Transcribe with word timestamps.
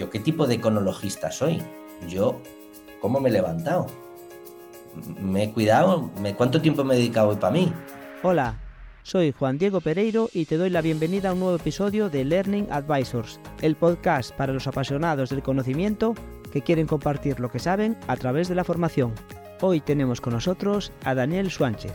¿yo 0.00 0.08
qué 0.08 0.18
tipo 0.18 0.46
de 0.46 0.54
econologista 0.54 1.30
soy? 1.30 1.62
Yo, 2.08 2.40
¿cómo 3.02 3.20
me 3.20 3.28
he 3.28 3.32
levantado? 3.32 3.86
¿Me 5.20 5.44
he 5.44 5.52
cuidado? 5.52 6.10
¿Cuánto 6.38 6.62
tiempo 6.62 6.84
me 6.84 6.94
he 6.94 6.96
dedicado 6.96 7.28
hoy 7.28 7.36
para 7.36 7.52
mí? 7.52 7.70
Hola, 8.22 8.58
soy 9.02 9.34
Juan 9.38 9.58
Diego 9.58 9.82
Pereiro 9.82 10.30
y 10.32 10.46
te 10.46 10.56
doy 10.56 10.70
la 10.70 10.80
bienvenida 10.80 11.28
a 11.28 11.32
un 11.34 11.40
nuevo 11.40 11.56
episodio 11.56 12.08
de 12.08 12.24
Learning 12.24 12.66
Advisors, 12.70 13.40
el 13.60 13.76
podcast 13.76 14.34
para 14.34 14.54
los 14.54 14.66
apasionados 14.66 15.28
del 15.28 15.42
conocimiento 15.42 16.14
que 16.50 16.62
quieren 16.62 16.86
compartir 16.86 17.38
lo 17.38 17.50
que 17.50 17.58
saben 17.58 17.98
a 18.08 18.16
través 18.16 18.48
de 18.48 18.54
la 18.54 18.64
formación. 18.64 19.12
Hoy 19.60 19.80
tenemos 19.82 20.22
con 20.22 20.32
nosotros 20.32 20.92
a 21.04 21.14
Daniel 21.14 21.50
Suánchez. 21.50 21.92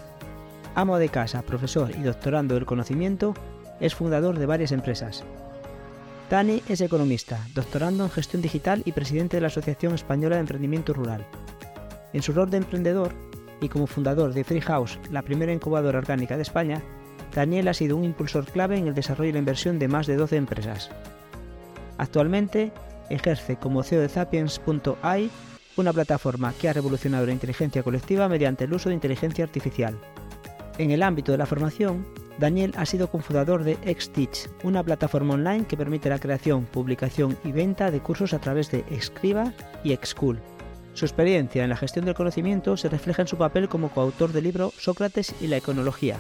Amo 0.76 1.00
de 1.00 1.10
casa, 1.10 1.42
profesor 1.42 1.90
y 1.90 2.04
doctorando 2.04 2.54
del 2.54 2.68
conocimiento, 2.68 3.34
es 3.80 3.96
fundador 3.96 4.38
de 4.38 4.46
varias 4.46 4.72
empresas. 4.72 5.26
Dani 6.30 6.64
es 6.68 6.82
economista, 6.82 7.46
doctorando 7.54 8.04
en 8.04 8.10
gestión 8.10 8.42
digital 8.42 8.82
y 8.84 8.94
presidente 8.94 9.38
de 9.38 9.42
la 9.42 9.48
Asociación 9.48 9.94
Española 9.94 10.36
de 10.36 10.42
Emprendimiento 10.42 10.92
Rural. 10.92 11.26
En 12.14 12.24
su 12.24 12.34
rol 12.34 12.50
de 12.50 12.58
emprendedor, 12.58 13.14
y 13.62 13.70
como 13.70 13.86
fundador 13.86 14.34
de 14.34 14.44
Free 14.44 14.62
House, 14.62 15.00
la 15.12 15.22
primera 15.22 15.54
incubadora 15.54 16.00
orgánica 16.00 16.36
de 16.36 16.42
España, 16.42 16.82
Daniel 17.34 17.68
ha 17.68 17.74
sido 17.76 17.96
un 17.96 18.04
impulsor 18.04 18.46
clave 18.46 18.78
en 18.78 18.88
el 18.88 18.96
desarrollo 18.96 19.30
y 19.30 19.34
la 19.34 19.40
inversión 19.40 19.78
de 19.78 19.88
más 19.88 20.08
de 20.08 20.16
12 20.16 20.36
empresas. 20.36 20.90
Actualmente 21.98 22.72
ejerce 23.10 23.58
como 23.58 23.84
CEO 23.84 24.02
de 24.02 24.10
Sapiens.ai, 24.10 25.30
una 25.78 25.94
plataforma 25.94 26.54
que 26.60 26.70
ha 26.70 26.74
revolucionado 26.74 27.28
la 27.28 27.34
inteligencia 27.34 27.84
colectiva 27.84 28.28
mediante 28.30 28.64
el 28.64 28.74
uso 28.74 28.90
de 28.90 28.96
inteligencia 28.96 29.46
artificial. 29.46 29.96
En 30.80 30.90
el 30.90 31.04
ámbito 31.04 31.32
de 31.32 31.38
la 31.38 31.46
formación, 31.46 32.06
Daniel 32.40 32.74
ha 32.76 32.86
sido 32.86 33.10
cofundador 33.10 33.64
de 33.64 33.76
XTeach, 33.76 34.50
una 34.64 34.84
plataforma 34.84 35.36
online 35.36 35.66
que 35.66 35.78
permite 35.78 36.10
la 36.10 36.20
creación, 36.20 36.66
publicación 36.66 37.38
y 37.44 37.52
venta 37.52 37.92
de 37.92 38.02
cursos 38.02 38.34
a 38.34 38.40
través 38.40 38.72
de 38.72 38.84
Escriba 38.92 39.54
y 39.84 39.96
Xcool. 39.96 40.40
Su 40.94 41.06
experiencia 41.06 41.64
en 41.64 41.70
la 41.70 41.78
gestión 41.78 42.06
del 42.06 42.16
conocimiento 42.16 42.76
se 42.78 42.90
refleja 42.90 43.22
en 43.22 43.28
su 43.28 43.38
papel 43.38 43.70
como 43.70 43.90
coautor 43.90 44.34
del 44.34 44.46
libro 44.46 44.72
Sócrates 44.78 45.34
y 45.42 45.48
la 45.48 45.58
econología, 45.58 46.18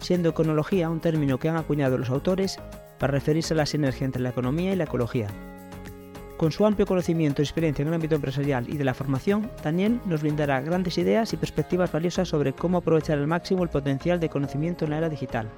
siendo 0.00 0.30
econología 0.30 0.90
un 0.90 1.00
término 1.00 1.38
que 1.38 1.48
han 1.48 1.56
acuñado 1.56 1.98
los 1.98 2.10
autores 2.10 2.58
para 2.98 3.12
referirse 3.12 3.54
a 3.54 3.56
la 3.56 3.66
sinergia 3.66 4.04
entre 4.04 4.22
la 4.22 4.30
economía 4.30 4.72
y 4.72 4.76
la 4.76 4.84
ecología. 4.84 5.28
Con 6.40 6.52
su 6.52 6.64
amplio 6.64 6.86
conocimiento 6.86 7.42
y 7.42 7.44
experiencia 7.44 7.82
en 7.82 7.88
el 7.88 7.94
ámbito 7.94 8.14
empresarial 8.14 8.66
y 8.66 8.78
de 8.78 8.84
la 8.84 8.94
formación, 8.94 9.50
Daniel 9.62 10.00
nos 10.06 10.22
brindará 10.22 10.62
grandes 10.62 10.96
ideas 10.96 11.30
y 11.34 11.36
perspectivas 11.36 11.92
valiosas 11.92 12.28
sobre 12.28 12.54
cómo 12.54 12.78
aprovechar 12.78 13.18
al 13.18 13.26
máximo 13.26 13.62
el 13.62 13.68
potencial 13.68 14.18
de 14.20 14.30
conocimiento 14.30 14.86
en 14.86 14.92
la 14.92 14.96
era 14.96 15.10
digital. 15.10 15.50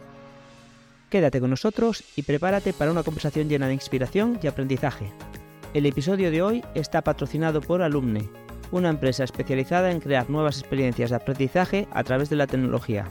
Quédate 1.09 1.39
con 1.39 1.51
nosotros 1.51 2.03
y 2.17 2.23
prepárate 2.23 2.73
para 2.73 2.91
una 2.91 3.05
conversación 3.05 3.49
llena 3.49 3.69
de 3.69 3.75
inspiración 3.75 4.41
y 4.43 4.49
aprendizaje. 4.49 5.13
El 5.73 5.87
episodio 5.87 6.33
de 6.33 6.43
hoy 6.43 6.65
está 6.75 7.01
patrocinado 7.03 7.61
por 7.61 7.81
Alumne, 7.81 8.29
una 8.73 8.89
empresa 8.89 9.23
especializada 9.23 9.93
en 9.93 10.01
crear 10.01 10.29
nuevas 10.29 10.59
experiencias 10.59 11.11
de 11.11 11.17
aprendizaje 11.17 11.87
a 11.93 12.03
través 12.03 12.29
de 12.29 12.35
la 12.35 12.49
tecnología. 12.49 13.07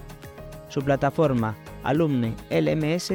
Su 0.67 0.81
plataforma 0.81 1.55
Alumne 1.83 2.35
LMS 2.49 3.13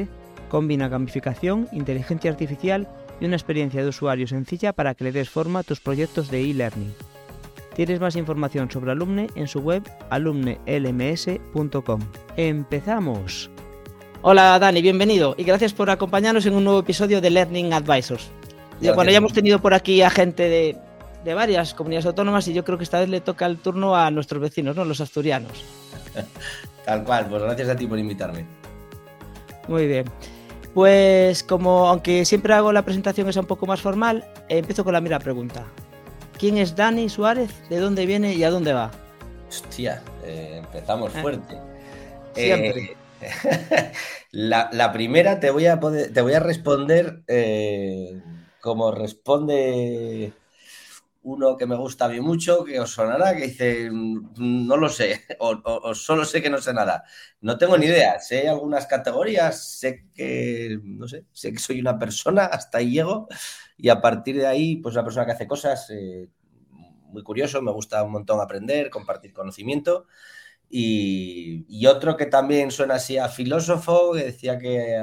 combina 0.48 0.88
gamificación, 0.88 1.68
inteligencia 1.72 2.30
artificial 2.30 2.88
y 3.20 3.26
una 3.26 3.36
experiencia 3.36 3.82
de 3.82 3.88
usuario 3.88 4.26
sencilla 4.26 4.72
para 4.72 4.94
que 4.94 5.04
le 5.04 5.12
des 5.12 5.30
forma 5.30 5.60
a 5.60 5.62
tus 5.62 5.80
proyectos 5.80 6.30
de 6.30 6.42
e-learning. 6.42 6.94
Tienes 7.74 8.00
más 8.00 8.16
información 8.16 8.70
sobre 8.70 8.92
Alumne 8.92 9.28
en 9.34 9.48
su 9.48 9.60
web 9.60 9.82
alumnelms.com. 10.10 12.00
¡Empezamos! 12.36 13.50
Hola 14.22 14.58
Dani, 14.58 14.82
bienvenido 14.82 15.34
y 15.38 15.44
gracias 15.44 15.72
por 15.72 15.90
acompañarnos 15.90 16.46
en 16.46 16.54
un 16.54 16.64
nuevo 16.64 16.80
episodio 16.80 17.20
de 17.20 17.30
Learning 17.30 17.72
Advisors 17.72 18.30
bueno, 18.80 19.10
ya 19.10 19.18
hemos 19.18 19.32
tenido 19.32 19.60
por 19.60 19.74
aquí 19.74 20.02
a 20.02 20.10
gente 20.10 20.48
de, 20.48 20.76
de, 21.24 21.34
varias 21.34 21.74
comunidades 21.74 22.06
autónomas 22.06 22.46
y 22.48 22.52
yo 22.52 22.64
creo 22.64 22.78
que 22.78 22.84
esta 22.84 23.00
vez 23.00 23.08
le 23.08 23.20
toca 23.20 23.46
el 23.46 23.58
turno 23.58 23.96
a 23.96 24.10
nuestros 24.10 24.40
vecinos, 24.40 24.76
¿no? 24.76 24.84
Los 24.84 25.00
asturianos. 25.00 25.64
Tal 26.84 27.04
cual, 27.04 27.26
pues 27.28 27.42
gracias 27.42 27.68
a 27.68 27.76
ti 27.76 27.86
por 27.86 27.98
invitarme. 27.98 28.46
Muy 29.68 29.86
bien. 29.86 30.04
Pues 30.76 31.42
como, 31.42 31.88
aunque 31.88 32.26
siempre 32.26 32.52
hago 32.52 32.70
la 32.70 32.84
presentación 32.84 33.26
esa 33.30 33.40
un 33.40 33.46
poco 33.46 33.64
más 33.64 33.80
formal, 33.80 34.30
empiezo 34.50 34.84
con 34.84 34.92
la 34.92 35.00
mera 35.00 35.18
pregunta. 35.18 35.64
¿Quién 36.38 36.58
es 36.58 36.76
Dani 36.76 37.08
Suárez? 37.08 37.50
¿De 37.70 37.78
dónde 37.78 38.04
viene 38.04 38.34
y 38.34 38.44
a 38.44 38.50
dónde 38.50 38.74
va? 38.74 38.90
Hostia, 39.48 40.02
eh, 40.22 40.56
empezamos 40.58 41.16
eh, 41.16 41.22
fuerte. 41.22 41.56
Siempre. 42.34 42.94
Eh, 43.22 43.92
la, 44.32 44.68
la, 44.70 44.92
primera 44.92 45.40
te 45.40 45.50
voy 45.50 45.64
a, 45.64 45.80
poder, 45.80 46.12
te 46.12 46.20
voy 46.20 46.34
a 46.34 46.40
responder 46.40 47.22
como 48.60 48.90
responde 48.90 50.34
uno 51.26 51.56
que 51.56 51.66
me 51.66 51.74
gusta 51.74 52.04
a 52.04 52.08
mí 52.08 52.20
mucho, 52.20 52.64
que 52.64 52.78
os 52.78 52.92
sonará, 52.92 53.34
que 53.36 53.48
dice, 53.48 53.90
no 53.90 54.76
lo 54.76 54.88
sé, 54.88 55.22
o, 55.40 55.94
solo 55.94 56.24
sé 56.24 56.40
que 56.40 56.48
no 56.50 56.58
sé 56.58 56.72
nada. 56.72 57.04
No 57.40 57.58
tengo 57.58 57.76
ni 57.76 57.86
idea, 57.86 58.20
sé 58.20 58.48
algunas 58.48 58.86
categorías, 58.86 59.78
sé 59.78 60.06
que, 60.14 60.78
no 60.84 61.08
sé, 61.08 61.24
sé 61.32 61.52
que 61.52 61.58
soy 61.58 61.80
una 61.80 61.98
persona, 61.98 62.44
hasta 62.44 62.78
ahí 62.78 62.92
llego, 62.92 63.26
y 63.76 63.88
a 63.88 64.00
partir 64.00 64.36
de 64.36 64.46
ahí, 64.46 64.76
pues 64.76 64.94
una 64.94 65.02
persona 65.04 65.26
que 65.26 65.32
hace 65.32 65.48
cosas 65.48 65.90
eh, 65.90 66.28
muy 67.08 67.22
curioso, 67.24 67.60
me 67.60 67.72
gusta 67.72 68.04
un 68.04 68.12
montón 68.12 68.40
aprender, 68.40 68.88
compartir 68.90 69.32
conocimiento. 69.32 70.06
Y, 70.70 71.86
otro 71.86 72.16
que 72.16 72.26
también 72.26 72.70
suena 72.70 72.96
así 72.96 73.18
a 73.18 73.28
filósofo, 73.28 74.12
que 74.14 74.24
decía 74.24 74.58
que 74.58 74.96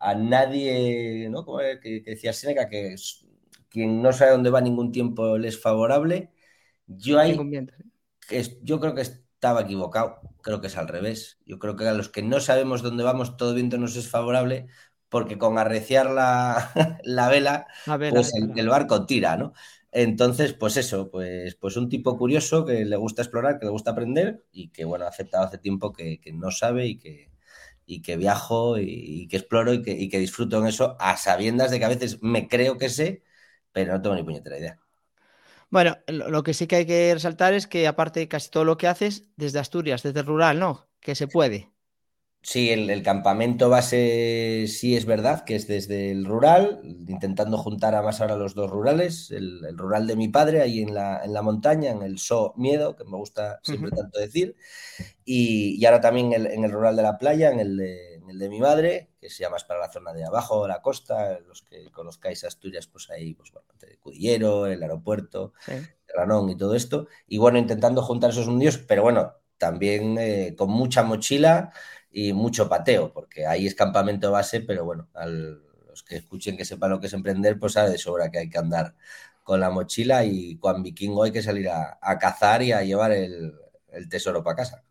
a 0.00 0.14
nadie, 0.14 1.28
¿no? 1.30 1.44
Como 1.44 1.58
que, 1.58 2.02
decía 2.04 2.32
Seneca, 2.32 2.68
que 2.68 2.96
quien 3.74 4.00
no 4.00 4.12
sabe 4.12 4.30
dónde 4.30 4.50
va 4.50 4.60
ningún 4.60 4.92
tiempo 4.92 5.36
le 5.36 5.48
es 5.48 5.60
favorable. 5.60 6.30
Yo 6.86 7.18
ahí, 7.18 7.36
yo 8.62 8.78
creo 8.78 8.94
que 8.94 9.00
estaba 9.00 9.62
equivocado, 9.62 10.20
creo 10.42 10.60
que 10.60 10.68
es 10.68 10.76
al 10.76 10.86
revés. 10.86 11.40
Yo 11.44 11.58
creo 11.58 11.74
que 11.74 11.88
a 11.88 11.92
los 11.92 12.08
que 12.08 12.22
no 12.22 12.38
sabemos 12.38 12.82
dónde 12.82 13.02
vamos, 13.02 13.36
todo 13.36 13.52
viento 13.52 13.76
nos 13.76 13.96
es 13.96 14.08
favorable, 14.08 14.68
porque 15.08 15.36
con 15.38 15.58
arreciar 15.58 16.08
la, 16.08 16.70
vela, 17.30 17.66
pues 18.10 18.32
el, 18.54 18.68
barco 18.68 19.06
tira, 19.06 19.36
¿no? 19.36 19.54
Entonces, 19.90 20.52
pues 20.52 20.76
eso, 20.76 21.10
pues, 21.10 21.56
pues 21.56 21.76
un 21.76 21.88
tipo 21.88 22.16
curioso 22.16 22.64
que 22.64 22.84
le 22.84 22.96
gusta 22.96 23.22
explorar, 23.22 23.58
que 23.58 23.66
le 23.66 23.72
gusta 23.72 23.90
aprender 23.90 24.44
y 24.52 24.68
que, 24.68 24.84
bueno, 24.84 25.04
ha 25.04 25.08
aceptado 25.08 25.46
hace 25.46 25.58
tiempo 25.58 25.92
que 25.92 26.20
no 26.32 26.52
sabe 26.52 26.86
y 26.86 26.98
que, 26.98 27.34
y 27.86 28.02
que 28.02 28.16
viajo 28.16 28.78
y, 28.78 29.28
que 29.28 29.36
exploro 29.36 29.72
y 29.74 29.82
que, 29.82 30.18
disfruto 30.18 30.58
en 30.58 30.66
eso 30.66 30.96
a 30.98 31.16
sabiendas 31.16 31.70
de 31.70 31.78
que 31.78 31.84
a 31.84 31.88
veces 31.88 32.22
me 32.22 32.48
creo 32.48 32.78
que 32.78 32.88
sé, 32.88 33.22
pero 33.74 33.92
no 33.92 34.00
tengo 34.00 34.16
ni 34.16 34.22
puñetera 34.22 34.58
idea. 34.58 34.78
Bueno, 35.68 35.98
lo 36.06 36.42
que 36.44 36.54
sí 36.54 36.68
que 36.68 36.76
hay 36.76 36.86
que 36.86 37.12
resaltar 37.12 37.52
es 37.52 37.66
que 37.66 37.88
aparte 37.88 38.20
de 38.20 38.28
casi 38.28 38.48
todo 38.48 38.64
lo 38.64 38.78
que 38.78 38.86
haces 38.86 39.24
desde 39.36 39.58
Asturias, 39.58 40.04
desde 40.04 40.20
el 40.20 40.26
rural, 40.26 40.60
¿no? 40.60 40.88
Que 41.00 41.16
se 41.16 41.26
puede. 41.26 41.74
Sí, 42.42 42.70
el, 42.70 43.02
campamento 43.02 43.70
base 43.70 44.66
sí 44.68 44.96
es 44.96 45.06
verdad, 45.06 45.44
que 45.44 45.56
es 45.56 45.66
desde 45.66 46.10
el 46.10 46.26
rural, 46.26 46.82
intentando 46.84 47.56
juntar 47.56 47.94
a 47.94 48.02
más 48.02 48.20
ahora 48.20 48.36
los 48.36 48.54
dos 48.54 48.70
rurales, 48.70 49.30
el, 49.30 49.76
rural 49.76 50.06
de 50.06 50.14
mi 50.14 50.28
padre 50.28 50.60
ahí 50.60 50.82
en 50.82 50.92
la, 50.92 51.24
en 51.24 51.32
la, 51.32 51.40
montaña, 51.40 51.90
en 51.90 52.02
el 52.02 52.18
So 52.18 52.52
Miedo, 52.58 52.96
que 52.96 53.04
me 53.04 53.16
gusta 53.16 53.60
siempre 53.62 53.90
tanto 53.90 54.20
decir, 54.20 54.56
y, 55.24 55.82
ahora 55.86 56.02
también 56.02 56.34
en 56.34 56.64
el 56.64 56.70
rural 56.70 56.96
de 56.96 57.02
la 57.02 57.18
playa, 57.18 57.50
en 57.50 57.60
el 57.60 57.76
de, 57.78 58.13
el 58.34 58.40
de 58.40 58.48
mi 58.48 58.60
madre, 58.60 59.10
que 59.20 59.30
se 59.30 59.42
llama 59.42 59.54
más 59.54 59.64
para 59.64 59.80
la 59.80 59.88
zona 59.88 60.12
de 60.12 60.24
abajo, 60.24 60.66
la 60.68 60.82
costa, 60.82 61.38
los 61.40 61.62
que 61.62 61.90
conozcáis 61.90 62.44
Asturias, 62.44 62.86
pues 62.88 63.08
ahí, 63.10 63.34
pues 63.34 63.52
bueno, 63.52 63.68
Cudillero, 64.00 64.66
el 64.66 64.82
aeropuerto, 64.82 65.52
Ranón 66.08 66.50
y 66.50 66.56
todo 66.56 66.74
esto, 66.74 67.06
y 67.26 67.38
bueno, 67.38 67.58
intentando 67.58 68.02
juntar 68.02 68.30
esos 68.30 68.48
mundios, 68.48 68.78
pero 68.78 69.02
bueno, 69.02 69.34
también 69.56 70.18
eh, 70.18 70.54
con 70.58 70.70
mucha 70.70 71.02
mochila 71.02 71.72
y 72.10 72.32
mucho 72.32 72.68
pateo, 72.68 73.12
porque 73.12 73.46
ahí 73.46 73.66
es 73.66 73.74
campamento 73.74 74.30
base, 74.30 74.60
pero 74.60 74.84
bueno, 74.84 75.08
a 75.14 75.26
los 75.26 76.02
que 76.02 76.16
escuchen 76.16 76.56
que 76.56 76.64
sepan 76.64 76.90
lo 76.90 77.00
que 77.00 77.06
es 77.06 77.12
emprender, 77.12 77.58
pues 77.58 77.74
sabe 77.74 77.90
de 77.90 77.98
sobra 77.98 78.30
que 78.30 78.38
hay 78.38 78.50
que 78.50 78.58
andar 78.58 78.94
con 79.44 79.60
la 79.60 79.70
mochila 79.70 80.24
y 80.24 80.56
con 80.58 80.82
vikingo 80.82 81.22
hay 81.22 81.32
que 81.32 81.42
salir 81.42 81.68
a, 81.68 81.98
cazar 82.18 82.62
y 82.62 82.72
a 82.72 82.82
llevar 82.82 83.12
el, 83.12 83.54
tesoro 84.10 84.42
para 84.42 84.56
casa. 84.56 84.84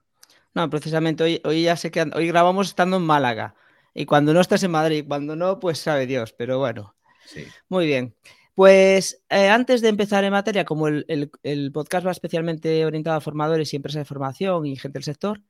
No, 0.53 0.69
precisamente 0.69 1.23
hoy, 1.23 1.41
hoy 1.45 1.63
ya 1.63 1.75
sé 1.75 1.91
que 1.91 2.01
hoy 2.15 2.27
grabamos 2.27 2.67
estando 2.67 2.97
en 2.97 3.03
Málaga 3.03 3.55
y 3.93 4.05
cuando 4.05 4.33
no 4.33 4.41
estás 4.41 4.63
en 4.63 4.71
Madrid, 4.71 5.05
cuando 5.07 5.35
no, 5.35 5.59
pues 5.59 5.79
sabe 5.79 6.07
Dios, 6.07 6.33
pero 6.33 6.59
bueno. 6.59 6.95
Sí. 7.25 7.45
Muy 7.69 7.87
bien. 7.87 8.15
Pues 8.55 9.23
eh, 9.29 9.49
antes 9.49 9.81
de 9.81 9.89
empezar 9.89 10.23
en 10.23 10.31
materia, 10.31 10.65
como 10.65 10.87
el, 10.87 11.31
el, 11.41 11.71
podcast 11.71 12.05
va 12.05 12.11
especialmente 12.11 12.85
orientado 12.85 13.17
a 13.17 13.21
formadores 13.21 13.73
y 13.73 13.77
empresas 13.77 14.01
de 14.01 14.05
formación 14.05 14.65
y 14.65 14.75
gente 14.75 14.99
del 14.99 15.03
sector, 15.03 15.41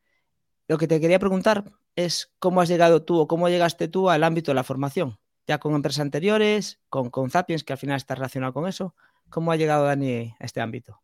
lo 0.68 0.78
que 0.78 0.88
te 0.88 1.02
quería 1.02 1.20
preguntar 1.20 1.66
es 1.96 2.32
cómo 2.40 2.62
has 2.62 2.70
llegado 2.70 3.04
tú 3.04 3.20
o 3.20 3.28
cómo 3.28 3.50
llegaste 3.50 3.90
tú 3.90 4.10
al 4.10 4.24
ámbito 4.24 4.52
de 4.52 4.56
la 4.56 4.64
formación, 4.64 5.20
ya 5.48 5.60
con 5.60 5.76
empresas 5.76 6.00
anteriores, 6.00 6.80
con, 6.90 7.10
con 7.10 7.30
Zapiens, 7.30 7.64
que 7.64 7.74
al 7.74 7.80
final 7.80 7.98
está 7.98 8.16
relacionado 8.16 8.54
con 8.54 8.68
eso. 8.68 8.96
¿Cómo 9.30 9.52
ha 9.52 9.58
llegado 9.58 9.86
Dani 9.86 10.36
a 10.40 10.46
este 10.46 10.62
ámbito? 10.62 11.03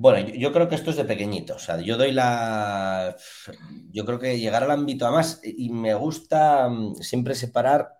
Bueno, 0.00 0.30
yo, 0.30 0.50
creo 0.50 0.66
que 0.66 0.76
esto 0.76 0.90
es 0.90 0.96
de 0.96 1.04
pequeñito. 1.04 1.56
O 1.56 1.58
sea, 1.58 1.78
yo 1.78 1.98
doy 1.98 2.12
la. 2.12 3.16
Yo 3.90 4.06
creo 4.06 4.18
que 4.18 4.38
llegar 4.38 4.62
al 4.64 4.70
ámbito, 4.70 5.04
además, 5.04 5.40
y 5.44 5.68
me 5.68 5.92
gusta 5.92 6.70
mm, 6.70 6.94
siempre 7.02 7.34
separar 7.34 7.98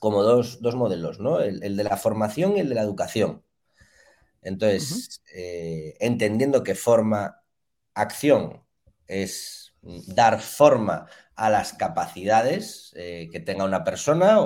como 0.00 0.24
dos, 0.24 0.60
modelos, 0.74 1.20
¿no? 1.20 1.38
El, 1.40 1.76
de 1.76 1.84
la 1.84 1.96
formación 1.96 2.56
y 2.56 2.60
el 2.60 2.68
de 2.68 2.74
la 2.74 2.82
educación. 2.82 3.44
Entonces, 4.42 5.22
eh, 5.32 5.94
entendiendo 6.00 6.64
que 6.64 6.74
forma, 6.74 7.40
acción 7.94 8.64
es 9.06 9.74
dar 9.80 10.40
forma 10.40 11.06
a 11.42 11.50
las 11.50 11.72
capacidades 11.72 12.92
eh, 12.96 13.28
que 13.32 13.40
tenga 13.40 13.64
una 13.64 13.82
persona 13.82 14.38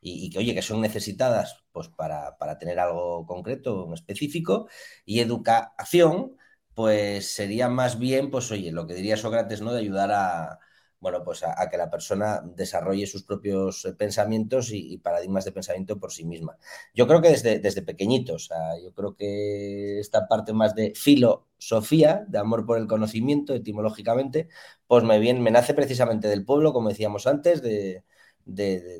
y, 0.00 0.28
que, 0.30 0.38
oye, 0.40 0.54
que 0.54 0.62
son 0.62 0.80
necesitadas 0.80 1.64
pues, 1.70 1.88
para, 1.88 2.36
para 2.36 2.58
tener 2.58 2.80
algo 2.80 3.24
concreto, 3.26 3.94
específico, 3.94 4.68
y 5.04 5.20
educación, 5.20 6.36
pues 6.74 7.32
sería 7.32 7.68
más 7.68 8.00
bien, 8.00 8.30
pues 8.32 8.50
oye, 8.50 8.72
lo 8.72 8.88
que 8.88 8.94
diría 8.94 9.16
Sócrates, 9.16 9.60
¿no? 9.62 9.72
De 9.72 9.78
ayudar 9.80 10.10
a, 10.12 10.58
bueno, 11.00 11.22
pues 11.22 11.42
a, 11.44 11.68
que 11.70 11.76
la 11.76 11.90
persona 11.90 12.42
desarrolle 12.56 13.06
sus 13.06 13.22
propios 13.22 13.84
eh, 13.84 13.92
pensamientos 13.92 14.70
y, 14.72 14.98
paradigmas 14.98 15.44
de 15.44 15.52
pensamiento 15.52 15.98
por 15.98 16.12
sí 16.12 16.24
misma. 16.24 16.56
Yo 16.94 17.06
creo 17.06 17.20
que 17.20 17.28
desde, 17.28 17.58
desde 17.58 17.82
pequeñitos, 17.82 18.50
yo 18.82 18.92
creo 18.92 19.14
que 19.14 20.00
esta 20.00 20.26
parte 20.28 20.52
más 20.52 20.74
de 20.74 20.92
filosofía, 20.96 22.24
de 22.28 22.38
amor 22.38 22.66
por 22.66 22.78
el 22.78 22.86
conocimiento, 22.86 23.54
etimológicamente, 23.54 24.48
pues 24.86 25.04
me, 25.04 25.18
viene, 25.18 25.40
me 25.40 25.50
nace 25.50 25.74
precisamente 25.74 26.28
del 26.28 26.44
pueblo, 26.44 26.72
como 26.72 26.88
decíamos 26.88 27.26
antes, 27.26 27.62
de, 27.62 28.02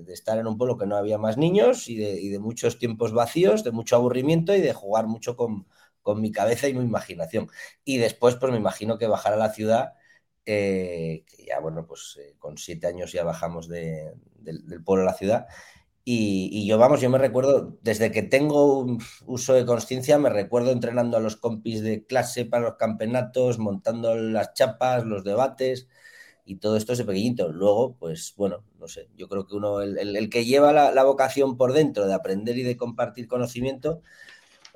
estar 0.08 0.38
en 0.38 0.46
un 0.46 0.58
pueblo 0.58 0.76
que 0.76 0.86
no 0.86 0.96
había 0.96 1.18
más 1.18 1.36
niños 1.38 1.88
y 1.88 1.96
de, 1.96 2.38
muchos 2.38 2.78
tiempos 2.78 3.12
vacíos, 3.12 3.64
de 3.64 3.72
mucho 3.72 3.96
aburrimiento 3.96 4.54
y 4.54 4.60
de 4.60 4.72
jugar 4.72 5.06
mucho 5.06 5.36
con, 5.36 5.66
con 6.02 6.20
mi 6.20 6.30
cabeza 6.32 6.68
y 6.68 6.74
mi 6.74 6.84
imaginación. 6.84 7.48
Y 7.84 7.98
después, 7.98 8.36
pues 8.36 8.52
me 8.52 8.58
imagino 8.58 8.98
que 8.98 9.06
bajar 9.06 9.32
a 9.32 9.36
la 9.36 9.50
ciudad 9.52 9.94
eh, 10.46 11.24
que 11.26 11.44
ya, 11.44 11.60
bueno, 11.60 11.86
pues 11.86 12.18
eh, 12.20 12.36
con 12.38 12.56
siete 12.56 12.86
años 12.86 13.12
ya 13.12 13.24
bajamos 13.24 13.68
del 13.68 14.14
pueblo 14.84 15.02
a 15.02 15.06
la 15.06 15.14
ciudad. 15.14 15.46
Y, 16.08 16.64
yo, 16.68 16.78
vamos, 16.78 17.00
yo 17.00 17.10
me 17.10 17.18
recuerdo, 17.18 17.78
desde 17.82 18.12
que 18.12 18.22
tengo 18.22 18.78
un 18.78 19.02
uso 19.26 19.54
de 19.54 19.66
conciencia, 19.66 20.18
me 20.18 20.30
recuerdo 20.30 20.70
entrenando 20.70 21.16
a 21.16 21.20
los 21.20 21.34
compis 21.36 21.82
de 21.82 22.06
clase 22.06 22.44
para 22.44 22.62
los 22.62 22.76
campeonatos, 22.76 23.58
montando 23.58 24.14
las 24.14 24.54
chapas, 24.54 25.04
los 25.04 25.24
debates 25.24 25.88
y 26.44 26.58
todo 26.58 26.76
esto 26.76 26.92
es 26.92 26.98
de 26.98 27.04
pequeñito. 27.06 27.50
Luego, 27.52 27.96
pues 27.98 28.34
bueno, 28.36 28.62
no 28.78 28.86
sé, 28.86 29.08
yo 29.16 29.28
creo 29.28 29.48
que 29.48 29.56
uno, 29.56 29.80
el, 29.82 30.30
que 30.30 30.44
lleva 30.44 30.72
la, 30.72 31.04
vocación 31.04 31.56
por 31.56 31.72
dentro 31.72 32.06
de 32.06 32.14
aprender 32.14 32.56
y 32.56 32.62
de 32.62 32.76
compartir 32.76 33.26
conocimiento, 33.26 34.02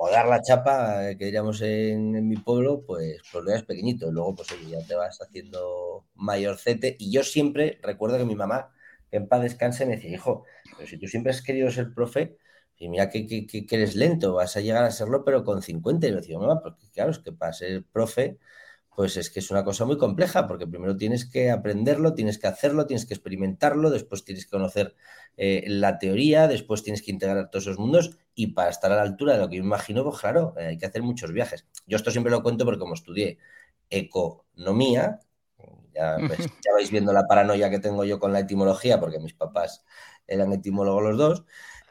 o 0.03 0.11
dar 0.11 0.27
la 0.29 0.41
chapa, 0.41 1.11
eh, 1.11 1.19
que 1.19 1.27
diríamos 1.27 1.61
en, 1.61 2.27
mi 2.27 2.37
pueblo, 2.37 2.83
pues, 2.87 3.21
pues 3.31 3.45
lo 3.45 3.51
eres 3.51 3.65
pequeñito. 3.65 4.11
luego, 4.11 4.35
pues 4.35 4.49
ya 4.71 4.79
te 4.87 4.95
vas 4.95 5.21
haciendo 5.21 6.07
mayorcete. 6.15 6.97
Y 6.99 7.13
yo 7.13 7.23
siempre 7.23 7.79
recuerdo 7.83 8.17
que 8.17 8.25
mi 8.25 8.35
mamá, 8.35 8.73
que 9.11 9.19
en 9.19 9.29
paz 9.29 9.43
descanse, 9.43 9.85
me 9.85 9.97
decía, 9.97 10.11
hijo, 10.11 10.45
pero 10.77 10.89
si 10.89 10.97
tú 10.99 11.07
siempre 11.07 11.33
has 11.33 11.43
querido 11.43 11.71
ser 11.71 11.93
profe, 11.93 12.39
y 12.79 12.89
mira 12.89 13.11
que, 13.11 13.27
que, 13.27 13.67
eres 13.71 13.95
lento, 13.95 14.33
vas 14.35 14.57
a 14.57 14.61
llegar 14.61 14.85
a 14.85 14.91
serlo, 14.91 15.23
pero 15.23 15.45
con 15.45 15.61
50. 15.61 16.07
Y 16.07 16.11
yo 16.11 16.17
decía, 16.17 16.39
mamá, 16.39 16.63
porque 16.63 16.89
claro, 16.95 17.11
es 17.11 17.19
que 17.19 17.33
para 17.33 17.53
ser 17.53 17.85
profe, 17.93 18.39
pues 18.95 19.17
es 19.17 19.31
que 19.31 19.41
es 19.41 19.51
una 19.51 19.65
cosa 19.65 19.85
muy 19.85 19.97
compleja, 19.97 20.47
porque 20.47 20.67
primero 20.67 20.97
tienes 20.97 21.25
que 21.25 21.51
aprenderlo, 21.51 22.15
tienes 22.15 22.39
que 22.39 22.49
hacerlo, 22.49 22.87
tienes 22.87 23.07
que 23.07 23.15
experimentarlo, 23.15 23.91
después 23.91 24.25
tienes 24.25 24.45
que 24.45 24.51
conocer 24.51 24.95
eh, 25.37 25.65
la 25.69 25.99
teoría, 25.99 26.49
después 26.49 26.83
tienes 26.83 27.03
que 27.03 27.11
integrar 27.11 27.51
todos 27.51 27.65
esos 27.67 27.79
mundos 27.79 28.19
y 28.35 28.49
para 28.49 28.71
estar 28.71 28.91
a 28.93 28.97
la 28.97 29.03
altura 29.03 29.35
de 29.35 29.39
lo 29.39 29.49
que 29.49 29.57
yo 29.57 29.63
imagino, 29.63 30.05
pues 30.05 30.19
claro, 30.19 30.55
eh, 30.59 30.67
hay 30.67 30.79
que 30.79 30.87
hacer 30.87 31.03
muchos 31.03 31.33
viajes. 31.33 31.67
Yo 31.87 31.97
esto 31.97 32.11
siempre 32.11 32.31
lo 32.31 32.43
cuento 32.43 32.65
porque 32.65 32.81
como 32.81 32.95
estudié 32.95 33.39
economía, 33.89 35.21
ya, 35.95 36.17
vais 36.75 36.91
viendo 36.91 37.13
la 37.13 37.27
paranoia 37.27 37.71
que 37.71 37.79
tengo 37.79 38.05
yo 38.05 38.19
con 38.19 38.33
la 38.33 38.41
etimología, 38.41 39.01
porque 39.01 39.19
mis 39.21 39.35
papás 39.35 39.85
eran 40.27 40.53
etimólogos 40.53 41.03
los 41.03 41.17
dos 41.17 41.45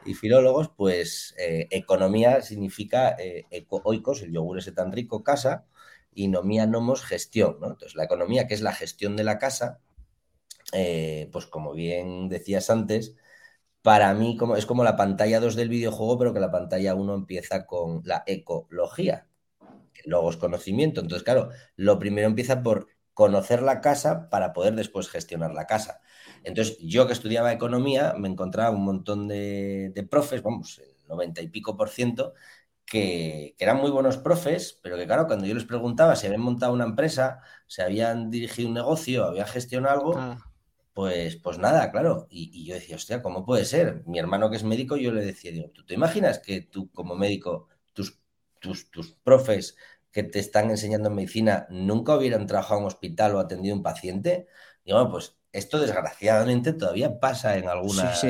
y 0.04 0.14
filólogos, 0.14 0.70
pues 0.76 1.34
eh, 1.38 1.66
economía 1.70 2.42
significa 2.42 3.16
eco-oikos, 3.18 4.22
el 4.22 4.32
yogur 4.32 4.58
ese 4.58 4.72
tan 4.72 4.92
rico, 4.92 5.24
casa, 5.24 5.66
y 6.12 6.28
nomía 6.28 6.66
nomos 6.66 7.02
gestión, 7.02 7.58
¿no? 7.60 7.68
Entonces, 7.68 7.94
la 7.96 8.04
economía, 8.04 8.46
que 8.46 8.54
es 8.54 8.60
la 8.62 8.72
gestión 8.72 9.16
de 9.16 9.24
la 9.24 9.38
casa, 9.38 9.80
eh, 10.72 11.28
pues 11.32 11.46
como 11.46 11.72
bien 11.72 12.28
decías 12.28 12.70
antes, 12.70 13.16
para 13.82 14.14
mí 14.14 14.36
como, 14.36 14.56
es 14.56 14.66
como 14.66 14.84
la 14.84 14.96
pantalla 14.96 15.40
2 15.40 15.56
del 15.56 15.68
videojuego, 15.68 16.18
pero 16.18 16.34
que 16.34 16.40
la 16.40 16.50
pantalla 16.50 16.94
1 16.94 17.14
empieza 17.14 17.66
con 17.66 18.02
la 18.04 18.24
ecología, 18.26 19.28
que 19.92 20.02
luego 20.06 20.30
es 20.30 20.36
conocimiento. 20.36 21.00
Entonces, 21.00 21.24
claro, 21.24 21.50
lo 21.76 21.98
primero 21.98 22.28
empieza 22.28 22.62
por 22.62 22.88
conocer 23.14 23.62
la 23.62 23.80
casa 23.80 24.28
para 24.30 24.52
poder 24.52 24.74
después 24.76 25.08
gestionar 25.08 25.52
la 25.54 25.66
casa. 25.66 26.00
Entonces, 26.44 26.78
yo 26.80 27.06
que 27.06 27.12
estudiaba 27.12 27.52
economía, 27.52 28.14
me 28.18 28.28
encontraba 28.28 28.70
un 28.70 28.84
montón 28.84 29.28
de, 29.28 29.90
de 29.94 30.02
profes, 30.04 30.42
vamos, 30.42 30.78
el 30.78 30.94
90 31.08 31.42
y 31.42 31.48
pico 31.48 31.76
por 31.76 31.90
ciento, 31.90 32.34
que, 32.90 33.54
eran 33.58 33.76
muy 33.76 33.90
buenos 33.90 34.18
profes, 34.18 34.78
pero 34.82 34.96
que 34.96 35.06
claro, 35.06 35.28
cuando 35.28 35.46
yo 35.46 35.54
les 35.54 35.64
preguntaba 35.64 36.16
si 36.16 36.26
habían 36.26 36.42
montado 36.42 36.72
una 36.72 36.84
empresa, 36.84 37.40
si 37.68 37.82
habían 37.82 38.30
dirigido 38.30 38.68
un 38.68 38.74
negocio, 38.74 39.26
habían 39.26 39.46
gestionado 39.46 39.94
algo, 39.94 40.14
ah. 40.18 40.44
pues, 40.92 41.36
pues 41.36 41.58
nada, 41.58 41.92
claro. 41.92 42.26
Y, 42.30 42.66
yo 42.66 42.74
decía, 42.74 42.96
hostia, 42.96 43.22
¿cómo 43.22 43.46
puede 43.46 43.64
ser? 43.64 44.02
Mi 44.06 44.18
hermano 44.18 44.50
que 44.50 44.56
es 44.56 44.64
médico, 44.64 44.96
yo 44.96 45.12
le 45.12 45.24
decía, 45.24 45.52
digo, 45.52 45.70
¿tú 45.70 45.86
te 45.86 45.94
imaginas 45.94 46.40
que 46.40 46.62
tú 46.62 46.90
como 46.90 47.14
médico, 47.14 47.68
tus, 47.92 48.18
tus, 48.58 48.90
tus 48.90 49.12
profes 49.12 49.76
que 50.10 50.24
te 50.24 50.40
están 50.40 50.70
enseñando 50.70 51.10
medicina 51.10 51.68
nunca 51.70 52.16
hubieran 52.16 52.46
trabajado 52.48 52.80
en 52.80 52.84
un 52.86 52.88
hospital 52.88 53.36
o 53.36 53.38
atendido 53.38 53.74
a 53.74 53.78
un 53.78 53.84
paciente? 53.84 54.48
Digo, 54.84 55.08
pues 55.12 55.36
esto 55.52 55.78
desgraciadamente 55.78 56.72
todavía 56.72 57.20
pasa 57.20 57.56
en 57.56 57.68
algunas 57.68 58.24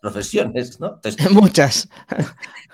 profesiones, 0.00 0.80
¿no? 0.80 0.94
Entonces, 0.94 1.30
Muchas. 1.30 1.88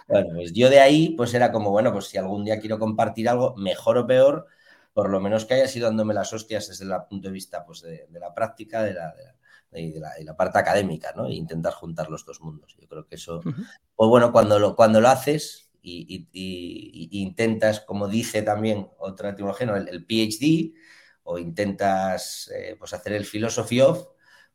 Bueno, 0.08 0.28
pues 0.34 0.52
yo 0.52 0.70
de 0.70 0.81
ahí, 0.81 1.11
pues 1.11 1.34
era 1.34 1.50
como, 1.50 1.70
bueno, 1.70 1.93
pues 1.93 2.06
si 2.06 2.19
algún 2.19 2.44
día 2.44 2.61
quiero 2.61 2.78
compartir 2.78 3.28
algo, 3.28 3.56
mejor 3.56 3.99
o 3.99 4.06
peor, 4.06 4.46
por 4.94 5.11
lo 5.11 5.20
menos 5.20 5.44
que 5.44 5.55
haya 5.55 5.69
sido 5.69 5.88
dándome 5.88 6.14
las 6.14 6.32
hostias 6.32 6.69
desde 6.69 6.84
el 6.84 6.93
punto 7.11 7.28
de 7.28 7.34
vista 7.34 7.67
pues, 7.67 7.82
de, 7.82 8.08
la 8.12 8.32
práctica 8.32 8.82
de 8.82 8.94
la, 8.94 9.14
de, 9.70 10.25
la, 10.25 10.37
parte 10.37 10.58
académica, 10.58 11.12
¿no? 11.14 11.26
E 11.26 11.34
intentar 11.34 11.73
juntar 11.75 12.08
los 12.08 12.25
dos 12.25 12.40
mundos. 12.40 12.76
Yo 12.81 12.88
creo 12.88 13.06
que 13.06 13.17
eso, 13.17 13.43
pues 13.43 14.08
bueno, 14.08 14.32
cuando 14.32 14.58
lo, 14.58 14.75
cuando 14.75 15.00
lo 15.00 15.08
haces 15.08 15.70
y, 15.82 17.11
intentas, 17.11 17.81
como 17.81 18.08
dice 18.08 18.43
también 18.43 18.88
otra 18.99 19.31
etimología, 19.31 19.67
el, 19.76 20.06
PhD, 20.06 20.75
o 21.25 21.38
intentas 21.38 22.50
eh, 22.55 22.76
pues 22.78 22.93
hacer 22.93 23.12
el 23.12 23.26
philosophy 23.26 23.81
of, 23.81 24.06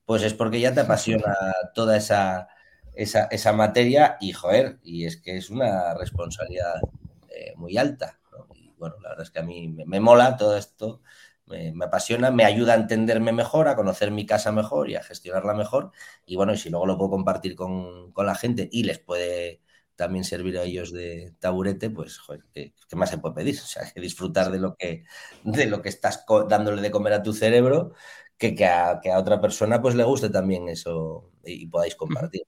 pues 0.05 0.23
es 0.23 0.33
porque 0.33 0.59
ya 0.59 0.73
te 0.73 0.79
apasiona 0.81 1.35
toda 1.73 1.97
esa 1.97 2.47
esa, 2.93 3.25
esa 3.25 3.53
materia 3.53 4.17
y, 4.19 4.33
joder, 4.33 4.79
y 4.83 5.05
es 5.05 5.17
que 5.17 5.37
es 5.37 5.49
una 5.49 5.93
responsabilidad 5.95 6.81
eh, 7.29 7.53
muy 7.55 7.77
alta. 7.77 8.19
Y 8.55 8.73
bueno, 8.77 8.95
la 9.01 9.09
verdad 9.09 9.23
es 9.23 9.31
que 9.31 9.39
a 9.39 9.43
mí 9.43 9.67
me, 9.67 9.99
mola 9.99 10.37
todo 10.37 10.57
esto, 10.57 11.01
me, 11.45 11.73
apasiona, 11.83 12.31
me 12.31 12.45
ayuda 12.45 12.73
a 12.73 12.77
entenderme 12.77 13.31
mejor, 13.31 13.67
a 13.67 13.75
conocer 13.75 14.11
mi 14.11 14.25
casa 14.25 14.51
mejor 14.51 14.89
y 14.89 14.95
a 14.95 15.03
gestionarla 15.03 15.53
mejor. 15.53 15.91
Y 16.25 16.35
bueno, 16.35 16.53
y 16.53 16.57
si 16.57 16.69
luego 16.69 16.85
lo 16.85 16.97
puedo 16.97 17.11
compartir 17.11 17.55
con, 17.55 18.11
con 18.13 18.25
la 18.25 18.35
gente 18.35 18.69
y 18.71 18.83
les 18.83 18.99
puede 18.99 19.61
también 19.95 20.23
servir 20.23 20.57
a 20.57 20.63
ellos 20.63 20.91
de 20.91 21.35
taburete, 21.39 21.89
pues, 21.89 22.17
joder, 22.17 22.43
¿qué, 22.53 22.73
más 22.95 23.09
se 23.11 23.19
puede 23.19 23.35
pedir? 23.35 23.55
O 23.55 23.65
sea, 23.65 23.83
que 23.91 24.01
disfrutar 24.01 24.51
de 24.51 24.59
lo 24.59 24.75
que, 24.75 25.03
de 25.43 25.65
lo 25.67 25.81
que 25.81 25.89
estás 25.89 26.25
dándole 26.49 26.81
de 26.81 26.91
comer 26.91 27.13
a 27.13 27.23
tu 27.23 27.33
cerebro, 27.33 27.93
que, 28.37 28.55
que, 28.55 28.65
a, 28.65 28.99
que 29.01 29.11
a 29.11 29.19
otra 29.19 29.39
persona 29.39 29.81
pues 29.81 29.93
le 29.93 30.03
guste 30.03 30.29
también 30.31 30.67
eso 30.69 31.29
y, 31.45 31.67
podáis 31.67 31.95
compartir 31.95 32.41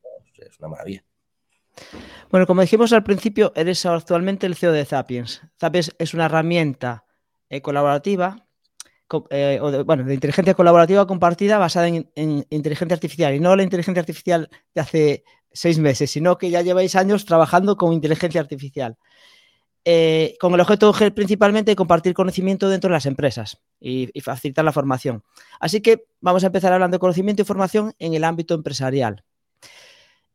es 0.49 0.59
una 0.59 0.69
maravilla. 0.69 1.03
Bueno, 2.29 2.47
como 2.47 2.61
dijimos 2.61 2.93
al 2.93 3.03
principio, 3.03 3.51
eres 3.55 3.85
actualmente 3.85 4.45
el 4.45 4.55
CEO 4.55 4.71
de 4.71 4.85
Zapiens. 4.85 5.41
Zapiens 5.59 5.95
es 5.99 6.13
una 6.13 6.25
herramienta 6.25 7.05
eh, 7.49 7.61
colaborativa, 7.61 8.47
eh, 9.29 9.59
de, 9.61 9.83
bueno, 9.83 10.03
de 10.03 10.13
inteligencia 10.13 10.53
colaborativa 10.55 11.05
compartida 11.05 11.57
basada 11.57 11.87
en, 11.87 12.45
inteligencia 12.49 12.95
artificial 12.95 13.35
y 13.35 13.39
no 13.39 13.55
la 13.55 13.63
inteligencia 13.63 14.01
artificial 14.01 14.49
de 14.73 14.81
hace 14.81 15.23
seis 15.51 15.77
meses, 15.77 16.09
sino 16.09 16.37
que 16.37 16.49
ya 16.49 16.61
lleváis 16.61 16.95
años 16.95 17.25
trabajando 17.25 17.77
con 17.77 17.93
inteligencia 17.93 18.41
artificial. 18.41 18.97
Eh, 19.85 20.37
con 20.39 20.53
el 20.53 20.61
objeto 20.61 20.93
principalmente 21.13 21.71
de 21.71 21.75
compartir 21.75 22.13
conocimiento 22.13 22.69
dentro 22.69 22.87
de 22.87 22.93
las 22.93 23.05
empresas 23.05 23.61
y, 23.81 24.09
y, 24.17 24.21
facilitar 24.21 24.63
la 24.63 24.71
formación. 24.71 25.23
Así 25.59 25.81
que 25.81 26.05
vamos 26.21 26.45
a 26.45 26.47
empezar 26.47 26.71
hablando 26.71 26.95
de 26.95 26.99
conocimiento 26.99 27.41
y 27.41 27.45
formación 27.45 27.93
en 27.99 28.13
el 28.13 28.23
ámbito 28.23 28.53
empresarial. 28.53 29.25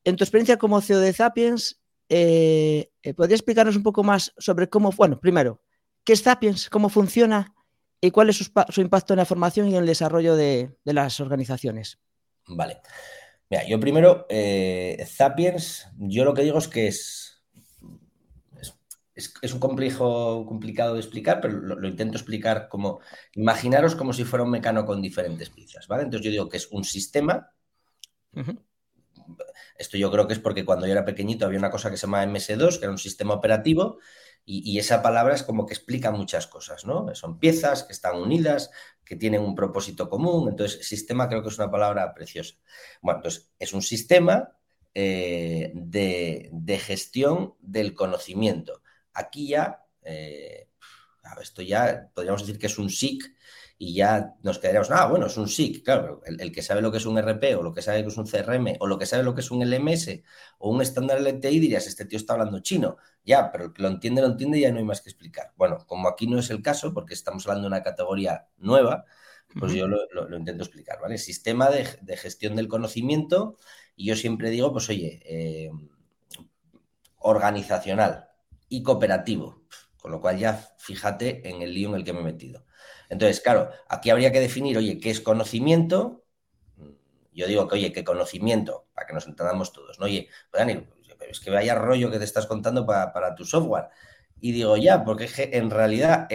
En 0.09 0.17
tu 0.17 0.25
experiencia 0.25 0.57
como 0.57 0.81
CEO 0.81 1.01
de 1.01 1.13
Zapiens, 1.13 1.83
eh, 2.09 2.91
eh, 3.03 3.13
¿podría 3.13 3.37
explicarnos 3.37 3.77
un 3.77 3.83
poco 3.83 4.03
más 4.03 4.33
sobre 4.39 4.71
cómo, 4.71 4.91
bueno, 4.93 5.21
primero, 5.21 5.61
qué 6.03 6.15
es 6.15 6.23
Zapiens, 6.23 6.71
cómo 6.71 6.89
funciona 6.89 7.55
y 8.01 8.11
cuál 8.11 8.31
es 8.31 8.39
su, 8.39 8.81
impacto 8.81 9.13
en 9.13 9.19
la 9.19 9.27
formación 9.27 9.69
y 9.69 9.73
en 9.73 9.83
el 9.83 9.87
desarrollo 9.87 10.35
de, 10.35 10.75
las 10.85 11.21
organizaciones? 11.21 11.99
Vale. 12.47 12.81
Mira, 13.51 13.69
yo 13.69 13.79
primero, 13.79 14.25
eh, 14.31 15.05
Zapiens, 15.07 15.89
yo 15.99 16.25
lo 16.25 16.33
que 16.33 16.43
digo 16.43 16.57
es 16.57 16.69
que 16.69 16.87
es, 16.87 17.45
es, 19.15 19.53
un 19.53 19.61
complejo 19.61 20.47
complicado 20.47 20.95
de 20.95 21.01
explicar, 21.01 21.43
pero 21.43 21.59
lo, 21.61 21.87
intento 21.87 22.17
explicar 22.17 22.69
como, 22.71 23.01
imaginaros 23.35 23.95
como 23.95 24.15
si 24.15 24.25
fuera 24.25 24.43
un 24.43 24.51
mecano 24.53 24.87
con 24.87 25.03
diferentes 25.03 25.51
piezas, 25.51 25.87
¿vale? 25.87 26.05
Entonces 26.05 26.25
yo 26.25 26.31
digo 26.31 26.49
que 26.49 26.57
es 26.57 26.69
un 26.73 26.85
sistema 26.85 27.53
esto 29.77 29.97
yo 29.97 30.11
creo 30.11 30.27
que 30.27 30.35
es 30.35 30.39
porque 30.39 30.65
cuando 30.65 30.87
yo 30.87 30.93
era 30.93 31.05
pequeñito 31.05 31.47
había 31.47 31.59
una 31.59 31.71
cosa 31.71 31.91
que 31.91 31.97
se 31.97 32.07
llamaba 32.07 32.27
MS2, 32.27 32.79
que 32.79 32.85
era 32.85 32.91
un 32.91 32.99
sistema 32.99 33.35
operativo, 33.35 33.99
y, 34.51 34.79
esa 34.79 35.03
palabra 35.03 35.35
es 35.35 35.43
como 35.43 35.67
que 35.67 35.75
explica 35.75 36.11
muchas 36.11 36.47
cosas, 36.47 36.87
¿no? 36.87 37.15
Son 37.15 37.39
piezas 37.39 37.83
que 37.85 37.93
están 37.93 38.17
unidas, 38.17 38.71
que 39.05 39.15
tienen 39.15 39.43
un 39.43 39.55
propósito 39.55 40.09
común. 40.09 40.49
Entonces, 40.49 40.89
sistema 40.89 41.29
creo 41.29 41.43
que 41.43 41.51
es 41.51 41.59
una 41.59 41.71
palabra 41.71 42.15
preciosa. 42.15 42.55
Bueno, 43.03 43.19
entonces, 43.19 43.51
es 43.59 43.75
un 43.75 43.83
sistema 43.83 44.57
eh, 44.95 45.71
de, 45.75 46.79
gestión 46.79 47.57
del 47.61 47.93
conocimiento. 47.93 48.83
Aquí 49.13 49.49
ya, 49.49 49.85
eh, 50.03 50.71
esto 51.43 51.61
ya 51.61 52.11
podríamos 52.15 52.41
decir 52.41 52.59
que 52.59 52.69
es 52.69 52.79
un 52.79 52.89
SIC 52.89 53.23
y 53.81 53.95
ya 53.95 54.35
nos 54.43 54.59
quedaríamos, 54.59 54.91
ah, 54.91 55.07
bueno, 55.07 55.27
es 55.27 55.37
un 55.37 55.49
SIC, 55.49 55.85
claro, 55.85 56.21
el, 56.25 56.51
que 56.51 56.63
sabe 56.63 56.83
lo 56.83 56.91
que 56.91 56.99
es 56.99 57.07
un 57.07 57.17
RP 57.17 57.55
o 57.57 57.63
lo 57.63 57.73
que 57.73 57.81
sabe 57.81 58.03
que 58.03 58.09
es 58.09 58.17
un 58.19 58.27
CRM 58.27 58.77
o 58.81 58.89
lo 58.89 58.99
que 58.99 59.07
sabe 59.07 59.23
lo 59.23 59.37
que 59.37 59.41
es 59.41 59.51
un 59.53 59.63
LMS 59.63 60.23
o 60.59 60.71
un 60.71 60.83
estándar 60.83 61.19
LTI, 61.19 61.61
dirías, 61.61 61.87
este 61.87 62.05
tío 62.05 62.17
está 62.19 62.33
hablando 62.33 62.59
chino. 62.59 62.97
Ya, 63.25 63.53
pero 63.53 63.67
el 63.67 63.73
que 63.73 63.83
lo 63.83 63.89
entiende, 63.89 64.21
lo 64.21 64.29
entiende 64.29 64.59
y 64.59 64.63
ya 64.63 64.73
no 64.73 64.79
hay 64.79 64.85
más 64.85 65.01
que 65.01 65.11
explicar. 65.11 65.53
Bueno, 65.57 65.79
como 65.87 66.09
aquí 66.09 66.27
no 66.27 66.41
es 66.41 66.51
el 66.51 66.61
caso, 66.61 66.93
porque 66.93 67.15
estamos 67.15 67.47
hablando 67.47 67.69
de 67.69 67.75
una 67.75 67.83
categoría 67.85 68.49
nueva, 68.57 69.05
pues 69.59 69.73
yo 69.73 69.87
lo, 69.87 70.37
intento 70.37 70.65
explicar, 70.65 71.01
¿vale? 71.01 71.17
Sistema 71.17 71.71
de, 71.71 71.85
gestión 72.17 72.57
del 72.57 72.69
conocimiento 72.69 73.57
y 73.97 74.07
yo 74.07 74.17
siempre 74.17 74.51
digo, 74.51 74.73
pues 74.73 74.89
oye, 74.89 75.21
eh, 75.25 75.71
organizacional 77.19 78.29
y 78.69 78.83
cooperativo, 78.83 79.63
con 80.01 80.11
lo 80.11 80.21
cual 80.21 80.39
ya 80.39 80.55
fíjate 80.79 81.49
en 81.49 81.63
el 81.63 81.73
lío 81.73 81.91
en 81.91 81.95
el 81.95 82.05
que 82.05 82.13
me 82.13 82.21
he 82.21 82.25
metido. 82.25 82.65
Entonces, 83.09 83.41
claro, 83.41 83.71
aquí 83.89 84.11
habría 84.11 84.33
que 84.33 84.41
definir, 84.41 84.77
oye, 84.77 84.99
¿qué 84.99 85.11
es 85.11 85.21
conocimiento? 85.21 86.25
Yo 87.33 87.47
digo 87.47 87.69
que, 87.69 87.77
oye, 87.77 87.93
¿qué 87.93 88.05
conocimiento? 88.05 88.89
Para 88.93 89.07
que 89.07 89.15
nos 89.15 89.27
entendamos 89.27 89.73
todos, 89.73 89.99
¿no? 89.99 90.07
Oye, 90.07 90.29
pues 90.51 90.61
Dani, 90.61 90.87
es 91.29 91.41
que 91.41 91.51
vaya 91.51 91.75
rollo 91.75 92.11
que 92.11 92.19
te 92.19 92.25
estás 92.25 92.47
contando 92.47 92.87
para, 92.87 93.35
tu 93.35 93.45
software. 93.45 93.89
Y 94.41 94.53
digo, 94.53 94.77
ya, 94.77 95.05
porque 95.05 95.29
en 95.53 95.71
realidad 95.71 96.29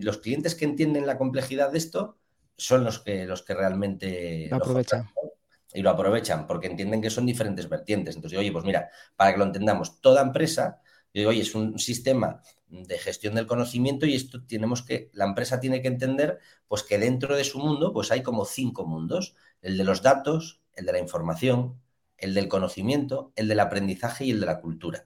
los 0.00 0.18
clientes 0.18 0.54
que 0.54 0.64
entienden 0.64 1.06
la 1.06 1.18
complejidad 1.18 1.72
de 1.72 1.78
esto 1.78 2.18
son 2.56 2.84
los 2.84 3.00
que, 3.00 3.24
los 3.24 3.42
que 3.42 3.54
realmente 3.54 4.48
lo 4.50 4.56
aprovechan. 4.56 5.08
y 5.72 5.82
lo 5.82 5.90
aprovechan 5.90 6.46
porque 6.46 6.66
entienden 6.66 7.00
que 7.02 7.10
son 7.10 7.26
diferentes 7.26 7.68
vertientes. 7.68 8.16
Entonces, 8.16 8.38
oye, 8.38 8.52
pues 8.52 8.64
mira, 8.64 8.90
para 9.16 9.32
que 9.32 9.38
lo 9.38 9.44
entendamos, 9.44 10.00
toda 10.00 10.22
empresa, 10.22 10.80
yo 11.12 11.20
digo, 11.20 11.30
oye, 11.30 11.42
es 11.42 11.54
un 11.54 11.78
sistema 11.78 12.40
de 12.68 12.98
gestión 12.98 13.34
del 13.34 13.46
conocimiento 13.46 14.06
y 14.06 14.14
esto 14.14 14.42
tenemos 14.44 14.82
que, 14.82 15.10
la 15.12 15.24
empresa 15.24 15.60
tiene 15.60 15.80
que 15.80 15.88
entender 15.88 16.38
pues 16.66 16.82
que 16.82 16.98
dentro 16.98 17.36
de 17.36 17.44
su 17.44 17.58
mundo 17.58 17.92
pues 17.92 18.10
hay 18.10 18.22
como 18.22 18.44
cinco 18.44 18.84
mundos, 18.86 19.34
el 19.62 19.76
de 19.76 19.84
los 19.84 20.02
datos, 20.02 20.60
el 20.74 20.86
de 20.86 20.92
la 20.92 20.98
información, 20.98 21.80
el 22.18 22.34
del 22.34 22.48
conocimiento, 22.48 23.32
el 23.36 23.48
del 23.48 23.60
aprendizaje 23.60 24.24
y 24.24 24.30
el 24.30 24.40
de 24.40 24.46
la 24.46 24.60
cultura. 24.60 25.04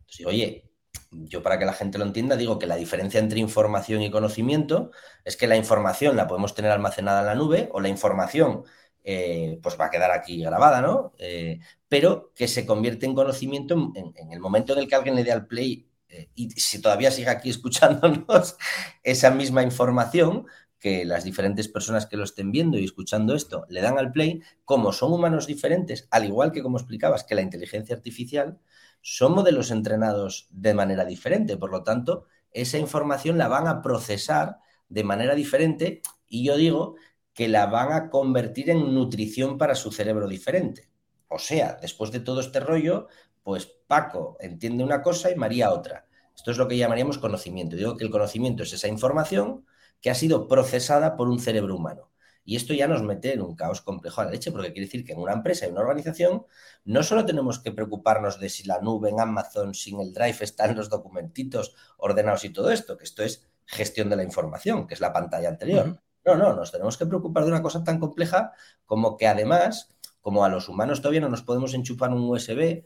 Entonces, 0.00 0.26
oye, 0.26 0.70
yo 1.10 1.42
para 1.42 1.58
que 1.58 1.64
la 1.64 1.72
gente 1.72 1.98
lo 1.98 2.04
entienda 2.04 2.36
digo 2.36 2.58
que 2.58 2.66
la 2.66 2.76
diferencia 2.76 3.20
entre 3.20 3.38
información 3.38 4.02
y 4.02 4.10
conocimiento 4.10 4.90
es 5.24 5.36
que 5.36 5.46
la 5.46 5.56
información 5.56 6.16
la 6.16 6.26
podemos 6.26 6.54
tener 6.54 6.70
almacenada 6.70 7.20
en 7.20 7.26
la 7.26 7.34
nube 7.34 7.68
o 7.72 7.80
la 7.80 7.88
información 7.88 8.64
eh, 9.04 9.58
pues 9.62 9.78
va 9.80 9.86
a 9.86 9.90
quedar 9.90 10.12
aquí 10.12 10.42
grabada, 10.42 10.80
¿no? 10.80 11.12
Eh, 11.18 11.58
pero 11.88 12.32
que 12.34 12.46
se 12.48 12.64
convierte 12.64 13.06
en 13.06 13.14
conocimiento 13.14 13.74
en, 13.94 14.32
el 14.32 14.40
momento 14.40 14.72
en 14.72 14.80
el 14.80 14.88
que 14.88 14.94
alguien 14.94 15.16
le 15.16 15.24
dé 15.24 15.32
al 15.32 15.46
play 15.46 15.88
y 16.34 16.50
si 16.50 16.80
todavía 16.80 17.10
sigue 17.10 17.30
aquí 17.30 17.50
escuchándonos 17.50 18.56
esa 19.02 19.30
misma 19.30 19.62
información 19.62 20.46
que 20.78 21.04
las 21.04 21.22
diferentes 21.22 21.68
personas 21.68 22.06
que 22.06 22.16
lo 22.16 22.24
estén 22.24 22.50
viendo 22.50 22.76
y 22.76 22.84
escuchando 22.84 23.36
esto 23.36 23.64
le 23.68 23.80
dan 23.80 23.98
al 23.98 24.10
play, 24.10 24.42
como 24.64 24.92
son 24.92 25.12
humanos 25.12 25.46
diferentes, 25.46 26.08
al 26.10 26.24
igual 26.24 26.50
que 26.50 26.60
como 26.60 26.76
explicabas 26.76 27.22
que 27.22 27.36
la 27.36 27.42
inteligencia 27.42 27.94
artificial, 27.94 28.58
son 29.00 29.34
modelos 29.34 29.70
entrenados 29.70 30.48
de 30.50 30.74
manera 30.74 31.04
diferente. 31.04 31.56
Por 31.56 31.70
lo 31.70 31.84
tanto, 31.84 32.26
esa 32.50 32.78
información 32.78 33.38
la 33.38 33.48
van 33.48 33.68
a 33.68 33.80
procesar 33.80 34.58
de 34.88 35.04
manera 35.04 35.34
diferente 35.34 36.02
y 36.28 36.44
yo 36.44 36.56
digo 36.56 36.96
que 37.32 37.48
la 37.48 37.66
van 37.66 37.92
a 37.92 38.10
convertir 38.10 38.70
en 38.70 38.92
nutrición 38.92 39.58
para 39.58 39.74
su 39.74 39.92
cerebro 39.92 40.26
diferente. 40.26 40.90
O 41.28 41.38
sea, 41.38 41.78
después 41.80 42.10
de 42.10 42.20
todo 42.20 42.40
este 42.40 42.60
rollo, 42.60 43.08
pues 43.42 43.66
Paco 43.86 44.36
entiende 44.40 44.84
una 44.84 45.02
cosa 45.02 45.30
y 45.30 45.36
María 45.36 45.72
otra. 45.72 46.06
Esto 46.34 46.50
es 46.50 46.58
lo 46.58 46.68
que 46.68 46.76
llamaríamos 46.76 47.18
conocimiento. 47.18 47.76
Digo 47.76 47.96
que 47.96 48.04
el 48.04 48.10
conocimiento 48.10 48.62
es 48.62 48.72
esa 48.72 48.88
información 48.88 49.66
que 50.00 50.10
ha 50.10 50.14
sido 50.14 50.48
procesada 50.48 51.16
por 51.16 51.28
un 51.28 51.40
cerebro 51.40 51.76
humano. 51.76 52.10
Y 52.44 52.56
esto 52.56 52.74
ya 52.74 52.88
nos 52.88 53.02
mete 53.02 53.34
en 53.34 53.42
un 53.42 53.54
caos 53.54 53.82
complejo 53.82 54.20
a 54.20 54.24
la 54.24 54.32
leche, 54.32 54.50
porque 54.50 54.72
quiere 54.72 54.86
decir 54.86 55.04
que 55.04 55.12
en 55.12 55.20
una 55.20 55.32
empresa 55.32 55.66
y 55.66 55.70
una 55.70 55.80
organización 55.80 56.44
no 56.84 57.02
solo 57.04 57.24
tenemos 57.24 57.60
que 57.60 57.70
preocuparnos 57.70 58.40
de 58.40 58.48
si 58.48 58.64
la 58.64 58.80
nube 58.80 59.10
en 59.10 59.20
Amazon 59.20 59.74
sin 59.74 60.00
el 60.00 60.12
Drive 60.12 60.38
están 60.40 60.74
los 60.74 60.88
documentitos 60.88 61.74
ordenados 61.98 62.44
y 62.44 62.50
todo 62.50 62.72
esto, 62.72 62.98
que 62.98 63.04
esto 63.04 63.22
es 63.22 63.48
gestión 63.64 64.10
de 64.10 64.16
la 64.16 64.24
información, 64.24 64.88
que 64.88 64.94
es 64.94 65.00
la 65.00 65.12
pantalla 65.12 65.48
anterior. 65.48 66.00
No, 66.24 66.34
no, 66.34 66.52
nos 66.54 66.72
tenemos 66.72 66.96
que 66.96 67.06
preocupar 67.06 67.44
de 67.44 67.50
una 67.50 67.62
cosa 67.62 67.84
tan 67.84 68.00
compleja 68.00 68.52
como 68.86 69.16
que 69.16 69.28
además, 69.28 69.96
como 70.20 70.44
a 70.44 70.48
los 70.48 70.68
humanos 70.68 71.00
todavía 71.00 71.20
no 71.20 71.28
nos 71.28 71.42
podemos 71.42 71.74
enchufar 71.74 72.10
un 72.10 72.28
USB 72.28 72.84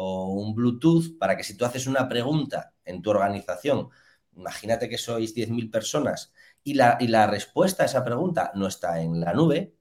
o 0.00 0.32
un 0.32 0.54
Bluetooth 0.54 1.18
para 1.18 1.36
que 1.36 1.42
si 1.42 1.56
tú 1.56 1.64
haces 1.64 1.88
una 1.88 2.08
pregunta 2.08 2.72
en 2.84 3.02
tu 3.02 3.10
organización, 3.10 3.88
imagínate 4.36 4.88
que 4.88 4.96
sois 4.96 5.34
10.000 5.34 5.70
personas 5.70 6.32
y 6.62 6.74
la, 6.74 6.96
y 7.00 7.08
la, 7.08 7.26
respuesta 7.26 7.82
a 7.82 7.86
esa 7.86 8.04
pregunta 8.04 8.52
no 8.54 8.68
está 8.68 9.00
en 9.00 9.20
la 9.20 9.32
nube, 9.32 9.74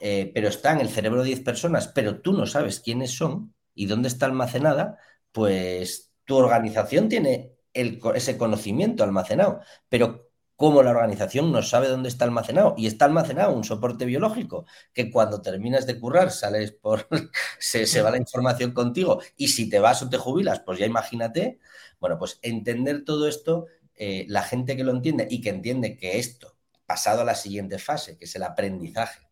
eh, 0.00 0.30
pero 0.34 0.48
está 0.48 0.72
en 0.72 0.80
el 0.80 0.90
cerebro 0.90 1.22
de 1.22 1.28
10 1.28 1.40
personas, 1.40 1.88
pero 1.88 2.20
tú 2.20 2.34
no 2.34 2.44
sabes 2.44 2.80
quiénes 2.80 3.12
son 3.16 3.54
y 3.74 3.86
dónde 3.86 4.08
está 4.08 4.26
almacenada, 4.26 4.98
pues 5.32 6.12
tu 6.26 6.36
organización 6.36 7.08
tiene 7.08 7.52
ese 7.72 8.36
conocimiento 8.36 9.02
almacenado, 9.02 9.60
pero 9.88 10.31
como 10.56 10.82
la 10.82 10.90
organización 10.90 11.50
no 11.50 11.62
sabe 11.62 11.88
dónde 11.88 12.08
está 12.08 12.24
almacenado 12.24 12.74
y 12.76 12.86
está 12.86 13.06
almacenado 13.06 13.52
un 13.52 13.64
soporte 13.64 14.04
biológico 14.04 14.66
que 14.92 15.10
cuando 15.10 15.42
terminas 15.42 15.86
de 15.86 15.98
currar 15.98 16.30
sales 16.30 16.72
por 16.72 17.08
se, 17.58 17.86
se, 17.86 18.02
va 18.02 18.10
la 18.10 18.18
información 18.18 18.72
contigo 18.72 19.20
y 19.36 19.48
si 19.48 19.68
te 19.68 19.80
vas 19.80 20.02
o 20.02 20.10
te 20.10 20.18
jubilas 20.18 20.60
pues 20.60 20.78
ya 20.78 20.86
imagínate. 20.86 21.58
Bueno 22.00 22.18
pues 22.18 22.38
entender 22.42 23.04
todo 23.04 23.28
esto 23.28 23.66
eh, 23.96 24.26
la 24.28 24.42
gente 24.42 24.76
que 24.76 24.84
lo 24.84 24.92
entiende 24.92 25.26
y 25.30 25.40
que 25.40 25.50
entiende 25.50 25.96
que 25.96 26.18
esto 26.18 26.56
pasado 26.86 27.22
a 27.22 27.24
la 27.24 27.34
siguiente 27.34 27.78
fase 27.78 28.16
que 28.16 28.24
es 28.24 28.36
el 28.36 28.42
aprendizaje 28.42 29.28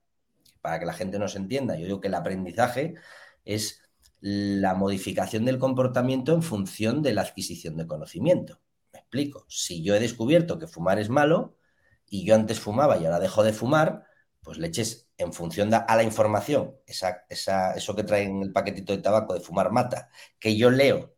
para 0.61 0.79
que 0.79 0.87
la 0.87 0.93
gente 0.93 1.19
nos 1.19 1.37
entienda 1.37 1.77
yo 1.77 1.87
digo 1.87 2.00
que 2.00 2.09
el 2.09 2.15
aprendizaje 2.15 2.95
es 3.45 3.83
la 4.21 4.75
modificación 4.75 5.45
del 5.45 5.59
comportamiento 5.59 6.35
en 6.35 6.43
función 6.43 7.03
de 7.03 7.15
la 7.15 7.23
adquisición 7.23 7.77
de 7.77 7.87
conocimiento 7.87 8.61
explico. 9.11 9.45
Si 9.49 9.83
yo 9.83 9.95
he 9.97 10.00
descubierto 10.00 10.59
que 10.59 10.69
fumar 10.69 11.00
es 11.00 11.09
malo 11.09 11.57
y 12.09 12.25
yo 12.25 12.35
antes 12.37 12.61
fumaba 12.61 12.97
y 12.99 13.05
ahora 13.05 13.19
dejo 13.19 13.43
de 13.43 13.52
fumar, 13.52 14.05
pues 14.40 14.59
le 14.59 14.69
eches 14.69 15.09
en 15.19 15.33
función 15.33 15.75
a 15.75 15.97
la 15.97 16.02
información, 16.05 16.76
esa, 16.87 17.25
eso 17.29 17.97
que 17.97 18.05
trae 18.05 18.23
en 18.25 18.43
el 18.43 18.52
paquetito 18.52 18.93
de 18.95 19.02
tabaco 19.02 19.35
de 19.35 19.40
fumar 19.40 19.73
mata, 19.73 20.09
que 20.38 20.57
yo 20.57 20.71
leo, 20.71 21.14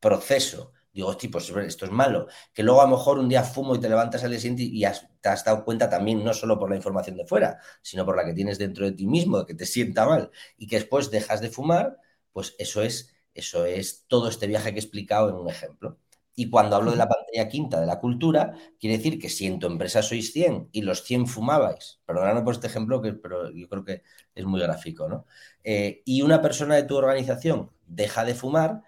proceso, 0.00 0.72
digo, 0.92 1.16
pues 1.30 1.50
esto 1.50 1.84
es 1.84 1.90
malo, 1.90 2.26
que 2.52 2.62
luego 2.62 2.82
a 2.82 2.84
lo 2.84 2.96
mejor 2.96 3.18
un 3.18 3.28
día 3.28 3.44
fumo 3.44 3.76
y 3.76 3.80
te 3.80 3.88
levantas 3.88 4.24
al 4.24 4.36
día 4.36 4.50
y 4.56 4.80
te 5.20 5.28
has 5.28 5.44
dado 5.44 5.64
cuenta 5.64 5.88
también, 5.88 6.24
no 6.24 6.34
solo 6.34 6.58
por 6.58 6.68
la 6.68 6.76
información 6.76 7.16
de 7.16 7.26
fuera, 7.26 7.58
sino 7.80 8.04
por 8.04 8.16
la 8.16 8.24
que 8.24 8.34
tienes 8.34 8.58
dentro 8.58 8.84
de 8.84 8.92
ti 8.92 9.06
mismo, 9.06 9.38
de 9.38 9.46
que 9.46 9.54
te 9.54 9.66
sienta 9.66 10.04
mal, 10.06 10.30
y 10.56 10.66
que 10.66 10.76
después 10.76 11.10
dejas 11.10 11.40
de 11.40 11.50
fumar, 11.50 11.98
pues 12.32 12.54
eso 12.58 12.82
es, 12.82 13.14
eso 13.34 13.64
es 13.64 14.04
todo 14.08 14.28
este 14.28 14.46
viaje 14.46 14.72
que 14.72 14.80
he 14.80 14.82
explicado 14.82 15.30
en 15.30 15.36
un 15.36 15.48
ejemplo. 15.48 15.98
Y 16.38 16.50
cuando 16.50 16.76
hablo 16.76 16.90
de 16.90 16.98
la 16.98 17.08
pantalla 17.08 17.48
quinta 17.48 17.80
de 17.80 17.86
la 17.86 17.98
cultura, 17.98 18.52
quiere 18.78 18.98
decir 18.98 19.18
que 19.18 19.30
si 19.30 19.46
en 19.46 19.58
tu 19.58 19.66
empresa 19.66 20.02
sois 20.02 20.32
100 20.32 20.68
y 20.70 20.82
los 20.82 21.02
100 21.02 21.26
fumabais, 21.26 22.00
perdóname 22.04 22.42
por 22.42 22.52
este 22.54 22.66
ejemplo, 22.66 23.00
que, 23.00 23.14
pero 23.14 23.50
yo 23.50 23.66
creo 23.68 23.84
que 23.84 24.02
es 24.34 24.44
muy 24.44 24.60
gráfico, 24.60 25.08
¿no? 25.08 25.26
Eh, 25.64 26.02
y 26.04 26.20
una 26.20 26.42
persona 26.42 26.74
de 26.76 26.82
tu 26.84 26.94
organización 26.96 27.70
deja 27.86 28.24
de 28.26 28.34
fumar, 28.34 28.82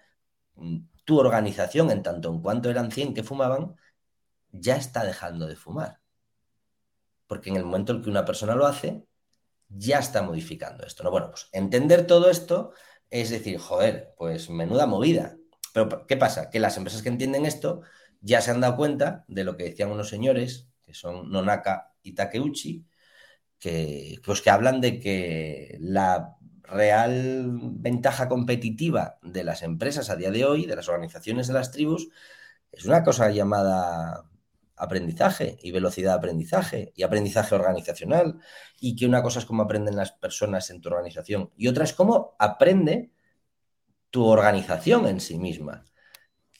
mm, 0.55 0.77
tu 1.05 1.19
organización, 1.19 1.89
en 1.91 2.03
tanto 2.03 2.29
en 2.29 2.41
cuanto 2.41 2.69
eran 2.69 2.91
100 2.91 3.15
que 3.15 3.23
fumaban, 3.23 3.75
ya 4.51 4.75
está 4.75 5.03
dejando 5.03 5.47
de 5.47 5.55
fumar. 5.55 5.99
Porque 7.27 7.49
en 7.49 7.55
el 7.57 7.65
momento 7.65 7.93
en 7.93 8.03
que 8.03 8.09
una 8.11 8.25
persona 8.25 8.55
lo 8.55 8.67
hace, 8.67 9.05
ya 9.69 9.99
está 9.99 10.21
modificando 10.21 10.85
esto, 10.85 11.03
¿no? 11.03 11.11
Bueno, 11.11 11.29
pues 11.31 11.49
entender 11.51 12.05
todo 12.07 12.29
esto 12.29 12.73
es 13.09 13.31
decir, 13.31 13.57
joder, 13.57 14.13
pues 14.17 14.49
menuda 14.51 14.85
movida 14.85 15.38
pero, 15.73 16.07
¿qué 16.07 16.17
pasa? 16.17 16.49
Que 16.49 16.59
las 16.59 16.77
empresas 16.77 17.01
que 17.01 17.09
entienden 17.09 17.45
esto 17.45 17.81
ya 18.21 18.41
se 18.41 18.51
han 18.51 18.61
dado 18.61 18.75
cuenta 18.75 19.25
de 19.27 19.43
lo 19.43 19.57
que 19.57 19.65
decían 19.65 19.91
unos 19.91 20.09
señores, 20.09 20.69
que 20.85 20.93
son 20.93 21.31
Nonaka 21.31 21.93
y 22.03 22.13
Takeuchi, 22.13 22.85
que, 23.59 24.19
pues 24.23 24.41
que 24.41 24.49
hablan 24.49 24.81
de 24.81 24.99
que 24.99 25.77
la 25.81 26.37
real 26.63 27.47
ventaja 27.51 28.29
competitiva 28.29 29.19
de 29.21 29.43
las 29.43 29.63
empresas 29.63 30.09
a 30.09 30.15
día 30.15 30.31
de 30.31 30.45
hoy, 30.45 30.65
de 30.65 30.75
las 30.75 30.87
organizaciones 30.89 31.47
de 31.47 31.53
las 31.53 31.71
tribus, 31.71 32.09
es 32.71 32.85
una 32.85 33.03
cosa 33.03 33.29
llamada 33.31 34.29
aprendizaje 34.75 35.57
y 35.61 35.71
velocidad 35.71 36.11
de 36.13 36.17
aprendizaje 36.17 36.93
y 36.95 37.03
aprendizaje 37.03 37.53
organizacional 37.55 38.39
y 38.79 38.95
que 38.95 39.05
una 39.05 39.21
cosa 39.21 39.39
es 39.39 39.45
cómo 39.45 39.63
aprenden 39.63 39.97
las 39.97 40.13
personas 40.13 40.69
en 40.69 40.79
tu 40.81 40.89
organización 40.89 41.51
y 41.57 41.67
otra 41.67 41.83
es 41.83 41.93
cómo 41.93 42.35
aprende 42.39 43.11
tu 44.09 44.25
organización 44.25 45.07
en 45.07 45.19
sí 45.19 45.37
misma 45.39 45.85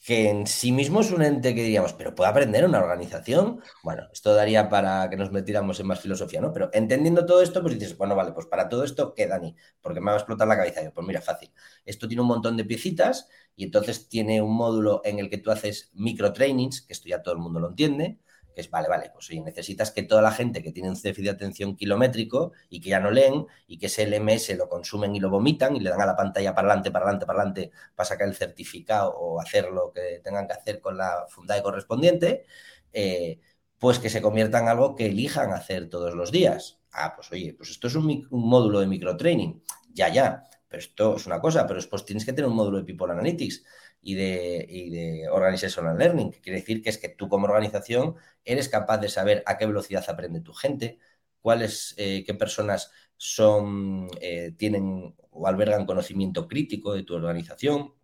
que 0.04 0.30
en 0.30 0.46
sí 0.46 0.72
mismo 0.72 1.00
es 1.00 1.12
un 1.12 1.22
ente 1.22 1.54
que 1.54 1.62
diríamos, 1.62 1.92
pero 1.92 2.14
puede 2.14 2.30
aprender 2.30 2.64
una 2.64 2.78
organización. 2.78 3.60
Bueno, 3.82 4.08
esto 4.12 4.34
daría 4.34 4.68
para 4.68 5.08
que 5.10 5.16
nos 5.16 5.30
metiéramos 5.30 5.78
en 5.78 5.86
más 5.86 6.00
filosofía, 6.00 6.40
¿no? 6.40 6.52
Pero 6.52 6.70
entendiendo 6.72 7.26
todo 7.26 7.42
esto, 7.42 7.60
pues 7.62 7.78
dices, 7.78 7.96
bueno, 7.96 8.16
vale, 8.16 8.32
pues 8.32 8.46
para 8.46 8.68
todo 8.68 8.82
esto, 8.84 9.14
¿qué, 9.14 9.26
Dani? 9.26 9.54
Porque 9.80 10.00
me 10.00 10.06
va 10.06 10.14
a 10.14 10.16
explotar 10.16 10.48
la 10.48 10.56
cabeza. 10.56 10.82
yo, 10.82 10.92
pues 10.92 11.06
mira, 11.06 11.20
fácil. 11.20 11.52
Esto 11.84 12.08
tiene 12.08 12.22
un 12.22 12.28
montón 12.28 12.56
de 12.56 12.64
piecitas 12.64 13.28
y 13.54 13.64
entonces 13.64 14.08
tiene 14.08 14.40
un 14.40 14.54
módulo 14.54 15.02
en 15.04 15.18
el 15.18 15.28
que 15.28 15.38
tú 15.38 15.50
haces 15.50 15.90
micro 15.92 16.32
trainings, 16.32 16.80
que 16.82 16.94
esto 16.94 17.08
ya 17.08 17.22
todo 17.22 17.34
el 17.34 17.40
mundo 17.40 17.60
lo 17.60 17.68
entiende, 17.68 18.18
que 18.54 18.60
es, 18.60 18.70
vale, 18.70 18.88
vale, 18.88 19.10
pues 19.12 19.30
oye, 19.30 19.40
necesitas 19.40 19.90
que 19.90 20.02
toda 20.02 20.22
la 20.22 20.32
gente 20.32 20.62
que 20.62 20.72
tiene 20.72 20.88
un 20.88 20.94
déficit 20.94 21.24
de 21.24 21.30
atención 21.30 21.76
kilométrico 21.76 22.52
y 22.68 22.80
que 22.80 22.90
ya 22.90 23.00
no 23.00 23.10
leen 23.10 23.46
y 23.66 23.78
que 23.78 23.86
ese 23.86 24.04
LMS 24.04 24.56
lo 24.56 24.68
consumen 24.68 25.14
y 25.14 25.20
lo 25.20 25.30
vomitan 25.30 25.76
y 25.76 25.80
le 25.80 25.90
dan 25.90 26.00
a 26.02 26.06
la 26.06 26.16
pantalla 26.16 26.54
para 26.54 26.68
adelante, 26.68 26.90
para 26.90 27.04
adelante, 27.04 27.26
para 27.26 27.38
adelante 27.40 27.70
para 27.94 28.06
sacar 28.08 28.28
el 28.28 28.34
certificado 28.34 29.12
o 29.12 29.40
hacer 29.40 29.70
lo 29.70 29.92
que 29.92 30.20
tengan 30.22 30.46
que 30.46 30.54
hacer 30.54 30.80
con 30.80 30.96
la 30.96 31.26
fundada 31.28 31.62
correspondiente, 31.62 32.44
eh, 32.92 33.40
pues 33.78 33.98
que 33.98 34.10
se 34.10 34.22
convierta 34.22 34.58
en 34.60 34.68
algo 34.68 34.94
que 34.94 35.06
elijan 35.06 35.52
hacer 35.52 35.88
todos 35.88 36.14
los 36.14 36.30
días. 36.32 36.80
Ah, 36.92 37.14
pues 37.14 37.30
oye, 37.32 37.54
pues 37.54 37.70
esto 37.70 37.86
es 37.86 37.94
un, 37.94 38.26
un 38.30 38.48
módulo 38.48 38.80
de 38.80 38.86
microtraining. 38.86 39.62
Ya, 39.92 40.08
ya, 40.08 40.44
pero 40.68 40.80
esto 40.80 41.16
es 41.16 41.26
una 41.26 41.40
cosa, 41.40 41.66
pero 41.66 41.76
después 41.76 42.04
tienes 42.04 42.24
que 42.24 42.32
tener 42.32 42.48
un 42.48 42.56
módulo 42.56 42.78
de 42.78 42.84
People 42.84 43.12
Analytics 43.12 43.64
y 44.02 44.14
de, 44.14 44.66
y 44.68 44.90
de 44.90 45.28
Organizational 45.28 45.98
Learning, 45.98 46.30
que 46.30 46.40
quiere 46.40 46.60
decir 46.60 46.82
que 46.82 46.90
es 46.90 46.98
que 46.98 47.08
tú 47.10 47.28
como 47.28 47.46
organización 47.46 48.16
eres 48.44 48.68
capaz 48.68 48.98
de 48.98 49.08
saber 49.08 49.42
a 49.46 49.58
qué 49.58 49.66
velocidad 49.66 50.04
aprende 50.08 50.40
tu 50.40 50.52
gente, 50.54 50.98
cuáles, 51.40 51.94
eh, 51.98 52.24
qué 52.24 52.34
personas 52.34 52.90
son, 53.16 54.08
eh, 54.20 54.52
tienen 54.56 55.14
o 55.30 55.46
albergan 55.46 55.86
conocimiento 55.86 56.48
crítico 56.48 56.94
de 56.94 57.02
tu 57.02 57.14
organización, 57.14 57.94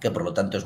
que 0.00 0.10
por 0.10 0.22
lo 0.24 0.34
tanto 0.34 0.58
es 0.58 0.64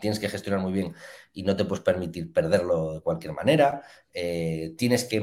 tienes 0.00 0.18
que 0.18 0.28
gestionar 0.28 0.60
muy 0.60 0.72
bien 0.72 0.94
y 1.32 1.42
no 1.42 1.56
te 1.56 1.64
puedes 1.64 1.84
permitir 1.84 2.32
perderlo 2.32 2.94
de 2.94 3.00
cualquier 3.00 3.32
manera. 3.32 3.82
Eh, 4.12 4.74
tienes 4.76 5.04
que 5.04 5.20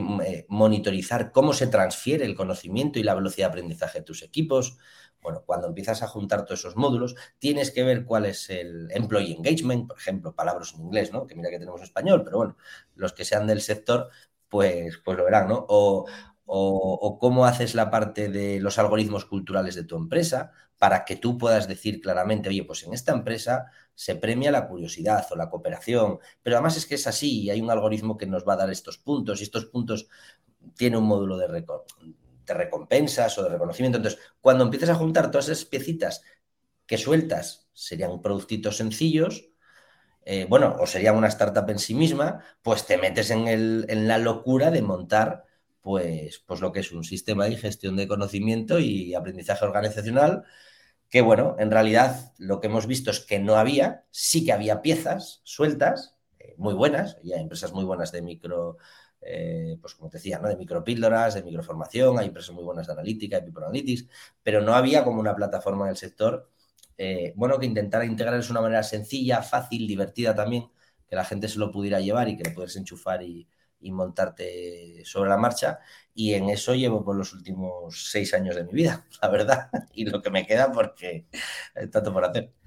monitorizar 0.48 1.32
cómo 1.32 1.54
se 1.54 1.68
transfiere 1.68 2.26
el 2.26 2.36
conocimiento 2.36 3.00
y 3.00 3.04
la 3.04 3.16
velocidad 3.16 3.48
de 3.48 3.52
aprendizaje 3.52 4.00
de 4.00 4.06
tus 4.06 4.24
equipos. 4.24 4.78
Bueno, 5.26 5.42
cuando 5.44 5.68
empiezas 5.68 6.04
a 6.04 6.08
juntar 6.08 6.46
todos 6.46 6.60
esos 6.60 6.76
módulos, 6.76 7.16
tienes 7.40 7.72
que 7.72 7.84
ver 7.84 8.06
cuál 8.06 8.28
es 8.28 8.48
el 8.52 8.92
employee 8.92 9.36
engagement, 9.36 9.88
por 9.88 9.98
ejemplo, 9.98 10.36
palabras 10.36 10.76
en 10.76 10.82
inglés, 10.82 11.12
¿no? 11.12 11.26
Que 11.26 11.34
mira 11.34 11.50
que 11.50 11.58
tenemos 11.58 11.82
español, 11.82 12.22
pero 12.24 12.38
bueno, 12.38 12.58
los 12.94 13.12
que 13.14 13.26
sean 13.26 13.48
del 13.48 13.62
sector, 13.62 14.10
pues, 14.48 15.00
pues 15.04 15.18
lo 15.18 15.26
verán, 15.26 15.48
¿no? 15.48 15.66
O, 15.68 16.06
o, 16.46 17.18
cómo 17.20 17.46
haces 17.46 17.74
la 17.74 17.90
parte 17.90 18.30
de 18.30 18.60
los 18.60 18.78
algoritmos 18.78 19.26
culturales 19.26 19.74
de 19.74 19.84
tu 19.84 19.98
empresa 19.98 20.52
para 20.78 21.06
que 21.06 21.16
tú 21.16 21.40
puedas 21.40 21.68
decir 21.68 22.02
claramente, 22.02 22.50
oye, 22.50 22.64
pues 22.64 22.84
en 22.84 22.94
esta 22.94 23.12
empresa 23.12 23.72
se 23.96 24.16
premia 24.16 24.52
la 24.52 24.68
curiosidad 24.68 25.26
o 25.32 25.36
la 25.36 25.50
cooperación, 25.50 26.20
pero 26.44 26.58
además 26.58 26.78
es 26.78 26.86
que 26.86 26.96
es 26.96 27.08
así 27.08 27.42
y 27.42 27.50
hay 27.50 27.62
un 27.62 27.72
algoritmo 27.72 28.16
que 28.16 28.28
nos 28.28 28.48
va 28.48 28.54
a 28.54 28.58
dar 28.58 28.70
estos 28.70 29.00
puntos 29.00 29.40
y 29.40 29.44
estos 29.46 29.66
puntos 29.66 30.08
tiene 30.76 30.98
un 30.98 31.06
módulo 31.06 31.38
de, 31.38 31.66
de 32.46 32.54
recompensas 32.54 33.38
o 33.38 33.44
de 33.44 33.50
reconocimiento. 33.50 33.98
Entonces, 33.98 34.20
cuando 34.42 34.64
empiezas 34.64 34.90
a 34.90 34.96
juntar 34.96 35.32
todas 35.32 35.50
esas 35.50 35.66
piecitas 35.66 36.22
que 36.86 36.98
sueltas, 36.98 37.68
serían 37.74 38.22
productitos 38.22 38.78
sencillos, 38.78 39.50
eh, 40.26 40.46
bueno, 40.50 40.76
o 40.80 40.88
sería 40.88 41.14
una 41.14 41.28
startup 41.28 41.70
en 41.70 41.80
sí 41.80 41.94
misma, 41.94 42.44
pues 42.62 42.86
te 42.86 42.98
metes 42.98 43.30
en, 43.32 43.48
el, 43.48 43.86
en 43.90 44.08
la 44.08 44.18
locura 44.18 44.72
de 44.72 44.82
montar 44.82 45.46
pues, 45.82 46.44
pues 46.48 46.62
lo 46.62 46.72
que 46.72 46.80
es 46.80 46.92
un 46.92 47.04
sistema 47.04 47.46
de 47.46 47.58
gestión 47.58 47.96
de 47.96 48.08
conocimiento 48.08 48.80
y 48.80 49.14
aprendizaje 49.14 49.66
organizacional, 49.66 50.44
que 51.10 51.22
bueno, 51.22 51.56
en 51.60 51.70
realidad 51.70 52.34
lo 52.40 52.60
que 52.60 52.68
hemos 52.68 52.88
visto 52.88 53.12
es 53.12 53.20
que 53.20 53.38
no 53.38 53.56
había, 53.56 54.04
sí 54.10 54.44
que 54.44 54.52
había 54.52 54.82
piezas 54.82 55.42
sueltas, 55.44 56.16
eh, 56.40 56.56
muy 56.58 56.74
buenas, 56.74 57.18
y 57.22 57.34
hay 57.34 57.42
empresas 57.42 57.72
muy 57.72 57.86
buenas 57.86 58.12
de 58.12 58.24
micro 58.24 58.78
eh, 59.26 59.78
pues 59.82 59.96
como 59.96 60.10
te 60.10 60.18
decía, 60.18 60.40
¿no? 60.40 60.48
de 60.48 60.56
micropíldoras, 60.56 61.34
de 61.34 61.44
microformación, 61.44 62.20
hay 62.20 62.28
empresas 62.28 62.54
muy 62.54 62.64
buenas 62.64 62.88
de 62.88 62.94
analítica, 62.94 63.40
de 63.40 63.44
people 63.44 63.66
pero 64.44 64.62
no 64.62 64.74
había 64.76 65.04
como 65.04 65.20
una 65.20 65.36
plataforma 65.36 65.86
en 65.86 65.92
el 65.92 65.98
sector, 65.98 66.50
eh, 66.98 67.34
bueno, 67.36 67.60
que 67.60 67.66
intentara 67.66 68.06
integrarse 68.06 68.48
de 68.48 68.52
una 68.52 68.62
manera 68.62 68.84
sencilla, 68.84 69.42
fácil, 69.42 69.88
divertida 69.88 70.36
también, 70.36 70.70
que 71.10 71.16
la 71.16 71.26
gente 71.26 71.48
se 71.48 71.60
lo 71.60 71.72
pudiera 71.72 72.00
llevar 72.00 72.30
y 72.30 72.38
que 72.38 72.44
le 72.44 72.52
puedes 72.52 72.76
enchufar 72.76 73.24
y, 73.24 73.48
montarte 73.92 75.04
sobre 75.06 75.30
la 75.30 75.38
marcha. 75.38 75.80
Y 76.14 76.34
en 76.34 76.50
eso 76.50 76.74
llevo 76.74 77.06
por 77.06 77.16
los 77.16 77.34
últimos 77.34 78.10
seis 78.10 78.34
años 78.34 78.56
de 78.56 78.64
mi 78.64 78.74
vida, 78.74 79.06
la 79.22 79.30
verdad, 79.30 79.70
y 79.94 80.06
lo 80.06 80.22
que 80.24 80.32
me 80.32 80.46
queda 80.48 80.72
porque 80.72 81.28
hay 81.76 81.90
tanto 81.90 82.12
por 82.14 82.26
hacer. 82.26 82.65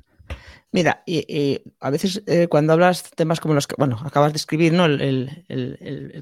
Mira, 0.70 1.02
y, 1.06 1.62
a 1.80 1.90
veces 1.90 2.22
eh, 2.26 2.46
cuando 2.48 2.74
hablas 2.74 3.10
temas 3.12 3.40
como 3.40 3.54
los 3.54 3.66
que, 3.66 3.74
bueno, 3.78 3.98
acabas 4.04 4.32
de 4.32 4.36
escribir, 4.36 4.72
¿no? 4.74 4.86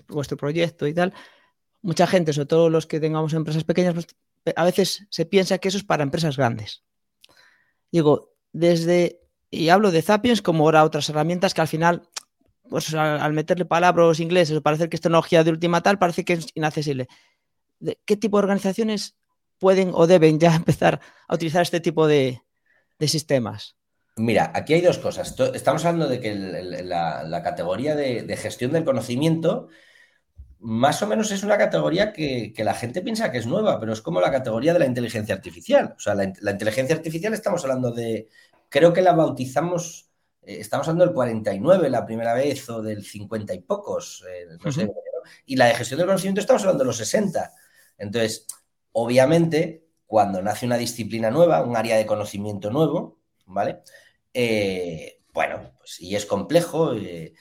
Vuestro 0.09 0.37
proyecto 0.37 0.87
y 0.87 0.95
tal, 0.95 1.13
mucha 1.83 2.07
gente, 2.07 2.33
sobre 2.33 2.47
todo 2.47 2.71
los 2.71 2.87
que 2.87 3.01
tengamos 3.01 3.33
empresas 3.33 3.65
pequeñas, 3.65 3.95
pues, 3.95 4.07
a 4.55 4.65
veces 4.65 5.07
se 5.11 5.27
piensa 5.27 5.59
que 5.59 5.69
eso 5.69 5.79
es 5.79 5.85
para 5.85 6.05
empresas 6.05 6.37
grandes. 6.37 6.85
Digo, 7.91 8.35
desde, 8.53 9.21
y 9.51 9.69
hablo 9.71 9.91
de 9.91 10.03
Zapiens 10.03 10.43
como 10.43 10.65
ahora 10.65 10.85
otras 10.85 11.09
herramientas 11.09 11.53
que 11.53 11.61
al 11.61 11.69
final, 11.69 12.09
pues 12.69 12.95
al, 12.95 13.33
meterle 13.33 13.65
palabras 13.65 14.21
ingleses 14.21 14.61
parecer 14.61 14.89
que 14.89 14.97
es 14.97 15.01
tecnología 15.01 15.43
de 15.43 15.51
última 15.51 15.83
tal, 15.83 15.99
parece 15.99 16.25
que 16.25 16.35
es 16.35 16.47
inaccesible. 16.55 17.09
¿Qué 18.05 18.17
tipo 18.17 18.39
de 18.39 18.45
organizaciones 18.45 19.17
pueden 19.59 19.91
o 19.93 20.07
deben 20.07 20.39
ya 20.39 20.55
empezar 20.57 21.01
a 21.27 21.35
utilizar 21.35 21.63
este 21.63 21.81
tipo 21.81 22.07
de 22.07 22.41
sistemas? 23.01 23.77
Mira, 24.19 24.51
aquí 24.55 24.73
hay 24.73 24.81
dos 24.81 24.99
cosas. 24.99 25.35
Estamos 25.55 25.85
hablando 25.85 26.09
de 26.09 26.21
que 26.21 26.35
la, 26.35 27.43
categoría 27.43 27.95
de, 27.95 28.37
gestión 28.37 28.73
del 28.73 28.85
conocimiento 28.85 29.69
más 30.59 31.03
o 31.03 31.07
menos 31.07 31.31
es 31.31 31.43
una 31.43 31.59
categoría 31.59 32.13
que, 32.13 32.53
la 32.59 32.73
gente 32.75 33.03
piensa 33.03 33.31
que 33.31 33.39
es 33.39 33.47
nueva, 33.47 33.79
pero 33.79 33.93
es 33.93 34.01
como 34.01 34.21
la 34.23 34.31
categoría 34.31 34.73
de 34.73 34.79
la 34.79 34.87
inteligencia 34.87 35.35
artificial. 35.35 35.95
O 35.97 36.01
sea, 36.01 36.15
la, 36.15 36.25
inteligencia 36.25 36.97
artificial 36.97 37.35
estamos 37.35 37.63
hablando 37.65 37.91
de, 37.93 38.29
creo 38.71 38.93
que 38.93 39.03
la 39.03 39.13
bautizamos, 39.13 40.11
eh, 40.43 40.59
estamos 40.61 40.89
hablando 40.89 41.05
del 41.05 41.15
49 41.15 41.91
la 41.91 42.07
primera 42.07 42.33
vez 42.33 42.69
o 42.71 42.81
del 42.83 43.05
50 43.05 43.53
y 43.53 43.61
pocos, 43.61 44.25
eh, 44.31 44.47
no 44.65 44.73
sé, 44.73 44.91
y 45.45 45.57
la 45.57 45.67
de 45.67 45.75
gestión 45.75 45.99
del 45.99 46.07
conocimiento 46.07 46.41
estamos 46.41 46.63
hablando 46.63 46.85
de 46.85 46.89
los 46.89 46.97
60. 46.97 47.53
Entonces, 47.99 48.47
obviamente, 48.93 49.85
cuando 50.07 50.41
nace 50.41 50.65
una 50.65 50.79
disciplina 50.79 51.31
nueva, 51.31 51.63
un 51.63 51.77
área 51.77 51.97
de 51.99 52.07
conocimiento 52.07 52.71
nuevo, 52.71 53.19
¿vale? 53.47 53.83
Eh, 54.39 55.23
bueno, 55.33 55.73
pues 55.79 55.99
y 55.99 56.15
es 56.15 56.27
complejo. 56.27 56.93
Eh, 56.95 57.33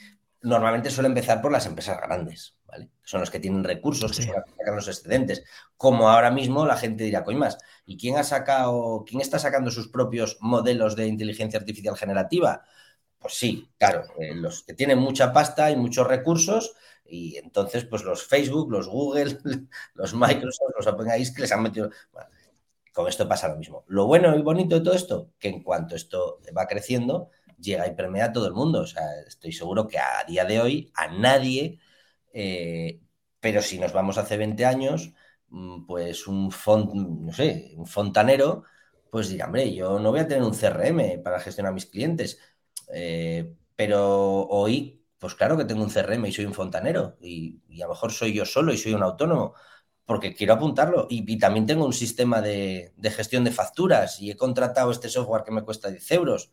normalmente 0.42 0.90
suele 0.90 1.10
empezar 1.10 1.42
por 1.42 1.52
las 1.52 1.66
empresas 1.66 1.98
grandes, 1.98 2.56
¿vale? 2.66 2.90
son 3.04 3.20
los 3.20 3.30
que 3.30 3.42
tienen 3.42 3.66
recursos, 3.66 4.16
que 4.16 4.24
sacan 4.24 4.76
los 4.76 4.88
excedentes. 4.88 5.44
Como 5.76 6.10
ahora 6.10 6.32
mismo 6.32 6.66
la 6.66 6.78
gente 6.78 7.04
dirá, 7.04 7.26
coño 7.26 7.40
más, 7.40 7.58
¿y 7.86 7.98
quién 7.98 8.16
ha 8.16 8.24
sacado, 8.24 9.04
quién 9.06 9.20
está 9.20 9.40
sacando 9.40 9.72
sus 9.72 9.90
propios 9.90 10.38
modelos 10.40 10.96
de 10.96 11.08
inteligencia 11.08 11.60
artificial 11.60 11.98
generativa? 11.98 12.64
Pues 13.20 13.34
sí, 13.34 13.70
claro, 13.78 14.06
eh, 14.18 14.34
los 14.34 14.64
que 14.64 14.74
tienen 14.74 15.00
mucha 15.00 15.34
pasta 15.34 15.72
y 15.72 15.76
muchos 15.76 16.08
recursos, 16.08 16.76
y 17.04 17.36
entonces, 17.38 17.84
pues 17.84 18.04
los 18.04 18.24
Facebook, 18.26 18.72
los 18.72 18.88
Google, 18.88 19.38
los 19.96 20.14
Microsoft, 20.14 20.76
los 20.78 20.88
OpenAI 20.88 21.34
que 21.34 21.42
les 21.42 21.52
han 21.52 21.64
metido 21.64 21.90
con 22.96 23.10
esto 23.10 23.28
pasa 23.28 23.50
lo 23.50 23.58
mismo. 23.58 23.84
Lo 23.88 24.08
bueno 24.08 24.34
y 24.38 24.42
bonito 24.42 24.76
de 24.76 24.82
todo 24.82 24.94
esto, 24.94 25.32
que 25.38 25.50
en 25.50 25.62
cuanto 25.64 25.96
esto 25.98 26.40
va 26.58 26.66
creciendo, 26.66 27.30
llega 27.60 27.86
y 27.88 27.94
permea 27.94 28.26
a 28.28 28.32
todo 28.32 28.48
el 28.48 28.54
mundo. 28.54 28.82
O 28.82 28.88
sea, 28.88 29.04
estoy 29.28 29.52
seguro 29.52 29.86
que 29.86 30.00
a 30.00 30.24
día 30.26 30.46
de 30.46 30.62
hoy 30.62 30.92
a 30.96 31.10
nadie, 31.10 31.78
eh, 32.32 33.02
pero 33.42 33.62
si 33.62 33.80
nos 33.80 33.92
vamos 33.92 34.18
hace 34.18 34.38
20 34.38 34.66
años, 34.66 35.12
mm, 35.50 35.86
pues 35.86 36.26
un 36.26 36.52
fontanero, 37.86 38.64
pues 39.12 39.28
dirá, 39.30 39.48
hombre, 39.48 39.74
yo 39.74 40.00
no 40.00 40.12
voy 40.12 40.22
a 40.22 40.28
tener 40.30 40.44
un 40.44 40.54
CRM 40.54 41.22
para 41.22 41.42
gestionar 41.42 41.74
mis 41.74 41.88
clientes, 41.88 42.40
eh, 42.94 43.54
pero 43.76 44.48
hoy, 44.48 45.04
pues 45.20 45.36
claro 45.36 45.58
que 45.58 45.66
tengo 45.66 45.84
un 45.84 45.90
CRM 45.90 46.28
y 46.30 46.32
soy 46.32 46.46
un 46.46 46.54
fontanero, 46.54 47.18
y 47.20 47.60
a 47.82 47.88
lo 47.88 47.90
mejor 47.94 48.14
soy 48.14 48.34
yo 48.34 48.46
solo 48.46 48.72
y 48.74 48.78
soy 48.78 48.94
un 48.94 49.04
autónomo, 49.04 49.54
porque 50.06 50.34
quiero 50.36 50.54
apuntarlo. 50.54 51.08
Y, 51.10 51.38
también 51.38 51.66
tengo 51.66 51.86
un 51.86 51.94
sistema 51.94 52.42
de, 52.42 52.94
gestión 53.16 53.44
de 53.44 53.52
facturas 53.52 54.20
y 54.22 54.32
he 54.32 54.38
contratado 54.38 54.92
este 54.92 55.10
software 55.10 55.44
que 55.44 55.52
me 55.52 55.64
cuesta 55.64 55.90
10 55.90 56.12
euros. 56.12 56.52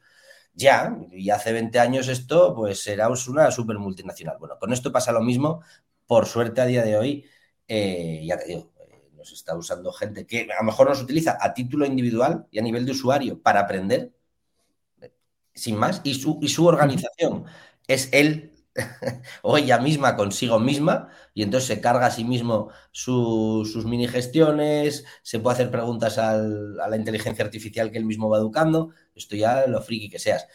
Ya, 0.54 0.98
y 1.12 1.30
hace 1.30 1.52
20 1.52 1.78
años 1.78 2.08
esto 2.08 2.54
pues 2.54 2.86
era 2.86 3.08
una 3.08 3.50
super 3.50 3.78
multinacional. 3.78 4.36
Bueno, 4.38 4.58
con 4.58 4.72
esto 4.72 4.92
pasa 4.92 5.12
lo 5.12 5.22
mismo. 5.22 5.62
Por 6.06 6.26
suerte 6.26 6.60
a 6.60 6.66
día 6.66 6.82
de 6.84 6.96
hoy, 6.96 7.24
eh, 7.68 8.22
ya 8.26 8.38
te 8.38 8.46
digo, 8.46 8.72
eh, 8.80 9.10
nos 9.16 9.32
está 9.32 9.56
usando 9.56 9.92
gente 9.92 10.26
que 10.26 10.48
a 10.52 10.62
lo 10.62 10.64
mejor 10.64 10.88
nos 10.88 11.02
utiliza 11.02 11.38
a 11.40 11.54
título 11.54 11.86
individual 11.86 12.46
y 12.50 12.58
a 12.58 12.62
nivel 12.62 12.84
de 12.84 12.92
usuario 12.92 13.40
para 13.40 13.60
aprender, 13.60 14.12
sin 15.54 15.76
más, 15.76 16.00
y 16.04 16.14
su, 16.14 16.38
y 16.42 16.48
su 16.48 16.66
organización 16.66 17.44
es 17.86 18.08
el 18.12 18.51
o 19.42 19.56
ella 19.58 19.78
misma 19.78 20.16
consigo 20.16 20.58
misma 20.58 21.08
y 21.34 21.42
entonces 21.42 21.68
se 21.68 21.80
carga 21.80 22.06
a 22.06 22.10
sí 22.10 22.24
mismo 22.24 22.70
sus 22.90 23.84
mini 23.84 24.08
gestiones, 24.08 25.04
se 25.22 25.40
puede 25.40 25.54
hacer 25.54 25.70
preguntas 25.70 26.18
a 26.18 26.36
la 26.38 26.96
inteligencia 26.96 27.44
artificial 27.44 27.90
que 27.90 27.98
él 27.98 28.04
mismo 28.04 28.28
va 28.28 28.38
educando, 28.38 28.90
esto 29.14 29.36
ya 29.36 29.66
lo 29.66 29.82
friki 29.82 30.10
que 30.10 30.18
seas. 30.18 30.46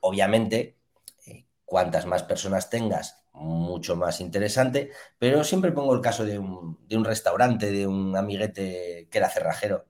Obviamente, 0.00 0.78
eh, 1.26 1.46
cuantas 1.64 2.06
más 2.06 2.22
personas 2.22 2.70
tengas, 2.70 3.24
mucho 3.32 3.96
más 3.96 4.20
interesante, 4.20 4.90
pero 5.18 5.44
siempre 5.44 5.72
pongo 5.72 5.94
el 5.94 6.00
caso 6.00 6.24
de 6.24 6.38
un, 6.38 7.04
restaurante, 7.04 7.70
de 7.72 7.86
un 7.86 8.16
amiguete 8.16 9.08
que 9.10 9.18
era 9.18 9.28
cerrajero, 9.30 9.86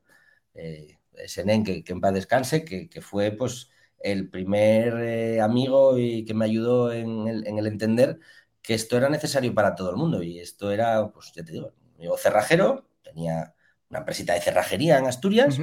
eh, 0.54 0.98
Senen, 1.26 1.64
que, 1.64 1.84
que, 1.84 1.92
en 1.92 2.00
paz 2.00 2.14
descanse, 2.14 2.64
que, 2.64 2.88
que 2.88 3.00
fue 3.02 3.30
pues 3.32 3.70
el 4.04 4.28
primer 4.28 4.98
eh, 4.98 5.40
amigo 5.40 5.98
y 5.98 6.26
que 6.26 6.34
me 6.34 6.44
ayudó 6.44 6.92
en 6.92 7.26
el, 7.26 7.66
entender 7.66 8.20
que 8.60 8.74
esto 8.74 8.98
era 8.98 9.08
necesario 9.08 9.54
para 9.54 9.74
todo 9.74 9.90
el 9.90 9.96
mundo. 9.96 10.22
Y 10.22 10.38
esto 10.38 10.70
era, 10.70 11.08
pues 11.08 11.32
ya 11.34 11.42
te 11.42 11.52
digo, 11.52 11.72
amigo 11.96 12.18
cerrajero, 12.18 12.86
tenía 13.02 13.54
una 13.88 14.00
empresita 14.00 14.34
de 14.34 14.42
cerrajería 14.42 14.98
en 14.98 15.06
Asturias 15.06 15.58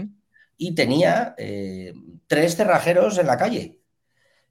y 0.58 0.73
tenía 0.73 1.36
eh, 1.38 1.93
tres 2.25 2.56
cerrajeros 2.56 3.19
en 3.19 3.27
la 3.27 3.38
calle. 3.38 3.80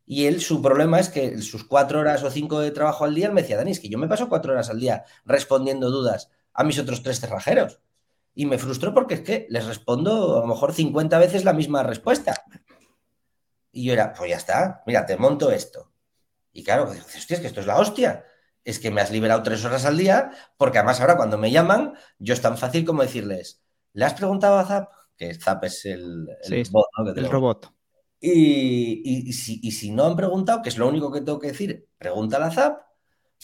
Y 0.07 0.26
él, 0.26 0.40
su 0.40 0.62
problema 0.62 1.00
es 1.00 1.09
que 1.09 1.38
sus 1.38 1.64
cuatro 1.64 1.98
horas 1.98 2.22
o 2.22 2.31
cinco 2.31 2.61
de 2.61 2.70
trabajo 2.70 3.05
al 3.05 3.14
día, 3.14 3.31
me 3.33 3.42
decía, 3.42 3.57
Dani, 3.57 3.72
es 3.72 3.81
que 3.81 3.88
yo 3.88 3.98
me 3.98 4.09
paso 4.09 4.29
cuatro 4.29 4.53
horas 4.53 4.70
al 4.70 4.79
día 4.79 5.05
respondiendo 5.24 5.90
dudas 5.90 6.31
a 6.53 6.62
mis 6.62 6.79
otros 6.79 7.03
tres 7.03 7.18
cerrajeros. 7.18 7.81
Y 8.35 8.46
me 8.46 8.59
frustró 8.59 8.94
porque 8.94 9.14
es 9.14 9.20
que 9.22 9.46
les 9.50 9.66
respondo 9.66 10.38
a 10.38 10.40
lo 10.42 10.46
mejor 10.46 10.74
50 10.74 11.18
veces 11.18 11.44
la 11.44 11.53
misma 11.53 11.83
respuesta. 11.83 12.44
Y 13.72 13.85
yo 13.85 13.92
era, 13.92 14.12
pues 14.12 14.30
ya 14.30 14.37
está, 14.37 14.83
mira, 14.87 15.06
te 15.06 15.16
monto 15.16 15.50
esto. 15.50 15.92
Y 16.52 16.64
claro, 16.64 16.87
pues 16.87 17.00
hostia, 17.16 17.37
es 17.37 17.40
que 17.40 17.46
esto 17.46 17.61
es 17.61 17.66
la 17.66 17.78
hostia. 17.78 18.24
Es 18.64 18.78
que 18.78 18.90
me 18.90 19.00
has 19.00 19.11
liberado 19.11 19.42
tres 19.42 19.64
horas 19.64 19.85
al 19.85 19.96
día, 19.96 20.30
porque 20.56 20.78
además 20.78 21.00
ahora 21.00 21.16
cuando 21.16 21.38
me 21.38 21.50
llaman, 21.50 21.94
yo 22.18 22.35
es 22.35 22.40
tan 22.40 22.59
fácil 22.59 22.85
como 22.85 23.02
decirles, 23.02 23.62
¿le 23.92 24.04
has 24.04 24.14
preguntado 24.14 24.59
a 24.59 24.66
Zap? 24.66 24.90
Que 25.16 25.35
Zap 25.35 25.64
es 25.64 25.87
el, 25.87 26.28
robot. 27.30 27.72
Y, 28.20 29.33
si, 29.33 29.90
no 29.90 30.04
han 30.06 30.16
preguntado, 30.16 30.62
que 30.62 30.68
es 30.68 30.76
lo 30.76 30.88
único 30.88 31.11
que 31.11 31.20
tengo 31.20 31.38
que 31.38 31.48
decir, 31.48 31.88
pregunta 31.96 32.44
a 32.44 32.50
Zap, 32.50 32.83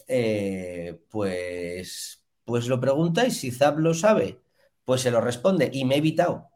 eh, 0.06 1.00
pues, 1.08 2.24
pues 2.44 2.66
lo 2.66 2.78
pregunta 2.80 3.26
y 3.26 3.30
si 3.30 3.50
Zap 3.50 3.78
lo 3.78 3.94
sabe, 3.94 4.40
pues 4.84 5.00
se 5.00 5.10
lo 5.10 5.20
responde 5.20 5.70
y 5.72 5.84
me 5.84 5.94
he 5.94 5.98
evitado 5.98 6.50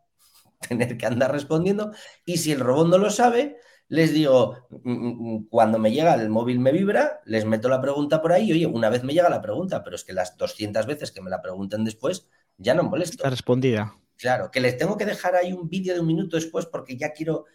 tener 0.68 0.96
que 0.96 1.07
andar 1.07 1.33
respondiendo. 1.33 1.92
Y 2.25 2.38
si 2.38 2.53
el 2.53 2.61
robot 2.61 2.88
no 2.88 2.99
lo 2.99 3.11
sabe, 3.11 3.57
les 3.88 4.12
digo, 4.12 4.57
mm, 4.70 4.90
mm, 4.90 5.35
mm, 5.35 5.49
cuando 5.49 5.79
me 5.79 5.90
llega 5.90 6.14
el 6.14 6.31
móvil 6.31 6.61
me 6.61 6.73
vibra, 6.73 7.20
les 7.25 7.44
meto 7.44 7.68
la 7.68 7.81
pregunta 7.81 8.23
por 8.23 8.33
ahí, 8.33 8.53
oye, 8.53 8.66
una 8.66 8.88
vez 8.88 9.03
me 9.03 9.12
llega 9.12 9.29
la 9.29 9.42
pregunta, 9.42 9.83
pero 9.83 9.96
es 9.96 10.05
que 10.05 10.12
las 10.12 10.37
200 10.37 10.87
veces 10.87 11.11
que 11.11 11.20
me 11.20 11.31
la 11.31 11.42
pregunten 11.42 11.85
después, 11.85 12.29
ya 12.57 12.75
no 12.75 12.85
molesto. 12.85 13.16
Está 13.16 13.31
respondida. 13.31 13.96
Claro, 14.16 14.51
que 14.51 14.61
les 14.61 14.77
tengo 14.77 14.96
que 14.96 15.07
dejar 15.07 15.35
ahí 15.35 15.53
un 15.53 15.68
vídeo 15.68 15.94
de 15.94 16.01
un 16.01 16.07
minuto 16.07 16.37
después 16.37 16.66
porque 16.66 16.96
ya 16.96 17.12
quiero 17.12 17.46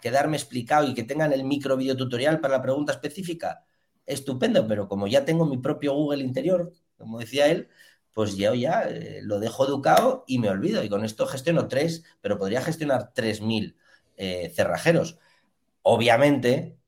quedarme 0.00 0.36
explicado 0.36 0.86
y 0.86 0.94
que 0.94 1.02
tengan 1.02 1.32
el 1.32 1.44
micro 1.44 1.76
video 1.76 1.96
tutorial 1.96 2.40
para 2.40 2.58
la 2.58 2.62
pregunta 2.62 2.92
específica. 2.92 3.64
Estupendo, 4.06 4.66
pero 4.68 4.86
como 4.86 5.06
ya 5.06 5.24
tengo 5.24 5.46
mi 5.46 5.58
propio 5.58 5.94
Google 5.94 6.22
interior, 6.22 6.72
como 6.98 7.18
decía 7.18 7.46
él, 7.46 7.68
pues 8.14 8.36
yo 8.36 8.54
ya 8.54 8.84
eh, 8.88 9.20
lo 9.22 9.40
dejo 9.40 9.66
educado 9.66 10.24
y 10.26 10.38
me 10.38 10.48
olvido. 10.48 10.82
Y 10.82 10.88
con 10.88 11.04
esto 11.04 11.26
gestiono 11.26 11.68
tres, 11.68 12.04
pero 12.20 12.38
podría 12.38 12.62
gestionar 12.62 13.12
3.000 13.12 13.76
eh, 14.16 14.52
cerrajeros. 14.54 15.18
Obviamente, 15.82 16.78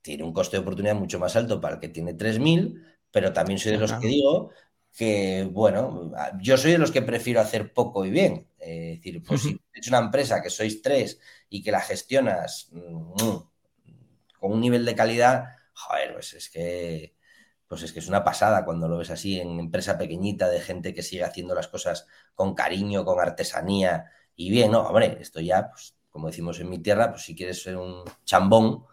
tiene 0.00 0.24
un 0.24 0.32
coste 0.32 0.56
de 0.56 0.62
oportunidad 0.62 0.94
mucho 0.94 1.18
más 1.18 1.36
alto 1.36 1.60
para 1.60 1.74
el 1.74 1.80
que 1.80 1.90
tiene 1.90 2.14
3.000, 2.14 2.82
pero 3.12 3.32
también 3.32 3.58
soy 3.58 3.72
de 3.72 3.78
los 3.78 3.92
que 3.92 4.08
digo 4.08 4.50
que, 4.96 5.46
bueno, 5.50 6.12
yo 6.40 6.56
soy 6.56 6.72
de 6.72 6.78
los 6.78 6.90
que 6.90 7.02
prefiero 7.02 7.40
hacer 7.40 7.72
poco 7.72 8.04
y 8.06 8.10
bien. 8.10 8.48
es 8.58 8.96
decir, 8.96 9.22
pues 9.22 9.42
si 9.42 9.60
es 9.74 9.88
una 9.88 9.98
empresa 9.98 10.42
que 10.42 10.50
sois 10.50 10.82
tres 10.82 11.20
y 11.50 11.62
que 11.62 11.70
la 11.70 11.80
gestionas 11.80 12.68
mm, 12.72 13.36
con 14.40 14.52
un 14.52 14.60
nivel 14.60 14.84
de 14.84 14.94
calidad, 14.94 15.44
joder, 15.74 16.14
pues 16.14 16.32
es 16.32 16.48
que 16.48 17.14
pues 17.70 17.84
es 17.84 17.92
que 17.92 18.00
es 18.00 18.08
una 18.08 18.24
pasada 18.24 18.64
cuando 18.64 18.88
lo 18.88 18.98
ves 18.98 19.10
así 19.10 19.38
en 19.38 19.60
empresa 19.60 19.96
pequeñita 19.96 20.48
de 20.48 20.58
gente 20.60 20.92
que 20.92 21.04
sigue 21.04 21.22
haciendo 21.22 21.54
las 21.54 21.68
cosas 21.68 22.08
con 22.34 22.52
cariño, 22.52 23.04
con 23.04 23.20
artesanía 23.20 24.10
y 24.34 24.50
bien, 24.50 24.72
no, 24.72 24.80
hombre, 24.80 25.18
esto 25.20 25.38
ya, 25.38 25.70
pues, 25.70 25.94
como 26.10 26.26
decimos 26.26 26.58
en 26.58 26.68
mi 26.68 26.80
tierra, 26.80 27.10
pues 27.12 27.22
si 27.22 27.36
quieres 27.36 27.62
ser 27.62 27.76
un 27.76 28.02
chambón, 28.24 28.86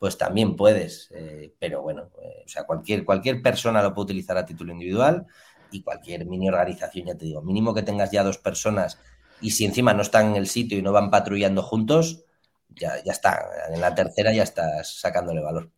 pues 0.00 0.18
también 0.18 0.56
puedes, 0.56 1.12
eh, 1.12 1.54
pero 1.60 1.82
bueno, 1.82 2.10
eh, 2.24 2.42
o 2.44 2.48
sea, 2.48 2.64
cualquier, 2.64 3.04
cualquier 3.04 3.40
persona 3.40 3.80
lo 3.80 3.94
puede 3.94 4.06
utilizar 4.06 4.36
a 4.36 4.44
título 4.44 4.72
individual 4.72 5.28
y 5.70 5.84
cualquier 5.84 6.26
mini 6.26 6.48
organización, 6.48 7.06
ya 7.06 7.14
te 7.16 7.26
digo, 7.26 7.40
mínimo 7.40 7.72
que 7.72 7.82
tengas 7.84 8.10
ya 8.10 8.24
dos 8.24 8.38
personas 8.38 8.98
y 9.40 9.52
si 9.52 9.64
encima 9.64 9.94
no 9.94 10.02
están 10.02 10.30
en 10.30 10.36
el 10.36 10.48
sitio 10.48 10.76
y 10.76 10.82
no 10.82 10.90
van 10.90 11.08
patrullando 11.08 11.62
juntos, 11.62 12.24
ya, 12.68 13.00
ya 13.04 13.12
está, 13.12 13.46
en 13.70 13.80
la 13.80 13.94
tercera 13.94 14.32
ya 14.32 14.42
estás 14.42 14.98
sacándole 14.98 15.40
valor. 15.40 15.70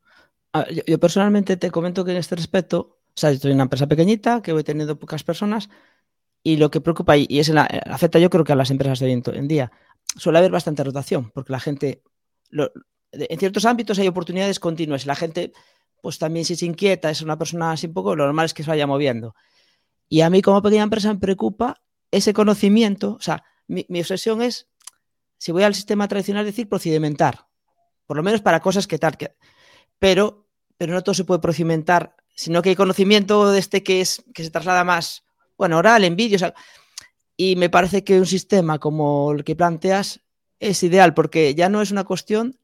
Ah, 0.56 0.66
yo, 0.86 0.98
personalmente 0.98 1.58
te 1.58 1.70
comento 1.70 2.02
que 2.02 2.12
en 2.12 2.16
este 2.16 2.34
respecto, 2.34 2.78
o 3.08 3.12
sea, 3.14 3.30
estoy 3.30 3.50
en 3.50 3.58
una 3.58 3.64
empresa 3.64 3.86
pequeñita 3.86 4.40
que 4.40 4.52
voy 4.54 4.64
teniendo 4.64 4.98
pocas 4.98 5.22
personas 5.22 5.68
y 6.42 6.56
lo 6.56 6.70
que 6.70 6.80
preocupa 6.80 7.14
y, 7.18 7.26
es 7.28 7.50
la, 7.50 7.64
afecta 7.64 8.18
yo 8.18 8.30
creo 8.30 8.42
que 8.42 8.52
a 8.52 8.56
las 8.56 8.70
empresas 8.70 8.98
de 9.00 9.06
viento 9.06 9.34
en 9.34 9.48
día, 9.48 9.70
suele 10.16 10.38
haber 10.38 10.50
bastante 10.50 10.82
rotación 10.82 11.30
porque 11.34 11.52
la 11.52 11.60
gente, 11.60 12.02
en 13.12 13.38
ciertos 13.38 13.66
ámbitos 13.66 13.98
hay 13.98 14.08
oportunidades 14.08 14.58
continuas 14.58 15.04
y 15.04 15.08
la 15.08 15.14
gente 15.14 15.52
pues 16.00 16.18
también 16.18 16.46
si 16.46 16.56
se 16.56 16.64
inquieta, 16.64 17.10
es 17.10 17.20
una 17.20 17.36
persona 17.36 17.72
así 17.72 17.86
un 17.88 17.92
poco, 17.92 18.16
lo 18.16 18.24
normal 18.24 18.46
es 18.46 18.54
que 18.54 18.62
se 18.62 18.70
vaya 18.70 18.86
moviendo. 18.86 19.34
Y 20.08 20.22
a 20.22 20.30
mí 20.30 20.40
como 20.40 20.62
pequeña 20.62 20.84
empresa 20.84 21.12
me 21.12 21.18
preocupa 21.18 21.82
ese 22.10 22.32
conocimiento, 22.32 23.16
o 23.18 23.20
sea, 23.20 23.44
mi, 23.66 23.84
mi 23.90 24.00
obsesión 24.00 24.40
es, 24.40 24.68
si 25.36 25.52
voy 25.52 25.64
al 25.64 25.74
sistema 25.74 26.08
tradicional, 26.08 26.46
decir 26.46 26.66
procedimentar, 26.66 27.46
por 28.06 28.16
lo 28.16 28.22
menos 28.22 28.40
para 28.40 28.60
cosas 28.60 28.86
que 28.86 28.98
tal, 28.98 29.18
que, 29.18 29.34
pero 29.98 30.45
pero 30.76 30.92
no 30.92 31.02
todo 31.02 31.14
se 31.14 31.24
puede 31.24 31.40
procedimentar, 31.40 32.16
sino 32.34 32.62
que 32.62 32.70
hay 32.70 32.76
conocimiento 32.76 33.50
de 33.50 33.58
este 33.58 33.82
que, 33.82 34.00
es, 34.00 34.22
que 34.34 34.44
se 34.44 34.50
traslada 34.50 34.84
más, 34.84 35.24
bueno, 35.56 35.78
oral, 35.78 36.04
en 36.04 36.16
vídeos. 36.16 36.44
Y 37.36 37.56
me 37.56 37.70
parece 37.70 38.04
que 38.04 38.18
un 38.18 38.26
sistema 38.26 38.78
como 38.78 39.32
el 39.32 39.44
que 39.44 39.56
planteas 39.56 40.20
es 40.60 40.82
ideal, 40.82 41.14
porque 41.14 41.54
ya 41.54 41.68
no 41.68 41.82
es 41.82 41.90
una 41.90 42.04
cuestión, 42.04 42.58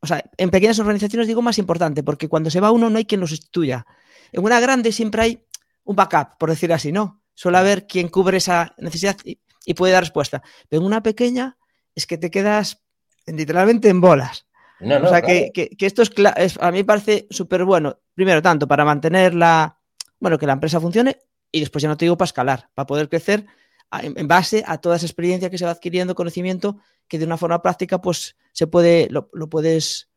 o 0.00 0.06
sea, 0.06 0.24
en 0.36 0.50
pequeñas 0.50 0.78
organizaciones 0.78 1.26
digo 1.26 1.42
más 1.42 1.58
importante, 1.58 2.02
porque 2.02 2.28
cuando 2.28 2.50
se 2.50 2.60
va 2.60 2.70
uno 2.70 2.90
no 2.90 2.98
hay 2.98 3.04
quien 3.04 3.20
lo 3.20 3.26
sustituya. 3.26 3.86
En 4.32 4.44
una 4.44 4.60
grande 4.60 4.92
siempre 4.92 5.22
hay 5.22 5.44
un 5.84 5.96
backup, 5.96 6.38
por 6.38 6.50
decir 6.50 6.72
así, 6.72 6.92
¿no? 6.92 7.22
Suele 7.34 7.58
haber 7.58 7.86
quien 7.86 8.08
cubre 8.08 8.38
esa 8.38 8.74
necesidad 8.78 9.16
y, 9.24 9.38
y 9.64 9.74
puede 9.74 9.92
dar 9.92 10.02
respuesta. 10.02 10.42
Pero 10.68 10.80
en 10.80 10.86
una 10.86 11.02
pequeña 11.02 11.56
es 11.94 12.06
que 12.06 12.18
te 12.18 12.30
quedas 12.30 12.82
literalmente 13.26 13.88
en 13.88 14.00
bolas 14.00 14.47
o 14.80 15.08
sea, 15.08 15.22
que, 15.22 15.70
esto 15.78 16.02
es, 16.02 16.58
a 16.60 16.70
mí 16.70 16.78
me 16.78 16.84
parece 16.84 17.26
súper 17.30 17.64
bueno, 17.64 17.98
primero, 18.14 18.42
tanto 18.42 18.68
para 18.68 18.84
mantener 18.84 19.34
la, 19.34 19.78
bueno, 20.20 20.38
que 20.38 20.46
la 20.46 20.52
empresa 20.52 20.80
funcione 20.80 21.18
y 21.50 21.60
después 21.60 21.82
ya 21.82 21.88
no 21.88 21.96
te 21.96 22.04
digo 22.04 22.16
para 22.16 22.26
escalar, 22.26 22.70
para 22.74 22.86
poder 22.86 23.08
crecer 23.08 23.46
en, 23.92 24.28
base 24.28 24.62
a 24.66 24.78
toda 24.78 24.96
esa 24.96 25.06
experiencia 25.06 25.50
que 25.50 25.58
se 25.58 25.64
va 25.64 25.72
adquiriendo, 25.72 26.14
conocimiento 26.14 26.78
que 27.08 27.18
de 27.18 27.24
una 27.24 27.38
forma 27.38 27.62
práctica 27.62 28.00
pues 28.00 28.36
se 28.52 28.66
puede, 28.66 29.08
lo, 29.10 29.28
puedes, 29.48 30.10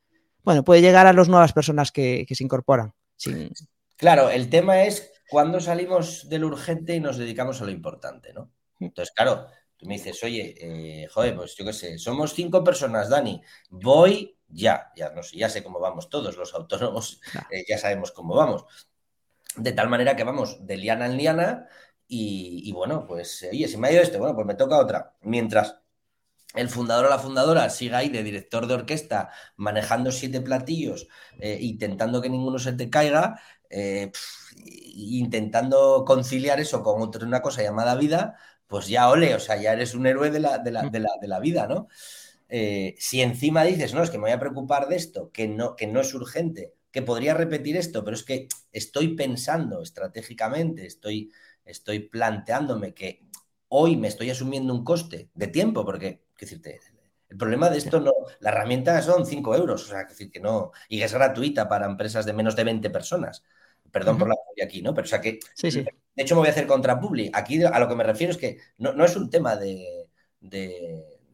bueno, 0.44 0.64
puede 0.64 0.82
llegar 0.82 1.08
a 1.08 1.14
las 1.14 1.30
nuevas 1.30 1.54
personas 1.54 1.92
que, 1.92 2.26
se 2.30 2.44
incorporan. 2.44 2.94
Claro, 3.96 4.30
el 4.30 4.50
tema 4.50 4.84
es 4.84 5.12
cuando 5.30 5.60
salimos 5.60 6.28
del 6.28 6.44
urgente 6.44 6.96
y 6.96 7.00
nos 7.00 7.18
dedicamos 7.18 7.62
a 7.62 7.66
lo 7.66 7.72
importante, 7.72 8.34
¿no? 8.34 8.52
Mm. 8.80 8.86
Entonces, 8.86 9.14
claro, 9.16 9.48
tú 9.78 9.86
me 9.86 9.94
dices, 9.94 10.22
oye, 10.24 10.56
eh, 10.60 11.08
joder, 11.08 11.36
pues 11.36 11.56
yo 11.56 11.64
qué 11.64 11.74
sé, 11.74 11.98
somos 11.98 12.34
cinco 12.34 12.64
personas, 12.64 13.10
Dani, 13.10 13.42
voy 13.70 14.38
ya, 14.52 14.92
ya 14.96 15.12
no 15.12 15.24
sé, 15.24 15.38
ya 15.38 15.50
sé 15.50 15.64
cómo 15.64 15.80
vamos 15.80 16.10
todos 16.10 16.38
los 16.38 16.54
autónomos, 16.54 17.22
eh, 17.52 17.64
ya 17.68 17.78
sabemos 17.78 18.12
cómo 18.12 18.36
vamos. 18.36 18.66
De 19.56 19.74
tal 19.74 19.90
manera 19.90 20.16
que 20.16 20.24
vamos 20.24 20.66
de 20.66 20.78
liana 20.78 21.06
en 21.06 21.18
liana 21.18 21.68
y, 22.08 22.72
bueno, 22.74 23.06
pues, 23.06 23.48
oye, 23.50 23.70
si 23.70 23.78
me 23.78 23.88
ha 23.88 23.92
ido 23.94 24.02
este, 24.02 24.18
bueno, 24.18 24.36
pues 24.36 24.46
me 24.46 24.56
toca 24.56 24.78
otra. 24.78 25.16
Mientras 25.22 25.78
el 26.56 26.68
fundador 26.68 27.06
o 27.06 27.10
la 27.10 27.20
fundadora 27.20 27.70
siga 27.70 28.00
ahí 28.00 28.10
de 28.10 28.24
director 28.24 28.68
de 28.68 28.74
orquesta 28.74 29.30
manejando 29.56 30.12
siete 30.12 30.42
platillos, 30.42 31.08
eh, 31.40 31.58
intentando 31.62 32.22
que 32.22 32.30
ninguno 32.30 32.60
se 32.60 32.74
te 32.74 32.90
caiga, 32.90 33.40
eh, 33.70 34.12
intentando 34.94 36.04
conciliar 36.06 36.60
eso 36.60 36.84
con 36.84 37.02
otra 37.02 37.26
una 37.26 37.42
cosa 37.42 37.64
llamada 37.64 37.96
vida, 37.96 38.36
pues 38.68 38.88
ya 38.88 39.10
ole, 39.10 39.36
o 39.36 39.40
sea, 39.40 39.56
ya 39.56 39.72
eres 39.74 39.96
un 39.96 40.06
héroe 40.06 40.32
de 40.32 40.40
la, 40.42 40.58
de 40.58 40.72
la, 40.72 40.84
de 40.90 41.28
la 41.28 41.40
vida, 41.40 41.68
¿no? 41.68 41.88
Eh, 42.54 42.96
si 43.00 43.22
encima 43.22 43.64
dices, 43.64 43.94
no, 43.94 44.04
es 44.04 44.10
que 44.10 44.18
me 44.18 44.24
voy 44.24 44.32
a 44.32 44.40
preocupar 44.40 44.90
de 44.90 44.98
esto, 44.98 45.32
que 45.32 45.48
no, 45.48 45.78
que 45.78 45.88
no 45.88 46.02
es 46.02 46.14
urgente, 46.14 46.74
que 46.92 47.02
podría 47.02 47.34
repetir 47.34 47.78
esto, 47.78 48.04
pero 48.04 48.16
es 48.16 48.24
que 48.24 48.50
estoy 48.74 49.16
pensando 49.16 49.82
estratégicamente, 49.82 50.86
estoy, 50.86 51.32
estoy 51.64 52.00
planteándome 52.00 52.94
que 52.94 53.24
hoy 53.70 53.96
me 53.96 54.10
estoy 54.10 54.30
asumiendo 54.30 54.74
un 54.74 54.84
coste 54.84 55.30
de 55.34 55.48
tiempo, 55.48 55.86
porque, 55.86 56.26
qué 56.36 56.46
decirte, 56.46 56.82
el 57.30 57.38
problema 57.38 57.70
de 57.70 57.78
esto 57.78 58.02
no, 58.02 58.12
la 58.42 58.50
herramienta 58.50 59.02
son 59.02 59.26
5 59.26 59.56
euros, 59.56 59.86
o 59.86 59.88
sea, 59.88 60.04
que 60.04 60.10
decir 60.10 60.30
que 60.30 60.42
no, 60.42 60.74
y 60.90 61.04
es 61.04 61.14
gratuita 61.14 61.70
para 61.70 61.86
empresas 61.86 62.26
de 62.26 62.34
menos 62.34 62.58
de 62.58 62.66
20 62.66 62.90
personas. 62.90 63.44
Perdón 63.90 64.18
por 64.18 64.28
la 64.28 64.36
aquí, 64.62 64.82
¿no? 64.82 64.94
Pero 64.94 65.06
o 65.06 65.08
sea 65.08 65.22
que, 65.22 65.40
de 65.62 66.24
hecho, 66.24 66.36
me 66.36 66.40
voy 66.40 66.48
a 66.50 66.52
hacer 66.52 66.68
contra 66.68 67.00
publi. 67.00 67.30
Aquí 67.34 67.64
a 67.64 67.80
lo 67.80 67.88
que 67.88 67.96
me 67.96 68.04
refiero 68.04 68.32
es 68.32 68.38
que 68.38 68.58
no, 68.78 69.06
es 69.06 69.16
un 69.16 69.30
tema 69.30 69.56
de, 69.56 70.10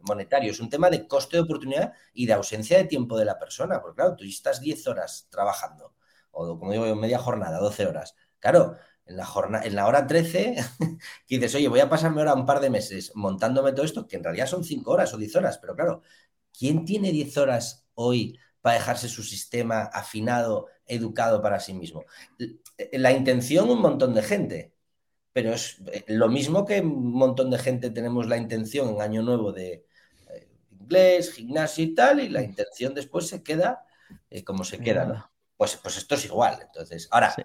monetario, 0.07 0.51
es 0.51 0.59
un 0.59 0.69
tema 0.69 0.89
de 0.89 1.07
coste 1.07 1.37
de 1.37 1.43
oportunidad 1.43 1.93
y 2.13 2.25
de 2.25 2.33
ausencia 2.33 2.77
de 2.77 2.85
tiempo 2.85 3.17
de 3.17 3.25
la 3.25 3.37
persona. 3.37 3.81
Porque 3.81 3.97
claro, 3.97 4.15
tú 4.15 4.23
estás 4.25 4.61
10 4.61 4.87
horas 4.87 5.27
trabajando, 5.29 5.93
o 6.31 6.57
como 6.59 6.71
digo, 6.71 6.95
media 6.95 7.19
jornada, 7.19 7.59
12 7.59 7.85
horas. 7.85 8.15
Claro, 8.39 8.75
en 9.05 9.17
la, 9.17 9.25
jornada, 9.25 9.65
en 9.65 9.75
la 9.75 9.87
hora 9.87 10.07
13, 10.07 10.55
que 11.27 11.35
dices, 11.35 11.55
oye, 11.55 11.67
voy 11.67 11.79
a 11.79 11.89
pasarme 11.89 12.19
ahora 12.21 12.33
un 12.33 12.45
par 12.45 12.59
de 12.59 12.69
meses 12.69 13.11
montándome 13.15 13.71
todo 13.73 13.85
esto, 13.85 14.07
que 14.07 14.17
en 14.17 14.23
realidad 14.23 14.47
son 14.47 14.63
5 14.63 14.91
horas 14.91 15.13
o 15.13 15.17
10 15.17 15.35
horas, 15.37 15.57
pero 15.59 15.75
claro, 15.75 16.01
¿quién 16.57 16.85
tiene 16.85 17.11
10 17.11 17.37
horas 17.37 17.87
hoy 17.95 18.39
para 18.61 18.75
dejarse 18.77 19.07
su 19.09 19.23
sistema 19.23 19.83
afinado, 19.83 20.67
educado 20.85 21.41
para 21.41 21.59
sí 21.59 21.73
mismo? 21.73 22.05
La 22.91 23.11
intención, 23.11 23.69
un 23.69 23.81
montón 23.81 24.13
de 24.13 24.23
gente, 24.23 24.73
pero 25.37 25.53
es 25.53 25.77
eh, 25.91 26.03
lo 26.07 26.29
mismo 26.29 26.65
que 26.65 26.81
un 26.81 27.11
montón 27.13 27.51
de 27.51 27.59
gente 27.59 27.91
tenemos 27.91 28.27
la 28.27 28.37
intención 28.37 28.89
en 28.89 29.01
Año 29.01 29.21
Nuevo 29.21 29.51
de 29.51 29.85
inglés, 30.87 31.33
gimnasio 31.33 31.83
y 31.83 31.93
tal, 31.95 32.19
y 32.19 32.29
la 32.29 32.41
intención 32.41 32.93
después 32.93 33.27
se 33.27 33.43
queda 33.43 33.85
eh, 34.29 34.43
como 34.43 34.63
se 34.63 34.79
queda, 34.79 35.05
¿no? 35.05 35.31
Pues, 35.55 35.75
pues 35.77 35.97
esto 35.97 36.15
es 36.15 36.25
igual. 36.25 36.59
Entonces, 36.61 37.07
ahora, 37.11 37.35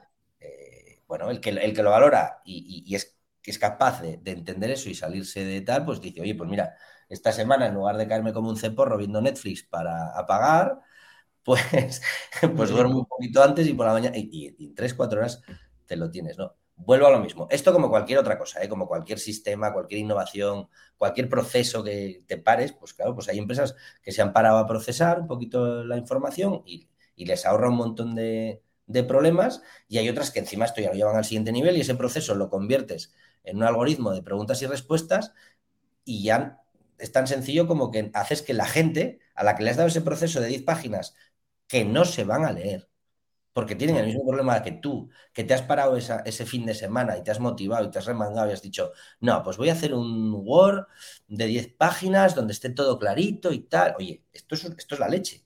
bueno, 1.12 1.28
el 1.28 1.40
que, 1.40 1.50
el 1.50 1.74
que 1.74 1.83
lo 1.83 1.90
valora 1.90 2.40
y, 2.42 2.94
es, 2.94 3.18
es 3.44 3.59
capaz 3.59 4.00
de, 4.00 4.18
entender 4.24 4.70
eso 4.70 4.88
y 4.88 4.94
salirse 4.94 5.44
de 5.44 5.61
tal, 5.61 5.85
pues 5.85 6.00
dice, 6.00 6.22
oye, 6.22 6.35
pues 6.35 6.48
mira, 6.48 6.74
esta 7.11 7.33
semana 7.33 7.66
en 7.66 7.74
lugar 7.74 7.98
de 7.98 8.09
caerme 8.09 8.33
como 8.33 8.48
un 8.48 8.57
ceporro 8.57 8.96
viendo 8.96 9.20
Netflix 9.20 9.62
para 9.62 10.18
apagar, 10.18 10.81
pues, 11.44 12.00
pues 12.57 12.70
duermo 12.70 13.00
un 13.00 13.05
poquito 13.05 13.42
antes 13.42 13.66
y 13.66 13.74
por 13.74 13.85
la 13.85 13.92
mañana, 13.92 14.16
y, 14.16 14.57
en 14.59 14.74
tres, 14.74 14.94
cuatro 14.94 15.18
horas 15.18 15.42
te 15.85 15.96
lo 15.96 16.11
tienes, 16.11 16.38
¿no? 16.38 16.55
Vuelvo 16.85 17.07
a 17.07 17.11
lo 17.11 17.21
mismo. 17.21 17.47
Esto 17.51 17.73
como 17.73 17.88
cualquier 17.90 18.18
otra 18.18 18.38
cosa, 18.38 18.62
¿eh? 18.62 18.68
como 18.68 18.88
cualquier 18.88 19.18
sistema, 19.18 19.73
cualquier 19.73 20.01
innovación, 20.01 20.68
cualquier 20.97 21.29
proceso 21.29 21.85
que 21.85 22.25
te 22.27 22.38
pares, 22.38 22.73
pues 22.73 22.95
claro, 22.95 23.14
pues 23.14 23.29
hay 23.29 23.38
empresas 23.38 23.77
que 24.03 24.12
se 24.12 24.23
han 24.23 24.33
parado 24.33 24.59
a 24.59 24.66
procesar 24.66 25.21
un 25.21 25.27
poquito 25.29 25.85
la 25.85 25.97
información 25.97 26.62
y 26.66 26.88
les 27.16 27.47
ahorra 27.47 27.68
un 27.68 27.77
montón 27.77 28.14
de, 28.14 28.62
de 28.87 29.05
problemas 29.05 29.62
y 29.88 29.99
hay 29.99 30.09
otras 30.09 30.31
que 30.31 30.40
encima 30.40 30.64
esto 30.64 30.81
ya 30.81 30.88
lo 30.88 30.95
llevan 30.95 31.16
al 31.16 31.25
siguiente 31.25 31.53
nivel 31.53 31.77
y 31.77 31.81
ese 31.81 31.95
proceso 31.95 32.35
lo 32.35 32.51
conviertes 32.51 33.12
en 33.45 33.57
un 33.57 33.64
algoritmo 33.64 34.12
de 34.12 34.23
preguntas 34.23 34.62
y 34.62 34.66
respuestas 34.66 35.33
y 36.05 36.25
ya 36.25 36.62
es 36.99 37.12
tan 37.12 37.27
sencillo 37.27 37.66
como 37.66 37.90
que 37.90 38.11
haces 38.14 38.42
que 38.42 38.55
la 38.55 38.66
gente 38.66 39.21
a 39.35 39.45
la 39.45 39.57
que 39.57 39.64
le 39.64 39.71
has 39.71 39.77
dado 39.77 39.88
ese 39.88 40.03
proceso 40.03 40.40
de 40.40 40.49
10 40.49 40.62
páginas 40.62 41.14
que 41.66 41.85
no 41.85 42.05
se 42.05 42.25
van 42.25 42.45
a 42.45 42.53
leer, 42.53 42.88
porque 43.52 43.74
tienen 43.74 43.96
el 43.96 44.06
mismo 44.06 44.26
problema 44.26 44.62
que 44.62 44.72
tú, 44.72 45.10
que 45.32 45.44
te 45.44 45.54
has 45.54 45.62
parado 45.62 45.96
ese 45.96 46.46
fin 46.46 46.64
de 46.64 46.74
semana 46.74 47.16
y 47.16 47.22
te 47.22 47.30
has 47.30 47.40
motivado 47.40 47.84
y 47.84 47.90
te 47.90 47.98
has 47.98 48.06
remangado 48.06 48.48
y 48.48 48.52
has 48.52 48.62
dicho, 48.62 48.92
no, 49.20 49.42
pues 49.42 49.56
voy 49.56 49.68
a 49.68 49.74
hacer 49.74 49.94
un 49.94 50.32
Word 50.34 50.86
de 51.28 51.46
10 51.46 51.74
páginas 51.74 52.34
donde 52.34 52.52
esté 52.54 52.70
todo 52.70 52.98
clarito 52.98 53.52
y 53.52 53.60
tal. 53.60 53.94
Oye, 53.98 54.24
esto 54.32 54.54
es, 54.54 54.64
esto 54.64 54.94
es 54.94 55.00
la 55.00 55.08
leche. 55.08 55.44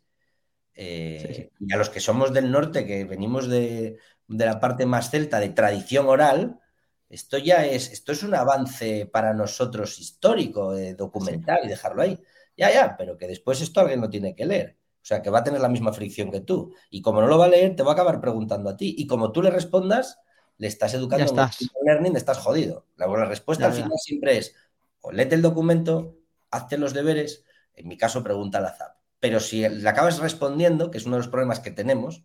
Eh, 0.74 1.50
y 1.58 1.72
a 1.72 1.76
los 1.76 1.90
que 1.90 2.00
somos 2.00 2.32
del 2.32 2.50
norte, 2.50 2.86
que 2.86 3.04
venimos 3.04 3.48
de, 3.48 3.98
la 4.28 4.60
parte 4.60 4.86
más 4.86 5.10
celta, 5.10 5.40
de 5.40 5.48
tradición 5.50 6.06
oral, 6.06 6.60
esto 7.08 7.38
ya 7.38 7.66
es, 7.66 7.92
esto 7.92 8.12
es 8.12 8.22
un 8.22 8.34
avance 8.34 9.06
para 9.06 9.32
nosotros 9.32 9.98
histórico, 9.98 10.74
documental 10.96 11.60
y 11.64 11.68
dejarlo 11.68 12.02
ahí. 12.02 12.20
Ya, 12.56 12.72
ya, 12.72 12.96
pero 12.96 13.16
que 13.16 13.26
después 13.26 13.60
esto 13.60 13.80
alguien 13.80 14.00
lo 14.00 14.10
tiene 14.10 14.34
que 14.34 14.46
leer. 14.46 14.76
O 15.06 15.08
sea, 15.08 15.22
que 15.22 15.30
va 15.30 15.38
a 15.38 15.44
tener 15.44 15.60
la 15.60 15.68
misma 15.68 15.92
fricción 15.92 16.32
que 16.32 16.40
tú. 16.40 16.74
Y 16.90 17.00
como 17.00 17.20
no 17.20 17.28
lo 17.28 17.38
va 17.38 17.44
a 17.44 17.48
leer, 17.48 17.76
te 17.76 17.84
va 17.84 17.90
a 17.90 17.94
acabar 17.94 18.20
preguntando 18.20 18.68
a 18.68 18.76
ti. 18.76 18.92
Y 18.98 19.06
como 19.06 19.30
tú 19.30 19.40
le 19.40 19.50
respondas, 19.50 20.18
le 20.58 20.66
estás 20.66 20.94
educando 20.94 21.22
en 21.22 21.28
estás. 21.28 21.58
learning, 21.84 22.16
estás 22.16 22.38
jodido. 22.38 22.86
La, 22.96 23.06
respuesta 23.24 23.66
al 23.66 23.72
final 23.72 23.92
siempre 24.02 24.38
es, 24.38 24.56
o 25.00 25.12
léete 25.12 25.36
el 25.36 25.42
documento, 25.42 26.16
hazte 26.50 26.76
los 26.76 26.92
deberes, 26.92 27.44
en 27.74 27.86
mi 27.86 27.96
caso 27.96 28.24
pregunta 28.24 28.60
la 28.60 28.72
ZAP. 28.72 28.96
Pero 29.20 29.38
si 29.38 29.68
le 29.68 29.88
acabas 29.88 30.18
respondiendo, 30.18 30.90
que 30.90 30.98
es 30.98 31.06
uno 31.06 31.14
de 31.14 31.20
los 31.20 31.28
problemas 31.28 31.60
que 31.60 31.70
tenemos, 31.70 32.24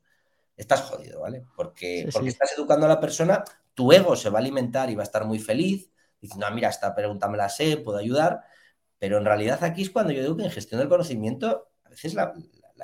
estás 0.57 0.81
jodido, 0.81 1.21
¿vale? 1.21 1.45
Porque, 1.55 2.09
porque 2.11 2.29
estás 2.29 2.51
educando 2.57 2.87
a 2.87 2.89
la 2.89 2.99
persona, 2.99 3.43
tu 3.75 3.93
ego 3.93 4.15
se 4.15 4.31
va 4.31 4.39
a 4.39 4.41
alimentar 4.41 4.89
y 4.89 4.95
va 4.95 5.03
a 5.03 5.05
estar 5.05 5.25
muy 5.25 5.37
feliz, 5.37 5.91
diciendo, 6.19 6.47
ah, 6.47 6.51
mira, 6.51 6.69
esta 6.69 6.95
pregunta 6.95 7.27
me 7.27 7.37
la 7.37 7.47
sé, 7.47 7.77
puedo 7.77 7.99
ayudar. 7.99 8.41
Pero 8.97 9.19
en 9.19 9.25
realidad 9.25 9.63
aquí 9.63 9.83
es 9.83 9.91
cuando 9.91 10.13
yo 10.13 10.23
digo 10.23 10.35
que 10.35 10.45
en 10.45 10.49
gestión 10.49 10.79
del 10.79 10.89
conocimiento, 10.89 11.69
a 11.83 11.89
veces 11.89 12.15
la, 12.15 12.33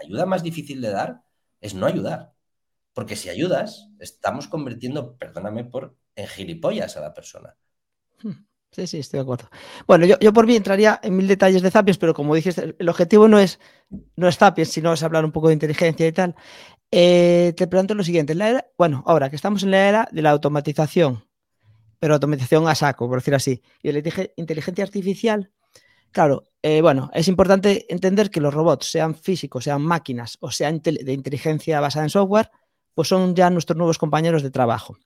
ayuda 0.02 0.26
más 0.26 0.44
difícil 0.44 0.82
de 0.82 0.92
dar 0.92 1.22
es 1.62 1.74
no 1.74 1.86
ayudar. 1.86 2.34
Porque 2.94 3.16
si 3.16 3.30
ayudas, 3.30 3.90
estamos 4.00 4.48
convirtiendo, 4.48 5.18
perdóname 5.18 5.66
por, 5.66 5.96
en 6.16 6.28
gilipollas 6.28 6.98
a 6.98 7.02
la 7.02 7.14
persona. 7.14 7.56
Hmm. 8.22 8.48
Sí, 8.72 8.86
sí, 8.86 9.00
estoy 9.00 9.20
de 9.20 9.22
acuerdo. 9.22 9.50
Bueno, 9.88 10.06
yo, 10.06 10.34
por 10.34 10.46
mí 10.46 10.56
entraría 10.56 11.00
en 11.02 11.16
mil 11.16 11.28
detalles 11.28 11.62
de 11.62 11.72
Zapiers, 11.72 11.98
pero 11.98 12.14
como 12.14 12.36
dijiste, 12.36 12.76
el 12.78 12.90
objetivo 12.90 13.28
no 13.28 13.40
es, 13.40 13.60
no 14.16 14.28
es 14.28 14.38
Zapiers, 14.38 14.70
sino 14.70 14.94
es 14.94 15.04
hablar 15.04 15.24
un 15.26 15.32
poco 15.32 15.48
de 15.48 15.54
inteligencia 15.54 16.06
y 16.06 16.12
tal. 16.12 16.36
Eh, 16.92 17.54
te 17.56 17.68
pregunto 17.68 17.96
lo 17.96 18.04
siguiente, 18.04 18.36
la 18.36 18.66
bueno, 18.78 19.04
ahora 19.06 19.30
que 19.30 19.36
estamos 19.36 19.64
en 19.64 19.72
la 19.72 19.88
era 19.88 20.10
de 20.12 20.22
la 20.22 20.32
automatización, 20.32 21.26
pero 22.00 22.14
automatización 22.14 22.68
a 22.68 22.76
saco, 22.76 23.08
por 23.08 23.20
decir 23.20 23.36
así, 23.36 23.62
y 23.82 23.92
la 23.92 24.02
inteligencia 24.36 24.84
artificial, 24.84 25.52
claro, 26.12 26.44
eh, 26.62 26.82
bueno, 26.82 27.10
es 27.14 27.28
importante 27.28 27.86
entender 27.90 28.30
que 28.30 28.42
los 28.42 28.54
robots, 28.54 28.92
sean 28.92 29.16
físicos, 29.16 29.64
sean 29.64 29.82
máquinas 29.82 30.38
o 30.42 30.52
sean 30.52 30.82
de 30.84 31.14
inteligencia 31.14 31.80
basada 31.80 32.06
en 32.06 32.10
software, 32.10 32.52
pues 32.94 33.08
son 33.08 33.36
ya 33.36 33.50
nuestros 33.50 33.78
nuevos 33.78 33.98
compañeros 33.98 34.44
de 34.44 34.52
trabajo. 34.52 34.98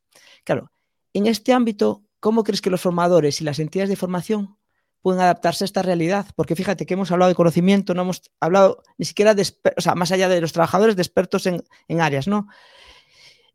Claro, 0.43 0.71
en 1.13 1.27
este 1.27 1.53
ámbito 1.53 2.03
¿Cómo 2.21 2.43
crees 2.43 2.61
que 2.61 2.69
los 2.69 2.81
formadores 2.81 3.41
y 3.41 3.43
las 3.43 3.57
entidades 3.57 3.89
de 3.89 3.95
formación 3.95 4.55
pueden 5.01 5.21
adaptarse 5.21 5.63
a 5.63 5.65
esta 5.65 5.81
realidad? 5.81 6.27
Porque 6.35 6.55
fíjate 6.55 6.85
que 6.85 6.93
hemos 6.93 7.11
hablado 7.11 7.29
de 7.29 7.35
conocimiento, 7.35 7.95
no 7.95 8.03
hemos 8.03 8.21
hablado 8.39 8.83
ni 8.99 9.05
siquiera 9.05 9.33
de, 9.33 9.41
o 9.75 9.81
sea, 9.81 9.95
más 9.95 10.11
allá 10.11 10.29
de 10.29 10.39
los 10.39 10.53
trabajadores, 10.53 10.95
de 10.95 11.01
expertos 11.01 11.47
en, 11.47 11.63
áreas, 11.99 12.27
¿no? 12.27 12.47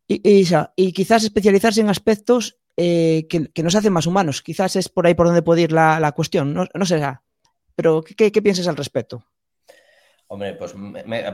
Y, 0.08 0.92
quizás 0.92 1.22
especializarse 1.22 1.80
en 1.80 1.88
aspectos 1.88 2.58
eh, 2.76 3.28
que, 3.30 3.62
nos 3.62 3.76
hacen 3.76 3.92
más 3.92 4.08
humanos. 4.08 4.42
Quizás 4.42 4.74
es 4.74 4.88
por 4.88 5.06
ahí 5.06 5.14
por 5.14 5.26
donde 5.26 5.42
puede 5.42 5.62
ir 5.62 5.70
la, 5.70 6.12
cuestión, 6.16 6.52
no, 6.52 6.66
no 6.74 6.86
sé, 6.86 7.00
pero 7.76 8.02
¿qué, 8.02 8.30
piensas 8.42 8.66
al 8.66 8.76
respecto? 8.76 9.22
Hombre, 10.28 10.54
pues 10.54 10.74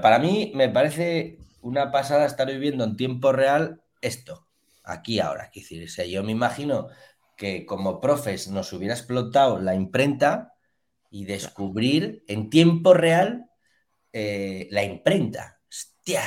para 0.02 0.18
mí 0.18 0.52
me 0.54 0.68
parece 0.68 1.38
una 1.62 1.90
pasada 1.90 2.26
estar 2.26 2.46
viviendo 2.48 2.84
en 2.84 2.96
tiempo 2.96 3.32
real 3.32 3.80
esto, 4.02 4.48
aquí 4.82 5.20
ahora. 5.20 5.50
Es 5.54 5.68
decir, 5.70 6.10
yo 6.10 6.22
me 6.24 6.32
imagino 6.32 6.88
que 7.36 7.64
como 7.64 8.00
profes 8.00 8.48
nos 8.48 8.72
hubiera 8.72 8.94
explotado 8.94 9.60
la 9.60 9.74
imprenta 9.74 10.52
y 11.10 11.24
descubrir 11.24 12.24
en 12.26 12.50
tiempo 12.50 12.92
real 12.92 13.48
eh, 14.12 14.68
la 14.70 14.82
imprenta. 14.82 15.60
¡Hostia! 15.70 16.22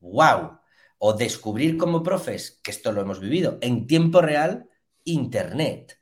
¡Wow! 0.00 0.58
O 0.98 1.12
descubrir 1.12 1.78
como 1.78 2.02
profes, 2.02 2.60
que 2.62 2.72
esto 2.72 2.92
lo 2.92 3.00
hemos 3.00 3.20
vivido, 3.20 3.58
en 3.60 3.86
tiempo 3.86 4.20
real, 4.20 4.68
Internet. 5.04 6.00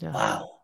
¡Wow! 0.00 0.55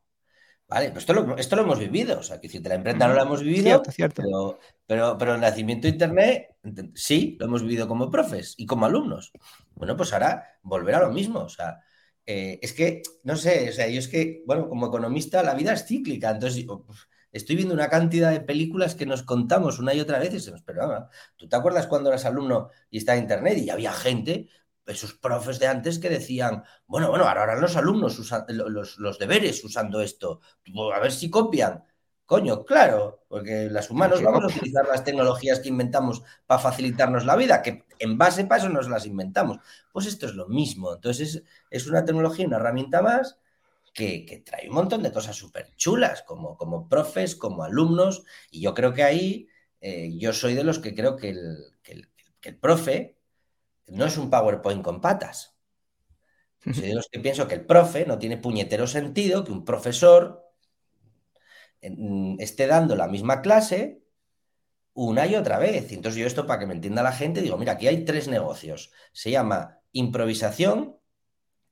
Vale, 0.73 0.91
pues 0.91 1.03
esto 1.03 1.13
lo, 1.13 1.37
esto 1.37 1.57
lo 1.57 1.63
hemos 1.63 1.79
vivido. 1.79 2.19
O 2.19 2.23
sea, 2.23 2.41
que 2.41 2.49
si 2.49 2.59
la 2.61 2.77
imprenta 2.77 3.07
no 3.07 3.13
la 3.13 3.23
hemos 3.23 3.43
vivido, 3.43 3.83
Pero, 3.95 4.59
pero, 4.87 5.19
pero 5.19 5.35
el 5.35 5.41
nacimiento 5.43 5.83
de 5.83 5.93
Internet 5.93 6.57
sí, 6.95 7.37
lo 7.39 7.45
hemos 7.45 7.63
vivido 7.63 7.87
como 7.87 8.11
profes 8.11 8.55
y 8.57 8.65
como 8.65 8.87
alumnos. 8.87 9.33
Bueno, 9.75 9.99
pues 9.99 10.15
ahora 10.15 10.59
volver 10.63 10.95
a 10.95 11.01
lo 11.01 11.11
mismo. 11.13 11.41
O 11.41 11.49
sea, 11.51 11.81
eh, 12.25 12.59
es 12.63 12.73
que, 12.73 13.03
no 13.23 13.37
sé, 13.37 13.69
o 13.69 13.73
sea, 13.73 13.87
yo 13.89 13.99
es 13.99 14.09
que, 14.09 14.43
bueno, 14.47 14.67
como 14.71 14.87
economista 14.87 15.43
la 15.43 15.53
vida 15.53 15.75
es 15.75 15.85
cíclica, 15.85 16.31
entonces 16.31 16.65
estoy 17.33 17.57
viendo 17.57 17.75
una 17.75 17.91
cantidad 17.91 18.31
de 18.31 18.41
películas 18.41 18.95
que 18.95 19.05
nos 19.05 19.25
contamos 19.25 19.79
una 19.79 19.93
y 19.93 20.01
otra 20.01 20.21
vez 20.21 20.33
y 20.33 20.41
se 20.41 20.53
nos 20.53 20.63
pero 20.63 21.09
¿Tú 21.37 21.49
te 21.49 21.57
acuerdas 21.57 21.87
cuando 21.87 22.09
eras 22.09 22.25
alumno 22.25 22.71
y 22.91 22.99
estaba 22.99 23.19
internet 23.19 23.59
y 23.59 23.69
había 23.69 23.93
gente, 23.93 24.49
esos 24.87 25.15
profes 25.15 25.59
de 25.59 25.67
antes 25.67 25.99
que 25.99 26.09
decían, 26.09 26.65
bueno, 26.87 27.09
bueno, 27.09 27.27
ahora 27.27 27.59
los 27.59 27.77
alumnos 27.77 28.19
usan 28.19 28.45
los, 28.49 28.99
los 28.99 29.19
deberes 29.19 29.63
usando 29.65 30.01
esto, 30.01 30.41
a 30.95 30.99
ver 30.99 31.13
si 31.13 31.31
copian. 31.31 31.85
Coño, 32.33 32.65
claro, 32.65 33.25
porque 33.29 33.69
las 33.71 33.91
humanos 33.91 34.23
vamos 34.23 34.45
a 34.45 34.57
utilizar 34.57 34.87
las 34.89 35.05
tecnologías 35.05 35.61
que 35.61 35.69
inventamos 35.69 36.23
para 36.47 36.61
facilitarnos 36.63 37.27
la 37.27 37.37
vida, 37.37 37.61
que 37.61 37.85
en 37.99 38.17
base 38.17 38.47
para 38.47 38.63
eso 38.63 38.71
nos 38.71 38.89
las 38.89 39.05
inventamos. 39.05 39.59
Pues 39.93 40.07
esto 40.07 40.27
es 40.27 40.35
lo 40.35 40.49
mismo. 40.49 40.95
Entonces 40.95 41.43
es, 41.69 41.87
una 41.87 42.05
tecnología, 42.05 42.47
una 42.47 42.57
herramienta 42.57 43.03
más 43.03 43.39
que, 43.93 44.43
trae 44.47 44.69
un 44.69 44.75
montón 44.75 45.03
de 45.03 45.13
cosas 45.13 45.37
súper 45.37 45.77
chulas, 45.77 46.23
como, 46.23 46.57
como 46.57 46.89
profes, 46.89 47.37
como 47.37 47.65
alumnos, 47.65 48.25
y 48.51 48.63
yo 48.63 48.73
creo 48.73 48.95
que 48.95 49.03
ahí 49.03 49.49
eh, 49.83 50.17
yo 50.17 50.33
soy 50.33 50.55
de 50.55 50.65
los 50.65 50.79
que 50.79 50.95
creo 50.95 51.17
que 51.17 51.31
el, 51.31 51.59
que 51.83 52.05
el, 52.49 52.59
profe 52.59 53.19
no 53.93 54.07
es 54.07 54.17
un 54.17 54.31
PowerPoint 54.31 54.83
con 54.83 55.01
patas. 55.01 55.57
Soy 56.65 56.89
de 56.89 56.95
los 56.95 57.09
que 57.09 57.21
pienso 57.21 57.49
que 57.49 57.55
el 57.55 57.67
profe 57.67 58.07
no 58.07 58.19
tiene 58.19 58.37
puñetero 58.37 58.87
sentido 58.87 59.45
que 59.45 59.53
un 59.53 59.65
profesor 59.65 60.49
esté 61.81 62.69
dando 62.69 62.95
la 62.95 63.09
misma 63.09 63.43
clase 63.43 64.03
una 64.95 65.27
y 65.27 65.35
otra 65.35 65.59
vez. 65.59 65.91
Entonces 65.93 66.21
yo 66.21 66.27
esto 66.27 66.47
para 66.47 66.61
que 66.61 66.67
me 66.67 66.75
entienda 66.75 67.03
la 67.03 67.13
gente 67.13 67.41
digo, 67.41 67.59
mira, 67.59 67.73
aquí 67.73 67.89
hay 67.89 68.05
tres 68.05 68.29
negocios. 68.29 68.93
Se 69.13 69.31
llama 69.31 69.81
improvisación, 69.93 70.99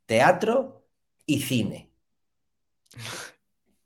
teatro 0.06 0.86
y 1.26 1.42
cine. 1.42 1.92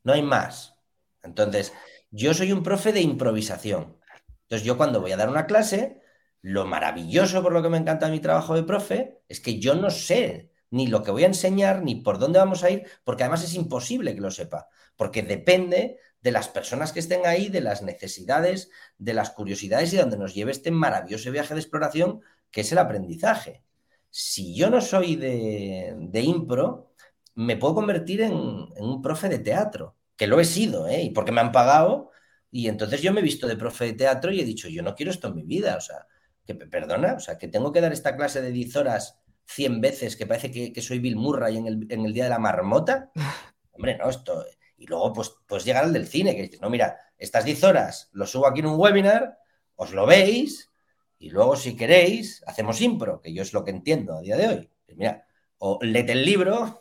No 0.03 0.13
hay 0.13 0.23
más. 0.23 0.75
Entonces, 1.23 1.73
yo 2.11 2.35
soy 2.35 2.53
un 2.53 2.63
profe 2.63 2.93
de 2.93 3.01
improvisación. 3.01 3.99
Entonces, 4.43 4.65
yo 4.65 4.77
cuando 4.77 5.01
voy 5.01 5.13
a 5.13 5.17
dar 5.17 5.29
una 5.29 5.47
clase, 5.47 6.01
lo 6.45 6.67
maravilloso 6.67 7.43
por 7.43 7.55
lo 7.55 7.63
que 7.63 7.71
me 7.71 7.79
encanta 7.79 8.11
mi 8.11 8.21
trabajo 8.21 8.55
de 8.55 8.65
profe 8.65 9.23
es 9.29 9.41
que 9.41 9.59
yo 9.59 9.75
no 9.75 9.89
sé 9.89 10.51
ni 10.69 10.89
lo 10.89 11.03
que 11.03 11.11
voy 11.11 11.23
a 11.23 11.29
enseñar, 11.29 11.83
ni 11.83 11.95
por 11.95 12.19
dónde 12.19 12.39
vamos 12.39 12.63
a 12.63 12.71
ir, 12.71 12.85
porque 13.03 13.23
además 13.23 13.45
es 13.45 13.55
imposible 13.55 14.15
que 14.15 14.21
lo 14.21 14.31
sepa, 14.31 14.69
porque 14.95 15.23
depende 15.23 15.97
de 16.21 16.33
las 16.33 16.49
personas 16.49 16.93
que 16.93 17.01
estén 17.01 17.25
ahí, 17.25 17.49
de 17.49 17.63
las 17.63 17.81
necesidades, 17.81 18.69
de 18.99 19.15
las 19.15 19.31
curiosidades 19.31 19.91
y 19.91 19.97
de 19.97 20.03
donde 20.03 20.19
nos 20.19 20.35
lleve 20.35 20.53
este 20.53 20.71
maravilloso 20.71 21.31
viaje 21.31 21.55
de 21.55 21.61
exploración 21.61 22.21
que 22.51 22.61
es 22.61 22.71
el 22.73 22.79
aprendizaje. 22.79 23.65
Si 24.11 24.55
yo 24.55 24.69
no 24.69 24.83
soy 24.83 25.17
de, 25.17 26.21
impro, 26.23 26.93
me 27.37 27.57
puedo 27.57 27.75
convertir 27.75 28.21
en, 28.21 28.35
un 28.35 29.01
profe 29.01 29.31
de 29.31 29.39
teatro, 29.39 29.97
que 30.15 30.27
lo 30.27 30.39
he 30.41 30.45
sido, 30.45 30.89
¿eh? 30.89 31.05
y 31.05 31.11
porque 31.11 31.33
me 31.33 31.41
han 31.41 31.53
pagado, 31.53 32.11
y 32.51 32.69
entonces 32.69 33.01
yo 33.01 33.15
me 33.15 33.21
he 33.21 33.25
visto 33.25 33.47
de 33.47 33.57
profe 33.57 33.87
de 33.87 33.93
teatro 33.95 34.31
y 34.31 34.41
he 34.41 34.45
dicho, 34.45 34.69
yo 34.69 34.83
no 34.83 34.95
quiero 34.95 35.11
esto 35.11 35.29
en 35.29 35.37
mi 35.37 35.45
vida, 35.45 35.79
o 35.79 35.81
sea, 35.81 36.07
que 36.47 36.55
perdona, 36.55 37.15
o 37.15 37.21
sea, 37.21 37.39
que 37.39 37.49
tengo 37.49 37.73
que 37.73 37.81
dar 37.81 37.93
esta 37.93 38.17
clase 38.17 38.43
de 38.43 38.51
10 38.51 38.77
horas 38.77 39.21
100 39.47 39.81
veces, 39.81 40.17
que 40.17 40.27
parece 40.27 40.51
que, 40.51 40.83
soy 40.83 40.99
Bill 40.99 41.17
Murray 41.17 41.57
en 41.57 41.67
el, 41.67 41.87
en 41.91 42.05
el, 42.05 42.13
día 42.13 42.25
de 42.25 42.31
la 42.31 42.39
marmota. 42.39 43.11
Hombre, 43.73 43.97
no, 43.97 44.09
esto. 44.09 44.45
Y 44.77 44.87
luego, 44.87 45.13
pues, 45.13 45.33
pues 45.47 45.65
llegar 45.65 45.85
al 45.85 45.93
del 45.93 46.07
cine, 46.07 46.35
que 46.35 46.43
dices, 46.43 46.61
no, 46.61 46.71
mira, 46.71 46.99
estas 47.19 47.45
10 47.45 47.65
horas 47.65 48.11
lo 48.13 48.27
subo 48.27 48.47
aquí 48.47 48.61
en 48.61 48.67
un 48.67 48.79
webinar, 48.79 49.39
os 49.77 49.93
lo 49.93 50.07
veis, 50.07 50.71
y 51.19 51.31
luego, 51.31 51.57
si 51.57 51.77
queréis, 51.77 52.43
hacemos 52.47 52.81
impro, 52.81 53.21
que 53.21 53.33
yo 53.33 53.43
es 53.43 53.53
lo 53.53 53.65
que 53.65 53.71
entiendo 53.71 54.19
a 54.19 54.21
día 54.21 54.37
de 54.37 54.49
hoy. 54.49 54.71
mira, 54.95 55.27
o 55.59 55.79
lete 55.81 56.13
el 56.13 56.25
libro 56.25 56.81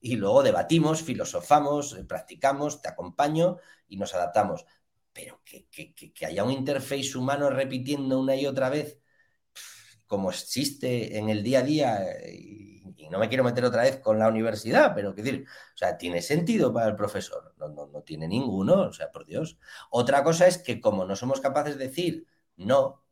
y 0.00 0.16
luego 0.16 0.42
debatimos, 0.42 1.02
filosofamos, 1.02 1.96
eh, 1.96 2.04
practicamos, 2.04 2.82
te 2.82 2.88
acompaño 2.88 3.58
y 3.88 3.96
nos 3.96 4.14
adaptamos. 4.14 4.66
Pero 5.16 5.40
que, 5.44 5.66
que, 5.68 5.94
que 5.94 6.26
haya 6.26 6.44
un 6.44 6.52
interface 6.52 7.16
humano 7.16 7.48
repitiendo 7.50 8.20
una 8.20 8.36
y 8.36 8.46
otra 8.46 8.68
vez 8.68 9.00
como 10.06 10.30
existe 10.30 11.18
en 11.18 11.28
el 11.28 11.42
día 11.42 11.60
a 11.60 11.62
día, 11.62 11.98
y, 12.30 12.82
no 13.10 13.18
me 13.20 13.28
quiero 13.28 13.44
meter 13.44 13.64
otra 13.64 13.82
vez 13.82 14.00
con 14.00 14.18
la 14.18 14.28
universidad, 14.28 14.92
pero 14.94 15.14
qué 15.14 15.22
decir, 15.22 15.46
o 15.74 15.78
sea, 15.78 15.96
tiene 15.96 16.22
sentido 16.22 16.72
para 16.72 16.88
el 16.88 16.96
profesor, 16.96 17.54
no, 17.56 17.68
no, 17.68 17.86
no 17.86 18.02
tiene 18.02 18.26
ninguno, 18.26 18.82
o 18.82 18.92
sea, 18.92 19.12
por 19.12 19.26
Dios. 19.26 19.58
Otra 19.90 20.24
cosa 20.24 20.46
es 20.48 20.58
que 20.58 20.80
como 20.80 21.04
no 21.04 21.14
somos 21.14 21.40
capaces 21.40 21.78
de 21.78 21.86
decir, 21.86 22.26
no, 22.56 23.04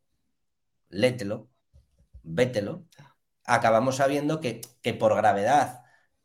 lételo, 0.89 1.49
vételo, 2.23 2.87
acabamos 3.45 3.97
sabiendo 3.97 4.41
que, 4.41 4.61
que 4.83 4.95
por 4.95 5.15
gravedad, 5.17 5.85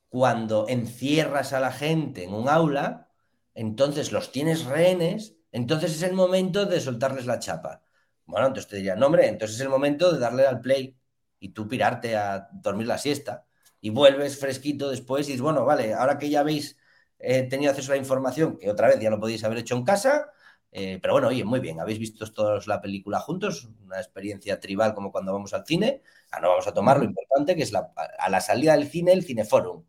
cuando 0.09 0.67
encierras 0.67 1.53
a 1.53 1.59
la 1.59 1.71
gente 1.71 2.23
en 2.23 2.33
un 2.33 2.49
aula, 2.49 3.11
entonces 3.53 4.11
los 4.11 4.31
tienes 4.31 4.65
rehenes, 4.65 5.38
entonces 5.51 5.91
es 5.93 6.03
el 6.03 6.13
momento 6.13 6.65
de 6.65 6.79
soltarles 6.81 7.25
la 7.25 7.39
chapa. 7.39 7.83
Bueno, 8.25 8.47
entonces 8.47 8.69
te 8.69 8.75
diría, 8.77 8.95
no, 8.95 9.07
hombre, 9.07 9.27
entonces 9.27 9.57
es 9.57 9.61
el 9.61 9.69
momento 9.69 10.11
de 10.11 10.19
darle 10.19 10.45
al 10.45 10.61
play 10.61 10.95
y 11.39 11.49
tú 11.49 11.67
pirarte 11.67 12.15
a 12.15 12.49
dormir 12.53 12.87
la 12.87 12.97
siesta 12.97 13.45
y 13.81 13.89
vuelves 13.89 14.39
fresquito 14.39 14.89
después 14.89 15.27
y 15.27 15.31
dices, 15.31 15.41
bueno, 15.41 15.65
vale, 15.65 15.93
ahora 15.93 16.17
que 16.17 16.29
ya 16.29 16.41
habéis 16.41 16.77
eh, 17.19 17.43
tenido 17.43 17.71
acceso 17.71 17.91
a 17.91 17.95
la 17.95 18.01
información, 18.01 18.57
que 18.57 18.69
otra 18.69 18.87
vez 18.89 18.99
ya 18.99 19.09
lo 19.09 19.19
podéis 19.19 19.43
haber 19.43 19.59
hecho 19.59 19.75
en 19.75 19.83
casa, 19.83 20.31
eh, 20.71 20.99
pero 21.01 21.13
bueno, 21.13 21.29
oye, 21.29 21.43
muy 21.43 21.59
bien, 21.59 21.79
habéis 21.79 21.99
visto 21.99 22.31
todos 22.31 22.67
la 22.67 22.81
película 22.81 23.19
juntos, 23.19 23.69
una 23.83 23.97
experiencia 23.97 24.59
tribal 24.59 24.93
como 24.93 25.11
cuando 25.11 25.33
vamos 25.33 25.53
al 25.53 25.65
cine, 25.65 26.01
ah, 26.31 26.39
no 26.39 26.49
vamos 26.49 26.67
a 26.67 26.73
tomar 26.73 26.97
lo 26.99 27.05
importante 27.05 27.55
que 27.55 27.63
es 27.63 27.71
la, 27.71 27.91
a 28.19 28.29
la 28.29 28.41
salida 28.41 28.73
del 28.73 28.87
cine, 28.87 29.13
el 29.13 29.23
cineforum. 29.23 29.83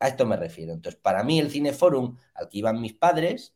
A 0.00 0.08
esto 0.08 0.26
me 0.26 0.36
refiero. 0.36 0.72
Entonces, 0.72 1.00
para 1.00 1.24
mí 1.24 1.38
el 1.40 1.50
cineforum 1.50 2.16
al 2.34 2.48
que 2.48 2.58
iban 2.58 2.80
mis 2.80 2.94
padres, 2.94 3.54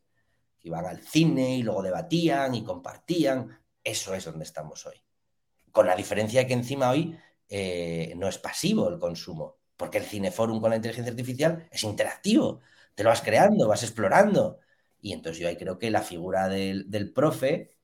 iban 0.63 0.85
al 0.85 1.01
cine 1.01 1.57
y 1.57 1.63
luego 1.63 1.83
debatían 1.83 2.55
y 2.55 2.63
compartían, 2.63 3.59
eso 3.83 4.13
es 4.13 4.25
donde 4.25 4.45
estamos 4.45 4.85
hoy. 4.85 4.95
Con 5.71 5.87
la 5.87 5.95
diferencia 5.95 6.47
que 6.47 6.53
encima 6.53 6.89
hoy 6.89 7.17
eh, 7.49 8.13
no 8.17 8.27
es 8.27 8.37
pasivo 8.37 8.89
el 8.89 8.99
consumo, 8.99 9.57
porque 9.77 9.97
el 9.97 10.05
cineforum 10.05 10.61
con 10.61 10.69
la 10.69 10.77
inteligencia 10.77 11.11
artificial 11.11 11.67
es 11.71 11.83
interactivo, 11.83 12.61
te 12.95 13.03
lo 13.03 13.09
vas 13.09 13.21
creando, 13.21 13.67
vas 13.67 13.83
explorando. 13.83 14.59
Y 15.01 15.13
entonces 15.13 15.41
yo 15.41 15.49
ahí 15.49 15.57
creo 15.57 15.77
que 15.77 15.91
la 15.91 16.01
figura 16.01 16.47
del, 16.47 17.11
profe, 17.13 17.75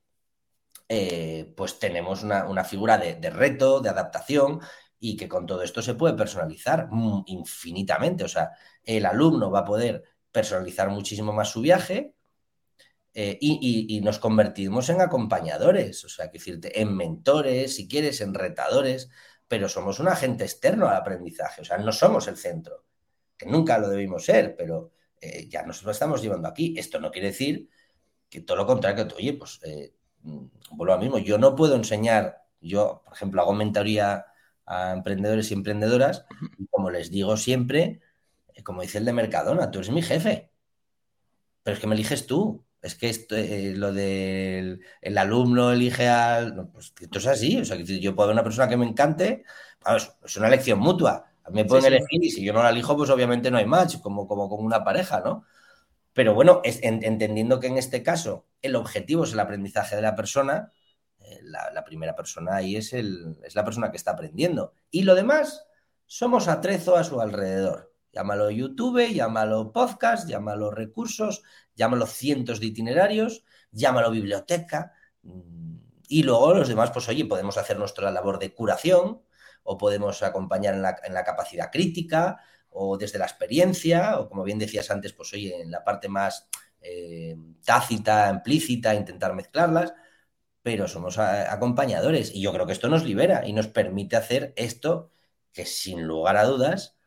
eh, 0.88 1.54
pues 1.58 1.80
tenemos 1.80 2.24
una, 2.24 2.64
figura 2.64 2.98
de, 2.98 3.16
de, 3.16 3.30
reto, 3.30 3.82
de 3.82 3.90
adaptación, 3.90 4.62
y 5.00 5.16
que 5.16 5.30
con 5.30 5.46
todo 5.46 5.64
esto 5.64 5.82
se 5.82 5.96
puede 5.96 6.16
personalizar 6.16 6.90
infinitamente. 7.26 8.24
O 8.26 8.28
sea, 8.28 8.52
el 8.84 9.06
alumno 9.06 9.50
va 9.50 9.60
a 9.60 9.66
poder 9.66 10.04
personalizar 10.32 10.90
muchísimo 10.90 11.34
más 11.34 11.50
su 11.50 11.62
viaje, 11.62 12.14
eh, 13.14 13.38
y, 13.42 14.02
nos 14.02 14.20
convertimos 14.20 14.90
en 14.90 15.02
acompañadores, 15.02 16.06
o 16.06 16.10
sea, 16.10 16.30
que 16.30 16.38
decirte, 16.38 16.80
en 16.80 16.96
mentores, 16.96 17.76
si 17.76 17.88
quieres, 17.88 18.22
en 18.22 18.34
retadores, 18.34 19.10
pero 19.48 19.68
somos 19.68 20.00
un 20.00 20.08
agente 20.08 20.44
externo 20.44 20.88
al 20.88 20.98
aprendizaje, 20.98 21.62
o 21.62 21.66
sea, 21.66 21.78
no 21.80 21.92
somos 21.92 22.28
el 22.28 22.38
centro, 22.38 22.86
que 23.36 23.48
nunca 23.48 23.78
lo 23.80 23.90
debimos 23.90 24.26
ser, 24.26 24.56
pero 24.56 24.92
eh, 25.22 25.48
ya 25.50 25.64
nos 25.64 25.84
lo 25.84 25.92
estamos 25.92 26.22
llevando 26.22 26.48
aquí. 26.48 26.76
Esto 26.78 27.00
no 27.00 27.12
quiere 27.12 27.30
decir 27.30 27.70
que 28.30 28.42
todo 28.42 28.58
lo 28.58 28.68
contrario, 28.68 29.08
que, 29.08 29.16
oye, 29.16 29.34
pues 29.34 29.60
eh, 29.64 29.94
mm, 30.22 30.46
vuelvo 30.72 30.94
a 30.94 30.98
mismo, 30.98 31.18
yo 31.18 31.38
no 31.38 31.56
puedo 31.56 31.76
enseñar, 31.76 32.44
yo, 32.62 33.02
por 33.06 33.14
ejemplo, 33.14 33.42
hago 33.42 33.54
mentoría 33.54 34.26
a 34.66 34.94
emprendedores 34.94 35.50
y 35.52 35.56
emprendedoras, 35.56 36.26
y 36.58 36.68
como 36.68 36.92
les 36.92 37.10
digo 37.10 37.38
siempre, 37.38 38.02
como 38.64 38.82
dice 38.82 39.00
el 39.00 39.06
de 39.06 39.14
Mercadona, 39.14 39.72
tú 39.72 39.80
eres 39.80 39.92
mi 39.92 40.02
jefe, 40.02 40.52
pero 41.64 41.76
es 41.76 41.82
que 41.82 41.88
me 41.88 41.96
eliges 41.96 42.28
tú, 42.28 42.66
es 42.82 42.96
que 42.96 43.10
esto, 43.10 43.36
eh, 43.36 43.74
lo 43.76 43.92
del 43.92 44.82
el 45.02 45.18
alumno 45.18 45.72
elige 45.72 46.08
al. 46.08 46.70
pues 46.70 46.94
esto 47.00 47.20
es 47.20 47.28
así. 47.28 47.60
O 47.60 47.66
sea, 47.66 47.78
que 47.78 48.00
yo 48.00 48.16
puedo 48.16 48.28
ver 48.28 48.36
una 48.36 48.44
persona 48.44 48.70
que 48.70 48.78
me 48.78 48.86
encante. 48.86 49.44
es 50.24 50.38
una 50.38 50.48
elección 50.48 50.80
mutua. 50.80 51.26
A 51.44 51.50
mí 51.50 51.56
me 51.56 51.66
pueden 51.66 51.86
elegir 51.86 52.24
y 52.24 52.30
si 52.30 52.44
yo 52.44 52.54
no 52.54 52.62
la 52.62 52.70
elijo, 52.70 52.96
pues 52.96 53.10
obviamente 53.10 53.50
no 53.50 53.58
hay 53.58 53.66
match, 53.66 54.00
como, 54.02 54.28
como 54.28 54.48
con 54.50 54.64
una 54.64 54.84
pareja, 54.84 55.22
¿no? 55.22 55.46
Pero 56.14 56.34
bueno, 56.34 56.62
entendiendo 56.64 57.60
que 57.60 57.68
en 57.68 57.78
este 57.78 58.04
caso 58.04 58.46
el 58.62 58.76
objetivo 58.76 59.24
es 59.24 59.34
el 59.34 59.40
aprendizaje 59.40 59.96
de 59.96 60.02
la 60.02 60.16
persona, 60.16 60.72
eh, 61.20 61.40
la, 61.44 61.84
primera 61.84 62.16
persona 62.16 62.58
ahí 62.58 62.76
es, 62.76 62.94
el, 62.94 63.38
es 63.44 63.56
la 63.56 63.64
persona 63.64 63.92
que 63.92 63.98
está 63.98 64.12
aprendiendo. 64.12 64.74
Y 64.92 65.04
lo 65.04 65.16
demás, 65.16 65.66
somos 66.06 66.48
atrezo 66.48 66.98
a 66.98 67.04
su 67.04 67.22
alrededor. 67.22 67.89
Llámalo 68.12 68.50
YouTube, 68.50 69.14
llámalo 69.14 69.72
podcast, 69.72 70.28
llámalo 70.28 70.72
recursos, 70.72 71.44
llámalo 71.76 72.08
cientos 72.08 72.60
de 72.60 72.68
itinerarios, 72.68 73.44
llámalo 73.72 74.12
biblioteca. 74.12 74.94
Mm, 75.22 75.78
y 76.08 76.24
luego 76.24 76.54
los 76.56 76.68
demás, 76.68 76.92
pues 76.92 77.08
oye, 77.08 77.26
podemos 77.26 77.58
hacer 77.58 77.78
nuestra 77.78 78.12
labor 78.12 78.40
de 78.40 78.54
curación 78.54 79.22
o 79.64 79.78
podemos 79.78 80.24
acompañar 80.24 80.74
en 80.74 81.14
la, 81.14 81.24
capacidad 81.24 81.72
crítica 81.72 82.40
o 82.70 82.98
desde 82.98 83.20
la 83.20 83.26
experiencia 83.26 84.20
o 84.20 84.28
como 84.28 84.44
bien 84.44 84.58
decías 84.60 84.90
antes, 84.90 85.14
pues 85.14 85.32
oye, 85.34 85.62
en 85.62 85.70
la 85.70 85.84
parte 85.84 86.10
más 86.10 86.50
eh, 86.82 87.36
tácita, 87.64 88.30
implícita, 88.32 88.96
intentar 88.96 89.36
mezclarlas, 89.36 89.94
pero 90.64 90.88
somos 90.88 91.20
acompañadores 91.20 92.34
y 92.34 92.42
yo 92.42 92.52
creo 92.54 92.66
que 92.66 92.74
esto 92.74 92.90
nos 92.90 93.04
libera 93.04 93.48
y 93.48 93.54
nos 93.54 93.68
permite 93.68 94.16
hacer 94.16 94.54
esto 94.56 95.12
que 95.54 95.66
sin 95.66 96.04
lugar 96.04 96.38
a 96.38 96.46
dudas 96.46 96.99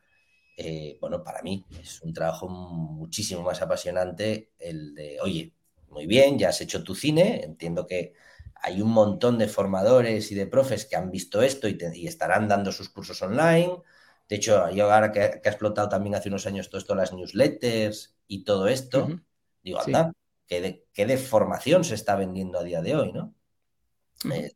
eh, 0.55 0.97
bueno, 1.01 1.23
para 1.23 1.41
mí 1.41 1.65
es 1.81 2.01
un 2.01 2.13
trabajo 2.13 2.47
muchísimo 2.47 3.41
más 3.41 3.61
apasionante 3.61 4.51
el 4.59 4.93
de, 4.93 5.19
oye, 5.21 5.53
muy 5.89 6.05
bien, 6.07 6.37
ya 6.37 6.49
has 6.49 6.61
hecho 6.61 6.83
tu 6.83 6.95
cine, 6.95 7.43
entiendo 7.43 7.87
que 7.87 8.13
hay 8.55 8.81
un 8.81 8.91
montón 8.91 9.37
de 9.37 9.47
formadores 9.47 10.31
y 10.31 10.35
de 10.35 10.47
profes 10.47 10.85
que 10.85 10.95
han 10.95 11.11
visto 11.11 11.41
esto 11.41 11.67
y, 11.67 12.07
estarán 12.07 12.47
dando 12.47 12.71
sus 12.71 12.89
cursos 12.89 13.21
online. 13.21 13.77
De 14.29 14.37
hecho, 14.37 14.69
yo 14.71 14.91
ahora 14.91 15.11
que, 15.11 15.19
ha 15.21 15.25
explotado 15.25 15.89
también 15.89 16.15
hace 16.15 16.29
unos 16.29 16.45
años 16.47 16.69
todo 16.69 16.79
esto, 16.79 16.95
las 16.95 17.13
newsletters 17.13 18.15
y 18.27 18.43
todo 18.43 18.67
esto, 18.67 19.09
digo, 19.61 19.81
anda, 19.81 20.13
¿qué 20.47 20.81
de 20.95 21.17
formación 21.17 21.83
se 21.83 21.95
está 21.95 22.15
vendiendo 22.15 22.59
a 22.59 22.63
día 22.63 22.81
de 22.81 22.95
hoy, 22.95 23.11
¿no? 23.11 23.35
Eh, 24.31 24.55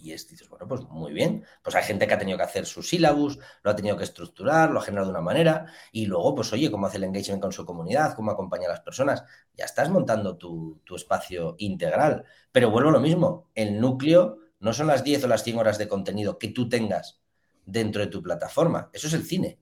y 0.00 0.12
es, 0.12 0.28
dices, 0.28 0.48
bueno, 0.48 0.66
pues 0.68 0.82
muy 0.82 1.12
bien. 1.12 1.44
Pues 1.62 1.74
hay 1.76 1.82
gente 1.82 2.06
que 2.06 2.14
ha 2.14 2.18
tenido 2.18 2.38
que 2.38 2.44
hacer 2.44 2.66
su 2.66 2.82
sílabus, 2.82 3.38
lo 3.62 3.70
ha 3.70 3.76
tenido 3.76 3.96
que 3.96 4.04
estructurar, 4.04 4.70
lo 4.70 4.80
ha 4.80 4.82
generado 4.82 5.08
de 5.08 5.12
una 5.12 5.20
manera, 5.20 5.66
y 5.92 6.06
luego, 6.06 6.34
pues 6.34 6.52
oye, 6.52 6.70
cómo 6.70 6.86
hace 6.86 6.98
el 6.98 7.04
engagement 7.04 7.42
con 7.42 7.52
su 7.52 7.64
comunidad, 7.64 8.14
cómo 8.14 8.30
acompaña 8.30 8.66
a 8.66 8.70
las 8.70 8.80
personas. 8.80 9.24
Ya 9.54 9.64
estás 9.64 9.90
montando 9.90 10.36
tu, 10.36 10.80
espacio 10.94 11.56
integral. 11.58 12.24
Pero 12.52 12.70
vuelvo 12.70 12.90
a 12.90 12.92
lo 12.92 13.00
mismo, 13.00 13.50
el 13.54 13.80
núcleo 13.80 14.38
no 14.60 14.72
son 14.72 14.86
las 14.88 15.04
10 15.04 15.24
o 15.24 15.28
las 15.28 15.42
100 15.42 15.58
horas 15.58 15.78
de 15.78 15.88
contenido 15.88 16.38
que 16.38 16.48
tú 16.48 16.68
tengas 16.68 17.20
dentro 17.64 18.02
de 18.02 18.08
tu 18.08 18.22
plataforma. 18.22 18.90
Eso 18.92 19.06
es 19.06 19.14
el 19.14 19.24
cine. 19.24 19.58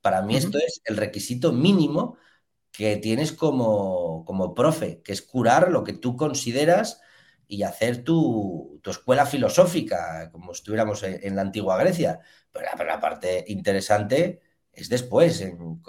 Para 0.00 0.22
mí 0.22 0.36
esto 0.36 0.58
es 0.58 0.80
el 0.84 0.96
requisito 0.96 1.52
mínimo 1.52 2.16
que 2.72 2.96
tienes 2.96 3.32
como, 3.32 4.24
como 4.24 4.54
profe, 4.54 5.02
que 5.02 5.12
es 5.12 5.22
curar 5.22 5.70
lo 5.70 5.84
que 5.84 5.92
tú 5.92 6.16
consideras 6.16 7.00
y 7.50 7.64
hacer 7.64 8.04
tu, 8.04 8.80
escuela 8.86 9.26
filosófica, 9.26 10.30
como 10.30 10.52
estuviéramos 10.52 11.02
en, 11.02 11.34
la 11.34 11.42
antigua 11.42 11.76
Grecia. 11.76 12.20
Pero 12.52 12.64
la, 12.86 13.00
parte 13.00 13.44
interesante 13.48 14.40
es 14.72 14.88
después, 14.88 15.40
en, 15.40 15.82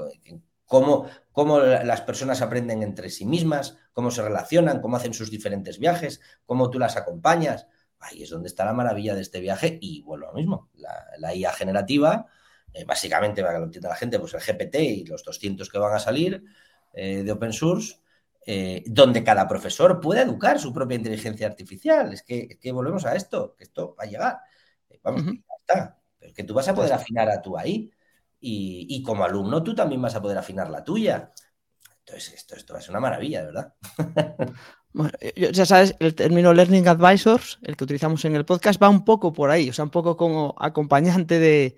cómo, 0.65 1.07
cómo, 1.31 1.59
las 1.59 2.01
personas 2.01 2.41
aprenden 2.41 2.81
entre 2.81 3.11
sí 3.11 3.25
mismas, 3.25 3.77
cómo 3.93 4.09
se 4.09 4.23
relacionan, 4.23 4.81
cómo 4.81 4.97
hacen 4.97 5.13
sus 5.13 5.29
diferentes 5.29 5.77
viajes, 5.77 6.19
cómo 6.47 6.71
tú 6.71 6.79
las 6.79 6.97
acompañas. 6.97 7.67
Ahí 7.99 8.23
es 8.23 8.31
donde 8.31 8.47
está 8.47 8.65
la 8.65 8.73
maravilla 8.73 9.13
de 9.13 9.21
este 9.21 9.39
viaje 9.39 9.77
y 9.79 10.01
vuelvo 10.01 10.25
a 10.25 10.31
lo 10.31 10.35
mismo. 10.35 10.71
La, 11.19 11.35
IA 11.35 11.53
generativa, 11.53 12.25
eh, 12.73 12.85
básicamente, 12.85 13.43
para 13.43 13.53
que 13.53 13.59
lo 13.59 13.65
entienda 13.65 13.89
la 13.89 13.95
gente, 13.95 14.17
pues 14.17 14.33
el 14.33 14.41
GPT 14.41 14.75
y 14.77 15.05
los 15.05 15.23
200 15.23 15.69
que 15.69 15.77
van 15.77 15.93
a 15.93 15.99
salir 15.99 16.43
eh, 16.93 17.21
de 17.21 17.31
open 17.31 17.53
source, 17.53 18.00
eh, 18.43 18.83
donde 18.87 19.23
cada 19.23 19.47
profesor 19.47 19.99
pueda 19.99 20.23
educar 20.23 20.59
su 20.59 20.73
propia 20.73 20.95
inteligencia 20.95 21.47
artificial. 21.47 22.13
Es 22.13 22.23
que, 22.23 22.57
volvemos 22.71 23.05
a 23.05 23.15
esto, 23.15 23.55
que 23.55 23.65
esto 23.65 23.95
va 23.99 24.05
a 24.05 24.07
llegar. 24.07 24.39
Eh, 24.89 24.99
vamos, 25.03 25.25
ya 25.25 25.55
está. 25.59 25.97
Pero 26.17 26.33
que 26.33 26.43
tú 26.43 26.53
vas 26.53 26.67
a 26.67 26.73
poder 26.73 26.93
afinar 26.93 27.29
a 27.29 27.41
tú 27.41 27.57
ahí. 27.57 27.91
Y, 28.43 29.03
como 29.03 29.23
alumno 29.23 29.61
tú 29.61 29.75
también 29.75 30.01
vas 30.01 30.15
a 30.15 30.21
poder 30.21 30.37
afinar 30.37 30.69
la 30.69 30.83
tuya. 30.83 31.31
Entonces, 31.99 32.33
esto, 32.33 32.55
esto 32.55 32.73
va 32.73 32.79
a 32.79 32.81
ser 32.81 32.91
una 32.91 32.99
maravilla, 32.99 33.43
¿verdad? 33.43 33.73
Bueno, 34.93 35.13
ya 35.37 35.65
sabes, 35.65 35.95
el 35.99 36.15
término 36.15 36.53
Learning 36.53 36.85
Advisors, 36.85 37.59
el 37.61 37.77
que 37.77 37.85
utilizamos 37.85 38.25
en 38.25 38.35
el 38.35 38.43
podcast, 38.43 38.83
va 38.83 38.89
un 38.89 39.05
poco 39.05 39.31
por 39.31 39.49
ahí, 39.49 39.69
o 39.69 39.73
sea, 39.73 39.85
un 39.85 39.89
poco 39.89 40.17
como 40.17 40.53
acompañante 40.59 41.39
de, 41.39 41.77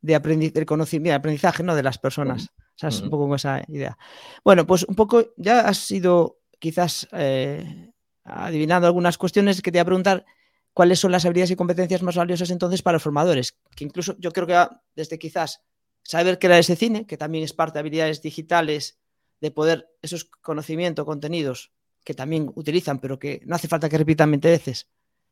de 0.00 0.18
del 0.18 0.64
conocimiento, 0.64 1.14
aprendizaje 1.14 1.62
¿no? 1.62 1.74
de 1.74 1.82
las 1.82 1.98
personas. 1.98 2.54
O 2.76 2.78
sea, 2.78 2.88
es 2.88 3.00
un 3.00 3.10
poco 3.10 3.28
con 3.28 3.36
esa 3.36 3.62
idea. 3.68 3.96
Bueno, 4.44 4.66
pues 4.66 4.84
un 4.84 4.94
poco, 4.94 5.32
ya 5.36 5.60
has 5.60 5.78
sido 5.78 6.40
quizás 6.58 7.06
eh, 7.12 7.92
adivinando 8.24 8.86
algunas 8.86 9.16
cuestiones 9.16 9.62
que 9.62 9.70
te 9.70 9.78
voy 9.78 9.82
a 9.82 9.84
preguntar 9.84 10.24
cuáles 10.72 10.98
son 10.98 11.12
las 11.12 11.24
habilidades 11.24 11.52
y 11.52 11.56
competencias 11.56 12.02
más 12.02 12.16
valiosas 12.16 12.50
entonces 12.50 12.82
para 12.82 12.94
los 12.94 13.02
formadores, 13.02 13.56
que 13.76 13.84
incluso 13.84 14.16
yo 14.18 14.32
creo 14.32 14.46
que 14.46 14.76
desde 14.96 15.18
quizás 15.18 15.62
saber 16.02 16.38
era 16.40 16.58
ese 16.58 16.76
cine, 16.76 17.06
que 17.06 17.16
también 17.16 17.44
es 17.44 17.52
parte 17.52 17.74
de 17.74 17.80
habilidades 17.80 18.20
digitales, 18.20 18.98
de 19.40 19.50
poder 19.50 19.88
esos 20.02 20.24
conocimientos, 20.24 21.04
contenidos 21.04 21.72
que 22.04 22.14
también 22.14 22.50
utilizan, 22.54 22.98
pero 22.98 23.18
que 23.18 23.40
no 23.46 23.56
hace 23.56 23.68
falta 23.68 23.88
que 23.88 23.98
repitan 23.98 24.30
20 24.30 24.50
veces, 24.50 24.88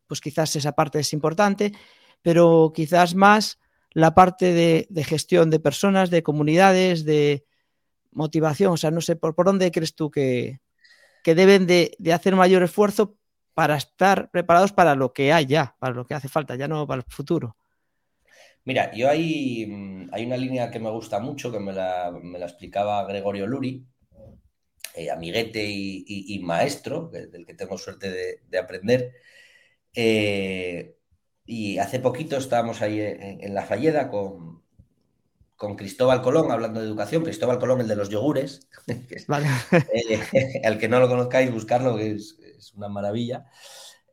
pues 0.07 0.21
quizás 0.21 0.55
esa 0.57 0.73
parte 0.73 1.01
es 1.01 1.13
importante, 1.13 1.73
pero 2.23 2.73
quizás 2.75 3.15
más 3.15 3.59
la 3.95 4.15
parte 4.15 4.53
de, 4.53 5.05
gestión 5.05 5.51
de 5.51 5.61
personas, 5.61 6.11
de 6.11 6.23
comunidades, 6.23 7.05
de 7.05 7.45
motivación. 8.11 8.73
O 8.73 8.77
sea, 8.77 8.91
no 8.91 9.01
sé, 9.01 9.17
¿por, 9.17 9.35
por 9.35 9.47
dónde 9.47 9.71
crees 9.71 9.95
tú 9.95 10.11
que, 10.11 10.61
deben 11.25 11.67
de, 11.67 11.97
hacer 12.13 12.35
mayor 12.35 12.63
esfuerzo 12.63 13.17
para 13.55 13.77
estar 13.77 14.31
preparados 14.31 14.73
para 14.73 14.95
lo 14.95 15.13
que 15.13 15.33
hay 15.33 15.47
ya, 15.47 15.77
para 15.79 15.95
lo 15.95 16.07
que 16.07 16.15
hace 16.15 16.29
falta, 16.29 16.57
ya 16.57 16.69
no 16.69 16.87
para 16.87 17.03
el 17.03 17.13
futuro? 17.13 17.57
Mira, 18.65 18.93
yo 18.95 19.11
hay, 19.11 19.67
mm, 19.67 20.11
hay 20.13 20.25
una 20.25 20.37
línea 20.37 20.71
que 20.71 20.79
me 20.79 20.91
gusta 20.91 21.19
mucho, 21.19 21.51
que 21.51 21.59
me 21.59 21.73
la, 21.73 22.13
explicaba 22.41 23.05
Gregorio 23.07 23.47
Luri, 23.47 23.85
eh, 24.95 25.11
amiguete 25.11 25.65
y, 25.67 26.39
maestro, 26.43 27.09
del 27.11 27.47
que 27.47 27.55
tengo 27.55 27.77
suerte 27.79 28.41
de, 28.49 28.59
aprender. 28.59 29.13
Eh, 29.95 30.97
y 31.45 31.79
hace 31.79 31.99
poquito 31.99 32.37
estábamos 32.37 32.83
ahí 32.83 33.01
en, 33.01 33.55
La 33.55 33.65
Falleda 33.65 34.09
con, 34.09 34.63
con 35.57 35.77
Cristóbal 35.77 36.23
Colón 36.23 36.51
hablando 36.51 36.81
de 36.81 36.87
educación. 36.87 37.25
Cristóbal 37.25 37.59
Colón, 37.59 37.81
el 37.81 37.89
de 37.89 37.97
los 37.97 38.09
yogures. 38.09 38.69
Eh, 39.95 40.61
al 40.65 40.79
que 40.79 40.89
no 40.89 41.01
lo 41.01 41.09
conozcáis, 41.09 41.53
buscarlo, 41.53 41.97
que 41.97 42.13
es, 42.13 42.37
una 42.75 42.89
maravilla. 42.89 43.47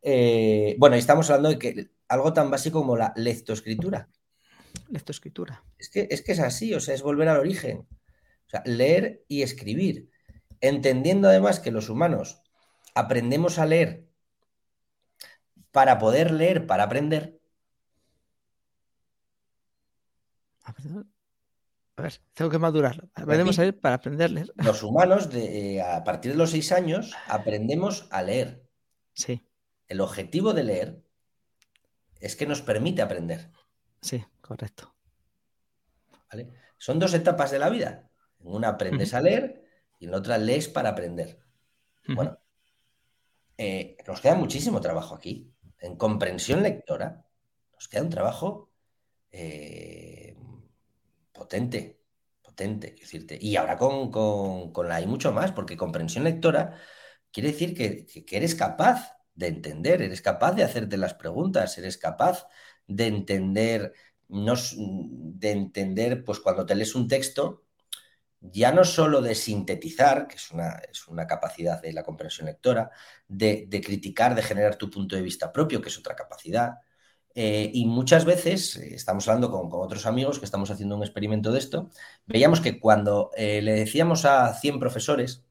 Eh, 0.01 0.75
bueno, 0.77 0.95
y 0.95 0.99
estamos 0.99 1.29
hablando 1.29 1.49
de 1.49 1.59
que 1.59 1.89
algo 2.07 2.33
tan 2.33 2.49
básico 2.49 2.79
como 2.79 2.97
la 2.97 3.13
lectoescritura. 3.15 4.09
Lectoescritura. 4.89 5.63
Es 5.77 5.89
que, 5.89 6.07
es 6.09 6.21
que 6.21 6.31
es 6.31 6.39
así, 6.39 6.73
o 6.73 6.79
sea, 6.79 6.95
es 6.95 7.01
volver 7.01 7.27
al 7.29 7.39
origen. 7.39 7.87
O 8.47 8.49
sea, 8.49 8.63
leer 8.65 9.23
y 9.27 9.43
escribir. 9.43 10.09
Entendiendo 10.61 11.29
además 11.29 11.59
que 11.59 11.71
los 11.71 11.89
humanos 11.89 12.41
aprendemos 12.95 13.59
a 13.59 13.65
leer 13.65 14.08
para 15.79 15.97
poder 15.97 16.31
leer, 16.31 16.67
para 16.67 16.83
aprender. 16.83 17.39
A 20.61 22.01
ver, 22.01 22.21
tengo 22.33 22.51
que 22.51 22.59
madurarlo. 22.59 23.09
Aprendemos 23.15 23.57
a 23.57 23.61
leer 23.61 23.79
para 23.79 23.95
aprender 23.95 24.25
a 24.29 24.33
leer. 24.33 24.51
Los 24.57 24.83
humanos, 24.83 25.29
eh, 25.33 25.81
a 25.81 26.03
partir 26.03 26.33
de 26.33 26.37
los 26.37 26.49
seis 26.51 26.73
años, 26.73 27.15
aprendemos 27.29 28.09
a 28.11 28.21
leer. 28.23 28.67
Sí. 29.13 29.47
El 29.87 30.01
objetivo 30.01 30.53
de 30.53 30.65
leer 30.65 31.01
es 32.19 32.35
que 32.35 32.45
nos 32.45 32.61
permite 32.61 33.01
aprender. 33.01 33.49
Sí, 34.01 34.21
correcto. 34.41 34.93
¿Vale? 36.29 36.49
Son 36.77 36.99
dos 36.99 37.13
etapas 37.13 37.51
de 37.51 37.59
la 37.59 37.69
vida. 37.69 38.09
En 38.41 38.47
una 38.47 38.67
aprendes 38.67 39.13
a 39.13 39.21
leer 39.21 39.63
y 39.97 40.05
en 40.07 40.11
la 40.11 40.17
otra 40.17 40.37
lees 40.37 40.67
para 40.67 40.89
aprender. 40.89 41.39
Bueno, 42.05 42.37
eh, 43.57 43.95
nos 44.05 44.19
queda 44.19 44.35
muchísimo 44.35 44.81
trabajo 44.81 45.15
aquí 45.15 45.53
en 45.79 45.95
comprensión 45.95 46.63
lectora, 46.63 47.25
nos 47.73 47.87
queda 47.87 48.03
un 48.03 48.09
trabajo 48.09 48.71
eh, 49.31 50.35
potente, 51.31 52.01
potente, 52.41 52.95
decirte. 52.99 53.37
Y 53.41 53.55
ahora 53.55 53.77
con, 53.77 54.11
con, 54.11 54.87
la 54.89 54.95
hay 54.95 55.07
mucho 55.07 55.31
más, 55.31 55.51
porque 55.51 55.77
comprensión 55.77 56.23
lectora 56.23 56.77
quiere 57.31 57.51
decir 57.51 57.75
que, 57.75 58.07
eres 58.35 58.55
capaz 58.55 59.15
de 59.35 59.47
entender, 59.47 60.01
eres 60.01 60.21
capaz 60.21 60.53
de 60.53 60.63
hacerte 60.63 60.97
las 60.97 61.13
preguntas, 61.13 61.77
eres 61.77 61.97
capaz 61.97 62.47
de 62.87 63.07
entender, 63.07 63.93
no, 64.27 64.53
de 64.77 65.51
entender, 65.51 66.23
pues 66.23 66.39
cuando 66.39 66.65
te 66.65 66.75
lees 66.75 66.95
un 66.95 67.07
texto, 67.07 67.63
ya 68.41 68.71
no 68.71 68.83
solo 68.83 69.21
de 69.21 69.35
sintetizar, 69.35 70.27
que 70.27 70.35
es 70.35 70.51
una, 70.51 70.69
es 70.89 71.07
una 71.07 71.27
capacidad 71.27 71.81
de 71.81 71.93
la 71.93 72.03
comprensión 72.03 72.47
lectora, 72.47 72.89
de, 73.27 73.67
criticar, 73.83 74.35
de 74.35 74.43
generar 74.43 74.75
tu 74.75 74.89
punto 74.89 75.15
de 75.15 75.21
vista 75.21 75.51
propio, 75.51 75.81
que 75.81 75.89
es 75.89 75.97
otra 75.97 76.15
capacidad. 76.15 76.79
Eh, 77.35 77.69
y 77.73 77.85
muchas 77.85 78.25
veces, 78.25 78.77
eh, 78.77 78.95
estamos 78.95 79.27
hablando 79.27 79.51
con, 79.51 79.69
otros 79.71 80.05
amigos 80.05 80.39
que 80.39 80.45
estamos 80.45 80.71
haciendo 80.71 80.95
un 80.95 81.03
experimento 81.03 81.51
de 81.51 81.59
esto, 81.59 81.91
veíamos 82.25 82.61
que 82.61 82.79
cuando 82.79 83.31
eh, 83.35 83.61
le 83.61 83.73
decíamos 83.73 84.25
a 84.25 84.53
100 84.53 84.79
profesores, 84.79 85.43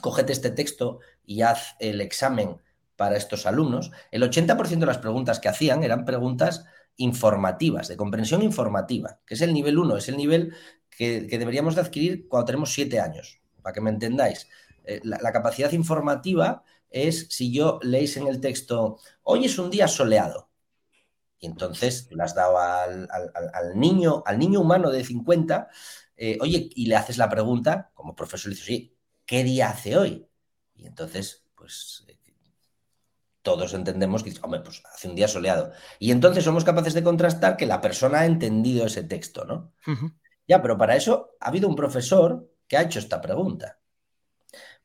cógete 0.00 0.32
este 0.32 0.50
texto 0.50 1.00
y 1.24 1.42
haz 1.42 1.76
el 1.78 2.00
examen 2.00 2.60
para 2.96 3.16
estos 3.16 3.46
alumnos, 3.46 3.90
el 4.12 4.22
80% 4.22 4.78
de 4.78 4.86
las 4.86 4.98
preguntas 4.98 5.40
que 5.40 5.48
hacían 5.48 5.82
eran 5.82 6.04
preguntas 6.04 6.64
informativas, 6.96 7.88
de 7.88 7.96
comprensión 7.96 8.42
informativa, 8.42 9.20
que 9.26 9.34
es 9.34 9.40
el 9.40 9.52
nivel 9.52 9.78
1, 9.78 9.96
es 9.96 10.08
el 10.08 10.16
nivel 10.16 10.54
que, 10.90 11.22
deberíamos 11.22 11.74
de 11.74 11.80
adquirir 11.80 12.28
cuando 12.28 12.46
tenemos 12.46 12.72
siete 12.72 13.00
años, 13.00 13.40
para 13.62 13.72
que 13.72 13.80
me 13.80 13.90
entendáis. 13.90 14.48
Eh, 14.84 15.00
la, 15.02 15.32
capacidad 15.32 15.72
informativa 15.72 16.62
es 16.90 17.26
si 17.30 17.52
yo 17.52 17.80
leéis 17.82 18.16
en 18.16 18.28
el 18.28 18.40
texto, 18.40 18.98
hoy 19.22 19.46
es 19.46 19.58
un 19.58 19.70
día 19.70 19.88
soleado, 19.88 20.50
y 21.38 21.46
entonces 21.46 22.08
le 22.10 22.22
has 22.22 22.34
dado 22.34 22.58
al, 22.58 23.08
niño, 23.74 24.22
al 24.24 24.38
niño 24.38 24.60
humano 24.60 24.90
de 24.90 25.04
50, 25.04 25.68
eh, 26.16 26.38
oye, 26.40 26.70
y 26.74 26.86
le 26.86 26.96
haces 26.96 27.18
la 27.18 27.28
pregunta, 27.28 27.90
como 27.94 28.14
profesor 28.14 28.50
dices, 28.50 28.68
oye, 28.68 28.94
¿qué 29.26 29.42
día 29.42 29.70
hace 29.70 29.96
hoy? 29.96 30.26
Y 30.76 30.86
entonces, 30.86 31.44
pues 31.54 32.04
todos 33.44 33.74
entendemos 33.74 34.24
que, 34.24 34.32
hombre, 34.42 34.60
pues 34.60 34.82
hace 34.90 35.06
un 35.06 35.14
día 35.14 35.28
soleado. 35.28 35.70
Y 35.98 36.10
entonces 36.10 36.42
somos 36.42 36.64
capaces 36.64 36.94
de 36.94 37.02
contrastar 37.04 37.58
que 37.58 37.66
la 37.66 37.82
persona 37.82 38.20
ha 38.20 38.26
entendido 38.26 38.86
ese 38.86 39.04
texto, 39.04 39.44
¿no? 39.44 39.72
Ya, 40.48 40.62
pero 40.62 40.78
para 40.78 40.96
eso 40.96 41.36
ha 41.40 41.48
habido 41.48 41.68
un 41.68 41.76
profesor 41.76 42.50
que 42.66 42.78
ha 42.78 42.82
hecho 42.82 42.98
esta 42.98 43.20
pregunta. 43.20 43.78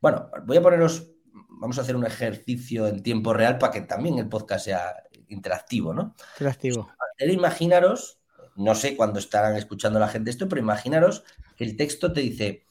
Bueno, 0.02 0.30
voy 0.44 0.58
a 0.58 0.62
poneros, 0.62 1.10
vamos 1.50 1.78
a 1.78 1.82
hacer 1.82 1.96
un 1.96 2.06
ejercicio 2.06 2.86
en 2.88 3.02
tiempo 3.02 3.34
real 3.34 3.58
para 3.58 3.72
que 3.72 3.82
también 3.82 4.20
el 4.20 4.28
podcast 4.28 4.66
sea 4.66 4.94
interactivo, 5.30 5.94
¿no? 5.94 6.16
Interactivo. 6.34 6.92
Imaginaros, 7.20 8.20
no 8.58 8.76
sé 8.76 8.98
cuándo 8.98 9.20
estarán 9.20 9.56
escuchando 9.56 10.00
la 10.00 10.10
gente 10.10 10.32
esto, 10.32 10.50
pero 10.50 10.62
imaginaros 10.62 11.24
que 11.56 11.64
el 11.64 11.78
texto 11.78 12.12
te 12.12 12.20
dice, 12.20 12.66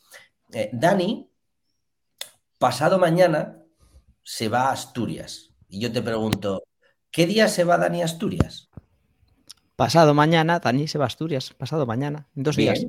eh, 0.53 0.69
Dani, 0.71 1.31
pasado 2.59 2.99
mañana 2.99 3.63
se 4.23 4.51
va 4.51 4.69
a 4.69 4.73
Asturias. 4.73 5.48
Y 5.69 5.81
yo 5.81 5.93
te 5.93 6.03
pregunto, 6.03 6.65
¿qué 7.11 7.27
día 7.27 7.49
se 7.49 7.65
va 7.65 7.79
Dani 7.79 8.03
Asturias? 8.03 8.71
Pasado 9.77 10.15
mañana, 10.15 10.59
Dani 10.59 10.89
se 10.89 10.99
va 10.99 11.05
a 11.05 11.07
Asturias. 11.07 11.55
Pasado 11.55 11.87
mañana, 11.87 12.29
en 12.35 12.43
dos 12.43 12.57
días. 12.57 12.87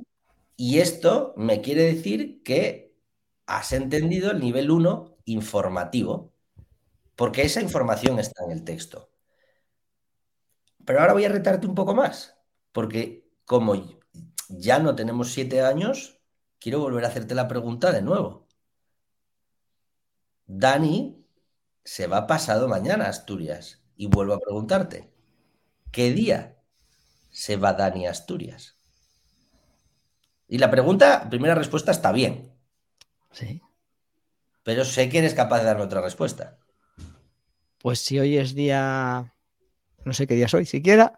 Y 0.56 0.80
esto 0.80 1.34
me 1.38 1.62
quiere 1.62 1.84
decir 1.84 2.42
que 2.44 2.96
has 3.46 3.74
entendido 3.74 4.32
el 4.32 4.40
nivel 4.40 4.72
1 4.72 5.18
informativo, 5.26 6.34
porque 7.16 7.44
esa 7.44 7.62
información 7.62 8.20
está 8.20 8.44
en 8.46 8.52
el 8.52 8.64
texto. 8.64 9.10
Pero 10.86 11.02
ahora 11.02 11.14
voy 11.14 11.26
a 11.26 11.30
retarte 11.30 11.68
un 11.68 11.76
poco 11.76 11.94
más, 11.94 12.36
porque 12.72 13.30
como 13.46 13.76
ya 14.48 14.80
no 14.80 14.96
tenemos 14.96 15.32
siete 15.32 15.62
años, 15.62 16.20
quiero 16.60 16.80
volver 16.80 17.06
a 17.06 17.10
hacerte 17.10 17.36
la 17.36 17.48
pregunta 17.48 17.92
de 17.92 18.02
nuevo. 18.02 18.48
Dani 20.48 21.18
se 21.90 22.06
va 22.06 22.28
pasado 22.28 22.68
mañana 22.68 23.06
a 23.06 23.10
Asturias. 23.10 23.82
Y 23.96 24.06
vuelvo 24.06 24.36
a 24.36 24.40
preguntarte, 24.40 25.10
¿qué 25.92 26.12
día 26.12 26.56
se 27.32 27.58
va 27.58 27.74
Dani 27.74 28.06
a 28.06 28.12
Asturias? 28.12 28.78
Y 30.48 30.60
la 30.60 30.70
pregunta, 30.70 31.28
primera 31.32 31.56
respuesta 31.56 31.92
está 31.92 32.12
bien. 32.12 32.54
Sí. 33.32 33.64
Pero 34.62 34.86
sé 34.86 35.10
que 35.10 35.18
eres 35.18 35.34
capaz 35.34 35.60
de 35.60 35.66
darme 35.66 35.84
otra 35.84 36.02
respuesta. 36.02 36.60
Pues 37.80 38.00
si 38.00 38.20
hoy 38.20 38.38
es 38.38 38.54
día, 38.54 39.34
no 40.06 40.14
sé 40.14 40.28
qué 40.28 40.36
día 40.36 40.48
soy 40.48 40.68
siquiera, 40.68 41.16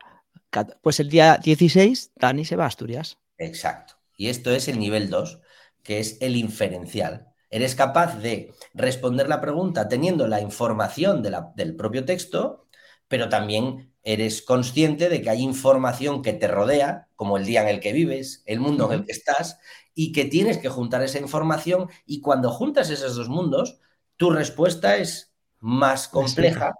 pues 0.81 1.01
el 1.01 1.09
día 1.09 1.37
16 1.37 2.11
Dani 2.15 2.45
se 2.45 2.55
va 2.55 2.63
a 2.63 2.67
Asturias. 2.67 3.17
Exacto. 3.37 3.95
Y 4.15 4.29
esto 4.29 4.51
es 4.51 4.69
el 4.69 4.79
nivel 4.79 5.09
2, 5.09 5.41
que 5.83 5.99
es 5.99 6.17
el 6.21 6.37
inferencial. 6.37 7.30
Eres 7.51 7.75
capaz 7.75 8.17
de 8.17 8.53
responder 8.73 9.27
la 9.27 9.41
pregunta 9.41 9.89
teniendo 9.89 10.27
la 10.27 10.39
información 10.39 11.21
del 11.21 11.75
propio 11.75 12.05
texto, 12.05 12.65
pero 13.09 13.27
también 13.27 13.93
eres 14.03 14.41
consciente 14.41 15.09
de 15.09 15.21
que 15.21 15.29
hay 15.29 15.41
información 15.41 16.21
que 16.21 16.31
te 16.31 16.47
rodea, 16.47 17.09
como 17.15 17.37
el 17.37 17.45
día 17.45 17.61
en 17.61 17.67
el 17.67 17.81
que 17.81 17.91
vives, 17.91 18.41
el 18.45 18.61
mundo 18.61 18.85
en 18.87 18.99
el 18.99 19.05
que 19.05 19.11
estás, 19.11 19.59
y 19.93 20.13
que 20.13 20.25
tienes 20.25 20.57
que 20.57 20.69
juntar 20.69 21.03
esa 21.03 21.19
información 21.19 21.89
y 22.05 22.21
cuando 22.21 22.49
juntas 22.49 22.89
esos 22.89 23.15
dos 23.15 23.27
mundos, 23.27 23.79
tu 24.15 24.29
respuesta 24.29 24.95
es 24.95 25.33
más 25.59 26.07
compleja 26.07 26.73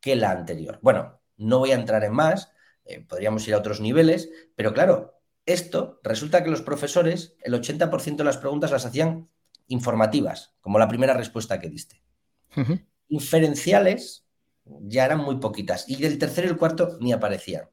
que 0.00 0.16
la 0.16 0.30
anterior. 0.30 0.78
Bueno, 0.82 1.20
no 1.36 1.58
voy 1.58 1.72
a 1.72 1.76
entrar 1.76 2.04
en 2.04 2.14
más, 2.14 2.52
eh, 2.84 3.00
podríamos 3.00 3.46
ir 3.46 3.54
a 3.54 3.58
otros 3.58 3.80
niveles, 3.80 4.30
pero 4.56 4.72
claro, 4.72 5.20
esto 5.44 6.00
resulta 6.02 6.42
que 6.42 6.50
los 6.50 6.62
profesores, 6.62 7.36
el 7.42 7.54
80% 7.54 8.16
de 8.16 8.24
las 8.24 8.38
preguntas 8.38 8.70
las 8.70 8.86
hacían 8.86 9.28
informativas, 9.70 10.54
como 10.60 10.78
la 10.78 10.88
primera 10.88 11.14
respuesta 11.14 11.58
que 11.58 11.70
diste. 11.70 12.02
Inferenciales 13.08 14.26
ya 14.64 15.04
eran 15.04 15.18
muy 15.18 15.38
poquitas 15.38 15.88
y 15.88 15.96
del 15.96 16.18
tercero 16.18 16.46
y 16.46 16.50
el 16.50 16.56
cuarto 16.56 16.98
ni 17.00 17.12
aparecían. 17.12 17.70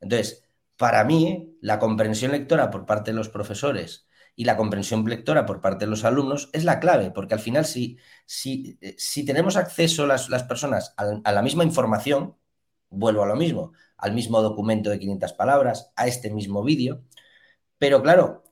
Entonces, 0.00 0.44
para 0.76 1.04
mí, 1.04 1.58
la 1.60 1.78
comprensión 1.78 2.30
lectora 2.30 2.70
por 2.70 2.86
parte 2.86 3.10
de 3.10 3.16
los 3.16 3.28
profesores 3.28 4.06
y 4.36 4.44
la 4.44 4.56
comprensión 4.56 5.04
lectora 5.04 5.44
por 5.44 5.60
parte 5.60 5.84
de 5.84 5.90
los 5.90 6.04
alumnos 6.04 6.50
es 6.52 6.62
la 6.62 6.78
clave, 6.78 7.10
porque 7.10 7.34
al 7.34 7.40
final 7.40 7.64
si, 7.64 7.98
si, 8.24 8.78
eh, 8.80 8.94
si 8.96 9.24
tenemos 9.24 9.56
acceso 9.56 10.06
las, 10.06 10.28
las 10.28 10.44
personas 10.44 10.94
a, 10.96 11.32
la 11.32 11.42
misma 11.42 11.64
información, 11.64 12.36
vuelvo 12.88 13.24
a 13.24 13.26
lo 13.26 13.34
mismo, 13.34 13.72
al 13.96 14.14
mismo 14.14 14.40
documento 14.40 14.90
de 14.90 15.00
500 15.00 15.32
palabras, 15.32 15.92
a 15.96 16.06
este 16.06 16.30
mismo 16.30 16.62
vídeo, 16.62 17.02
pero 17.78 18.02
claro, 18.02 18.44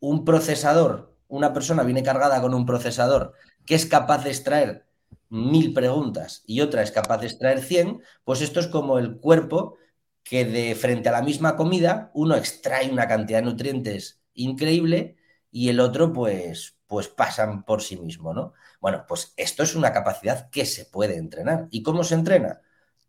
un 0.00 0.24
procesador, 0.26 1.09
una 1.30 1.52
persona 1.52 1.82
viene 1.82 2.02
cargada 2.02 2.40
con 2.40 2.54
un 2.54 2.66
procesador 2.66 3.34
que 3.64 3.74
es 3.74 3.86
capaz 3.86 4.24
de 4.24 4.30
extraer 4.30 4.86
mil 5.28 5.72
preguntas 5.72 6.42
y 6.46 6.60
otra 6.60 6.82
es 6.82 6.90
capaz 6.90 7.18
de 7.18 7.28
extraer 7.28 7.62
100, 7.62 8.02
pues 8.24 8.42
esto 8.42 8.60
es 8.60 8.66
como 8.66 8.98
el 8.98 9.18
cuerpo 9.18 9.76
que 10.22 10.44
de 10.44 10.74
frente 10.74 11.08
a 11.08 11.12
la 11.12 11.22
misma 11.22 11.56
comida 11.56 12.10
uno 12.14 12.36
extrae 12.36 12.90
una 12.90 13.08
cantidad 13.08 13.38
de 13.38 13.46
nutrientes 13.46 14.20
increíble 14.34 15.16
y 15.50 15.68
el 15.68 15.80
otro 15.80 16.12
pues, 16.12 16.76
pues 16.86 17.08
pasan 17.08 17.64
por 17.64 17.82
sí 17.82 17.96
mismo, 17.96 18.34
¿no? 18.34 18.52
Bueno, 18.80 19.04
pues 19.08 19.34
esto 19.36 19.62
es 19.62 19.74
una 19.74 19.92
capacidad 19.92 20.50
que 20.50 20.64
se 20.64 20.84
puede 20.84 21.16
entrenar. 21.16 21.68
¿Y 21.70 21.82
cómo 21.82 22.04
se 22.04 22.14
entrena? 22.14 22.60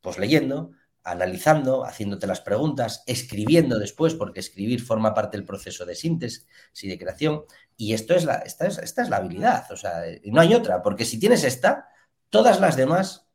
Pues 0.01 0.17
leyendo, 0.17 0.71
analizando, 1.03 1.83
haciéndote 1.85 2.27
las 2.27 2.41
preguntas, 2.41 3.03
escribiendo 3.07 3.79
después, 3.79 4.13
porque 4.13 4.39
escribir 4.39 4.81
forma 4.81 5.13
parte 5.13 5.37
del 5.37 5.45
proceso 5.45 5.85
de 5.85 5.95
síntesis 5.95 6.47
y 6.81 6.87
de 6.87 6.99
creación. 6.99 7.43
Y 7.75 7.93
esto 7.93 8.13
es 8.13 8.25
la, 8.25 8.35
esta, 8.35 8.67
es, 8.67 8.77
esta 8.77 9.01
es 9.01 9.09
la 9.09 9.17
habilidad, 9.17 9.71
o 9.71 9.77
sea, 9.77 10.03
no 10.25 10.41
hay 10.41 10.53
otra, 10.53 10.81
porque 10.81 11.05
si 11.05 11.19
tienes 11.19 11.43
esta, 11.43 11.87
todas 12.29 12.59
las 12.59 12.75
demás 12.75 13.27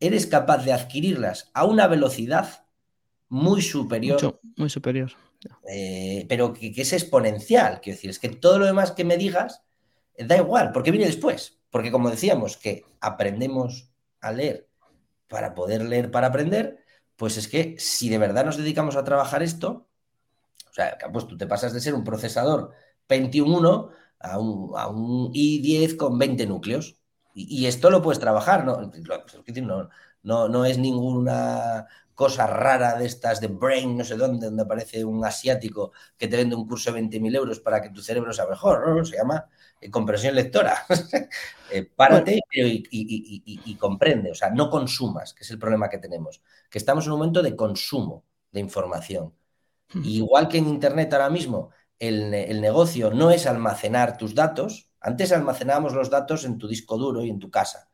eres 0.00 0.26
capaz 0.26 0.64
de 0.64 0.72
adquirirlas 0.72 1.50
a 1.54 1.64
una 1.64 1.86
velocidad 1.86 2.66
muy 3.28 3.62
superior. 3.62 4.40
muy 4.56 4.68
superior. 4.70 5.12
Eh, 5.68 6.26
pero 6.28 6.52
que, 6.52 6.72
es 6.76 6.92
exponencial. 6.92 7.80
Quiero 7.80 7.96
decir, 7.96 8.10
es 8.10 8.18
que 8.18 8.28
todo 8.28 8.58
lo 8.58 8.66
demás 8.66 8.92
que 8.92 9.04
me 9.04 9.16
digas 9.16 9.62
eh, 10.14 10.24
da 10.24 10.36
igual, 10.36 10.72
porque 10.72 10.90
viene 10.90 11.06
después. 11.06 11.58
Porque 11.70 11.90
como 11.90 12.10
decíamos, 12.10 12.56
que 12.56 12.84
aprendemos 13.00 13.90
a 14.20 14.32
leer 14.32 14.68
para 15.28 15.54
poder 15.54 15.82
leer 15.84 16.10
para 16.10 16.28
aprender, 16.28 16.83
pues 17.16 17.36
es 17.36 17.48
que 17.48 17.76
si 17.78 18.08
de 18.08 18.18
verdad 18.18 18.44
nos 18.44 18.56
dedicamos 18.56 18.96
a 18.96 19.04
trabajar 19.04 19.42
esto, 19.42 19.88
o 20.70 20.72
sea, 20.72 20.98
pues 21.12 21.26
tú 21.26 21.36
te 21.36 21.46
pasas 21.46 21.72
de 21.72 21.80
ser 21.80 21.94
un 21.94 22.04
procesador 22.04 22.72
21 23.08 23.90
a 24.20 24.38
un, 24.38 24.72
a 24.76 24.88
un 24.88 25.32
i10 25.32 25.96
con 25.96 26.18
20 26.18 26.46
núcleos. 26.46 26.96
Y, 27.36 27.66
esto 27.66 27.90
lo 27.90 28.00
puedes 28.00 28.20
trabajar, 28.20 28.64
¿no? 28.64 28.80
No, 28.80 29.88
no, 30.22 30.48
no 30.48 30.64
es 30.64 30.78
ninguna 30.78 31.86
cosa 32.14 32.46
rara 32.46 32.96
de 32.96 33.06
estas 33.06 33.40
de 33.40 33.48
Brain, 33.48 33.96
no 33.96 34.04
sé 34.04 34.16
dónde, 34.16 34.46
donde 34.46 34.62
aparece 34.62 35.04
un 35.04 35.24
asiático 35.24 35.92
que 36.16 36.28
te 36.28 36.36
vende 36.36 36.54
un 36.54 36.66
curso 36.66 36.92
de 36.92 37.00
20.000 37.00 37.36
euros 37.36 37.60
para 37.60 37.82
que 37.82 37.90
tu 37.90 38.02
cerebro 38.02 38.32
sea 38.32 38.46
mejor, 38.46 38.88
¿no? 38.88 39.04
Se 39.04 39.16
llama 39.16 39.48
eh, 39.86 39.90
compresión 39.90 40.34
lectora. 40.34 40.86
Eh, 41.70 41.82
párate 41.82 42.40
y, 42.52 43.74
comprende, 43.76 44.30
o 44.30 44.34
sea, 44.34 44.50
no 44.50 44.70
consumas, 44.70 45.34
que 45.34 45.42
es 45.42 45.50
el 45.50 45.58
problema 45.58 45.88
que 45.88 45.98
tenemos, 45.98 46.40
que 46.70 46.78
estamos 46.78 47.04
en 47.06 47.12
un 47.12 47.18
momento 47.18 47.42
de 47.42 47.56
consumo 47.56 48.22
de 48.52 48.60
información. 48.60 49.34
Hmm. 49.92 50.04
Igual 50.04 50.46
que 50.46 50.58
en 50.58 50.68
Internet 50.68 51.12
ahora 51.14 51.30
mismo, 51.30 51.70
el, 51.98 52.32
el 52.32 52.60
negocio 52.60 53.10
no 53.10 53.32
es 53.32 53.46
almacenar 53.46 54.16
tus 54.18 54.36
datos, 54.36 54.88
antes 55.00 55.32
almacenábamos 55.32 55.94
los 55.94 56.10
datos 56.10 56.44
en 56.44 56.58
tu 56.58 56.68
disco 56.68 56.96
duro 56.96 57.24
y 57.24 57.30
en 57.30 57.40
tu 57.40 57.50
casa, 57.50 57.88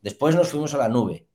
después 0.00 0.34
nos 0.34 0.48
fuimos 0.48 0.72
a 0.72 0.78
la 0.78 0.88
nube. 0.88 1.28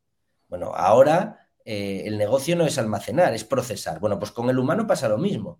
Bueno, 0.47 0.71
ahora 0.73 1.41
eh, 1.65 2.03
el 2.05 2.17
negocio 2.17 2.55
no 2.55 2.65
es 2.65 2.77
almacenar, 2.77 3.33
es 3.33 3.43
procesar. 3.43 3.99
Bueno, 3.99 4.17
pues 4.19 4.31
con 4.31 4.49
el 4.49 4.59
humano 4.59 4.87
pasa 4.87 5.07
lo 5.07 5.17
mismo. 5.17 5.59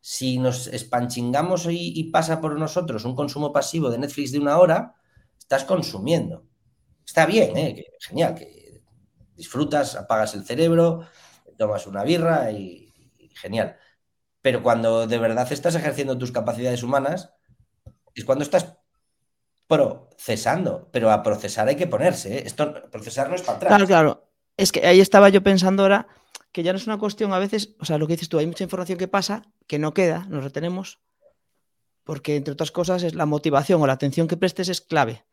Si 0.00 0.38
nos 0.38 0.66
espanchingamos 0.66 1.66
y, 1.68 2.04
pasa 2.10 2.40
por 2.40 2.58
nosotros 2.58 3.04
un 3.04 3.14
consumo 3.14 3.52
pasivo 3.52 3.90
de 3.90 3.98
Netflix 3.98 4.32
de 4.32 4.38
una 4.38 4.58
hora, 4.58 4.94
estás 5.38 5.64
consumiendo. 5.64 6.44
Está 7.04 7.26
bien, 7.26 7.56
¿eh? 7.56 7.84
genial, 8.00 8.34
que 8.34 8.82
disfrutas, 9.34 9.96
apagas 9.96 10.34
el 10.34 10.44
cerebro, 10.44 11.06
tomas 11.58 11.86
una 11.86 12.04
birra 12.04 12.50
y, 12.50 12.92
genial. 13.34 13.76
Pero 14.42 14.62
cuando 14.62 15.06
de 15.06 15.18
verdad 15.18 15.50
estás 15.52 15.74
ejerciendo 15.74 16.16
tus 16.16 16.32
capacidades 16.32 16.82
humanas, 16.82 17.34
es 18.14 18.24
cuando 18.24 18.44
estás 18.44 18.78
procesando. 19.66 20.88
Pero 20.92 21.10
a 21.10 21.22
procesar 21.22 21.68
hay 21.68 21.76
que 21.76 21.86
ponerse. 21.86 22.38
¿eh? 22.38 22.42
Esto, 22.46 22.90
procesar 22.90 23.28
no 23.28 23.34
es 23.34 23.42
para 23.42 23.56
atrás. 23.56 23.68
Claro, 23.68 23.86
claro. 23.86 24.30
Es 24.56 24.72
que 24.72 24.86
ahí 24.86 25.00
estaba 25.00 25.28
yo 25.28 25.42
pensando 25.42 25.82
ahora 25.82 26.06
que 26.52 26.62
ya 26.62 26.72
no 26.72 26.78
es 26.78 26.86
una 26.86 26.98
cuestión 26.98 27.32
a 27.32 27.38
veces, 27.38 27.76
o 27.78 27.84
sea, 27.84 27.98
lo 27.98 28.06
que 28.06 28.14
dices 28.14 28.28
tú, 28.28 28.38
hay 28.38 28.46
mucha 28.46 28.64
información 28.64 28.98
que 28.98 29.08
pasa, 29.08 29.42
que 29.70 29.78
no 29.78 29.94
queda, 29.94 30.26
nos 30.28 30.42
retenemos, 30.42 30.98
porque 32.02 32.34
entre 32.34 32.54
otras 32.54 32.72
cosas 32.72 33.04
es 33.04 33.14
la 33.14 33.24
motivación 33.24 33.80
o 33.80 33.86
la 33.86 33.92
atención 33.92 34.26
que 34.26 34.36
prestes 34.36 34.68
es 34.68 34.80
clave. 34.80 35.24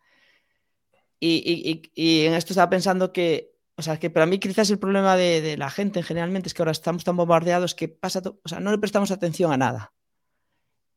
Y, 1.20 1.82
en 1.96 2.36
esto 2.36 2.54
estaba 2.54 2.70
pensando 2.70 3.12
que, 3.12 3.56
o 3.78 3.82
sea, 3.82 3.98
que 3.98 4.12
para 4.12 4.28
mí 4.28 4.38
quizás 4.38 4.70
el 4.70 4.78
problema 4.78 5.16
de, 5.16 5.58
la 5.58 5.72
gente 5.72 6.04
generalmente 6.04 6.50
es 6.50 6.54
que 6.54 6.62
ahora 6.62 6.72
estamos 6.72 7.04
tan 7.04 7.18
bombardeados 7.18 7.74
que 7.74 7.88
pasa, 7.88 8.22
o 8.24 8.48
sea, 8.48 8.60
no 8.60 8.70
le 8.70 8.78
prestamos 8.78 9.10
atención 9.10 9.52
a 9.52 9.58
nada. 9.58 9.96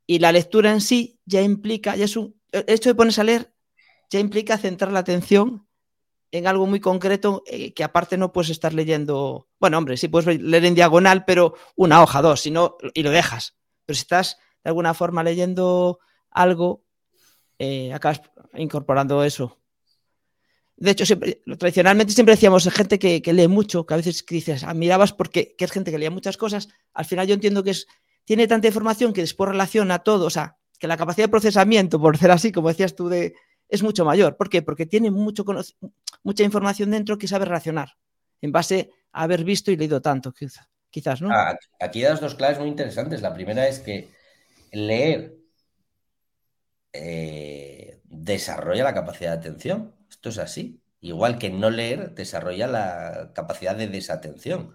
Y 0.07 0.19
la 0.19 0.33
lectura 0.33 0.71
en 0.71 0.83
sí 0.83 1.19
ya 1.25 1.41
implica, 1.41 1.97
ya 1.97 2.05
es 2.05 2.19
un, 2.19 2.39
el 2.53 2.65
hecho 2.67 2.91
de 2.91 2.95
ponerse 2.95 3.23
a 3.23 3.25
leer 3.25 3.55
ya 4.11 4.21
implica 4.21 4.59
centrar 4.59 4.93
la 4.93 4.99
atención 4.99 5.67
en 6.33 6.47
algo 6.47 6.67
muy 6.67 6.81
concreto 6.81 7.43
eh, 7.47 7.73
que 7.73 7.85
aparte 7.85 8.17
no 8.17 8.33
puedes 8.33 8.51
estar 8.51 8.73
leyendo. 8.73 9.49
Bueno, 9.59 9.79
hombre, 9.79 9.97
sí 9.97 10.09
puedes 10.09 10.41
leer 10.41 10.65
en 10.65 10.75
diagonal, 10.75 11.25
pero 11.25 11.55
una 11.77 12.03
hoja, 12.03 12.23
dos, 12.23 12.41
si 12.41 12.53
y 12.95 13.03
lo 13.03 13.11
dejas. 13.11 13.57
Pero 13.85 13.95
si 13.95 14.03
estás 14.03 14.39
de 14.63 14.71
alguna 14.71 14.95
forma 14.95 15.23
leyendo 15.23 15.99
algo, 16.31 16.85
eh, 17.59 17.93
acabas 17.93 18.23
incorporando 18.55 19.25
eso. 19.25 19.59
De 20.77 20.93
hecho, 20.93 21.05
tradicionalmente 21.59 22.15
siempre 22.15 22.35
decíamos 22.35 22.67
gente 22.73 22.99
que, 22.99 23.21
lee 23.33 23.49
mucho, 23.49 23.85
que 23.85 23.95
a 23.95 23.97
veces 23.99 24.25
dices, 24.27 24.65
admirabas 24.65 25.13
porque 25.13 25.55
que 25.57 25.67
es 25.67 25.71
gente 25.71 25.91
que 25.91 25.99
lee 25.99 26.09
muchas 26.09 26.39
cosas. 26.39 26.69
Al 26.95 27.05
final 27.05 27.27
yo 27.27 27.35
entiendo 27.35 27.63
que 27.63 27.73
es, 27.73 27.87
tiene 28.25 28.47
tanta 28.47 28.69
información 28.69 29.13
que 29.13 29.21
después 29.21 29.51
relaciona 29.51 29.99
todo, 29.99 30.27
o 30.27 30.31
sea, 30.31 30.57
que 30.79 30.87
la 30.87 30.97
capacidad 30.97 31.27
de 31.27 31.31
procesamiento, 31.31 32.01
por 32.01 32.17
ser 32.17 32.31
así, 32.31 32.51
como 32.51 32.69
decías 32.69 32.97
tú, 32.97 33.11
de, 33.11 33.35
es 33.71 33.83
mucho 33.83 34.05
mayor. 34.05 34.37
¿Por 34.37 34.51
qué? 34.51 34.63
Porque 34.63 34.85
tiene 34.85 35.11
mucho 35.11 35.45
mucha 36.23 36.43
información 36.43 36.91
dentro 36.91 37.17
que 37.17 37.29
sabe 37.29 37.45
reaccionar 37.45 37.97
en 38.41 38.53
base 38.53 38.91
a 39.13 39.23
haber 39.23 39.45
visto 39.45 39.71
y 39.71 39.77
leído 39.77 40.03
tanto, 40.03 40.33
quizás, 40.91 41.23
¿no? 41.23 41.31
Ah, 41.31 41.57
aquí 41.79 42.03
das 42.03 42.21
dos 42.21 42.35
claves 42.35 42.59
muy 42.59 42.69
interesantes. 42.69 43.23
La 43.23 43.33
primera 43.33 43.69
es 43.69 43.79
que 43.79 44.11
leer 44.73 45.37
eh, 46.93 48.01
desarrolla 48.05 48.85
la 48.85 48.95
capacidad 48.95 49.31
de 49.33 49.39
atención. 49.39 49.95
Esto 50.11 50.31
es 50.31 50.39
así. 50.39 50.83
Igual 51.01 51.39
que 51.39 51.51
no 51.51 51.71
leer 51.71 52.15
desarrolla 52.15 52.67
la 52.67 53.33
capacidad 53.35 53.75
de 53.75 53.89
desatención, 53.89 54.75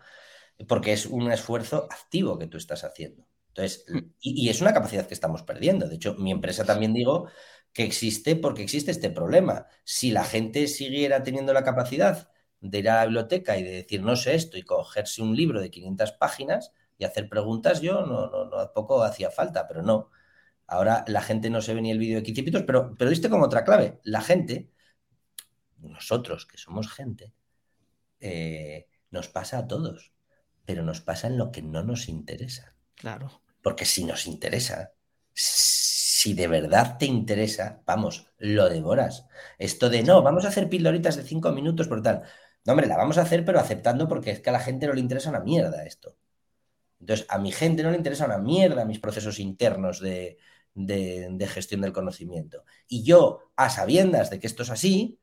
porque 0.67 0.93
es 0.93 1.05
un 1.05 1.31
esfuerzo 1.31 1.87
activo 1.91 2.39
que 2.39 2.47
tú 2.47 2.57
estás 2.57 2.83
haciendo. 2.83 3.27
Entonces, 3.49 3.85
mm. 3.87 3.97
y, 4.19 4.45
y, 4.45 4.49
es 4.49 4.61
una 4.61 4.73
capacidad 4.73 5.07
que 5.07 5.13
estamos 5.13 5.43
perdiendo. 5.43 5.87
De 5.87 5.95
hecho, 5.95 6.15
mi 6.15 6.31
empresa 6.31 6.65
también 6.65 6.93
digo 6.93 7.29
que 7.75 7.83
existe 7.83 8.37
porque 8.37 8.63
existe 8.63 8.89
este 8.89 9.09
problema. 9.09 9.67
Si 9.83 10.09
la 10.11 10.23
gente 10.23 10.67
siguiera 10.67 11.23
teniendo 11.23 11.51
la 11.51 11.65
capacidad 11.65 12.29
de 12.61 12.79
ir 12.79 12.89
a 12.89 12.95
la 12.95 13.05
biblioteca 13.05 13.57
y 13.57 13.63
de 13.63 13.71
decir 13.71 14.01
no 14.01 14.15
sé 14.15 14.33
esto 14.33 14.57
y 14.57 14.63
cogerse 14.63 15.21
un 15.21 15.35
libro 15.35 15.59
de 15.59 15.69
500 15.69 16.13
páginas 16.13 16.71
y 16.97 17.03
hacer 17.03 17.27
preguntas, 17.27 17.81
yo 17.81 18.05
no, 18.05 18.27
no, 18.29 18.45
no 18.45 18.71
poco 18.73 19.03
hacía 19.03 19.29
falta, 19.29 19.67
pero 19.67 19.83
no. 19.83 20.09
Ahora 20.67 21.03
la 21.09 21.21
gente 21.21 21.49
no 21.49 21.61
se 21.61 21.73
ve 21.73 21.81
ni 21.81 21.91
el 21.91 21.99
vídeo 21.99 22.15
de 22.15 22.23
Quicipitos, 22.23 22.63
pero, 22.63 22.95
pero 22.97 23.09
viste 23.09 23.29
como 23.29 23.43
otra 23.43 23.65
clave. 23.65 23.99
La 24.03 24.21
gente, 24.21 24.71
nosotros 25.79 26.45
que 26.45 26.57
somos 26.57 26.89
gente, 26.89 27.33
eh, 28.21 28.87
nos 29.11 29.27
pasa 29.27 29.57
a 29.57 29.67
todos, 29.67 30.13
pero 30.63 30.81
nos 30.81 31.01
pasa 31.01 31.27
en 31.27 31.37
lo 31.37 31.51
que 31.51 31.61
no 31.61 31.83
nos 31.83 32.07
interesa. 32.07 32.73
Claro. 32.95 33.41
Porque 33.61 33.83
si 33.83 34.05
nos 34.05 34.27
interesa, 34.27 34.93
si 36.25 36.33
de 36.33 36.47
verdad 36.47 36.97
te 36.97 37.05
interesa, 37.05 37.83
vamos, 37.85 38.31
lo 38.39 38.67
devoras. 38.67 39.27
Esto 39.59 39.91
de 39.91 40.01
no, 40.01 40.23
vamos 40.23 40.43
a 40.45 40.47
hacer 40.47 40.67
pildoritas 40.69 41.15
de 41.17 41.23
cinco 41.23 41.51
minutos 41.51 41.87
por 41.87 42.01
tal. 42.01 42.23
No, 42.65 42.73
hombre, 42.73 42.87
la 42.87 42.97
vamos 42.97 43.19
a 43.19 43.21
hacer, 43.21 43.45
pero 43.45 43.59
aceptando 43.59 44.07
porque 44.07 44.31
es 44.31 44.39
que 44.39 44.49
a 44.49 44.53
la 44.53 44.59
gente 44.59 44.87
no 44.87 44.93
le 44.93 45.01
interesa 45.01 45.29
una 45.29 45.41
mierda 45.41 45.85
esto. 45.85 46.17
Entonces, 46.99 47.27
a 47.29 47.37
mi 47.37 47.51
gente 47.51 47.83
no 47.83 47.91
le 47.91 47.97
interesa 47.97 48.25
una 48.25 48.39
mierda 48.39 48.85
mis 48.85 48.99
procesos 48.99 49.39
internos 49.39 49.99
de, 49.99 50.39
de, 50.73 51.47
gestión 51.47 51.81
del 51.81 51.93
conocimiento. 51.93 52.63
Y 52.87 53.03
yo, 53.03 53.51
a 53.55 53.69
sabiendas 53.69 54.31
de 54.31 54.39
que 54.39 54.47
esto 54.47 54.63
es 54.63 54.71
así, 54.71 55.19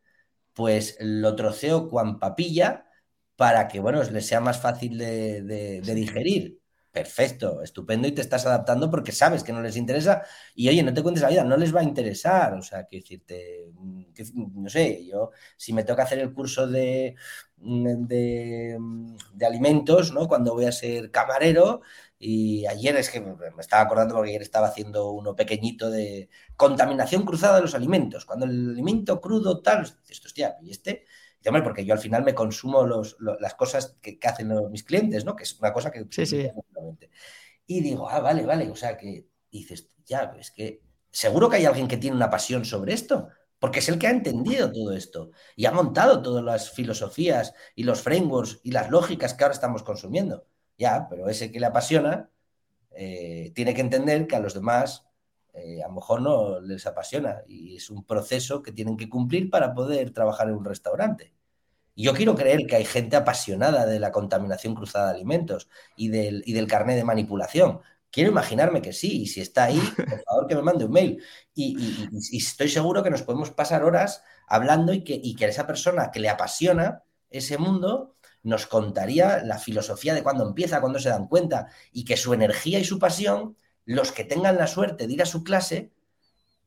pues 0.55 0.96
lo 1.00 1.34
troceo 1.36 1.88
cuan 1.88 2.20
papilla 2.20 2.86
para 3.36 3.68
que, 3.68 3.80
bueno, 3.80 4.03
les 4.05 4.26
sea 4.26 4.40
más 4.40 4.61
fácil 4.61 4.98
de, 4.98 5.42
de 5.42 5.94
digerir 5.94 6.61
perfecto, 6.93 7.62
estupendo 7.62 8.07
y 8.07 8.12
te 8.12 8.20
estás 8.20 8.45
adaptando 8.47 8.90
porque 8.90 9.12
sabes 9.12 9.43
que 9.43 9.53
no 9.53 9.62
les 9.62 9.76
interesa 9.76 10.22
y 10.55 10.68
oye, 10.68 10.82
no 10.82 10.93
te 10.93 11.03
cuentes 11.03 11.22
la 11.22 11.30
vida, 11.30 11.43
no 11.43 11.57
les 11.57 11.74
va 11.74 11.80
a 11.80 11.84
interesar, 11.84 12.53
o 12.55 12.62
sea, 12.62 12.86
que 12.86 12.99
decirte, 12.99 13.72
no 14.34 14.68
sé, 14.68 15.07
yo 15.07 15.30
si 15.57 15.72
me 15.72 15.84
toca 15.84 16.03
hacer 16.03 16.18
el 16.18 16.34
curso 16.34 16.66
de, 16.66 17.14
de, 17.57 18.78
alimentos, 19.47 20.12
¿no? 20.12 20.28
Cuando 20.28 20.53
voy 20.53 20.66
a 20.66 20.72
ser 20.72 21.11
camarero 21.11 21.80
y 22.18 22.66
ayer 22.66 22.97
es 22.97 23.09
que 23.11 23.20
me 23.20 23.34
estaba 23.59 23.82
acordando 23.82 24.14
porque 24.14 24.30
ayer 24.30 24.43
estaba 24.43 24.68
haciendo 24.68 25.11
uno 25.12 25.34
pequeñito 25.34 25.90
de 25.90 26.28
contaminación 26.57 27.24
cruzada 27.24 27.57
de 27.57 27.62
los 27.62 27.74
alimentos, 27.74 28.26
cuando 28.26 28.45
el 28.45 28.70
alimento 28.70 29.20
crudo 29.20 29.62
tal, 29.62 29.82
esto 29.82 30.28
hostia, 30.28 30.57
y 30.62 30.70
este 30.70 31.07
porque 31.64 31.84
yo 31.84 31.95
al 31.95 32.01
final 32.01 32.22
me 32.22 32.34
consumo 32.34 32.86
las 32.86 33.55
cosas 33.55 33.97
que, 34.01 34.18
hacen 34.22 34.53
mis 34.70 34.84
clientes, 34.84 35.24
¿no? 35.24 35.34
Que 35.34 35.45
es 35.45 35.59
una 35.59 35.72
cosa 35.72 35.90
que... 35.90 36.07
Sí, 36.11 36.26
sí. 36.26 36.49
Y 37.66 37.80
digo, 37.80 38.09
ah, 38.09 38.20
vale, 38.20 38.45
vale, 38.45 38.70
o 38.70 38.76
sea 38.76 38.97
que 38.97 39.26
dices, 39.51 39.88
ya, 40.05 40.34
es 40.38 40.51
que 40.51 40.82
seguro 41.11 41.49
que 41.49 41.57
hay 41.57 41.64
alguien 41.64 41.88
que 41.88 41.97
tiene 41.97 42.16
una 42.16 42.30
pasión 42.30 42.64
sobre 42.64 42.93
esto, 42.93 43.28
porque 43.59 43.78
es 43.78 43.88
el 43.88 43.99
que 43.99 44.09
ha 44.09 44.11
entendido 44.11 44.72
todo 44.72 44.93
esto 44.93 45.30
y 45.55 45.66
ha 45.66 45.72
montado 45.72 46.20
todas 46.20 46.45
las 46.45 46.70
filosofías 46.70 47.55
y 47.76 47.84
los 47.84 48.01
frameworks 48.01 48.61
y 48.64 48.72
las 48.72 48.90
lógicas 48.90 49.34
que 49.34 49.45
ahora 49.45 49.55
estamos 49.55 49.82
consumiendo. 49.84 50.47
Ya, 50.76 51.07
pero 51.09 51.28
ese 51.28 51.53
que 51.53 51.61
le 51.61 51.66
apasiona 51.66 52.30
eh, 52.90 53.53
tiene 53.55 53.74
que 53.74 53.80
entender 53.80 54.26
que 54.26 54.36
a 54.36 54.40
los 54.40 54.55
demás 54.55 55.07
eh, 55.53 55.82
a 55.82 55.88
lo 55.88 55.94
mejor 55.94 56.22
no 56.22 56.61
les 56.61 56.86
apasiona 56.86 57.42
y 57.46 57.76
es 57.76 57.90
un 57.90 58.05
proceso 58.05 58.62
que 58.62 58.72
tienen 58.72 58.96
que 58.96 59.09
cumplir 59.09 59.50
para 59.50 59.74
poder 59.74 60.11
trabajar 60.12 60.48
en 60.48 60.55
un 60.55 60.64
restaurante. 60.64 61.34
Y 61.94 62.05
yo 62.05 62.14
quiero 62.14 62.34
creer 62.34 62.66
que 62.66 62.76
hay 62.76 62.84
gente 62.84 63.16
apasionada 63.16 63.84
de 63.84 64.00
la 64.00 64.12
contaminación 64.12 64.74
cruzada 64.74 65.09
de 65.09 65.16
alimentos 65.16 65.68
y 65.96 66.09
del, 66.09 66.42
y 66.46 66.55
del 66.55 66.66
carnet 66.66 66.96
de 66.96 67.05
manipulación. 67.05 67.80
Quiero 68.11 68.30
imaginarme 68.30 68.82
que 68.82 68.92
sí, 68.92 69.22
y 69.22 69.26
si 69.26 69.40
está 69.40 69.64
ahí, 69.64 69.80
por 69.96 70.22
favor 70.26 70.46
que 70.46 70.55
me 70.55 70.62
mande 70.62 70.84
un 70.86 70.92
mail. 70.92 71.22
Y, 71.55 72.09
estoy 72.36 72.68
seguro 72.68 73.03
que 73.03 73.11
nos 73.11 73.22
podemos 73.22 73.50
pasar 73.50 73.84
horas 73.84 74.22
hablando 74.46 74.92
y 74.92 75.05
que, 75.05 75.20
y 75.22 75.34
que 75.34 75.46
esa 75.46 75.66
persona 75.66 76.11
que 76.11 76.20
le 76.20 76.28
apasiona 76.28 77.03
ese 77.30 77.59
mundo 77.59 78.16
nos 78.42 78.66
contaría 78.66 79.42
la 79.44 79.59
filosofía 79.59 80.14
de 80.14 80.22
cuándo 80.22 80.46
empieza, 80.46 80.80
cuándo 80.80 80.98
se 80.98 81.09
dan 81.11 81.28
cuenta, 81.28 81.68
y 81.92 82.05
que 82.05 82.16
su 82.16 82.34
energía 82.34 82.78
y 82.78 82.84
su 82.84 82.98
pasión 82.98 83.57
los 83.85 84.12
que 84.12 84.24
tengan 84.24 84.57
la 84.57 84.66
suerte 84.66 85.07
de 85.07 85.12
ir 85.12 85.22
a 85.22 85.26
su 85.26 85.43
clase, 85.43 85.93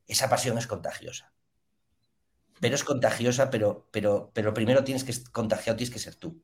esa 0.07 0.30
pasión 0.30 0.57
es 0.57 0.68
contagiosa. 0.68 1.34
Pero 2.59 2.76
es 2.76 2.84
contagiosa, 2.84 3.49
pero, 3.49 3.88
pero, 3.91 4.32
pero 4.34 4.53
primero 4.53 4.84
tienes 4.84 5.03
que 5.03 5.13
contagiado, 5.32 5.78
tienes 5.78 5.93
que 5.93 5.99
ser 5.99 6.16
tú. 6.16 6.41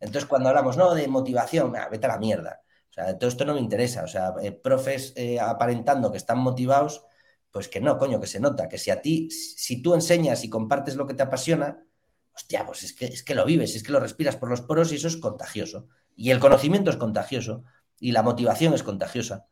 Entonces, 0.00 0.26
cuando 0.26 0.48
hablamos, 0.48 0.76
no, 0.76 0.94
de 0.94 1.08
motivación, 1.08 1.72
vete 1.90 2.06
a 2.06 2.10
la 2.10 2.18
mierda. 2.18 2.62
O 2.90 2.92
sea, 2.92 3.18
todo 3.18 3.28
esto 3.28 3.44
no 3.44 3.54
me 3.54 3.60
interesa. 3.60 4.04
O 4.04 4.08
sea, 4.08 4.34
eh, 4.42 4.52
profes 4.52 5.12
eh, 5.16 5.40
aparentando 5.40 6.10
que 6.10 6.18
están 6.18 6.38
motivados, 6.38 7.04
pues 7.50 7.68
que 7.68 7.80
no, 7.80 7.98
coño, 7.98 8.20
que 8.20 8.26
se 8.26 8.40
nota, 8.40 8.68
que 8.68 8.78
si 8.78 8.90
a 8.90 9.00
ti, 9.00 9.30
si 9.30 9.82
tú 9.82 9.94
enseñas 9.94 10.44
y 10.44 10.50
compartes 10.50 10.96
lo 10.96 11.06
que 11.06 11.14
te 11.14 11.22
apasiona, 11.22 11.82
hostia, 12.34 12.64
pues 12.66 12.84
es 12.84 12.92
que, 12.92 13.06
es 13.06 13.22
que 13.22 13.34
lo 13.34 13.44
vives, 13.44 13.74
es 13.74 13.82
que 13.82 13.92
lo 13.92 14.00
respiras 14.00 14.36
por 14.36 14.48
los 14.48 14.60
poros 14.60 14.92
y 14.92 14.96
eso 14.96 15.08
es 15.08 15.16
contagioso. 15.16 15.88
Y 16.14 16.30
el 16.30 16.40
conocimiento 16.40 16.90
es 16.90 16.96
contagioso 16.96 17.64
y 17.98 18.12
la 18.12 18.22
motivación 18.22 18.74
es 18.74 18.82
contagiosa. 18.82 19.46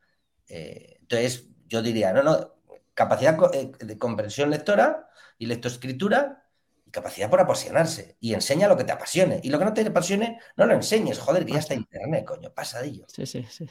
Eh, 0.49 0.99
entonces, 1.01 1.49
yo 1.68 1.82
diría, 1.82 2.12
no, 2.12 2.22
no, 2.22 2.55
capacidad 2.94 3.36
eh, 3.53 3.72
de 3.78 3.99
comprensión 3.99 4.51
lectora 4.51 5.11
y 5.38 5.47
lectoescritura 5.47 6.44
y 6.84 6.90
capacidad 6.90 7.30
por 7.30 7.40
apasionarse. 7.40 8.16
Y 8.20 8.34
enseña 8.34 8.68
lo 8.68 8.76
que 8.76 8.84
te 8.84 8.92
apasione. 8.92 9.40
Y 9.42 9.51
lo 9.51 9.59
que 9.59 9.64
no 9.64 9.74
te 9.74 9.82
apasione, 9.86 10.40
no 10.57 10.66
lo 10.66 10.74
enseñes. 10.74 11.18
Joder, 11.18 11.44
que 11.44 11.53
ya 11.53 11.59
está 11.59 11.74
internet, 11.74 12.24
coño, 12.24 12.53
pasa 12.53 12.80
de 12.80 12.88
ello. 12.88 13.05
Sí, 13.09 13.26
sí, 13.26 13.47
sí. 13.51 13.68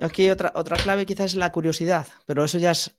Aquí 0.00 0.30
otra, 0.30 0.52
otra 0.54 0.76
clave 0.76 1.04
quizás 1.04 1.32
es 1.32 1.34
la 1.34 1.52
curiosidad, 1.52 2.06
pero 2.24 2.42
eso 2.44 2.56
ya 2.56 2.70
es, 2.70 2.94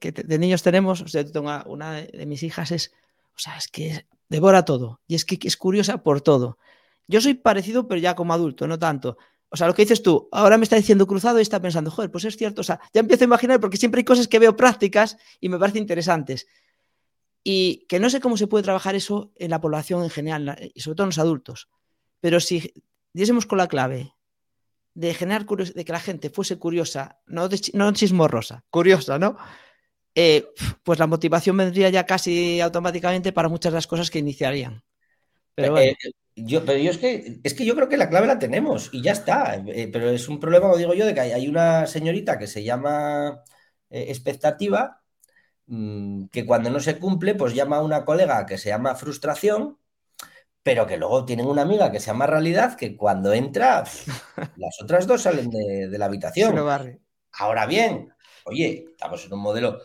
que 0.00 0.12
de 0.12 0.38
niños 0.38 0.62
tenemos, 0.62 1.02
o 1.02 1.08
sea, 1.08 1.22
tengo 1.24 1.62
una 1.66 1.92
de 1.92 2.24
mis 2.24 2.42
hijas 2.42 2.70
es, 2.70 2.92
o 3.36 3.38
sea, 3.38 3.58
es 3.58 3.68
que 3.68 4.06
devora 4.30 4.64
todo 4.64 5.00
y 5.06 5.14
es 5.14 5.26
que 5.26 5.38
es 5.46 5.58
curiosa 5.58 5.98
por 5.98 6.22
todo. 6.22 6.58
Yo 7.06 7.20
soy 7.20 7.34
parecido, 7.34 7.86
pero 7.86 8.00
ya 8.00 8.14
como 8.14 8.32
adulto, 8.32 8.66
no 8.66 8.78
tanto. 8.78 9.18
O 9.50 9.56
sea, 9.56 9.66
lo 9.66 9.74
que 9.74 9.82
dices 9.82 10.02
tú, 10.02 10.28
ahora 10.30 10.58
me 10.58 10.64
está 10.64 10.76
diciendo 10.76 11.06
cruzado 11.06 11.38
y 11.38 11.42
está 11.42 11.60
pensando, 11.60 11.90
joder, 11.90 12.10
pues 12.10 12.24
es 12.24 12.36
cierto. 12.36 12.60
O 12.60 12.64
sea, 12.64 12.80
ya 12.92 13.00
empiezo 13.00 13.24
a 13.24 13.26
imaginar 13.26 13.60
porque 13.60 13.78
siempre 13.78 14.00
hay 14.00 14.04
cosas 14.04 14.28
que 14.28 14.38
veo 14.38 14.56
prácticas 14.56 15.16
y 15.40 15.48
me 15.48 15.58
parecen 15.58 15.82
interesantes. 15.82 16.46
Y 17.42 17.86
que 17.88 17.98
no 17.98 18.10
sé 18.10 18.20
cómo 18.20 18.36
se 18.36 18.46
puede 18.46 18.64
trabajar 18.64 18.94
eso 18.94 19.32
en 19.36 19.50
la 19.50 19.60
población 19.60 20.02
en 20.02 20.10
general, 20.10 20.70
y 20.74 20.80
sobre 20.80 20.96
todo 20.96 21.04
en 21.04 21.08
los 21.08 21.18
adultos. 21.18 21.68
Pero 22.20 22.40
si 22.40 22.74
diésemos 23.12 23.46
con 23.46 23.58
la 23.58 23.68
clave 23.68 24.12
de 24.94 25.14
generar 25.14 25.46
de 25.46 25.84
que 25.84 25.92
la 25.92 26.00
gente 26.00 26.28
fuese 26.28 26.58
curiosa, 26.58 27.20
no, 27.26 27.48
no 27.72 27.92
chismorrosa, 27.92 28.64
curiosa, 28.68 29.18
¿no? 29.18 29.38
Eh, 30.14 30.48
pues 30.82 30.98
la 30.98 31.06
motivación 31.06 31.56
vendría 31.56 31.88
ya 31.90 32.04
casi 32.04 32.60
automáticamente 32.60 33.32
para 33.32 33.48
muchas 33.48 33.72
de 33.72 33.76
las 33.76 33.86
cosas 33.86 34.10
que 34.10 34.18
iniciarían. 34.18 34.82
Pero 35.54 35.78
eh, 35.78 35.96
yo, 36.46 36.64
pero 36.64 36.78
yo 36.78 36.90
es 36.90 36.98
que, 36.98 37.40
es 37.42 37.54
que 37.54 37.64
yo 37.64 37.74
creo 37.74 37.88
que 37.88 37.96
la 37.96 38.08
clave 38.08 38.26
la 38.26 38.38
tenemos 38.38 38.90
y 38.92 39.02
ya 39.02 39.12
está. 39.12 39.56
Eh, 39.66 39.88
pero 39.92 40.10
es 40.10 40.28
un 40.28 40.40
problema, 40.40 40.66
como 40.66 40.76
digo 40.76 40.94
yo, 40.94 41.06
de 41.06 41.14
que 41.14 41.20
hay, 41.20 41.48
una 41.48 41.86
señorita 41.86 42.38
que 42.38 42.46
se 42.46 42.64
llama 42.64 43.42
eh, 43.90 44.06
expectativa, 44.08 45.02
mm, 45.66 46.26
que 46.28 46.46
cuando 46.46 46.70
no 46.70 46.80
se 46.80 46.98
cumple, 46.98 47.34
pues 47.34 47.54
llama 47.54 47.78
a 47.78 47.82
una 47.82 48.04
colega 48.04 48.46
que 48.46 48.58
se 48.58 48.70
llama 48.70 48.94
frustración, 48.94 49.78
pero 50.62 50.86
que 50.86 50.96
luego 50.98 51.24
tienen 51.24 51.46
una 51.46 51.62
amiga 51.62 51.90
que 51.90 52.00
se 52.00 52.06
llama 52.08 52.26
realidad, 52.26 52.76
que 52.76 52.96
cuando 52.96 53.32
entra, 53.32 53.84
las 54.56 54.82
otras 54.82 55.06
dos 55.06 55.22
salen 55.22 55.50
de, 55.50 55.88
de 55.88 55.98
la 55.98 56.06
habitación. 56.06 56.54
Ahora 57.32 57.66
bien, 57.66 58.12
oye, 58.44 58.86
estamos 58.90 59.24
en 59.24 59.32
un 59.32 59.40
modelo 59.40 59.78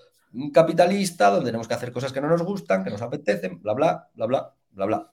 capitalista 0.52 1.30
donde 1.30 1.46
tenemos 1.46 1.68
que 1.68 1.74
hacer 1.76 1.92
cosas 1.92 2.12
que 2.12 2.22
no 2.22 2.28
nos 2.28 2.44
gustan, 2.44 2.84
que 2.84 2.90
nos 2.90 3.02
apetecen, 3.02 3.62
bla, 3.62 3.74
bla, 3.74 4.10
bla, 4.14 4.26
bla, 4.26 4.56
bla, 4.72 4.86
bla. 4.86 5.13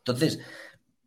Entonces, 0.00 0.40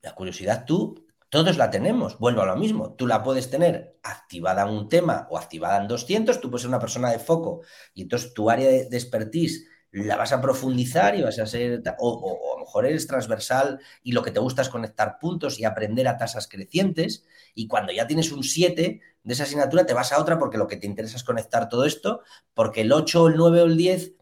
la 0.02 0.14
curiosidad 0.14 0.66
tú, 0.66 1.06
todos 1.30 1.58
la 1.58 1.72
tenemos, 1.72 2.20
vuelvo 2.20 2.42
a 2.44 2.46
lo 2.46 2.56
mismo, 2.56 2.94
tú 2.94 3.08
la 3.08 3.24
puedes 3.24 3.50
tener 3.50 3.98
activada 4.04 4.64
en 4.64 4.70
un 4.70 4.88
tema 4.88 5.28
o 5.32 5.38
activada 5.40 5.82
en 5.82 5.88
200, 5.88 6.40
tú 6.40 6.52
puedes 6.52 6.62
ser 6.62 6.70
una 6.70 6.80
persona 6.80 7.10
de 7.10 7.18
foco 7.18 7.62
y 7.96 8.04
entonces 8.04 8.36
tu 8.36 8.52
área 8.52 8.70
de, 8.70 8.82
expertise 8.92 9.66
la 9.90 10.16
vas 10.16 10.32
a 10.32 10.42
profundizar 10.42 11.16
y 11.16 11.24
vas 11.24 11.40
a 11.40 11.48
ser, 11.48 11.82
o, 11.98 12.52
a 12.54 12.60
lo 12.60 12.66
mejor 12.66 12.86
eres 12.86 13.08
transversal 13.08 13.80
y 14.04 14.12
lo 14.12 14.22
que 14.22 14.30
te 14.30 14.40
gusta 14.40 14.62
es 14.62 14.70
conectar 14.70 15.18
puntos 15.20 15.60
y 15.60 15.66
aprender 15.66 16.08
a 16.08 16.18
tasas 16.18 16.48
crecientes 16.48 17.26
y 17.56 17.68
cuando 17.68 17.92
ya 17.92 18.06
tienes 18.06 18.32
un 18.32 18.44
7 18.44 19.02
de 19.24 19.34
esa 19.34 19.44
asignatura 19.44 19.88
te 19.88 19.94
vas 19.96 20.12
a 20.12 20.22
otra 20.22 20.38
porque 20.38 20.60
lo 20.60 20.68
que 20.68 20.78
te 20.78 20.86
interesa 20.86 21.18
es 21.18 21.24
conectar 21.24 21.68
todo 21.68 21.86
esto, 21.86 22.22
porque 22.54 22.82
el 22.82 22.92
8, 22.92 23.30
el 23.30 23.38
9 23.38 23.62
o 23.62 23.66
el 23.66 23.78
10, 23.78 24.14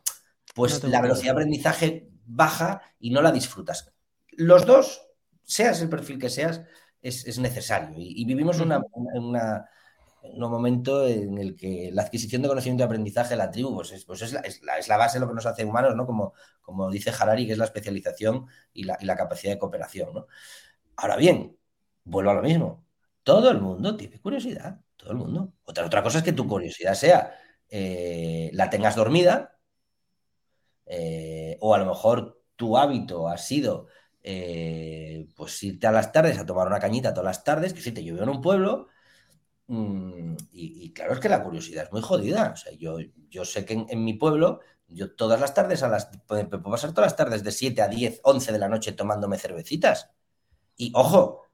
pues 0.55 0.82
la 0.86 1.01
velocidad 1.01 1.34
de 1.34 1.41
aprendizaje 1.41 2.07
baja 2.26 2.82
y 2.99 3.09
no 3.09 3.22
la 3.22 3.34
disfrutas 3.34 3.91
los 4.32 4.65
dos, 4.65 5.07
seas 5.43 5.82
el 5.82 5.89
perfil 5.89 6.19
que 6.19 6.29
seas, 6.29 6.61
es, 7.01 7.39
necesario. 7.39 7.95
Y, 7.97 8.25
vivimos 8.25 8.59
en 8.59 8.71
un 8.71 10.51
momento 10.51 11.07
en 11.07 11.38
el 11.38 11.55
que 11.55 11.89
la 11.91 12.03
adquisición 12.03 12.41
de 12.41 12.47
conocimiento 12.47 12.84
y 12.84 12.86
aprendizaje 12.86 13.32
de 13.32 13.38
la 13.38 13.49
tribu 13.49 13.73
pues 13.73 13.91
es, 13.91 14.05
pues 14.05 14.32
la, 14.32 14.97
base 14.97 15.17
de 15.17 15.21
lo 15.21 15.27
que 15.27 15.36
nos 15.36 15.45
hace 15.45 15.65
humanos, 15.65 15.95
¿no? 15.95 16.05
Como, 16.05 16.34
como 16.61 16.91
dice 16.91 17.11
Harari, 17.17 17.45
que 17.45 17.53
es 17.53 17.57
la 17.57 17.65
especialización 17.65 18.47
y 18.73 18.84
la, 18.84 19.15
capacidad 19.15 19.53
de 19.53 19.59
cooperación. 19.59 20.13
¿no? 20.13 20.27
Ahora 20.95 21.15
bien, 21.15 21.57
vuelvo 22.03 22.32
a 22.32 22.36
lo 22.36 22.41
mismo. 22.41 22.86
Todo 23.23 23.49
el 23.51 23.59
mundo 23.59 23.95
tiene 23.97 24.19
curiosidad, 24.19 24.79
todo 24.95 25.11
el 25.11 25.17
mundo. 25.17 25.53
Otra, 25.63 25.86
otra 25.86 26.03
cosa 26.03 26.19
es 26.19 26.23
que 26.23 26.34
tu 26.34 26.47
curiosidad 26.47 26.93
sea, 26.95 27.36
eh, 27.69 28.49
la 28.53 28.69
tengas 28.69 28.95
dormida 28.95 29.57
eh, 30.86 31.57
o 31.61 31.73
a 31.73 31.77
lo 31.77 31.86
mejor 31.86 32.43
tu 32.57 32.77
hábito 32.77 33.29
ha 33.29 33.38
sido 33.38 33.88
eh, 34.24 35.28
pues 35.36 35.61
irte 35.63 35.88
a 35.88 35.91
las 35.91 36.11
tardes 36.11 36.38
a 36.38 36.45
tomar 36.45 36.67
una 36.67 36.80
cañita 36.80 37.13
todas 37.13 37.26
las 37.26 37.43
tardes, 37.43 37.74
que 37.74 37.82
si 37.82 37.91
te 37.91 38.03
llovió 38.03 38.24
en 38.24 38.30
un 38.30 38.41
pueblo, 38.41 38.88
mm, 39.67 40.36
y, 40.51 40.93
claro, 40.93 41.13
es 41.13 41.19
que 41.19 41.30
la 41.30 41.43
curiosidad 41.43 41.86
es 41.86 41.91
muy 41.91 42.01
jodida. 42.01 42.51
O 42.53 42.57
sea, 42.57 42.74
yo, 42.74 42.97
sé 43.45 43.65
que 43.65 43.86
en, 43.88 44.03
mi 44.03 44.13
pueblo, 44.13 44.61
yo 44.88 45.13
todas 45.15 45.39
las 45.39 45.53
tardes, 45.53 45.84
a 45.84 45.88
las, 45.89 46.09
puedo 46.28 46.49
pasar 46.63 46.91
todas 46.91 47.11
las 47.11 47.15
tardes 47.17 47.43
de 47.43 47.51
7 47.51 47.82
a 47.82 47.88
10, 47.88 48.22
11 48.24 48.51
de 48.51 48.59
la 48.59 48.69
noche 48.69 48.91
tomándome 48.93 49.38
cervecitas. 49.38 50.11
Y 50.78 50.91
ojo, 50.95 51.47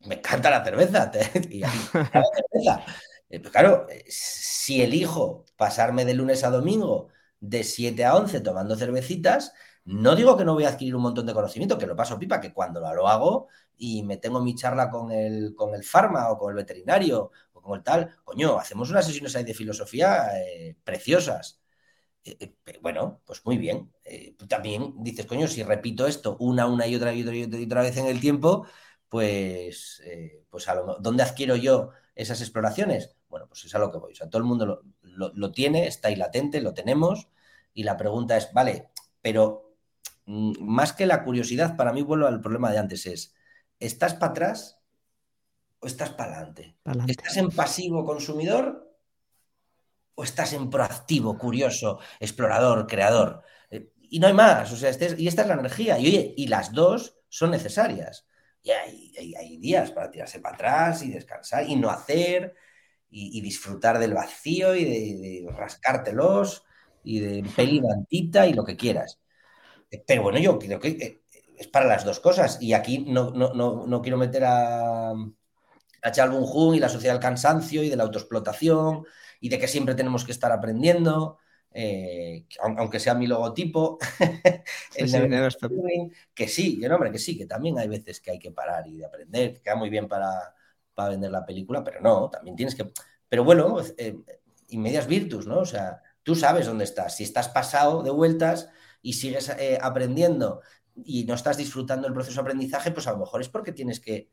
me 0.00 0.16
encanta 0.16 0.50
la 0.50 0.64
cerveza. 0.64 1.10
y 1.50 1.60
la 1.60 1.70
cerveza. 1.70 2.84
Eh, 3.28 3.40
pues 3.40 3.50
claro, 3.52 3.86
eh, 3.90 4.04
si 4.08 4.82
elijo 4.82 5.44
pasarme 5.56 6.04
de 6.04 6.14
lunes 6.14 6.44
a 6.44 6.50
domingo 6.50 7.08
de 7.40 7.64
7 7.64 8.04
a 8.04 8.16
11 8.16 8.40
tomando 8.40 8.76
cervecitas, 8.76 9.52
no 9.84 10.16
digo 10.16 10.36
que 10.36 10.44
no 10.44 10.54
voy 10.54 10.64
a 10.64 10.70
adquirir 10.70 10.96
un 10.96 11.02
montón 11.02 11.26
de 11.26 11.34
conocimiento, 11.34 11.76
que 11.78 11.86
lo 11.86 11.96
paso 11.96 12.18
pipa, 12.18 12.40
que 12.40 12.52
cuando 12.52 12.80
lo 12.80 13.08
hago 13.08 13.48
y 13.76 14.02
me 14.02 14.16
tengo 14.16 14.40
mi 14.40 14.54
charla 14.54 14.90
con 14.90 15.10
el, 15.12 15.54
con 15.54 15.74
el 15.74 15.82
o 15.84 16.38
con 16.38 16.50
el 16.50 16.56
veterinario 16.56 17.30
o 17.52 17.60
con 17.62 17.76
el 17.76 17.82
tal, 17.82 18.16
coño, 18.24 18.58
hacemos 18.58 18.90
unas 18.90 19.06
sesiones 19.06 19.36
ahí 19.36 19.44
de 19.44 19.54
filosofía 19.54 20.38
eh, 20.40 20.76
preciosas. 20.84 21.60
bueno, 22.82 23.20
pues 23.26 23.44
muy 23.44 23.58
bien. 23.58 23.92
también 24.48 24.94
dices, 24.98 25.26
coño, 25.26 25.46
si 25.48 25.62
repito 25.62 26.06
esto 26.06 26.36
una, 26.40 26.66
una 26.66 26.86
y 26.86 26.96
otra 26.96 27.12
y 27.14 27.22
otra 27.22 27.36
y 27.36 27.64
otra, 27.64 27.82
vez 27.82 27.96
en 27.98 28.06
el 28.06 28.20
tiempo, 28.20 28.66
pues, 29.08 30.02
pues 30.48 30.68
a 30.68 30.74
lo, 30.74 30.96
¿dónde 31.00 31.22
adquiero 31.22 31.56
yo 31.56 31.90
esas 32.14 32.40
exploraciones? 32.40 33.16
Bueno, 33.28 33.48
pues 33.48 33.64
es 33.64 33.74
a 33.74 33.78
lo 33.78 33.90
que 33.90 33.98
voy. 33.98 34.12
O 34.12 34.14
sea, 34.14 34.28
todo 34.30 34.38
el 34.38 34.44
mundo 34.44 34.82
lo, 35.02 35.52
tiene, 35.52 35.86
está 35.88 36.08
ahí 36.08 36.16
latente, 36.16 36.60
lo 36.60 36.72
tenemos. 36.72 37.28
Y 37.74 37.82
la 37.82 37.96
pregunta 37.96 38.36
es, 38.36 38.52
vale, 38.52 38.90
pero 39.20 39.63
más 40.26 40.92
que 40.92 41.06
la 41.06 41.24
curiosidad, 41.24 41.76
para 41.76 41.92
mí 41.92 42.02
vuelvo 42.02 42.26
al 42.26 42.40
problema 42.40 42.70
de 42.70 42.78
antes, 42.78 43.06
es, 43.06 43.34
¿estás 43.78 44.14
para 44.14 44.32
atrás 44.32 44.80
o 45.80 45.86
estás 45.86 46.10
para 46.10 46.36
adelante? 46.36 46.76
¿Estás 47.06 47.36
en 47.36 47.50
pasivo 47.50 48.04
consumidor 48.04 48.96
o 50.14 50.24
estás 50.24 50.52
en 50.52 50.70
proactivo, 50.70 51.36
curioso, 51.36 51.98
explorador, 52.20 52.86
creador? 52.86 53.42
Eh, 53.70 53.92
y 53.98 54.18
no 54.18 54.26
hay 54.26 54.32
más, 54.32 54.72
o 54.72 54.76
sea, 54.76 54.90
este 54.90 55.14
y 55.18 55.28
esta 55.28 55.42
es 55.42 55.48
la 55.48 55.54
energía. 55.54 55.98
Y 55.98 56.06
oye, 56.06 56.34
y 56.36 56.46
las 56.46 56.72
dos 56.72 57.18
son 57.28 57.50
necesarias. 57.50 58.26
Y 58.62 58.70
hay, 58.70 59.58
días 59.58 59.90
para 59.90 60.10
tirarse 60.10 60.40
para 60.40 60.54
atrás 60.54 61.02
y 61.02 61.10
descansar 61.10 61.68
y 61.68 61.76
no 61.76 61.90
hacer 61.90 62.54
y, 63.10 63.40
disfrutar 63.42 63.98
del 63.98 64.14
vacío 64.14 64.74
y 64.74 64.84
de, 64.84 65.52
rascártelos 65.52 66.64
y 67.04 67.20
de 67.20 67.48
peli 67.54 67.82
y 68.10 68.52
lo 68.54 68.64
que 68.64 68.76
quieras. 68.76 69.20
Pero 70.06 70.22
bueno, 70.22 70.38
yo 70.38 70.58
creo 70.58 70.80
que 70.80 70.88
eh, 70.88 71.22
es 71.56 71.68
para 71.68 71.86
las 71.86 72.04
dos 72.04 72.20
cosas. 72.20 72.58
Y 72.60 72.72
aquí 72.72 73.00
no, 73.08 73.30
no, 73.30 74.02
quiero 74.02 74.16
meter 74.16 74.44
a, 74.44 75.10
a 75.10 76.12
Chalbun 76.12 76.44
Jung 76.44 76.74
y 76.74 76.80
la 76.80 76.88
sociedad 76.88 77.14
del 77.14 77.22
cansancio 77.22 77.82
y 77.82 77.90
de 77.90 77.96
la 77.96 78.04
autoexplotación 78.04 79.04
y 79.40 79.48
de 79.48 79.58
que 79.58 79.68
siempre 79.68 79.94
tenemos 79.94 80.24
que 80.24 80.32
estar 80.32 80.52
aprendiendo. 80.52 81.38
Eh, 81.76 82.46
aunque 82.60 83.00
sea 83.00 83.14
mi 83.14 83.26
logotipo, 83.26 83.98
que 84.94 85.08
sí, 86.46 86.78
que 86.78 86.88
hombre, 86.88 87.10
que 87.10 87.18
sí, 87.18 87.36
que 87.36 87.46
también 87.46 87.76
hay 87.78 87.88
veces 87.88 88.20
que 88.20 88.30
hay 88.30 88.38
que 88.38 88.52
parar 88.52 88.86
y 88.86 88.98
de 88.98 89.06
aprender, 89.06 89.54
que 89.54 89.60
queda 89.60 89.74
muy 89.74 89.90
bien 89.90 90.06
para, 90.06 90.54
vender 90.96 91.32
la 91.32 91.44
película, 91.44 91.82
pero 91.82 92.00
no, 92.00 92.30
también 92.30 92.54
tienes 92.54 92.76
que... 92.76 92.92
Pero 93.28 93.42
bueno, 93.42 93.78
eh, 93.98 94.16
inmedias 94.68 95.08
virtus, 95.08 95.48
¿no? 95.48 95.58
O 95.58 95.66
sea, 95.66 96.00
tú 96.22 96.36
sabes 96.36 96.66
dónde 96.66 96.84
estás. 96.84 97.16
Si 97.16 97.24
estás 97.24 97.48
pasado 97.48 98.04
de 98.04 98.10
vueltas 98.10 98.70
y 99.04 99.12
sigues 99.12 99.50
eh, 99.50 99.78
aprendiendo 99.80 100.62
y 100.96 101.24
no 101.24 101.34
estás 101.34 101.56
disfrutando 101.56 102.08
el 102.08 102.14
proceso 102.14 102.36
de 102.36 102.40
aprendizaje, 102.40 102.90
pues 102.90 103.06
a 103.06 103.12
lo 103.12 103.18
mejor 103.18 103.40
es 103.40 103.48
porque 103.48 103.72
tienes 103.72 104.00
que 104.00 104.30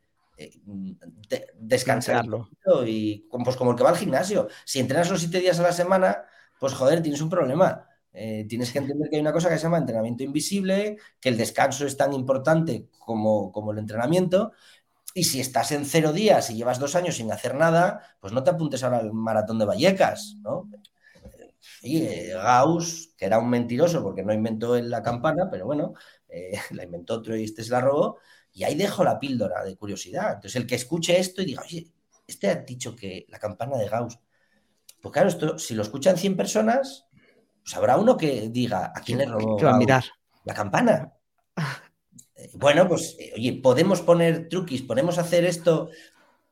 descansarlo 1.60 2.50
y 2.88 3.28
pues 3.30 3.56
como 3.56 3.72
el 3.72 3.78
que 3.78 3.84
va 3.84 3.90
al 3.90 3.98
gimnasio. 3.98 4.48
Si 4.66 4.80
entrenas 4.80 5.10
los 5.10 5.20
siete 5.20 5.40
días 5.40 5.60
a 5.60 5.64
la 5.64 5.74
semana, 5.74 6.24
pues 6.60 6.74
joder, 6.74 7.02
tienes 7.02 7.22
un 7.22 7.30
problema. 7.30 7.88
Eh, 8.14 8.46
tienes 8.48 8.72
que 8.72 8.80
entender 8.80 9.10
que 9.10 9.18
hay 9.18 9.22
una 9.22 9.34
cosa 9.34 9.50
que 9.50 9.58
se 9.58 9.64
llama 9.64 9.78
entrenamiento 9.78 10.24
invisible, 10.24 10.98
que 11.20 11.30
el 11.30 11.38
descanso 11.38 11.86
es 11.86 11.96
tan 11.96 12.14
importante 12.14 12.88
como, 13.00 13.52
como 13.52 13.72
el 13.72 13.78
entrenamiento. 13.78 14.54
Y 15.14 15.26
si 15.26 15.42
estás 15.42 15.72
en 15.74 15.86
cero 15.86 16.14
días 16.14 16.50
y 16.50 16.56
llevas 16.56 16.80
dos 16.80 16.96
años 16.96 17.16
sin 17.16 17.32
hacer 17.32 17.56
nada, 17.56 18.02
pues 18.20 18.34
no 18.34 18.44
te 18.44 18.50
apuntes 18.50 18.84
ahora 18.84 19.00
al 19.00 19.12
maratón 19.14 19.60
de 19.60 19.66
Vallecas, 19.66 20.38
¿no? 20.42 20.70
Y 21.82 22.03
eh, 22.03 22.32
Gauss, 22.34 23.14
que 23.18 23.26
era 23.26 23.39
un 23.39 23.49
mentiroso 23.49 24.03
porque 24.03 24.24
no 24.24 24.34
inventó 24.34 24.80
la 24.80 25.01
campana, 25.01 25.49
pero 25.49 25.66
bueno, 25.66 25.93
eh, 26.30 26.53
la 26.72 26.84
inventó 26.84 27.16
otro 27.16 27.36
y 27.36 27.43
este 27.43 27.64
se 27.64 27.72
la 27.72 27.82
robó. 27.82 28.20
Y 28.53 28.64
ahí 28.64 28.76
dejo 28.76 29.03
la 29.03 29.20
píldora 29.20 29.64
de 29.64 29.76
curiosidad. 29.78 30.34
Entonces, 30.34 30.55
el 30.55 30.68
que 30.68 30.76
escuche 30.76 31.18
esto 31.20 31.41
y 31.41 31.45
diga, 31.45 31.62
oye, 31.62 31.88
este 32.28 32.49
ha 32.49 32.55
dicho 32.55 32.95
que 32.95 33.26
la 33.30 33.39
campana 33.39 33.78
de 33.78 33.88
Gauss 33.88 34.20
pues 35.01 35.12
claro, 35.14 35.30
esto, 35.30 35.57
si 35.57 35.74
lo 35.74 35.82
escuchan 35.82 36.18
100 36.18 36.38
personas, 36.38 37.07
pues 37.64 37.76
habrá 37.76 37.97
uno 37.97 38.18
que 38.18 38.49
diga, 38.49 38.93
¿a 38.95 39.01
quién 39.01 39.18
le 39.18 39.26
robó 39.26 39.57
mirar? 39.78 40.03
la 40.45 40.53
campana? 40.53 41.14
Eh, 42.34 42.49
bueno, 42.53 42.88
pues, 42.88 43.18
eh, 43.20 43.34
oye, 43.36 43.59
podemos 43.62 44.01
poner 44.01 44.49
truquis, 44.49 44.82
podemos 44.82 45.20
hacer 45.20 45.45
esto 45.45 45.89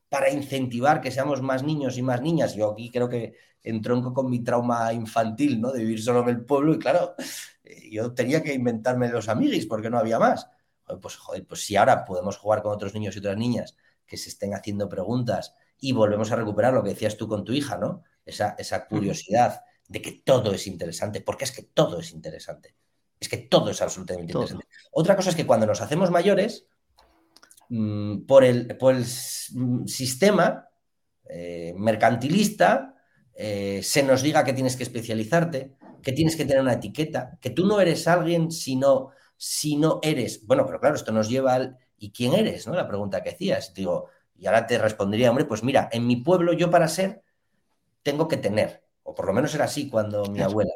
para 0.10 0.32
incentivar 0.32 1.01
que 1.01 1.12
seamos 1.12 1.41
más 1.41 1.64
niños 1.64 1.97
y 1.97 2.01
más 2.01 2.22
niñas. 2.22 2.55
Yo 2.55 2.72
aquí 2.72 2.89
creo 2.89 3.07
que 3.07 3.36
entronco 3.64 4.14
con 4.14 4.30
mi 4.30 4.43
trauma 4.43 4.91
infantil, 4.93 5.62
¿no? 5.62 5.72
De 5.72 5.80
vivir 5.80 6.01
solo 6.01 6.24
en 6.24 6.30
el 6.30 6.45
pueblo 6.45 6.74
y 6.74 6.80
claro, 6.80 7.16
eh, 7.64 7.89
yo 7.91 8.14
tenía 8.14 8.43
que 8.43 8.53
inventarme 8.53 9.10
los 9.10 9.30
amiguis 9.30 9.66
porque 9.66 9.89
no 9.89 9.97
había 9.97 10.20
más. 10.20 10.47
Pues 11.01 11.18
joder, 11.18 11.45
pues 11.45 11.66
si 11.66 11.76
ahora 11.76 12.03
podemos 12.03 12.38
jugar 12.38 12.64
con 12.64 12.74
otros 12.74 12.93
niños 12.95 13.16
y 13.16 13.20
otras 13.20 13.38
niñas 13.38 13.78
que 14.07 14.18
se 14.18 14.30
estén 14.30 14.55
haciendo 14.55 14.89
preguntas 14.89 15.53
y 15.80 15.91
volvemos 15.91 16.32
a 16.32 16.36
recuperar 16.36 16.74
lo 16.74 16.84
que 16.84 16.89
decías 16.89 17.16
tú 17.16 17.28
con 17.28 17.45
tu 17.45 17.53
hija, 17.53 17.78
¿no? 17.78 18.03
esa, 18.30 18.88
curiosidad 18.88 19.62
de 19.88 20.01
que 20.01 20.22
todo 20.24 20.53
es 20.53 20.68
interesante, 20.68 21.22
porque 21.22 21.45
es 21.45 21.51
que 21.51 21.64
todo 21.64 21.99
es 21.99 22.12
interesante. 22.12 22.76
Es 23.20 23.28
que 23.28 23.38
todo 23.38 23.70
es 23.70 23.82
absolutamente 23.82 24.32
interesante. 24.32 24.68
Otra 24.91 25.16
cosa 25.16 25.32
es 25.32 25.36
que 25.36 25.45
cuando 25.45 25.66
nos 25.66 25.82
hacemos 25.82 26.10
mayores, 26.10 26.68
mm, 27.70 28.26
por, 28.26 28.44
el, 28.44 28.76
mm, 29.54 29.86
sistema 29.86 30.70
eh, 31.30 31.74
mercantilista, 31.78 32.96
eh, 33.34 33.82
se 33.84 34.04
nos 34.04 34.22
diga 34.22 34.44
que 34.44 34.54
tienes 34.54 34.76
que 34.76 34.84
especializarte, 34.84 35.76
que 36.02 36.12
tienes 36.12 36.36
que 36.36 36.46
tener 36.46 36.62
una 36.62 36.74
etiqueta, 36.74 37.38
que 37.42 37.52
tú 37.52 37.66
no 37.66 37.80
eres 37.80 38.08
alguien 38.08 38.52
si 38.52 38.76
no, 38.76 39.12
si 39.38 39.78
no 39.78 40.00
eres. 40.02 40.46
Bueno, 40.46 40.66
pero 40.66 40.80
claro, 40.80 40.96
esto 40.96 41.12
nos 41.12 41.30
lleva 41.30 41.54
al. 41.54 41.78
¿Y 41.98 42.12
quién 42.12 42.34
eres? 42.34 42.66
¿no? 42.68 42.74
La 42.76 42.88
pregunta 42.88 43.22
que 43.22 43.32
hacías. 43.32 43.74
Digo, 43.74 44.10
y 44.38 44.48
ahora 44.48 44.66
te 44.68 44.78
respondería, 44.78 45.30
hombre, 45.30 45.46
pues 45.46 45.64
mira, 45.64 45.90
en 45.92 46.08
mi 46.08 46.18
pueblo 46.18 46.54
yo 46.54 46.72
para 46.72 46.88
ser 46.88 47.24
tengo 48.04 48.28
que 48.28 48.38
tener, 48.38 48.84
o 49.04 49.14
por 49.14 49.26
lo 49.26 49.34
menos 49.34 49.54
era 49.54 49.66
así 49.66 49.90
cuando 49.90 50.26
mi 50.26 50.42
abuela. 50.42 50.72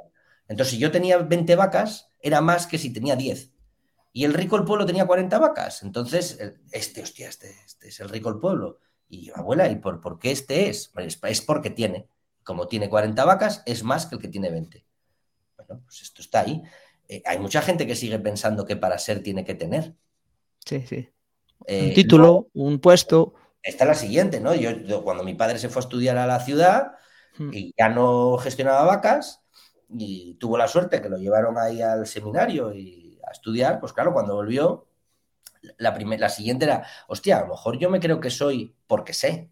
Entonces, 0.50 0.74
si 0.74 0.80
yo 0.80 0.91
tenía 0.91 1.18
20 1.18 1.56
vacas, 1.56 2.10
era 2.20 2.41
más 2.41 2.68
que 2.68 2.78
si 2.78 2.91
tenía 2.91 3.16
10. 3.16 3.53
Y 4.14 4.24
el 4.26 4.34
rico 4.34 4.55
el 4.55 4.64
pueblo 4.64 4.86
tenía 4.86 5.05
40 5.05 5.39
vacas. 5.39 5.84
Entonces, 5.84 6.39
este, 6.72 7.01
hostia, 7.01 7.28
este, 7.28 7.53
este, 7.66 7.88
es 7.89 7.99
el 7.99 8.09
rico 8.09 8.30
el 8.30 8.38
pueblo. 8.38 8.80
Y 9.09 9.26
yo, 9.26 9.38
abuela, 9.38 9.68
¿y 9.68 9.76
por, 9.76 9.99
por 9.99 10.20
qué 10.20 10.32
este 10.32 10.70
es? 10.70 10.91
es? 10.95 11.41
porque 11.41 11.70
tiene. 11.72 12.07
Como 12.43 12.68
tiene 12.68 12.89
40 12.89 13.26
vacas, 13.26 13.64
es 13.66 13.84
más 13.84 14.05
que 14.05 14.16
el 14.16 14.22
que 14.22 14.28
tiene 14.28 14.51
20. 14.51 14.86
Bueno, 15.57 15.82
pues 15.86 16.01
esto 16.01 16.22
está 16.22 16.41
ahí. 16.41 16.61
Eh, 17.07 17.22
hay 17.26 17.39
mucha 17.39 17.61
gente 17.61 17.88
que 17.88 17.95
sigue 17.95 18.20
pensando 18.20 18.66
que 18.66 18.76
para 18.76 18.97
ser 18.97 19.24
tiene 19.24 19.43
que 19.43 19.55
tener. 19.55 19.95
Sí, 20.64 20.86
sí. 20.88 21.09
Eh, 21.66 21.88
un 21.88 21.93
título, 21.93 22.49
un 22.53 22.80
puesto. 22.80 23.34
Esta 23.61 23.86
es 23.86 23.88
la 23.88 23.95
siguiente, 23.95 24.39
¿no? 24.39 24.53
yo, 24.53 25.03
cuando 25.03 25.24
mi 25.24 25.36
padre 25.36 25.57
se 25.57 25.70
fue 25.70 25.82
a 25.82 25.86
estudiar 25.86 26.18
a 26.18 26.28
la 26.28 26.41
ciudad, 26.41 26.97
Hmm. 27.38 27.49
y 27.51 27.74
ya 27.78 27.89
no 27.89 28.38
gestionaba 28.38 28.84
vacas 28.84 29.43
y 29.89 30.36
tuvo 30.36 30.57
la 30.57 30.68
suerte 30.68 31.01
que 31.01 31.09
lo 31.09 31.18
llevaron 31.18 31.57
ahí 31.57 31.82
al 31.82 32.05
seminario 32.05 32.74
y 32.74 33.03
a 33.28 33.32
estudiar, 33.32 33.80
pues 33.80 33.93
claro, 33.93 34.13
cuando 34.13 34.36
volvió, 34.36 34.88
la, 35.78 35.97
la 35.97 36.30
siguiente 36.30 36.65
era, 36.65 36.86
hostia, 37.07 37.38
a 37.38 37.41
lo 37.41 37.47
mejor 37.47 37.78
yo 37.78 37.89
me 37.89 37.99
creo 37.99 38.19
que 38.19 38.30
soy 38.30 38.76
porque 38.88 39.13
sé. 39.13 39.49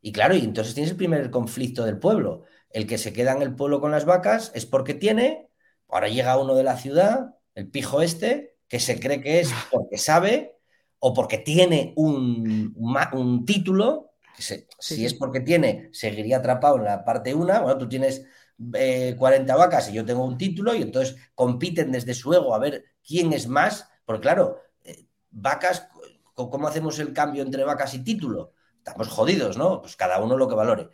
Y 0.00 0.12
claro, 0.12 0.34
y 0.34 0.40
entonces 0.40 0.74
tienes 0.74 0.90
el 0.90 0.96
primer 0.96 1.30
conflicto 1.30 1.84
del 1.84 1.98
pueblo. 1.98 2.42
El 2.70 2.86
que 2.86 2.98
se 2.98 3.12
queda 3.12 3.32
en 3.32 3.42
el 3.42 3.54
pueblo 3.54 3.80
con 3.80 3.90
las 3.90 4.04
vacas 4.04 4.52
es 4.54 4.66
porque 4.66 4.94
tiene, 4.94 5.48
ahora 5.88 6.08
llega 6.08 6.38
uno 6.38 6.54
de 6.54 6.64
la 6.64 6.76
ciudad, 6.76 7.36
el 7.54 7.70
pijo 7.70 8.02
este, 8.02 8.56
que 8.68 8.80
se 8.80 9.00
cree 9.00 9.20
que 9.20 9.40
es 9.40 9.50
porque 9.70 9.98
sabe 9.98 10.58
o 10.98 11.14
porque 11.14 11.38
tiene 11.38 11.92
un, 11.96 12.74
un 13.12 13.44
título 13.44 14.14
si 14.36 15.04
es 15.04 15.14
porque 15.14 15.40
tiene, 15.40 15.90
seguiría 15.92 16.38
atrapado 16.38 16.76
en 16.76 16.84
la 16.84 17.04
parte 17.04 17.34
1. 17.34 17.62
Bueno, 17.62 17.78
tú 17.78 17.88
tienes 17.88 18.26
40 18.56 19.52
eh, 19.52 19.56
vacas 19.56 19.88
y 19.88 19.94
yo 19.94 20.04
tengo 20.04 20.24
un 20.24 20.38
título 20.38 20.74
y 20.74 20.82
entonces 20.82 21.16
compiten 21.34 21.90
desde 21.92 22.14
su 22.14 22.32
ego 22.32 22.54
a 22.54 22.58
ver 22.58 22.84
quién 23.06 23.32
es 23.32 23.48
más. 23.48 23.88
Porque 24.04 24.22
claro, 24.22 24.60
eh, 24.82 25.06
vacas, 25.30 25.88
¿cómo 26.34 26.68
hacemos 26.68 26.98
el 26.98 27.12
cambio 27.12 27.42
entre 27.42 27.64
vacas 27.64 27.94
y 27.94 28.04
título? 28.04 28.52
Estamos 28.78 29.08
jodidos, 29.08 29.56
¿no? 29.56 29.80
Pues 29.80 29.96
cada 29.96 30.20
uno 30.20 30.36
lo 30.36 30.48
que 30.48 30.54
valore. 30.54 30.90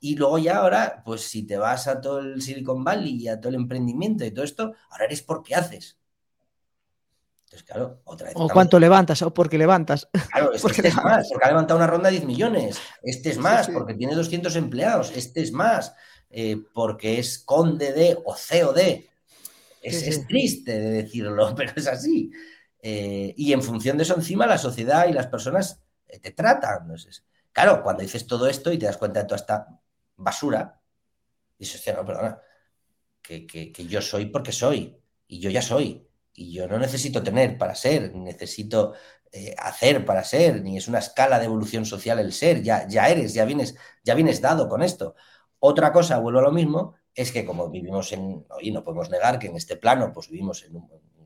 Y 0.00 0.16
luego 0.16 0.38
ya 0.38 0.58
ahora, 0.58 1.02
pues 1.04 1.22
si 1.22 1.46
te 1.46 1.56
vas 1.56 1.86
a 1.88 2.00
todo 2.00 2.18
el 2.18 2.42
Silicon 2.42 2.84
Valley 2.84 3.22
y 3.22 3.28
a 3.28 3.40
todo 3.40 3.50
el 3.50 3.54
emprendimiento 3.54 4.24
y 4.24 4.30
todo 4.30 4.44
esto, 4.44 4.74
ahora 4.90 5.06
eres 5.06 5.22
porque 5.22 5.54
haces. 5.54 5.98
Entonces, 7.44 7.62
claro, 7.62 8.00
otra 8.04 8.28
vez. 8.28 8.34
O 8.36 8.48
cuánto 8.48 8.78
levantas, 8.80 9.22
o 9.22 9.32
porque 9.32 9.56
levantas. 9.56 10.08
Claro, 10.30 10.52
este, 10.52 10.88
es 10.88 10.96
más, 10.96 11.28
porque 11.30 11.46
ha 11.46 11.48
levantado 11.48 11.78
una 11.78 11.86
ronda 11.86 12.10
de 12.10 12.16
10 12.16 12.26
millones. 12.26 12.80
Este 13.02 13.30
es 13.30 13.38
más, 13.38 13.68
porque 13.68 13.94
tiene 13.94 14.14
200 14.14 14.56
empleados. 14.56 15.12
Este 15.14 15.40
es 15.40 15.52
más, 15.52 15.94
eh, 16.36 16.56
porque 16.72 17.20
es 17.20 17.38
conde 17.38 17.92
de 17.92 18.18
o 18.24 18.34
CEO 18.34 18.72
de. 18.72 19.08
Es, 19.80 20.26
triste 20.26 20.72
de 20.72 20.90
decirlo, 21.02 21.54
pero 21.56 21.72
es 21.76 21.86
así. 21.86 22.32
Eh, 22.82 23.32
y 23.36 23.52
en 23.52 23.62
función 23.62 23.96
de 23.96 24.02
eso, 24.02 24.16
encima, 24.16 24.46
la 24.46 24.58
sociedad 24.58 25.06
y 25.06 25.12
las 25.12 25.28
personas 25.28 25.80
eh, 26.08 26.18
te 26.18 26.32
tratan. 26.32 26.92
Claro, 27.52 27.82
cuando 27.84 28.02
dices 28.02 28.26
todo 28.26 28.48
esto 28.48 28.72
y 28.72 28.78
te 28.78 28.86
das 28.86 28.96
cuenta 28.96 29.20
de 29.20 29.26
toda 29.26 29.36
esta 29.36 29.80
basura, 30.16 30.80
dices, 31.56 31.84
no, 31.94 32.04
perdona, 32.04 32.40
que, 33.22 33.46
que 33.46 33.86
yo 33.86 34.02
soy 34.02 34.26
porque 34.26 34.50
soy, 34.50 34.96
y 35.28 35.38
yo 35.38 35.50
ya 35.50 35.62
soy, 35.62 36.04
y 36.34 36.52
yo 36.52 36.66
no 36.66 36.78
necesito 36.78 37.22
tener 37.22 37.56
para 37.56 37.76
ser, 37.76 38.12
necesito 38.14 38.94
eh, 39.36 39.52
hacer 39.58 40.04
para 40.04 40.22
ser, 40.22 40.62
ni 40.62 40.76
es 40.76 40.86
una 40.86 41.00
escala 41.00 41.40
de 41.40 41.46
evolución 41.46 41.84
social 41.84 42.20
el 42.20 42.32
ser, 42.32 42.62
ya, 42.62 42.86
ya 42.86 43.08
eres, 43.08 43.34
ya 43.34 43.44
vienes, 43.44 43.74
ya 44.04 44.14
vienes 44.14 44.40
dado 44.40 44.68
con 44.68 44.80
esto. 44.80 45.16
Otra 45.66 45.92
cosa, 45.92 46.18
vuelvo 46.18 46.40
a 46.40 46.42
lo 46.42 46.52
mismo, 46.52 46.92
es 47.14 47.32
que 47.32 47.46
como 47.46 47.70
vivimos 47.70 48.12
en, 48.12 48.44
y 48.60 48.70
no 48.70 48.84
podemos 48.84 49.08
negar 49.08 49.38
que 49.38 49.46
en 49.46 49.56
este 49.56 49.76
plano, 49.76 50.12
pues 50.12 50.28
vivimos 50.28 50.62
en, 50.64 50.76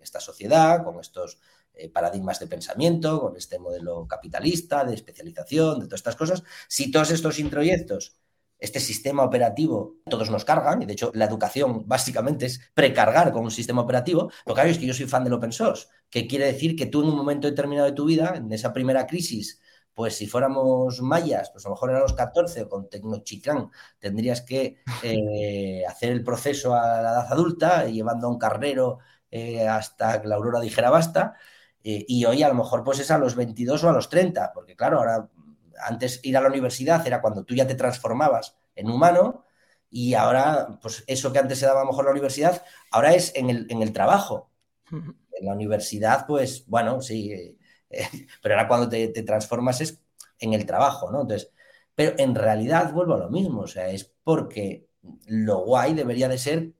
esta 0.01 0.20
sociedad, 0.20 0.84
con 0.84 1.01
estos 1.01 1.41
eh, 1.74 1.89
paradigmas 1.89 2.39
de 2.39 2.47
pensamiento, 2.47 3.20
con 3.20 3.36
este 3.36 3.59
modelo 3.59 4.07
capitalista, 4.07 4.84
de 4.84 4.95
especialización, 4.95 5.80
de 5.80 5.86
todas 5.86 5.99
estas 5.99 6.14
cosas, 6.14 6.45
si 6.68 6.93
todos 6.93 7.11
estos 7.11 7.41
introyectos 7.41 8.14
este 8.61 8.78
sistema 8.78 9.24
operativo, 9.24 9.97
todos 10.09 10.30
nos 10.30 10.45
cargan, 10.45 10.82
y 10.82 10.86
de 10.86 10.93
hecho 10.93 11.11
la 11.14 11.24
educación 11.24 11.89
básicamente 11.89 12.47
es 12.47 12.61
precargar 12.74 13.32
con 13.32 13.43
un 13.43 13.51
sistema 13.51 13.82
operativo. 13.82 14.30
Lo 14.47 14.55
que 14.55 14.61
hay 14.61 14.70
es 14.70 14.78
que 14.78 14.86
yo 14.86 14.95
soy 14.95 15.07
fan 15.07 15.24
del 15.24 15.32
open 15.32 15.51
source, 15.51 15.89
que 16.11 16.28
quiere 16.28 16.47
decir 16.47 16.76
que 16.76 16.86
tú 16.86 17.03
en 17.03 17.09
un 17.09 17.16
momento 17.16 17.49
determinado 17.49 17.89
de 17.89 17.95
tu 17.95 18.05
vida, 18.05 18.34
en 18.36 18.53
esa 18.53 18.72
primera 18.72 19.05
crisis, 19.05 19.61
pues 19.99 20.14
si 20.14 20.28
fuéramos 20.28 21.03
mayas, 21.03 21.51
pues 21.51 21.66
a 21.66 21.70
lo 21.70 21.74
mejor 21.74 21.90
a 21.90 21.99
los 21.99 22.12
14 22.12 22.62
o 22.62 22.68
con 22.68 22.88
Tecnochiclán, 22.88 23.68
tendrías 23.99 24.42
que 24.42 24.76
eh, 25.03 25.82
hacer 25.88 26.12
el 26.12 26.22
proceso 26.22 26.72
a 26.72 27.03
la 27.03 27.11
edad 27.11 27.32
adulta, 27.32 27.84
llevando 27.86 28.28
a 28.28 28.30
un 28.30 28.38
carrero 28.38 29.01
eh, 29.28 29.66
hasta 29.66 30.22
que 30.22 30.28
la 30.28 30.36
aurora 30.36 30.61
dijera 30.61 30.90
basta. 30.90 31.34
Eh, 31.82 32.05
y 32.07 32.24
hoy 32.26 32.44
a 32.44 32.49
lo 32.49 32.55
mejor 32.55 32.84
pues 32.84 33.01
es 33.01 33.11
a 33.11 33.18
los 33.18 33.34
22 33.34 33.82
o 33.82 33.88
a 33.88 33.92
los 33.92 34.09
30, 34.09 34.53
porque 34.55 34.76
claro, 34.76 34.99
ahora 34.99 35.28
antes 35.84 36.20
ir 36.22 36.36
a 36.36 36.42
la 36.42 36.49
universidad 36.49 37.05
era 37.05 37.20
cuando 37.20 37.42
tú 37.42 37.57
ya 37.57 37.66
te 37.66 37.74
transformabas 37.74 38.57
en 38.76 38.88
humano 38.90 39.46
y 39.90 40.14
ahora, 40.14 40.78
pues 40.80 41.03
eso 41.09 41.32
que 41.32 41.40
antes 41.40 41.59
se 41.59 41.66
daba 41.66 41.84
mejor 41.84 42.03
en 42.03 42.07
la 42.07 42.12
universidad, 42.12 42.62
ahora 42.92 43.14
es 43.14 43.32
en 43.34 43.51
el, 43.51 43.92
trabajo. 43.92 44.49
En 44.92 45.44
la 45.44 45.55
universidad, 45.55 46.24
pues 46.24 46.66
bueno, 46.68 47.03
sí, 47.03 47.59
pero 48.43 48.55
ahora 48.55 48.68
cuando 48.68 48.89
te, 48.89 49.09
transformas 49.22 49.80
es 49.80 50.01
en 50.39 50.55
el 50.55 50.66
trabajo, 50.66 51.11
¿no? 51.11 51.22
Entonces, 51.22 51.53
pero 51.95 52.14
en 52.18 52.34
realidad 52.34 52.93
vuelvo 52.93 53.14
a 53.14 53.18
lo 53.18 53.30
mismo, 53.30 53.62
o 53.62 53.66
sea, 53.66 53.89
es 53.91 54.05
porque 54.22 54.89
lo 55.26 55.64
guay 55.64 55.95
debería 55.95 56.28
de 56.28 56.39
ser 56.39 56.72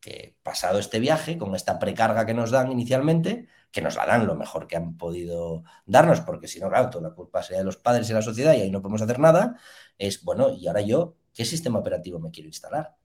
que 0.00 0.36
pasado 0.42 0.78
este 0.78 1.00
viaje, 1.00 1.36
con 1.38 1.54
esta 1.54 1.78
precarga 1.78 2.26
que 2.26 2.34
nos 2.34 2.50
dan 2.50 2.70
inicialmente, 2.70 3.48
que 3.72 3.82
nos 3.82 3.96
la 3.96 4.06
dan 4.06 4.26
lo 4.26 4.36
mejor 4.36 4.66
que 4.66 4.76
han 4.76 4.96
podido 4.96 5.64
darnos, 5.84 6.20
porque 6.20 6.48
si 6.48 6.60
no, 6.60 6.68
claro, 6.68 6.90
toda 6.90 7.08
la 7.08 7.14
culpa 7.14 7.42
sería 7.42 7.58
de 7.58 7.64
los 7.64 7.76
padres 7.76 8.08
y 8.08 8.12
la 8.12 8.22
sociedad 8.22 8.54
y 8.54 8.62
ahí 8.62 8.70
no 8.70 8.80
podemos 8.82 9.02
hacer 9.02 9.18
nada, 9.18 9.58
es, 9.98 10.22
bueno, 10.22 10.50
y 10.50 10.66
ahora 10.68 10.80
yo, 10.82 11.16
¿qué 11.34 11.44
sistema 11.44 11.80
operativo 11.80 12.18
me 12.20 12.30
quiero 12.30 12.48
instalar? 12.48 12.96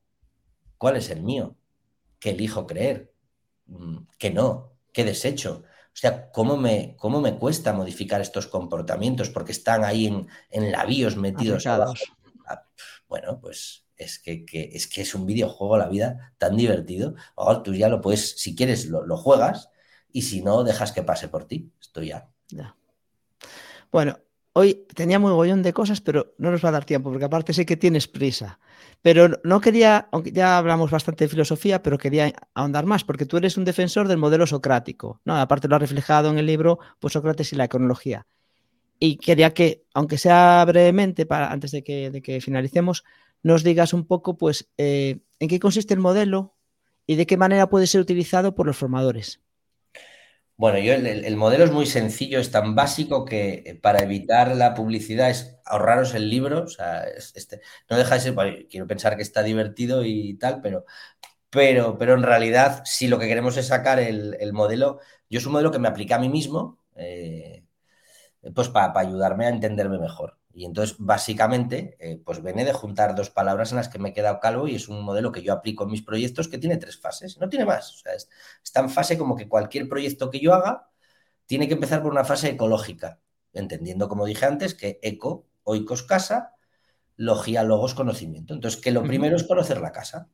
¿Cuál 0.78 0.98
es 0.98 1.10
el 1.10 1.24
mío? 1.24 1.58
¿Qué 2.20 2.32
elijo 2.32 2.68
creer? 2.68 3.14
Mm, 3.66 3.98
¿Qué 4.18 4.32
no? 4.32 4.78
¿Qué 4.94 5.04
desecho? 5.04 5.64
O 5.94 5.98
sea, 6.02 6.32
¿cómo 6.32 6.58
me, 6.58 6.96
cómo 6.98 7.20
me 7.22 7.38
cuesta 7.38 7.74
modificar 7.74 8.22
estos 8.22 8.48
comportamientos? 8.48 9.30
Porque 9.30 9.52
están 9.52 9.84
ahí 9.84 10.08
en, 10.08 10.28
en 10.50 10.72
labios 10.72 11.18
metidos. 11.18 11.66
Ah, 11.68 12.66
bueno, 13.08 13.39
pues 13.39 13.86
es 13.98 14.20
que, 14.20 14.46
es 14.74 14.88
que 14.88 15.02
es 15.02 15.14
un 15.14 15.26
videojuego 15.26 15.78
la 15.78 15.89
vida 15.89 16.34
tan 16.38 16.56
divertido. 16.56 17.16
Oh, 17.36 17.62
tú 17.62 17.74
ya 17.74 17.89
lo 17.89 18.02
puedes, 18.02 18.39
si 18.39 18.56
quieres, 18.56 18.86
lo, 18.86 19.06
lo 19.06 19.18
juegas 19.18 19.70
y 20.12 20.24
si 20.24 20.42
no, 20.42 20.64
dejas 20.64 20.92
que 20.92 21.04
pase 21.04 21.28
por 21.28 21.46
ti. 21.46 21.72
Esto 21.80 22.02
ya. 22.02 22.30
Bueno, 23.92 24.18
hoy 24.54 24.86
tenía 24.95 25.20
muy 25.20 25.32
gollón 25.32 25.64
de 25.64 25.74
cosas, 25.74 26.02
pero 26.02 26.34
no 26.38 26.52
nos 26.52 26.64
va 26.64 26.70
a 26.70 26.74
dar 26.74 26.86
tiempo, 26.86 27.10
porque 27.10 27.26
aparte 27.26 27.54
sé 27.54 27.66
que 27.66 27.78
tienes 27.78 28.08
prisa. 28.08 28.60
Pero 29.02 29.30
no 29.43 29.62
quería, 29.62 30.10
aunque 30.12 30.32
ya 30.32 30.58
hablamos 30.58 30.91
bastante 30.91 31.26
de 31.26 31.30
filosofía, 31.30 31.82
pero 31.82 31.97
quería 31.97 32.34
ahondar 32.54 32.86
más, 32.86 33.04
porque 33.04 33.26
tú 33.26 33.38
eres 33.38 33.58
un 33.58 33.66
defensor 33.66 34.08
del 34.08 34.18
modelo 34.18 34.45
socrático, 34.45 35.22
¿no? 35.26 35.36
Aparte 35.38 35.68
lo 35.68 35.76
ha 35.76 35.80
reflejado 35.80 36.30
en 36.30 36.38
el 36.38 36.45
libro 36.45 36.80
pues, 36.99 37.14
Sócrates 37.14 37.52
y 37.54 37.56
la 37.56 37.68
cronología. 37.68 38.28
Y 38.99 39.18
quería 39.18 39.54
que, 39.54 39.84
aunque 39.93 40.18
sea 40.18 40.64
brevemente, 40.66 41.26
para, 41.26 41.52
antes 41.52 41.72
de 41.72 41.84
que, 41.84 42.12
de 42.12 42.22
que 42.22 42.41
finalicemos, 42.41 43.04
nos 43.41 43.64
digas 43.64 43.93
un 43.93 44.06
poco, 44.06 44.38
pues, 44.38 44.70
eh, 44.78 45.22
en 45.39 45.47
qué 45.47 45.60
consiste 45.60 45.95
el 45.95 45.99
modelo 45.99 46.56
y 47.08 47.16
de 47.16 47.26
qué 47.26 47.38
manera 47.38 47.70
puede 47.70 47.88
ser 47.88 48.02
utilizado 48.02 48.54
por 48.54 48.68
los 48.68 48.78
formadores. 48.78 49.41
Bueno, 50.62 50.78
yo 50.78 50.93
el, 50.93 51.38
modelo 51.38 51.64
es 51.64 51.72
muy 51.72 51.88
sencillo, 51.88 52.39
es 52.39 52.51
tan 52.51 52.76
básico 52.76 53.26
que 53.26 53.64
eh, 53.66 53.76
para 53.82 54.03
evitar 54.03 54.55
la 54.55 54.76
publicidad 54.76 55.32
es 55.32 55.57
ahorraros 55.66 56.14
el 56.14 56.30
libro. 56.30 56.62
O 56.66 56.68
sea, 56.68 57.03
este, 57.03 57.62
no 57.89 57.97
deja 57.97 58.14
de 58.16 58.22
ser, 58.22 58.36
quiero 58.70 58.86
pensar 58.86 59.16
que 59.16 59.24
está 59.24 59.41
divertido 59.41 60.05
y 60.05 60.36
tal, 60.36 60.62
pero, 60.62 60.86
pero, 61.49 61.97
pero 61.97 62.14
en 62.16 62.24
realidad, 62.24 62.84
si 62.86 63.07
lo 63.07 63.20
que 63.20 63.28
queremos 63.28 63.57
es 63.57 63.68
sacar 63.68 63.99
el, 63.99 64.53
modelo, 64.53 64.99
yo 65.30 65.39
es 65.39 65.45
un 65.47 65.53
modelo 65.53 65.72
que 65.72 65.80
me 65.80 65.88
aplica 65.88 66.18
a 66.18 66.20
mí 66.20 66.30
mismo, 66.30 66.80
eh, 66.95 67.66
pues 68.55 68.70
para 68.70 68.99
ayudarme 68.99 69.47
a 69.47 69.49
entenderme 69.49 69.99
mejor. 69.99 70.41
Y 70.54 70.66
entonces, 70.66 70.95
básicamente, 70.99 71.95
eh, 71.99 72.22
pues 72.24 72.43
viene 72.43 72.66
de 72.66 72.74
juntar 72.74 73.16
dos 73.16 73.30
palabras 73.30 73.72
en 73.72 73.78
las 73.78 73.89
que 73.89 73.99
me 73.99 74.10
he 74.10 74.14
quedado 74.14 74.39
calvo 74.39 74.68
y 74.68 74.76
es 74.76 74.89
un 74.89 75.04
modelo 75.04 75.32
que 75.32 75.41
yo 75.41 75.54
aplico 75.54 75.84
en 75.86 75.91
mis 75.91 76.02
proyectos 76.02 76.47
que 76.47 76.58
tiene 76.58 76.78
tres 76.78 76.99
fases, 76.99 77.38
no 77.39 77.47
tiene 77.49 77.66
más. 77.66 77.93
O 77.93 77.97
sea, 77.97 78.14
es, 78.14 78.30
tan 78.74 78.89
fase 78.89 79.18
como 79.18 79.36
que 79.36 79.47
cualquier 79.47 79.88
proyecto 79.88 80.30
que 80.30 80.39
yo 80.39 80.54
haga 80.54 80.89
tiene 81.45 81.68
que 81.68 81.76
empezar 81.76 82.02
por 82.02 82.12
una 82.12 82.26
fase 82.26 82.49
ecológica, 82.49 83.20
entendiendo, 83.54 84.08
como 84.10 84.26
dije 84.26 84.45
antes, 84.45 84.74
que 84.76 84.99
eco, 85.02 85.47
oikos 85.64 86.04
casa, 86.04 86.56
logía, 87.16 87.64
logos, 87.64 87.93
conocimiento. 87.93 88.54
Entonces, 88.54 88.82
que 88.82 88.91
lo 88.91 89.04
primero 89.04 89.36
es 89.36 89.43
conocer 89.43 89.80
la 89.82 89.91
casa. 89.91 90.30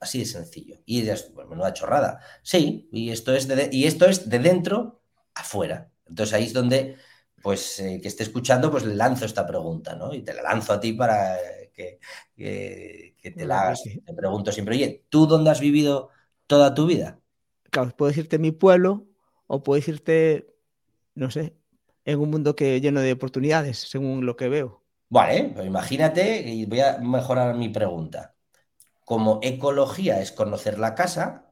Así 0.00 0.20
de 0.20 0.24
sencillo. 0.26 0.80
Y 0.86 1.06
es, 1.08 1.32
bueno, 1.34 1.50
menuda 1.50 1.72
chorrada. 1.72 2.20
Sí, 2.42 2.88
y 2.92 3.10
esto 3.10 3.34
es 3.34 3.48
de, 3.48 3.68
y 3.72 3.86
esto 3.86 4.06
es 4.06 4.28
de 4.28 4.38
dentro 4.38 5.02
afuera. 5.34 5.90
Entonces 6.06 6.34
ahí 6.34 6.44
es 6.44 6.52
donde 6.52 6.96
pues 7.42 7.78
eh, 7.80 8.00
que 8.00 8.08
esté 8.08 8.22
escuchando, 8.22 8.70
pues 8.70 8.84
le 8.84 8.94
lanzo 8.94 9.24
esta 9.24 9.46
pregunta, 9.46 9.94
¿no? 9.96 10.12
Y 10.12 10.22
te 10.22 10.34
la 10.34 10.42
lanzo 10.42 10.72
a 10.72 10.80
ti 10.80 10.92
para 10.92 11.36
que, 11.72 11.98
te 12.36 13.44
la 13.44 13.62
hagas. 13.62 13.82
Te 13.82 14.14
pregunto 14.14 14.52
siempre, 14.52 14.76
oye, 14.76 15.04
¿tú 15.08 15.26
dónde 15.26 15.50
has 15.50 15.60
vivido 15.60 16.10
toda 16.46 16.74
tu 16.74 16.86
vida? 16.86 17.18
Claro, 17.70 17.90
puedo 17.96 18.10
decirte 18.10 18.38
mi 18.38 18.52
pueblo 18.52 19.06
o 19.46 19.62
puedo 19.62 19.76
decirte, 19.76 20.54
no 21.14 21.30
sé, 21.30 21.54
en 22.04 22.18
un 22.18 22.30
mundo 22.30 22.54
que 22.54 22.80
lleno 22.80 23.00
de 23.00 23.12
oportunidades, 23.12 23.78
según 23.78 24.26
lo 24.26 24.36
que 24.36 24.48
veo. 24.48 24.82
Vale, 25.08 25.52
pues 25.54 25.66
imagínate, 25.66 26.40
y 26.48 26.66
voy 26.66 26.80
a 26.80 26.98
mejorar 26.98 27.54
mi 27.56 27.68
pregunta. 27.68 28.34
Como 29.04 29.40
ecología 29.42 30.20
es 30.20 30.30
conocer 30.30 30.78
la 30.78 30.94
casa, 30.94 31.50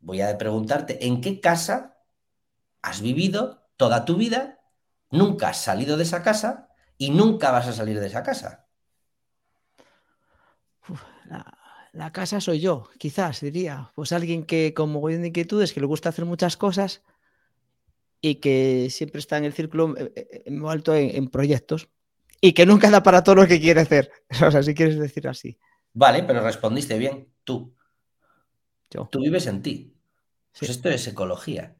voy 0.00 0.20
a 0.20 0.36
preguntarte, 0.36 1.06
¿en 1.06 1.20
qué 1.20 1.40
casa 1.40 1.98
has 2.82 3.00
vivido 3.00 3.66
toda 3.76 4.04
tu 4.04 4.16
vida 4.16 4.59
Nunca 5.10 5.48
has 5.48 5.62
salido 5.62 5.96
de 5.96 6.04
esa 6.04 6.22
casa 6.22 6.68
y 6.96 7.10
nunca 7.10 7.50
vas 7.50 7.66
a 7.66 7.72
salir 7.72 7.98
de 7.98 8.06
esa 8.06 8.22
casa. 8.22 8.66
la, 11.92 12.12
casa 12.12 12.40
soy 12.40 12.60
yo, 12.60 12.88
quizás 12.98 13.40
diría. 13.40 13.90
Pues 13.94 14.12
alguien 14.12 14.44
que 14.44 14.74
como 14.74 15.00
voy 15.00 15.16
de 15.16 15.28
inquietudes, 15.28 15.72
que 15.72 15.80
le 15.80 15.86
gusta 15.86 16.10
hacer 16.10 16.24
muchas 16.24 16.56
cosas 16.56 17.02
y 18.20 18.36
que 18.36 18.88
siempre 18.90 19.18
está 19.18 19.38
en 19.38 19.44
el 19.44 19.52
círculo 19.52 19.96
eh, 19.96 20.12
eh, 20.14 20.42
eh, 20.46 20.60
alto 20.68 20.94
en, 20.94 21.28
proyectos 21.28 21.88
y 22.40 22.52
que 22.52 22.66
nunca 22.66 22.90
da 22.90 23.02
para 23.02 23.24
todo 23.24 23.36
lo 23.36 23.46
que 23.46 23.60
quiere 23.60 23.80
hacer. 23.80 24.12
O 24.46 24.50
sea, 24.50 24.62
si 24.62 24.74
quieres 24.74 24.98
decir 24.98 25.26
así. 25.26 25.58
Vale, 25.92 26.22
pero 26.22 26.40
respondiste 26.42 26.98
bien. 26.98 27.32
Tú. 27.42 27.74
Yo. 28.90 29.08
Tú 29.10 29.20
vives 29.20 29.46
en 29.46 29.62
ti. 29.62 29.96
Pues 30.58 30.70
esto 30.70 30.88
es 30.88 31.06
ecología. 31.06 31.79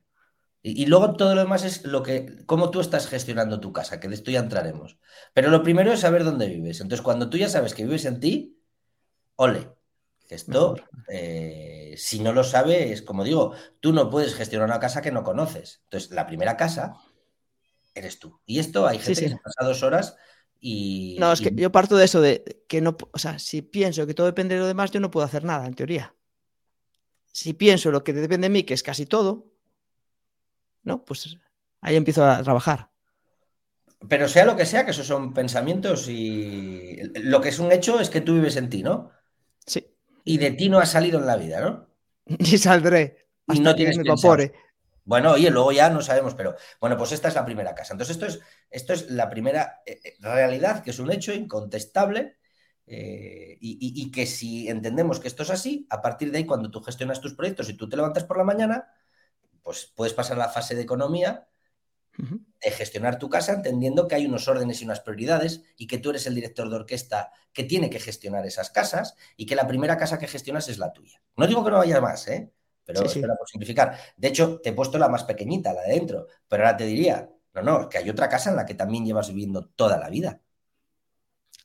Y, 0.62 0.86
luego 0.86 1.14
todo 1.14 1.34
lo 1.34 1.40
demás 1.40 1.64
es 1.64 1.84
lo 1.84 2.02
que, 2.02 2.44
cómo 2.44 2.70
tú 2.70 2.80
estás 2.80 3.06
gestionando 3.06 3.60
tu 3.60 3.72
casa, 3.72 3.98
que 3.98 4.08
de 4.08 4.14
esto 4.14 4.30
ya 4.30 4.40
entraremos. 4.40 4.98
Pero 5.32 5.50
lo 5.50 5.62
primero 5.62 5.90
es 5.90 6.00
saber 6.00 6.22
dónde 6.22 6.48
vives. 6.48 6.80
Entonces, 6.80 7.02
cuando 7.02 7.30
tú 7.30 7.38
ya 7.38 7.48
sabes 7.48 7.72
que 7.72 7.84
vives 7.84 8.04
en 8.04 8.20
ti, 8.20 8.60
ole. 9.36 9.70
Esto, 10.28 10.76
eh, 11.08 11.94
si 11.96 12.20
no 12.20 12.32
lo 12.32 12.44
sabes, 12.44 13.02
como 13.02 13.24
digo, 13.24 13.54
tú 13.80 13.92
no 13.92 14.10
puedes 14.10 14.34
gestionar 14.34 14.68
una 14.68 14.78
casa 14.78 15.02
que 15.02 15.10
no 15.10 15.24
conoces. 15.24 15.80
Entonces, 15.84 16.10
la 16.12 16.26
primera 16.26 16.56
casa 16.56 16.94
eres 17.94 18.18
tú. 18.18 18.38
Y 18.46 18.60
esto 18.60 18.86
hay 18.86 18.98
gente 18.98 19.28
que 19.28 19.36
pasa 19.42 19.64
dos 19.64 19.82
horas 19.82 20.16
Y, 20.60 21.16
no, 21.18 21.32
es 21.32 21.40
que 21.40 21.52
yo 21.54 21.72
parto 21.72 21.96
de 21.96 22.04
eso, 22.04 22.20
de 22.20 22.64
que 22.68 22.80
no, 22.80 22.96
o 23.12 23.18
sea, 23.18 23.38
si 23.38 23.62
pienso 23.62 24.06
que 24.06 24.14
todo 24.14 24.26
depende 24.26 24.54
de 24.54 24.60
lo 24.60 24.66
demás, 24.66 24.90
yo 24.90 25.00
no 25.00 25.10
puedo 25.10 25.26
hacer 25.26 25.42
nada, 25.42 25.66
en 25.66 25.74
teoría. 25.74 26.14
Si 27.32 27.54
pienso 27.54 27.90
lo 27.90 28.04
que 28.04 28.12
depende 28.12 28.44
de 28.46 28.52
mí, 28.52 28.62
que 28.64 28.74
es 28.74 28.82
casi 28.82 29.06
todo, 29.06 29.49
¿no? 30.82 31.04
Pues 31.04 31.36
ahí 31.80 31.96
empiezo 31.96 32.24
a 32.24 32.42
trabajar. 32.42 32.90
Pero 34.08 34.28
sea 34.28 34.46
lo 34.46 34.56
que 34.56 34.66
sea, 34.66 34.84
que 34.84 34.92
esos 34.92 35.06
son 35.06 35.34
pensamientos 35.34 36.08
y 36.08 36.98
lo 37.16 37.40
que 37.40 37.50
es 37.50 37.58
un 37.58 37.70
hecho 37.70 38.00
es 38.00 38.08
que 38.08 38.22
tú 38.22 38.34
vives 38.34 38.56
en 38.56 38.70
ti, 38.70 38.82
¿no? 38.82 39.10
Sí. 39.66 39.86
Y 40.24 40.38
de 40.38 40.52
ti 40.52 40.68
no 40.68 40.78
has 40.78 40.90
salido 40.90 41.18
en 41.18 41.26
la 41.26 41.36
vida, 41.36 41.60
¿no? 41.60 41.86
Y 42.38 42.58
saldré. 42.58 43.28
Y 43.48 43.60
no 43.60 43.74
tienes 43.74 43.98
que 43.98 44.52
Bueno, 45.04 45.32
oye, 45.32 45.50
luego 45.50 45.72
ya 45.72 45.90
no 45.90 46.02
sabemos, 46.02 46.34
pero 46.34 46.54
bueno, 46.80 46.96
pues 46.96 47.12
esta 47.12 47.28
es 47.28 47.34
la 47.34 47.44
primera 47.44 47.74
casa. 47.74 47.94
Entonces, 47.94 48.16
esto 48.16 48.26
es, 48.26 48.40
esto 48.70 48.92
es 48.92 49.10
la 49.10 49.28
primera 49.28 49.82
eh, 49.84 50.00
eh, 50.02 50.16
realidad, 50.20 50.82
que 50.82 50.90
es 50.90 50.98
un 50.98 51.10
hecho 51.10 51.32
incontestable, 51.32 52.36
eh, 52.92 53.56
y, 53.60 54.10
que 54.10 54.26
si 54.26 54.68
entendemos 54.68 55.20
que 55.20 55.28
esto 55.28 55.44
es 55.44 55.50
así, 55.50 55.86
a 55.90 56.02
partir 56.02 56.32
de 56.32 56.38
ahí, 56.38 56.44
cuando 56.44 56.72
tú 56.72 56.80
gestionas 56.80 57.20
tus 57.20 57.34
proyectos 57.34 57.68
y 57.68 57.74
tú 57.74 57.88
te 57.88 57.96
levantas 57.96 58.24
por 58.24 58.36
la 58.36 58.42
mañana, 58.42 58.88
pues 59.62 59.92
puedes 59.94 60.14
pasar 60.14 60.36
a 60.36 60.46
la 60.46 60.48
fase 60.48 60.74
de 60.74 60.82
economía, 60.82 61.48
de 62.16 62.70
gestionar 62.70 63.18
tu 63.18 63.30
casa, 63.30 63.54
entendiendo 63.54 64.06
que 64.06 64.14
hay 64.14 64.26
unos 64.26 64.46
órdenes 64.48 64.82
y 64.82 64.84
unas 64.84 65.00
prioridades 65.00 65.62
y 65.76 65.86
que 65.86 65.98
tú 65.98 66.10
eres 66.10 66.26
el 66.26 66.34
director 66.34 66.68
de 66.68 66.76
orquesta 66.76 67.32
que 67.52 67.64
tiene 67.64 67.88
que 67.88 67.98
gestionar 67.98 68.44
esas 68.46 68.70
casas 68.70 69.16
y 69.36 69.46
que 69.46 69.54
la 69.54 69.66
primera 69.66 69.96
casa 69.96 70.18
que 70.18 70.26
gestionas 70.26 70.68
es 70.68 70.78
la 70.78 70.92
tuya. 70.92 71.22
No 71.36 71.46
digo 71.46 71.64
que 71.64 71.70
no 71.70 71.78
vaya 71.78 72.00
más, 72.00 72.28
¿eh? 72.28 72.52
pero 72.84 73.04
espera 73.04 73.34
por 73.36 73.48
simplificar. 73.48 73.96
De 74.16 74.28
hecho, 74.28 74.60
te 74.60 74.70
he 74.70 74.72
puesto 74.72 74.98
la 74.98 75.08
más 75.08 75.24
pequeñita, 75.24 75.72
la 75.72 75.82
de 75.82 75.94
dentro, 75.94 76.26
pero 76.48 76.64
ahora 76.64 76.76
te 76.76 76.84
diría, 76.84 77.30
no, 77.54 77.62
no, 77.62 77.88
que 77.88 77.98
hay 77.98 78.10
otra 78.10 78.28
casa 78.28 78.50
en 78.50 78.56
la 78.56 78.66
que 78.66 78.74
también 78.74 79.04
llevas 79.04 79.28
viviendo 79.28 79.66
toda 79.68 79.98
la 79.98 80.08
vida. 80.08 80.40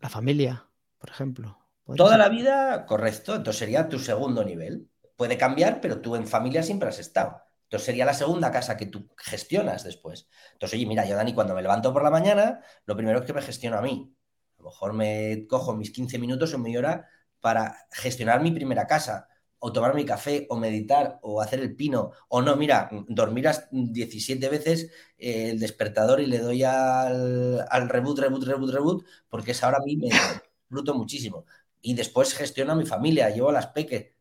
La 0.02 0.10
familia, 0.10 0.68
por 0.98 1.10
ejemplo. 1.10 1.58
Toda 1.96 2.18
la 2.18 2.30
vida, 2.30 2.86
correcto. 2.86 3.36
Entonces 3.36 3.60
sería 3.60 3.88
tu 3.88 4.00
segundo 4.00 4.44
nivel. 4.44 4.90
Puede 5.16 5.38
cambiar, 5.38 5.82
pero 5.82 6.02
tú 6.02 6.16
en 6.16 6.28
familia 6.28 6.64
siempre 6.64 6.90
has 6.90 7.00
estado. 7.00 7.42
Sería 7.80 8.06
la 8.06 8.14
segunda 8.14 8.52
casa 8.52 8.78
que 8.78 8.86
tú 8.88 9.10
gestionas 9.18 9.84
después. 9.84 10.28
Entonces, 10.54 10.78
oye, 10.78 10.86
mira, 10.88 11.06
yo 11.06 11.16
Dani, 11.16 11.34
cuando 11.34 11.56
me 11.56 11.62
levanto 11.62 11.94
por 11.94 12.04
la 12.04 12.10
mañana, 12.12 12.62
lo 12.86 12.96
primero 12.96 13.20
es 13.20 13.26
que 13.26 13.34
me 13.34 13.42
gestiono 13.42 13.78
a 13.78 13.82
mí. 13.82 14.16
A 14.60 14.62
lo 14.64 14.70
mejor 14.70 14.94
me 14.94 15.46
cojo 15.48 15.76
mis 15.76 15.92
15 15.92 16.18
minutos 16.20 16.54
o 16.54 16.60
media 16.60 16.80
hora 16.80 17.10
para 17.40 17.88
gestionar 17.92 18.42
mi 18.42 18.52
primera 18.52 18.88
casa, 18.88 19.28
o 19.60 19.72
tomar 19.72 19.94
mi 19.96 20.06
café, 20.06 20.48
o 20.50 20.58
meditar, 20.58 21.20
o 21.22 21.42
hacer 21.42 21.60
el 21.60 21.76
pino, 21.76 22.12
o 22.30 22.42
no, 22.42 22.56
mira, 22.56 22.90
dormir 23.08 23.48
17 23.72 24.50
veces 24.50 24.92
eh, 25.18 25.52
el 25.52 25.60
despertador 25.60 26.20
y 26.22 26.28
le 26.28 26.40
doy 26.40 26.64
al, 26.64 27.90
reboot, 27.90 28.20
reboot, 28.20 28.44
reboot, 28.44 28.72
reboot, 28.72 29.06
porque 29.30 29.52
es 29.52 29.64
ahora 29.64 29.78
a 29.78 29.82
mí 29.86 29.98
me 29.98 30.08
disfruto 30.08 30.94
muchísimo. 30.96 31.46
Y 31.82 31.94
después 31.94 32.34
gestiono 32.34 32.74
a 32.74 32.76
mi 32.76 32.86
familia, 32.86 33.30
llevo 33.30 33.50
a 33.50 33.54
las 33.54 33.68
peques. 33.68 34.16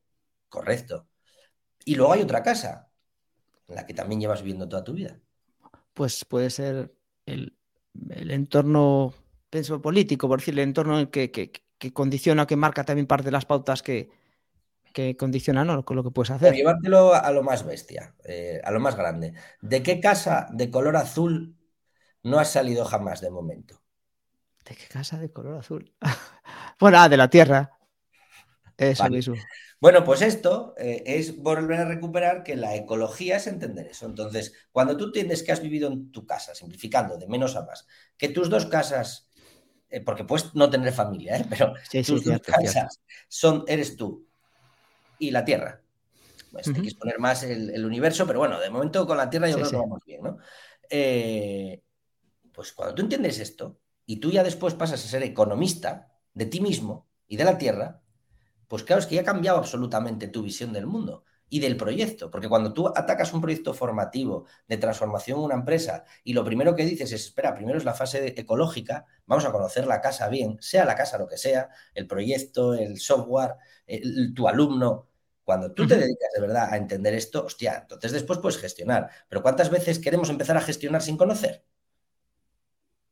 Correcto. 0.49 1.09
Y 1.85 1.95
luego 1.97 2.13
hay 2.15 2.23
otra 2.23 2.43
casa, 2.43 2.91
la 3.69 3.87
que 3.87 3.95
también 3.95 4.21
llevas 4.21 4.43
viviendo 4.43 4.69
toda 4.69 4.85
tu 4.85 4.95
vida? 4.95 5.19
Pues 5.93 6.25
puede 6.25 6.51
ser 6.51 6.95
el, 7.27 7.57
entorno, 8.11 9.15
pienso, 9.51 9.81
político, 9.81 10.29
por 10.29 10.41
decir, 10.41 10.55
el 10.55 10.61
entorno 10.61 11.11
que, 11.11 11.31
que, 11.31 11.53
que 11.79 11.93
condiciona, 11.93 12.47
que 12.47 12.57
marca 12.57 12.85
también 12.85 13.07
parte 13.07 13.27
de 13.27 13.33
las 13.33 13.47
pautas 13.47 13.83
que, 13.83 14.11
que 14.95 15.17
condicionan 15.17 15.83
con 15.83 15.97
lo 15.97 16.05
que 16.05 16.11
puedes 16.11 16.31
hacer. 16.31 16.55
llevártelo 16.55 17.15
a 17.15 17.31
lo 17.33 17.43
más 17.43 17.67
bestia, 17.67 18.15
eh, 18.25 18.61
a 18.65 18.71
lo 18.71 18.81
más 18.81 18.97
grande. 18.97 19.35
¿De 19.61 19.83
qué 19.83 20.01
casa 20.01 20.49
de 20.53 20.71
color 20.71 20.97
azul 20.97 21.57
no 22.23 22.39
has 22.39 22.53
salido 22.53 22.85
jamás 22.85 23.21
de 23.21 23.31
momento? 23.31 23.83
¿De 24.65 24.75
qué 24.77 24.87
casa 24.87 25.19
de 25.19 25.33
color 25.33 25.59
azul? 25.59 25.93
bueno, 26.81 26.99
ah, 26.99 27.09
de 27.09 27.17
la 27.17 27.29
Tierra. 27.29 27.77
Eso 28.79 29.11
mismo. 29.11 29.35
Bueno, 29.81 30.05
pues 30.05 30.23
esto 30.23 30.75
eh, 30.79 31.03
es 31.07 31.37
volver 31.37 31.81
a 31.81 31.85
recuperar 31.85 32.43
que 32.43 32.57
la 32.57 32.75
ecología 32.75 33.37
es 33.37 33.47
entender 33.47 33.87
eso. 33.87 34.07
Entonces, 34.07 34.55
cuando 34.73 34.97
tú 34.97 35.07
entiendes 35.07 35.43
que 35.43 35.53
has 35.53 35.61
vivido 35.61 35.91
en 35.91 36.11
tu 36.11 36.27
casa, 36.27 36.55
simplificando 36.55 37.17
de 37.19 37.27
menos 37.27 37.57
a 37.57 37.65
más, 37.65 37.87
que 38.17 38.29
tus 38.29 38.49
dos 38.49 38.67
casas, 38.67 39.29
eh, 39.91 40.01
porque 40.01 40.25
puedes 40.25 40.55
no 40.55 40.71
tener 40.71 40.93
familia, 40.93 41.37
¿eh? 41.37 41.47
pero 41.51 41.75
tus 42.07 42.25
dos 42.25 42.41
casas 42.41 43.01
son, 43.29 43.65
eres 43.67 43.97
tú 43.97 44.27
y 45.19 45.31
la 45.31 45.45
Tierra. 45.45 45.81
Pues 46.51 46.67
Te 46.67 46.73
quieres 46.73 46.95
poner 46.95 47.19
más 47.19 47.43
el, 47.43 47.85
universo, 47.85 48.27
pero 48.27 48.39
bueno, 48.39 48.61
de 48.61 48.71
momento 48.71 49.07
con 49.07 49.17
la 49.17 49.29
Tierra 49.29 49.49
yo 49.49 49.57
creo 49.57 49.71
que 49.71 49.77
vamos 49.77 50.01
bien, 50.07 50.23
¿no? 50.23 50.39
pues 52.53 52.73
cuando 52.73 52.95
tú 52.95 53.03
entiendes 53.03 53.41
esto 53.41 53.81
y 54.07 54.21
tú 54.21 54.31
ya 54.31 54.45
después 54.45 54.75
pasas 54.75 55.05
a 55.05 55.09
ser 55.09 55.25
economista 55.25 56.13
de 56.35 56.47
ti 56.47 56.61
mismo 56.61 57.09
y 57.27 57.37
de 57.37 57.45
la 57.45 57.59
Tierra, 57.59 58.04
pues 58.69 58.85
claro, 58.85 59.01
es 59.01 59.07
que 59.07 59.17
ya 59.17 59.23
ha 59.23 59.25
cambiado 59.25 59.59
absolutamente 59.59 60.29
tu 60.29 60.43
visión 60.43 60.73
del 60.73 60.87
mundo 60.87 61.25
y 61.49 61.61
del 61.61 61.77
proyecto, 61.77 62.31
porque 62.31 62.49
cuando 62.49 62.73
tú 62.73 62.89
atacas 62.89 63.33
un 63.33 63.41
proyecto 63.41 63.75
formativo 63.75 64.47
de 64.67 64.77
transformación 64.77 65.39
en 65.39 65.45
una 65.45 65.55
empresa 65.55 66.05
y 66.25 66.33
lo 66.33 66.45
primero 66.45 66.75
que 66.75 66.85
dices 66.85 67.13
es, 67.13 67.27
espera, 67.27 67.55
primero 67.55 67.79
es 67.79 67.85
la 67.85 67.95
fase 67.95 68.35
ecológica, 68.37 69.07
vamos 69.27 69.45
a 69.45 69.53
conocer 69.53 69.87
la 69.87 70.01
casa 70.01 70.29
bien, 70.29 70.57
sea 70.61 70.85
la 70.85 70.97
casa 70.97 71.19
lo 71.19 71.29
que 71.29 71.37
sea, 71.37 71.69
el 71.95 72.07
proyecto, 72.07 72.75
el 72.75 72.99
software, 72.99 73.55
tu 74.35 74.49
alumno, 74.49 75.09
cuando 75.45 75.73
tú 75.73 75.87
te 75.87 75.97
dedicas 75.97 76.31
de 76.35 76.41
verdad 76.41 76.73
a 76.73 76.77
entender 76.77 77.15
esto, 77.15 77.45
hostia, 77.45 77.81
entonces 77.83 78.13
después 78.13 78.39
puedes 78.39 78.59
gestionar, 78.59 79.11
pero 79.29 79.43
¿cuántas 79.43 79.71
veces 79.71 79.99
queremos 79.99 80.31
empezar 80.31 80.57
a 80.57 80.61
gestionar 80.61 81.03
sin 81.03 81.17
conocer? 81.17 81.63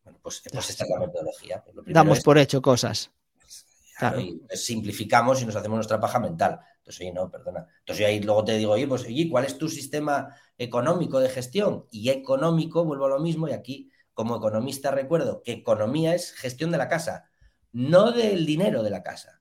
Bueno, 0.03 0.19
pues, 0.23 0.43
pues 0.51 0.71
esta 0.71 0.85
es 0.85 0.91
la 0.91 0.99
metodología. 0.99 1.63
Pues 1.63 1.77
Damos 1.87 2.21
por 2.21 2.39
hecho 2.39 2.61
cosas. 2.61 3.13
Y 4.19 4.41
simplificamos 4.57 5.43
y 5.43 5.47
nos 5.47 5.57
hacemos 5.57 5.77
nuestra 5.77 6.01
paja 6.01 6.19
mental. 6.19 6.61
Entonces, 6.79 7.01
oye, 7.01 7.13
no, 7.13 7.31
perdona. 7.31 7.67
Entonces 7.79 8.07
ahí 8.07 8.21
luego 8.21 8.45
te 8.45 8.57
digo, 8.57 8.73
oye, 8.73 8.89
pues, 8.89 9.05
oye, 9.05 9.29
¿cuál 9.31 9.45
es 9.45 9.57
tu 9.57 9.69
sistema 9.69 10.35
económico 10.59 11.21
de 11.21 11.29
gestión? 11.29 11.87
Y 11.91 12.11
económico, 12.11 12.85
vuelvo 12.85 13.07
a 13.07 13.11
lo 13.11 13.21
mismo, 13.21 13.49
y 13.49 13.53
aquí, 13.53 13.91
como 14.15 14.37
economista, 14.37 14.91
recuerdo 14.91 15.43
que 15.43 15.53
economía 15.53 16.15
es 16.15 16.33
gestión 16.33 16.71
de 16.71 16.79
la 16.79 16.89
casa, 16.89 17.31
no 17.73 18.13
del 18.13 18.45
dinero 18.45 18.83
de 18.83 18.91
la 18.91 19.03
casa. 19.03 19.41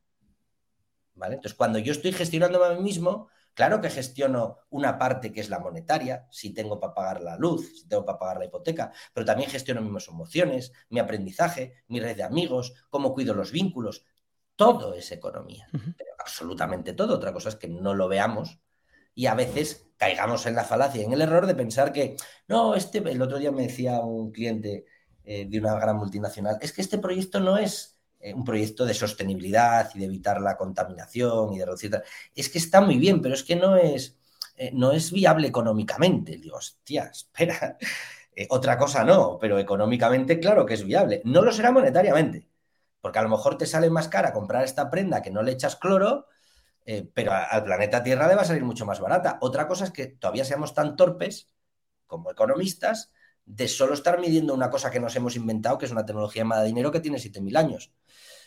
¿Vale? 1.16 1.36
Entonces, 1.36 1.58
cuando 1.58 1.80
yo 1.80 1.92
estoy 1.92 2.14
gestionando 2.14 2.64
a 2.64 2.74
mí 2.74 2.82
mismo, 2.82 3.28
claro 3.54 3.82
que 3.82 3.90
gestiono 3.90 4.60
una 4.70 4.98
parte 4.98 5.32
que 5.32 5.42
es 5.42 5.50
la 5.50 5.60
monetaria, 5.60 6.28
si 6.32 6.54
tengo 6.54 6.80
para 6.80 6.94
pagar 6.94 7.22
la 7.22 7.38
luz, 7.38 7.82
si 7.82 7.88
tengo 7.88 8.06
para 8.06 8.18
pagar 8.18 8.38
la 8.38 8.46
hipoteca, 8.46 8.92
pero 9.14 9.26
también 9.26 9.50
gestiono 9.50 9.82
mis 9.82 10.08
emociones, 10.08 10.72
mi 10.90 11.00
aprendizaje, 11.00 11.84
mi 11.88 12.00
red 12.00 12.16
de 12.16 12.24
amigos, 12.24 12.74
cómo 12.90 13.14
cuido 13.14 13.34
los 13.34 13.52
vínculos, 13.52 14.06
todo 14.62 14.94
es 14.94 15.12
economía, 15.12 15.68
absolutamente 16.20 16.94
todo. 16.94 17.16
Otra 17.16 17.34
cosa 17.34 17.50
es 17.50 17.56
que 17.56 17.68
no 17.68 17.94
lo 17.94 18.08
veamos 18.08 18.60
y 19.16 19.26
a 19.26 19.34
veces 19.34 19.88
caigamos 19.98 20.46
en 20.46 20.56
la 20.56 20.64
falacia, 20.64 21.04
en 21.04 21.14
el 21.14 21.22
error 21.22 21.46
de 21.46 21.56
pensar 21.56 21.92
que, 21.92 22.16
no, 22.48 22.76
este, 22.76 23.00
el 23.00 23.22
otro 23.22 23.38
día 23.38 23.52
me 23.52 23.64
decía 23.64 24.00
un 24.00 24.32
cliente 24.32 24.86
eh, 25.24 25.46
de 25.50 25.60
una 25.60 25.76
gran 25.76 25.98
multinacional, 25.98 26.58
es 26.62 26.74
que 26.74 26.82
este 26.82 26.98
proyecto 26.98 27.40
no 27.40 27.58
es 27.58 28.00
eh, 28.20 28.34
un 28.34 28.44
proyecto 28.44 28.86
de 28.86 28.94
sostenibilidad 28.94 29.90
y 29.94 30.00
de 30.00 30.06
evitar 30.06 30.42
la 30.42 30.58
contaminación 30.58 31.54
y 31.54 31.60
de 31.60 31.66
reducir... 31.66 32.02
Es 32.36 32.50
que 32.50 32.58
está 32.58 32.82
muy 32.82 32.98
bien, 32.98 33.22
pero 33.22 33.36
es 33.36 33.44
que 33.44 33.56
no 33.56 33.76
es, 33.76 34.18
eh, 34.56 34.72
no 34.74 34.92
es 34.92 35.12
viable 35.12 35.48
económicamente. 35.48 36.38
Digo, 36.38 36.58
hostia, 36.58 37.06
espera. 37.06 37.78
otra 38.50 38.78
cosa 38.78 39.04
no, 39.04 39.38
pero 39.40 39.60
económicamente 39.60 40.40
claro 40.40 40.66
que 40.66 40.76
es 40.76 40.84
viable. 40.84 41.22
No 41.26 41.42
lo 41.42 41.52
será 41.52 41.72
monetariamente 41.72 42.51
porque 43.02 43.20
a 43.20 43.24
lo 43.24 43.30
mejor 43.30 43.58
te 43.58 43.66
sale 43.66 43.90
más 43.90 44.08
cara 44.08 44.34
comprar 44.34 44.64
esta 44.64 44.90
prenda 44.90 45.22
que 45.22 45.32
no 45.32 45.42
le 45.42 45.52
echas 45.52 45.76
cloro, 45.76 46.28
eh, 46.86 47.10
pero 47.14 47.32
al 47.34 47.64
planeta 47.64 48.04
Tierra 48.04 48.28
le 48.28 48.36
va 48.36 48.42
a 48.42 48.46
salir 48.46 48.64
mucho 48.64 48.86
más 48.86 49.00
barata. 49.00 49.38
Otra 49.42 49.68
cosa 49.68 49.86
es 49.86 49.92
que 49.92 50.08
todavía 50.08 50.46
seamos 50.46 50.74
tan 50.74 50.96
torpes 50.96 51.50
como 52.08 52.32
economistas 52.32 53.12
de 53.46 53.68
solo 53.68 53.94
estar 53.94 54.20
midiendo 54.20 54.54
una 54.54 54.70
cosa 54.70 54.92
que 54.92 55.00
nos 55.00 55.16
hemos 55.16 55.36
inventado, 55.36 55.78
que 55.78 55.86
es 55.86 55.92
una 55.92 56.06
tecnología 56.06 56.44
llamada 56.44 56.64
dinero 56.64 56.92
que 56.92 57.00
tiene 57.00 57.18
7.000 57.18 57.58
años. 57.58 57.92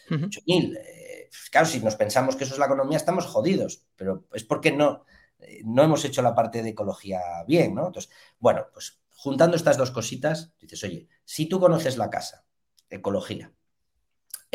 8.000. 0.09 0.77
Eh, 0.77 1.29
pues 1.31 1.51
claro, 1.51 1.67
si 1.67 1.81
nos 1.81 1.97
pensamos 1.97 2.37
que 2.37 2.45
eso 2.45 2.55
es 2.55 2.61
la 2.61 2.67
economía, 2.67 2.97
estamos 2.97 3.27
jodidos, 3.27 3.85
pero 3.97 4.27
es 4.33 4.45
porque 4.45 4.73
no, 4.73 5.05
eh, 5.41 5.63
no 5.65 5.83
hemos 5.83 6.05
hecho 6.05 6.23
la 6.23 6.35
parte 6.35 6.63
de 6.63 6.71
ecología 6.71 7.21
bien, 7.47 7.75
¿no? 7.75 7.87
Entonces, 7.87 8.11
bueno, 8.39 8.67
pues 8.73 9.01
juntando 9.11 9.57
estas 9.57 9.77
dos 9.77 9.91
cositas, 9.91 10.53
dices, 10.61 10.85
oye, 10.85 11.09
si 11.25 11.47
tú 11.47 11.59
conoces 11.59 11.97
la 11.97 12.11
casa, 12.11 12.45
ecología, 12.91 13.53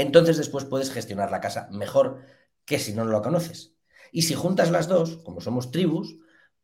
entonces 0.01 0.37
después 0.37 0.65
puedes 0.65 0.91
gestionar 0.91 1.31
la 1.31 1.41
casa 1.41 1.67
mejor 1.71 2.21
que 2.65 2.79
si 2.79 2.93
no 2.93 3.05
lo 3.05 3.21
conoces. 3.21 3.75
Y 4.11 4.23
si 4.23 4.33
juntas 4.33 4.71
las 4.71 4.87
dos, 4.87 5.17
como 5.17 5.41
somos 5.41 5.71
tribus, 5.71 6.17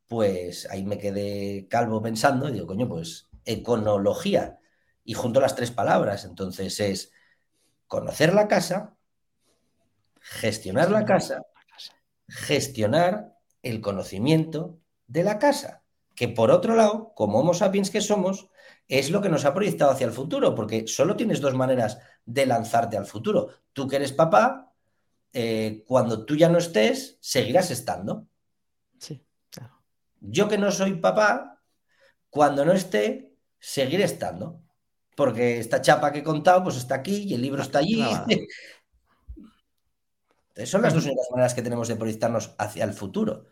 pues 0.08 0.68
ahí 0.70 0.84
me 0.84 0.98
quedé 0.98 1.68
calvo 1.70 2.02
pensando 2.02 2.50
y 2.50 2.54
digo, 2.54 2.68
coño, 2.68 2.88
pues 2.88 3.28
econología. 3.44 4.60
Y 5.04 5.14
junto 5.14 5.40
las 5.40 5.56
tres 5.56 5.72
palabras. 5.72 6.26
Entonces 6.26 6.80
es 6.80 7.12
conocer 7.88 8.34
la 8.34 8.48
casa, 8.48 8.96
gestionar 10.20 10.90
la 10.90 11.06
casa, 11.06 11.44
gestionar 12.28 13.38
el 13.62 13.82
conocimiento 13.82 14.80
de 15.08 15.24
la 15.24 15.40
casa. 15.40 15.84
Que 16.16 16.28
por 16.28 16.52
otro 16.52 16.76
lado, 16.76 17.14
como 17.16 17.40
Homo 17.40 17.54
sapiens 17.54 17.92
que 17.92 18.02
somos, 18.02 18.48
es 18.88 19.10
lo 19.10 19.22
que 19.22 19.30
nos 19.30 19.46
ha 19.46 19.54
proyectado 19.54 19.92
hacia 19.92 20.08
el 20.08 20.14
futuro, 20.14 20.54
porque 20.54 20.88
solo 20.88 21.16
tienes 21.16 21.42
dos 21.42 21.56
maneras 21.56 22.00
de 22.26 22.46
lanzarte 22.46 22.98
al 22.98 23.06
futuro. 23.06 23.50
Tú 23.74 23.88
que 23.88 23.96
eres 23.96 24.14
papá, 24.14 24.74
eh, 25.34 25.84
cuando 25.88 26.26
tú 26.26 26.36
ya 26.36 26.50
no 26.50 26.58
estés, 26.58 27.18
seguirás 27.20 27.72
estando. 27.72 28.28
Sí, 29.00 29.24
claro. 29.50 29.82
Yo 30.22 30.48
que 30.48 30.58
no 30.58 30.72
soy 30.72 30.96
papá, 30.96 31.62
cuando 32.30 32.66
no 32.66 32.74
esté, 32.74 33.36
seguiré 33.60 34.04
estando. 34.04 34.62
Porque 35.16 35.60
esta 35.60 35.82
chapa 35.82 36.12
que 36.12 36.20
he 36.20 36.24
contado, 36.24 36.64
pues 36.64 36.76
está 36.76 36.96
aquí 36.96 37.24
y 37.24 37.34
el 37.34 37.42
libro 37.42 37.62
está 37.62 37.80
allí. 37.80 38.04
Son 40.66 40.82
las 40.82 40.94
dos 40.94 41.06
únicas 41.06 41.28
maneras 41.32 41.54
que 41.54 41.62
tenemos 41.62 41.88
de 41.88 41.96
proyectarnos 41.96 42.56
hacia 42.58 42.86
el 42.86 42.94
futuro. 42.94 43.48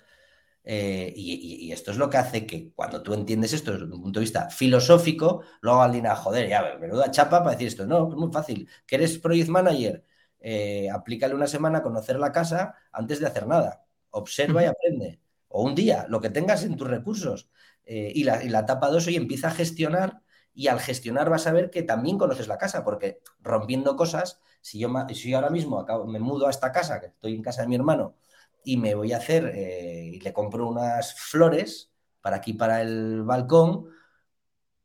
Eh, 0.66 1.14
y, 1.16 1.72
esto 1.72 1.92
es 1.92 1.98
lo 1.98 2.10
que 2.10 2.18
hace 2.18 2.46
que 2.46 2.72
cuando 2.74 3.02
tú 3.04 3.14
entiendes 3.14 3.54
esto 3.54 3.74
desde 3.74 3.86
un 3.86 4.02
punto 4.02 4.20
de 4.20 4.24
vista 4.24 4.50
filosófico, 4.50 5.44
luego 5.62 5.82
alguien 5.82 6.08
a 6.08 6.16
joder, 6.16 6.48
ya, 6.48 6.78
menuda 6.80 7.12
chapa 7.12 7.40
para 7.40 7.52
decir 7.52 7.68
esto. 7.68 7.86
No, 7.86 8.10
es 8.10 8.16
muy 8.16 8.32
fácil. 8.32 8.70
Que 8.86 8.96
eres 8.96 9.18
project 9.18 9.50
manager, 9.50 10.06
eh, 10.40 10.90
aplícale 10.90 11.36
una 11.36 11.48
semana 11.48 11.80
a 11.80 11.84
conocer 11.84 12.18
la 12.20 12.32
casa 12.32 12.76
antes 12.92 13.20
de 13.20 13.28
hacer 13.28 13.48
nada. 13.48 13.86
Observa 14.12 14.64
y 14.64 14.66
aprende. 14.68 15.20
O 15.50 15.64
un 15.64 15.76
día, 15.76 16.06
lo 16.10 16.22
que 16.22 16.30
tengas 16.30 16.64
en 16.64 16.78
tus 16.78 16.88
recursos. 16.88 17.50
Eh, 17.86 18.12
y, 18.16 18.24
la, 18.24 18.44
y 18.44 18.50
la 18.50 18.60
etapa 18.60 18.90
dos 18.90 19.08
hoy 19.08 19.16
empieza 19.18 19.50
a 19.50 19.52
gestionar 19.52 20.22
y 20.54 20.68
al 20.68 20.80
gestionar 20.80 21.30
vas 21.30 21.48
a 21.48 21.52
ver 21.52 21.70
que 21.70 21.84
también 21.84 22.18
conoces 22.18 22.48
la 22.48 22.58
casa, 22.58 22.84
porque 22.84 23.20
rompiendo 23.42 23.96
cosas, 23.96 24.40
si 24.62 24.80
yo, 24.80 24.90
si 25.14 25.34
ahora 25.34 25.50
mismo 25.50 25.80
acabo, 25.80 26.06
me 26.06 26.20
mudo 26.20 26.48
a 26.48 26.50
esta 26.52 26.72
casa, 26.72 27.00
que 27.00 27.08
estoy 27.08 27.36
en 27.36 27.42
casa 27.42 27.64
de 27.64 27.68
mi 27.68 27.76
hermano, 27.76 28.16
y 28.64 28.78
me 28.78 28.96
voy 28.96 29.14
a 29.14 29.18
hacer, 29.18 29.52
eh, 29.56 30.12
y 30.14 30.20
le 30.20 30.34
compro 30.34 30.68
unas 30.68 31.14
flores 31.16 31.92
para 32.22 32.38
aquí, 32.38 32.54
para 32.54 32.82
el 32.82 33.24
balcón, 33.24 33.90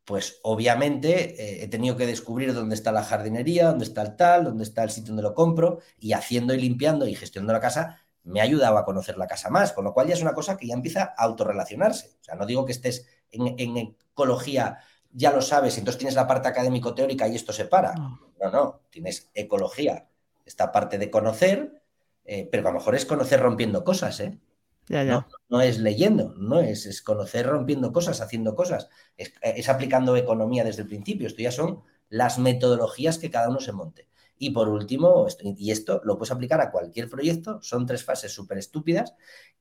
pues 0.05 0.41
obviamente 0.43 1.41
eh, 1.41 1.65
he 1.65 1.69
tenido 1.69 1.97
que 1.97 2.07
descubrir 2.07 2.55
dónde 2.55 2.75
está 2.75 2.93
la 2.93 3.05
jardinería, 3.05 3.69
dónde 3.69 3.85
está 3.85 4.03
el 4.03 4.17
tal, 4.17 4.45
dónde 4.45 4.65
está 4.65 4.83
el 4.83 4.91
sitio 4.91 5.09
donde 5.09 5.23
lo 5.23 5.35
compro, 5.35 5.81
y 5.99 6.13
haciendo 6.15 6.55
y 6.55 6.61
limpiando 6.61 7.07
y 7.07 7.15
gestionando 7.15 7.53
la 7.53 7.61
casa, 7.61 8.01
me 8.25 8.41
ha 8.41 8.45
ayudado 8.45 8.79
a 8.79 8.85
conocer 8.85 9.17
la 9.19 9.27
casa 9.27 9.51
más, 9.51 9.73
con 9.73 9.85
lo 9.85 9.93
cual 9.93 10.09
ya 10.09 10.15
es 10.15 10.23
una 10.23 10.35
cosa 10.35 10.57
que 10.57 10.67
ya 10.67 10.75
empieza 10.75 11.15
a 11.17 11.25
autorrelacionarse. 11.25 12.17
O 12.21 12.25
sea, 12.25 12.35
no 12.35 12.47
digo 12.47 12.65
que 12.65 12.73
estés 12.73 13.07
en, 13.31 13.55
en 13.59 13.97
ecología, 14.13 14.79
ya 15.13 15.33
lo 15.33 15.43
sabes, 15.43 15.79
entonces 15.79 15.99
tienes 15.99 16.15
la 16.15 16.27
parte 16.27 16.49
académico-teórica 16.49 17.29
y 17.29 17.37
esto 17.37 17.53
se 17.53 17.67
para. 17.67 17.95
No, 17.95 18.51
no, 18.51 18.81
tienes 18.91 19.31
ecología, 19.35 20.09
esta 20.45 20.73
parte 20.73 20.99
de 20.99 21.11
conocer, 21.11 21.78
eh, 22.31 22.47
pero 22.53 22.69
a 22.69 22.73
lo 22.73 22.79
mejor 22.79 22.95
es 22.95 23.07
conocer 23.07 23.41
rompiendo 23.41 23.83
cosas, 23.85 24.21
¿eh? 24.21 24.39
No, 25.49 25.61
es 25.63 25.79
leyendo, 25.79 26.35
no 26.37 26.61
es, 26.61 26.85
es, 26.85 27.01
conocer 27.01 27.47
rompiendo 27.47 27.91
cosas, 27.91 28.21
haciendo 28.21 28.55
cosas, 28.55 28.91
es, 29.17 29.69
aplicando 29.69 30.15
economía 30.15 30.63
desde 30.63 30.83
el 30.83 30.89
principio. 30.89 31.27
Esto 31.27 31.43
ya 31.43 31.53
son 31.53 31.83
las 32.11 32.39
metodologías 32.39 33.17
que 33.17 33.31
cada 33.31 33.49
uno 33.49 33.61
se 33.61 33.73
monte. 33.73 34.09
Y 34.37 34.51
por 34.51 34.69
último, 34.69 35.27
y 35.43 35.71
esto 35.71 36.03
lo 36.05 36.19
puedes 36.19 36.33
aplicar 36.33 36.61
a 36.61 36.71
cualquier 36.71 37.09
proyecto, 37.09 37.61
son 37.63 37.87
tres 37.87 38.05
fases 38.05 38.33
súper 38.33 38.59
estúpidas 38.59 39.15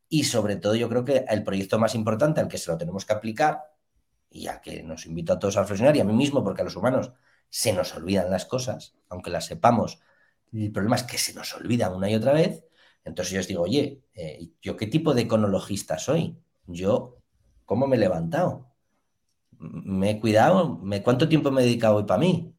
y 0.10 0.26
sobre 0.26 0.58
todo 0.58 0.76
yo 0.76 0.90
creo 0.90 1.06
que 1.06 1.26
el 1.28 1.44
proyecto 1.44 1.80
más 1.80 1.96
importante 1.96 2.42
al 2.42 2.50
que 2.50 2.58
se 2.58 2.70
lo 2.70 2.78
tenemos 2.78 3.06
que 3.06 3.14
aplicar, 3.14 3.62
y 4.30 4.44
ya 4.44 4.60
que 4.60 4.84
nos 4.84 5.06
invito 5.06 5.34
a 5.34 5.40
todos 5.40 5.56
a 5.56 5.62
reflexionar 5.62 5.96
y 5.96 6.02
a 6.02 6.06
mí 6.06 6.14
mismo, 6.14 6.44
porque 6.44 6.62
a 6.62 6.66
los 6.66 6.76
humanos 6.76 7.12
se 7.50 7.72
nos 7.72 7.96
olvidan 7.96 8.30
las 8.30 8.46
cosas, 8.46 8.96
aunque 9.10 9.30
las 9.30 9.46
sepamos, 9.46 10.00
el 10.54 10.72
problema 10.72 10.96
es 10.96 11.04
que 11.04 11.18
se 11.18 11.34
nos 11.34 11.54
olvidan 11.56 11.94
una 11.94 12.10
y 12.10 12.16
otra 12.16 12.34
vez. 12.34 12.64
Entonces 13.04 13.34
yo 13.34 13.40
os 13.40 13.48
digo, 13.48 13.64
oye, 13.64 14.04
eh, 14.14 14.50
¿yo 14.62 14.76
qué 14.78 14.88
tipo 14.88 15.14
de 15.14 15.24
econologista 15.24 15.98
soy? 15.98 16.38
Yo, 16.66 17.18
¿cómo 17.66 17.88
me 17.88 17.96
he 17.96 18.00
levantado? 18.00 18.74
¿Me 19.60 20.12
he 20.12 20.20
cuidado? 20.20 20.78
¿Me, 20.80 21.02
¿Cuánto 21.04 21.30
tiempo 21.30 21.52
me 21.52 21.62
he 21.62 21.66
dedicado 21.66 21.96
hoy 21.96 22.04
para 22.04 22.20
mí? 22.20 22.54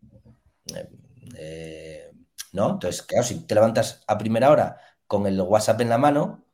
Eh, 0.75 0.89
eh, 1.37 2.11
¿No? 2.53 2.71
Entonces, 2.73 3.03
claro, 3.03 3.25
si 3.25 3.47
te 3.47 3.55
levantas 3.55 4.03
a 4.07 4.19
primera 4.19 4.51
hora 4.51 4.81
con 5.07 5.27
el 5.27 5.41
WhatsApp 5.41 5.81
en 5.83 5.91
la 5.91 5.99
mano, 5.99 6.45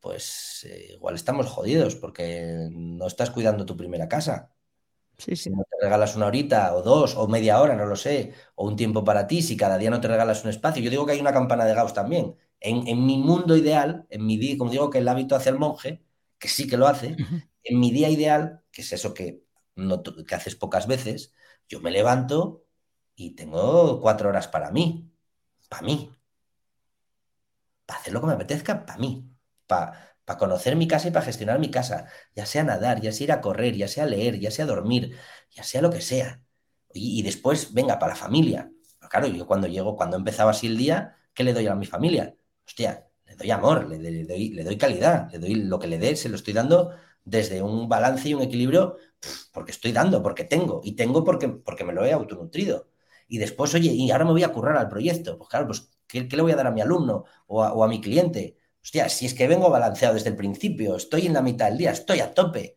pues 0.00 0.66
igual 0.90 1.14
estamos 1.14 1.46
jodidos 1.46 1.96
porque 1.96 2.68
no 2.70 3.06
estás 3.06 3.30
cuidando 3.30 3.66
tu 3.66 3.76
primera 3.76 4.08
casa. 4.08 4.53
Si 5.18 5.50
no 5.50 5.64
te 5.64 5.76
regalas 5.80 6.16
una 6.16 6.26
horita 6.26 6.74
o 6.74 6.82
dos 6.82 7.16
o 7.16 7.28
media 7.28 7.60
hora, 7.60 7.74
no 7.76 7.86
lo 7.86 7.96
sé, 7.96 8.34
o 8.54 8.66
un 8.66 8.76
tiempo 8.76 9.04
para 9.04 9.26
ti, 9.26 9.42
si 9.42 9.56
cada 9.56 9.78
día 9.78 9.90
no 9.90 10.00
te 10.00 10.08
regalas 10.08 10.44
un 10.44 10.50
espacio. 10.50 10.82
Yo 10.82 10.90
digo 10.90 11.06
que 11.06 11.12
hay 11.12 11.20
una 11.20 11.32
campana 11.32 11.64
de 11.64 11.74
Gauss 11.74 11.94
también. 11.94 12.36
En, 12.60 13.06
mi 13.06 13.18
mundo 13.18 13.56
ideal, 13.56 14.06
en 14.10 14.26
mi 14.26 14.38
día, 14.38 14.56
como 14.56 14.70
digo 14.70 14.90
que 14.90 14.98
el 14.98 15.08
hábito 15.08 15.36
hace 15.36 15.50
el 15.50 15.58
monje, 15.58 16.02
que 16.38 16.48
sí 16.48 16.66
que 16.66 16.76
lo 16.76 16.86
hace, 16.86 17.16
en 17.62 17.80
mi 17.80 17.90
día 17.90 18.08
ideal, 18.08 18.62
que 18.70 18.82
es 18.82 18.92
eso 18.92 19.12
que, 19.12 19.44
no, 19.76 20.02
que 20.02 20.34
haces 20.34 20.56
pocas 20.56 20.86
veces, 20.86 21.34
yo 21.68 21.80
me 21.80 21.90
levanto 21.90 22.64
y 23.14 23.34
tengo 23.34 24.00
cuatro 24.00 24.30
horas 24.30 24.48
para 24.48 24.70
mí, 24.70 25.10
para 25.68 25.82
mí, 25.82 26.10
para 27.86 28.00
hacer 28.00 28.12
lo 28.12 28.20
que 28.20 28.26
me 28.26 28.32
apetezca, 28.32 28.84
para 28.86 28.98
mí, 28.98 29.30
para 29.66 30.13
para 30.24 30.38
conocer 30.38 30.76
mi 30.76 30.88
casa 30.88 31.08
y 31.08 31.10
para 31.10 31.24
gestionar 31.24 31.58
mi 31.58 31.70
casa, 31.70 32.06
ya 32.34 32.46
sea 32.46 32.64
nadar, 32.64 33.00
ya 33.00 33.12
sea 33.12 33.24
ir 33.24 33.32
a 33.32 33.40
correr, 33.40 33.74
ya 33.76 33.88
sea 33.88 34.06
leer, 34.06 34.38
ya 34.40 34.50
sea 34.50 34.66
dormir, 34.66 35.16
ya 35.50 35.62
sea 35.62 35.82
lo 35.82 35.90
que 35.90 36.00
sea. 36.00 36.42
Y, 36.92 37.22
después, 37.22 37.74
venga, 37.74 37.98
para 37.98 38.12
la 38.12 38.16
familia. 38.16 38.70
Claro, 39.10 39.26
yo 39.26 39.46
cuando 39.46 39.66
llego, 39.66 39.96
cuando 39.96 40.16
empezaba 40.16 40.52
así 40.52 40.66
el 40.68 40.76
día, 40.76 41.16
¿qué 41.34 41.44
le 41.44 41.52
doy 41.52 41.66
a 41.66 41.74
mi 41.74 41.86
familia? 41.86 42.36
Hostia, 42.66 43.06
le 43.26 43.36
doy 43.36 43.50
amor, 43.50 43.88
le, 43.88 43.98
doy, 44.24 44.50
le 44.50 44.64
doy, 44.64 44.78
calidad, 44.78 45.30
le 45.32 45.38
doy 45.38 45.54
lo 45.56 45.78
que 45.78 45.88
le 45.88 45.98
dé, 45.98 46.16
se 46.16 46.28
lo 46.28 46.36
estoy 46.36 46.54
dando 46.54 46.92
desde 47.24 47.62
un 47.62 47.88
balance 47.88 48.28
y 48.28 48.34
un 48.34 48.42
equilibrio, 48.42 48.96
porque 49.52 49.72
estoy 49.72 49.92
dando, 49.92 50.22
porque 50.22 50.44
tengo, 50.44 50.80
y 50.84 50.92
tengo 50.92 51.24
porque, 51.24 51.48
porque 51.48 51.84
me 51.84 51.92
lo 51.92 52.04
he 52.04 52.12
autonutrido. 52.12 52.88
Y 53.28 53.38
después, 53.38 53.74
oye, 53.74 53.90
y 53.92 54.10
ahora 54.10 54.24
me 54.24 54.32
voy 54.32 54.42
a 54.44 54.52
currar 54.52 54.76
al 54.76 54.88
proyecto. 54.88 55.38
Pues 55.38 55.48
claro, 55.50 55.66
pues, 55.66 55.90
¿qué, 56.06 56.22
le 56.30 56.42
voy 56.42 56.52
a 56.52 56.56
dar 56.56 56.66
a 56.66 56.70
mi 56.70 56.80
alumno 56.80 57.24
o 57.46 57.84
a 57.84 57.88
mi 57.88 58.00
cliente? 58.00 58.58
Hostia, 58.84 59.08
si 59.08 59.24
es 59.24 59.34
que 59.34 59.48
vengo 59.48 59.70
balanceado 59.70 60.14
desde 60.14 60.28
el 60.28 60.36
principio, 60.36 60.96
estoy 60.96 61.26
en 61.26 61.32
la 61.32 61.40
mitad 61.40 61.66
del 61.66 61.78
día, 61.78 61.90
estoy 61.90 62.20
a 62.20 62.34
tope. 62.34 62.76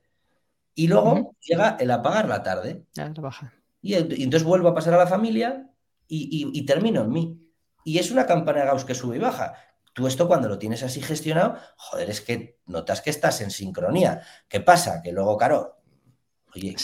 Y 0.73 0.87
luego 0.87 1.35
llega 1.41 1.75
el 1.79 1.91
apagar 1.91 2.29
la 2.29 2.41
tarde. 2.43 2.85
Ya, 2.93 3.11
baja. 3.17 3.53
Y, 3.81 3.95
entonces 3.95 4.43
vuelvo 4.43 4.69
a 4.69 4.73
pasar 4.73 4.93
a 4.93 4.97
la 4.97 5.07
familia 5.07 5.69
y, 6.07 6.65
termino 6.65 7.01
en 7.01 7.09
mí. 7.09 7.41
Y 7.83 7.99
es 7.99 8.11
una 8.11 8.25
campana 8.25 8.61
de 8.61 8.67
Gauss 8.67 8.85
que 8.85 8.95
sube 8.95 9.17
y 9.17 9.19
baja. 9.19 9.55
Tú 9.93 10.07
esto 10.07 10.27
cuando 10.27 10.47
lo 10.47 10.59
tienes 10.59 10.83
así 10.83 11.01
gestionado, 11.01 11.57
joder, 11.75 12.09
es 12.09 12.21
que 12.21 12.59
notas 12.67 13.01
que 13.01 13.09
estás 13.09 13.41
en 13.41 13.51
sincronía. 13.51 14.21
¿Qué 14.47 14.61
pasa? 14.61 15.01
Que 15.01 15.11
luego, 15.11 15.35
claro, 15.37 15.81
oye... 16.55 16.75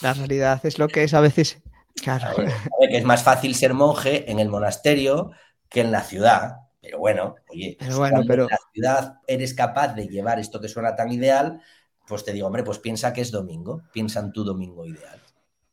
La 0.00 0.14
realidad 0.14 0.64
es 0.64 0.78
lo 0.78 0.88
que 0.88 1.04
es 1.04 1.12
a 1.12 1.20
veces... 1.20 1.58
Claro. 1.96 2.34
que 2.36 2.96
es 2.96 3.04
más 3.04 3.22
fácil 3.22 3.54
ser 3.54 3.74
monje 3.74 4.30
en 4.30 4.40
el 4.40 4.48
monasterio 4.48 5.30
que 5.68 5.80
en 5.80 5.92
la 5.92 6.02
ciudad. 6.02 6.63
Pero 6.84 6.98
bueno, 6.98 7.34
oye, 7.48 7.76
pero 7.80 7.98
bueno, 7.98 8.22
pero... 8.26 8.42
en 8.42 8.50
la 8.50 8.58
ciudad 8.72 9.20
eres 9.26 9.54
capaz 9.54 9.94
de 9.94 10.06
llevar 10.06 10.38
esto 10.38 10.60
que 10.60 10.68
suena 10.68 10.94
tan 10.94 11.10
ideal, 11.10 11.62
pues 12.06 12.24
te 12.24 12.32
digo, 12.32 12.46
hombre, 12.46 12.62
pues 12.62 12.78
piensa 12.78 13.12
que 13.14 13.22
es 13.22 13.30
domingo, 13.30 13.82
piensa 13.92 14.20
en 14.20 14.32
tu 14.32 14.44
domingo 14.44 14.84
ideal. 14.84 15.18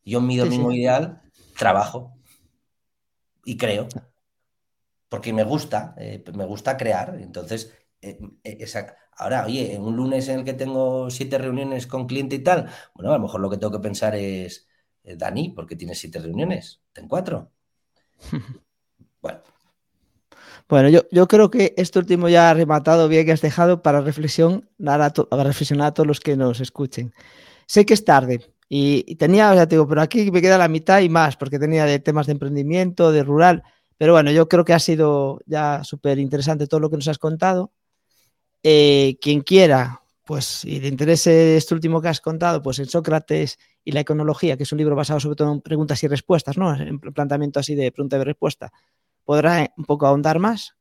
Yo 0.05 0.19
en 0.19 0.27
mi 0.27 0.37
domingo 0.37 0.71
ideal 0.71 1.21
trabajo 1.57 2.13
y 3.43 3.57
creo, 3.57 3.87
porque 5.09 5.33
me 5.33 5.43
gusta, 5.43 5.93
eh, 5.97 6.23
me 6.33 6.45
gusta 6.45 6.77
crear. 6.77 7.17
Entonces, 7.19 7.73
eh, 8.01 8.17
eh, 8.45 8.65
ahora, 9.17 9.45
oye, 9.45 9.75
en 9.75 9.81
un 9.81 9.97
lunes 9.97 10.29
en 10.29 10.39
el 10.39 10.45
que 10.45 10.53
tengo 10.53 11.09
siete 11.09 11.37
reuniones 11.37 11.87
con 11.87 12.07
cliente 12.07 12.37
y 12.37 12.43
tal, 12.43 12.69
bueno, 12.95 13.11
a 13.11 13.17
lo 13.17 13.23
mejor 13.23 13.41
lo 13.41 13.49
que 13.49 13.57
tengo 13.57 13.73
que 13.73 13.83
pensar 13.83 14.15
es, 14.15 14.69
Dani, 15.03 15.49
¿por 15.49 15.67
qué 15.67 15.75
tienes 15.75 15.99
siete 15.99 16.19
reuniones? 16.19 16.81
Ten 16.93 17.09
cuatro. 17.09 17.51
bueno, 19.21 19.41
bueno, 20.71 20.87
yo, 20.87 21.01
yo 21.11 21.27
creo 21.27 21.51
que 21.51 21.73
esto 21.75 21.99
último 21.99 22.29
ya 22.29 22.49
ha 22.49 22.53
rematado 22.53 23.09
bien 23.09 23.25
que 23.25 23.33
has 23.33 23.41
dejado 23.41 23.81
para 23.81 23.99
reflexión, 23.99 24.69
a, 24.87 25.43
reflexionar 25.43 25.87
a 25.87 25.93
todos 25.93 26.07
los 26.07 26.21
que 26.21 26.37
nos 26.37 26.61
escuchen. 26.61 27.13
Sé 27.67 27.85
que 27.85 27.93
es 27.93 28.05
tarde 28.05 28.39
y, 28.69 29.15
tenía, 29.17 29.53
ya 29.53 29.67
te 29.67 29.75
digo, 29.75 29.85
pero 29.85 30.01
aquí 30.01 30.31
me 30.31 30.41
queda 30.41 30.57
la 30.57 30.69
mitad 30.69 31.01
y 31.01 31.09
más, 31.09 31.35
porque 31.35 31.59
tenía 31.59 31.83
de 31.83 31.99
temas 31.99 32.25
de 32.27 32.31
emprendimiento, 32.31 33.11
de 33.11 33.21
rural, 33.21 33.63
pero 33.97 34.13
bueno, 34.13 34.31
yo 34.31 34.47
creo 34.47 34.63
que 34.63 34.71
ha 34.73 34.79
sido 34.79 35.41
ya 35.45 35.83
súper 35.83 36.19
interesante 36.19 36.67
todo 36.67 36.79
lo 36.79 36.89
que 36.89 36.95
nos 36.95 37.07
has 37.09 37.17
contado. 37.17 37.73
Eh, 38.63 39.17
quien 39.21 39.41
quiera, 39.41 40.01
pues, 40.25 40.63
y 40.63 40.79
le 40.79 40.87
interese 40.87 41.57
este 41.57 41.73
último 41.73 42.01
que 42.01 42.07
has 42.07 42.21
contado, 42.21 42.61
pues 42.61 42.79
en 42.79 42.85
Sócrates 42.85 43.59
y 43.83 43.91
la 43.91 43.99
econología, 43.99 44.55
que 44.55 44.63
es 44.63 44.71
un 44.71 44.77
libro 44.77 44.95
basado 44.95 45.19
sobre 45.19 45.35
todo 45.35 45.51
en 45.51 45.59
preguntas 45.59 46.01
y 46.03 46.07
respuestas, 46.07 46.57
¿no? 46.57 46.73
En 46.73 46.97
planteamiento 46.99 47.59
así 47.59 47.75
de 47.75 47.91
pregunta 47.91 48.17
y 48.17 48.23
respuesta 48.23 48.71
podrá 49.25 49.71
un 49.77 49.85
poco 49.85 50.07
ahondar 50.07 50.39
más, 50.39 50.75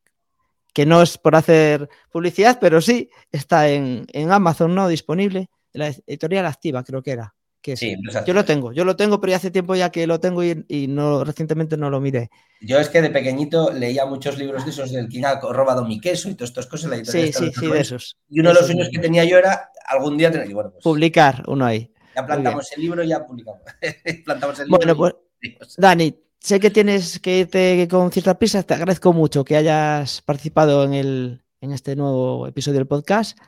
que 0.73 0.87
no 0.87 1.03
es 1.03 1.19
por 1.19 1.37
hacer 1.37 1.89
publicidad, 2.11 2.59
pero 2.61 2.81
sí 2.81 3.11
está 3.33 3.69
en, 3.69 4.07
Amazon, 4.31 4.75
¿no? 4.75 4.89
Disponible, 4.89 5.51
la 5.73 5.89
editorial 5.89 6.47
activa, 6.47 6.85
creo 6.85 7.03
que 7.03 7.13
era. 7.13 7.35
Que 7.63 7.77
sí, 7.77 7.95
yo 8.27 8.33
lo 8.33 8.47
tengo, 8.47 8.73
yo 8.73 8.87
lo 8.87 8.97
tengo, 8.97 9.21
pero 9.21 9.33
ya 9.33 9.37
hace 9.37 9.51
tiempo 9.51 9.75
ya 9.75 9.91
que 9.91 10.07
lo 10.07 10.19
tengo 10.19 10.43
y, 10.43 10.87
no 10.89 11.25
recientemente 11.25 11.77
no 11.77 11.91
lo 11.91 12.01
miré. 12.01 12.31
Yo 12.63 12.79
es 12.79 12.89
que 12.89 13.03
de 13.03 13.11
pequeñito 13.11 13.71
leía 13.71 14.07
muchos 14.07 14.39
libros 14.39 14.65
de 14.65 14.71
esos 14.71 14.91
del 14.91 15.11
que 15.11 15.23
ha 15.23 15.39
robado 15.41 15.85
mi 15.85 16.01
queso 16.01 16.31
y 16.31 16.35
todas 16.35 16.51
estas 16.51 16.67
cosas. 16.67 16.91
La 16.91 17.05
sí, 17.05 17.31
sí, 17.35 17.53
sí, 17.53 17.67
de 17.67 17.81
esos. 17.81 18.17
Y 18.31 18.41
uno 18.41 18.49
de 18.49 18.55
los 18.55 18.65
sueños 18.65 18.89
que 18.91 18.99
tenía 18.99 19.25
yo 19.25 19.37
era 19.37 19.71
algún 19.87 20.17
día 20.17 20.31
tener. 20.31 20.51
Pues 20.51 20.83
publicar 20.83 21.45
uno 21.49 21.67
ahí. 21.67 21.93
Ya 22.17 22.25
plantamos 22.25 22.73
el 22.75 22.81
libro 22.81 23.05
y 23.05 23.09
ya 23.09 23.27
publicamos. 23.27 23.61
plantamos 24.25 24.59
el 24.61 24.67
libro. 24.67 24.79
Bueno, 24.79 24.97
pues, 24.97 25.15
Dani, 25.77 26.19
sé 26.41 26.59
que 26.59 26.71
tienes 26.71 27.21
que 27.21 27.41
irte 27.41 27.87
con 27.89 28.11
cierta 28.11 28.39
prisa. 28.39 28.63
Te 28.63 28.75
agradezco 28.75 29.13
mucho 29.13 29.45
que 29.45 29.57
hayas 29.57 30.23
participado 30.23 30.85
en, 30.85 30.95
el, 30.95 31.43
en 31.61 31.73
este 31.73 31.95
nuevo 31.95 32.47
episodio 32.47 32.79
del 32.79 32.89
podcast. 32.89 33.39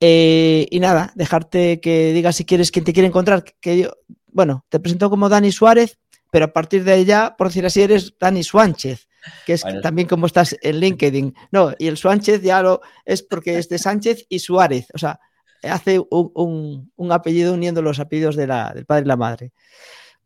Eh, 0.00 0.66
y 0.70 0.80
nada, 0.80 1.12
dejarte 1.16 1.80
que 1.80 2.12
digas 2.12 2.36
si 2.36 2.44
quieres 2.44 2.70
quién 2.70 2.84
te 2.84 2.92
quiere 2.92 3.08
encontrar. 3.08 3.44
Que 3.60 3.78
yo, 3.78 3.90
bueno, 4.28 4.64
te 4.68 4.80
presento 4.80 5.10
como 5.10 5.28
Dani 5.28 5.50
Suárez, 5.50 5.98
pero 6.30 6.46
a 6.46 6.52
partir 6.52 6.84
de 6.84 6.92
allá, 6.92 7.34
por 7.36 7.48
decir 7.48 7.66
así, 7.66 7.82
eres 7.82 8.14
Dani 8.18 8.44
Suánchez, 8.44 9.08
que 9.44 9.54
es 9.54 9.64
también 9.82 10.06
como 10.06 10.26
estás 10.26 10.56
en 10.62 10.78
LinkedIn. 10.78 11.34
No, 11.50 11.72
y 11.78 11.88
el 11.88 11.96
Suánchez 11.96 12.42
ya 12.42 12.62
lo 12.62 12.80
es 13.04 13.22
porque 13.22 13.58
es 13.58 13.68
de 13.68 13.78
Sánchez 13.78 14.26
y 14.28 14.38
Suárez. 14.38 14.86
O 14.94 14.98
sea, 14.98 15.18
hace 15.64 16.00
un, 16.10 16.92
apellido 17.10 17.54
uniendo 17.54 17.82
los 17.82 17.98
apellidos 17.98 18.36
de 18.36 18.46
la, 18.46 18.72
del 18.72 18.86
padre 18.86 19.04
y 19.04 19.08
la 19.08 19.16
madre. 19.16 19.52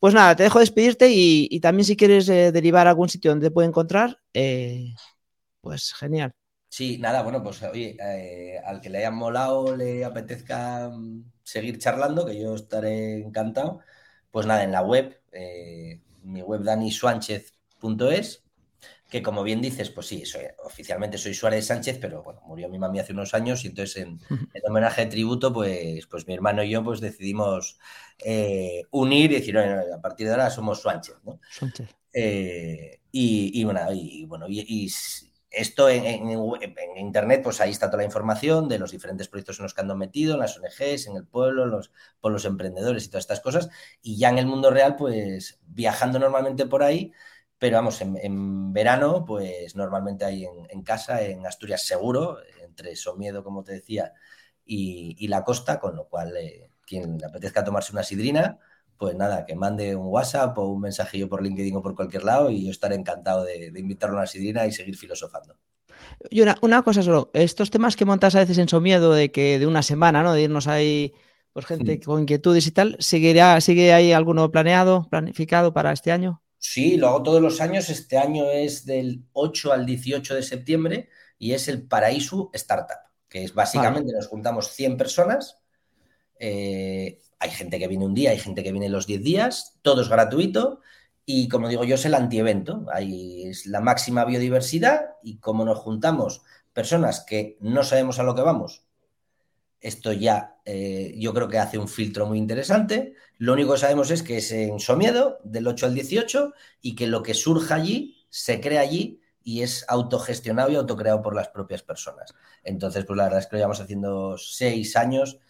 Pues 0.02 0.14
nada, 0.14 0.34
te 0.34 0.42
dejo 0.42 0.58
despedirte 0.58 1.10
y, 1.12 1.60
también 1.60 1.84
si 1.84 1.96
quieres 1.96 2.28
eh, 2.28 2.50
derivar 2.50 2.88
a 2.88 2.90
algún 2.90 3.08
sitio 3.08 3.30
donde 3.30 3.46
te 3.46 3.50
puede 3.52 3.68
encontrar, 3.68 4.18
eh, 4.34 4.94
pues 5.60 5.94
genial. 5.94 6.34
Sí, 6.68 6.98
nada, 6.98 7.22
bueno, 7.22 7.40
pues 7.40 7.62
oye, 7.62 7.96
eh, 8.00 8.58
al 8.66 8.80
que 8.80 8.90
le 8.90 8.98
haya 8.98 9.12
molado, 9.12 9.76
le 9.76 10.04
apetezca 10.04 10.88
mm, 10.88 11.30
seguir 11.44 11.78
charlando, 11.78 12.26
que 12.26 12.36
yo 12.36 12.56
estaré 12.56 13.22
encantado, 13.22 13.78
pues 14.32 14.44
nada, 14.44 14.64
en 14.64 14.72
la 14.72 14.82
web, 14.82 15.20
mi 16.24 16.42
web 16.42 16.62
danisuánchez.es, 16.64 18.41
que 19.12 19.22
como 19.22 19.42
bien 19.42 19.60
dices, 19.60 19.90
pues 19.90 20.06
sí, 20.06 20.24
soy, 20.24 20.44
oficialmente 20.64 21.18
soy 21.18 21.34
Suárez 21.34 21.66
Sánchez, 21.66 21.98
pero 22.00 22.22
bueno, 22.22 22.40
murió 22.46 22.70
mi 22.70 22.78
mami 22.78 22.98
hace 22.98 23.12
unos 23.12 23.34
años 23.34 23.62
y 23.62 23.68
entonces 23.68 23.98
en, 23.98 24.18
homenaje 24.66 25.04
de 25.04 25.10
tributo, 25.10 25.52
pues, 25.52 26.06
pues 26.06 26.26
mi 26.26 26.32
hermano 26.32 26.62
y 26.62 26.70
yo 26.70 26.82
pues 26.82 27.02
decidimos 27.02 27.78
eh, 28.24 28.84
unir 28.90 29.30
y 29.30 29.34
decir, 29.34 29.58
a 29.58 30.00
partir 30.00 30.28
de 30.28 30.32
ahora 30.32 30.48
somos 30.48 30.80
Sánchez, 30.80 31.16
¿no? 31.24 31.38
Eh, 32.10 33.00
y, 33.10 33.62
bueno, 33.64 33.80
y, 33.92 34.24
bueno, 34.24 34.46
y, 34.48 34.90
esto 35.50 35.90
en, 35.90 36.30
internet, 36.96 37.42
pues 37.44 37.60
ahí 37.60 37.70
está 37.70 37.88
toda 37.88 37.98
la 37.98 38.06
información 38.06 38.66
de 38.66 38.78
los 38.78 38.92
diferentes 38.92 39.28
proyectos 39.28 39.58
en 39.58 39.64
los 39.64 39.74
que 39.74 39.82
ando 39.82 39.94
metido, 39.94 40.32
en 40.32 40.40
las 40.40 40.56
ONGs, 40.56 41.06
en 41.06 41.16
el 41.18 41.26
pueblo, 41.26 41.66
los, 41.66 41.92
por 42.18 42.32
los 42.32 42.46
emprendedores 42.46 43.04
y 43.04 43.08
todas 43.08 43.24
estas 43.24 43.40
cosas. 43.40 43.68
Y 44.00 44.16
ya 44.16 44.30
en 44.30 44.38
el 44.38 44.46
mundo 44.46 44.70
real, 44.70 44.96
pues 44.96 45.60
viajando 45.66 46.18
normalmente 46.18 46.64
por 46.64 46.82
ahí, 46.82 47.12
pero 47.62 47.76
vamos, 47.76 48.00
en, 48.00 48.72
verano, 48.72 49.24
pues 49.24 49.76
normalmente 49.76 50.24
hay 50.24 50.48
en, 50.68 50.82
casa, 50.82 51.22
en 51.22 51.46
Asturias 51.46 51.86
seguro, 51.86 52.38
entre 52.60 52.96
Somiedo, 52.96 53.44
como 53.44 53.62
te 53.62 53.74
decía, 53.74 54.14
y, 54.64 55.28
la 55.28 55.44
costa, 55.44 55.78
con 55.78 55.94
lo 55.94 56.08
cual 56.08 56.36
eh, 56.36 56.72
quien 56.84 57.18
le 57.18 57.24
apetezca 57.24 57.62
tomarse 57.62 57.92
una 57.92 58.02
sidrina, 58.02 58.58
pues 58.96 59.14
nada, 59.14 59.46
que 59.46 59.54
mande 59.54 59.94
un 59.94 60.08
WhatsApp 60.08 60.58
o 60.58 60.70
un 60.70 60.80
mensajillo 60.80 61.28
por 61.28 61.40
LinkedIn 61.40 61.76
o 61.76 61.82
por 61.82 61.94
cualquier 61.94 62.24
lado 62.24 62.50
y 62.50 62.64
yo 62.64 62.72
estaré 62.72 62.96
encantado 62.96 63.44
de, 63.44 63.72
invitarlo 63.76 64.16
a 64.16 64.22
una 64.22 64.26
sidrina 64.26 64.66
y 64.66 64.72
seguir 64.72 64.96
filosofando. 64.96 65.56
Y 66.30 66.40
una, 66.40 66.82
cosa 66.82 67.04
solo, 67.04 67.30
estos 67.32 67.70
temas 67.70 67.94
que 67.94 68.04
montas 68.04 68.34
a 68.34 68.40
veces 68.40 68.58
en 68.58 68.68
Somiedo 68.68 69.12
de 69.12 69.30
que 69.30 69.60
de 69.60 69.68
una 69.68 69.84
semana, 69.84 70.24
¿no? 70.24 70.32
De 70.32 70.42
irnos 70.42 70.66
ahí, 70.66 71.14
pues 71.52 71.66
gente 71.66 72.00
con 72.00 72.22
inquietudes 72.22 72.66
y 72.66 72.72
tal, 72.72 72.96
¿seguirá, 72.98 73.60
¿sigue 73.60 73.92
ahí 73.92 74.12
alguno 74.12 74.50
planeado, 74.50 75.06
planificado 75.08 75.72
para 75.72 75.92
este 75.92 76.10
año? 76.10 76.42
Sí, 76.64 76.96
lo 76.96 77.08
hago 77.08 77.24
todos 77.24 77.42
los 77.42 77.60
años. 77.60 77.90
Este 77.90 78.16
año 78.16 78.48
es 78.48 78.86
del 78.86 79.24
8 79.32 79.72
al 79.72 79.84
18 79.84 80.36
de 80.36 80.42
septiembre 80.44 81.08
y 81.36 81.54
es 81.54 81.66
el 81.66 81.82
Paraíso 81.82 82.50
Startup, 82.52 83.00
que 83.28 83.42
es 83.42 83.52
básicamente 83.52 84.12
nos 84.12 84.28
juntamos 84.28 84.70
100 84.70 84.96
personas. 84.96 85.58
Eh, 86.38 87.20
hay 87.40 87.50
gente 87.50 87.80
que 87.80 87.88
viene 87.88 88.06
un 88.06 88.14
día, 88.14 88.30
hay 88.30 88.38
gente 88.38 88.62
que 88.62 88.70
viene 88.70 88.88
los 88.88 89.08
10 89.08 89.24
días, 89.24 89.80
todo 89.82 90.02
es 90.02 90.08
gratuito. 90.08 90.78
Y 91.26 91.48
como 91.48 91.68
digo 91.68 91.82
yo, 91.82 91.96
es 91.96 92.04
el 92.04 92.14
antievento. 92.14 92.86
Ahí 92.92 93.42
es 93.48 93.66
la 93.66 93.80
máxima 93.80 94.24
biodiversidad 94.24 95.16
y 95.20 95.38
como 95.38 95.64
nos 95.64 95.80
juntamos 95.80 96.42
personas 96.72 97.24
que 97.26 97.58
no 97.60 97.82
sabemos 97.82 98.20
a 98.20 98.22
lo 98.22 98.36
que 98.36 98.42
vamos, 98.42 98.84
esto 99.82 100.12
ya 100.12 100.56
eh, 100.64 101.14
yo 101.18 101.34
creo 101.34 101.48
que 101.48 101.58
hace 101.58 101.76
un 101.76 101.88
filtro 101.88 102.26
muy 102.26 102.38
interesante. 102.38 103.14
Lo 103.38 103.52
único 103.52 103.72
que 103.72 103.80
sabemos 103.80 104.10
es 104.10 104.22
que 104.22 104.38
es 104.38 104.52
en 104.52 104.78
Somiedo, 104.78 105.38
del 105.42 105.66
8 105.66 105.86
al 105.86 105.94
18, 105.94 106.52
y 106.80 106.94
que 106.94 107.08
lo 107.08 107.22
que 107.22 107.34
surja 107.34 107.74
allí 107.74 108.24
se 108.30 108.60
crea 108.60 108.80
allí 108.80 109.20
y 109.42 109.62
es 109.62 109.84
autogestionado 109.88 110.70
y 110.70 110.76
autocreado 110.76 111.20
por 111.20 111.34
las 111.34 111.48
propias 111.48 111.82
personas. 111.82 112.32
Entonces, 112.62 113.04
pues 113.04 113.16
la 113.16 113.24
verdad 113.24 113.40
es 113.40 113.46
que 113.46 113.56
lo 113.56 113.58
llevamos 113.58 113.80
haciendo 113.80 114.38
seis 114.38 114.96
años. 114.96 115.40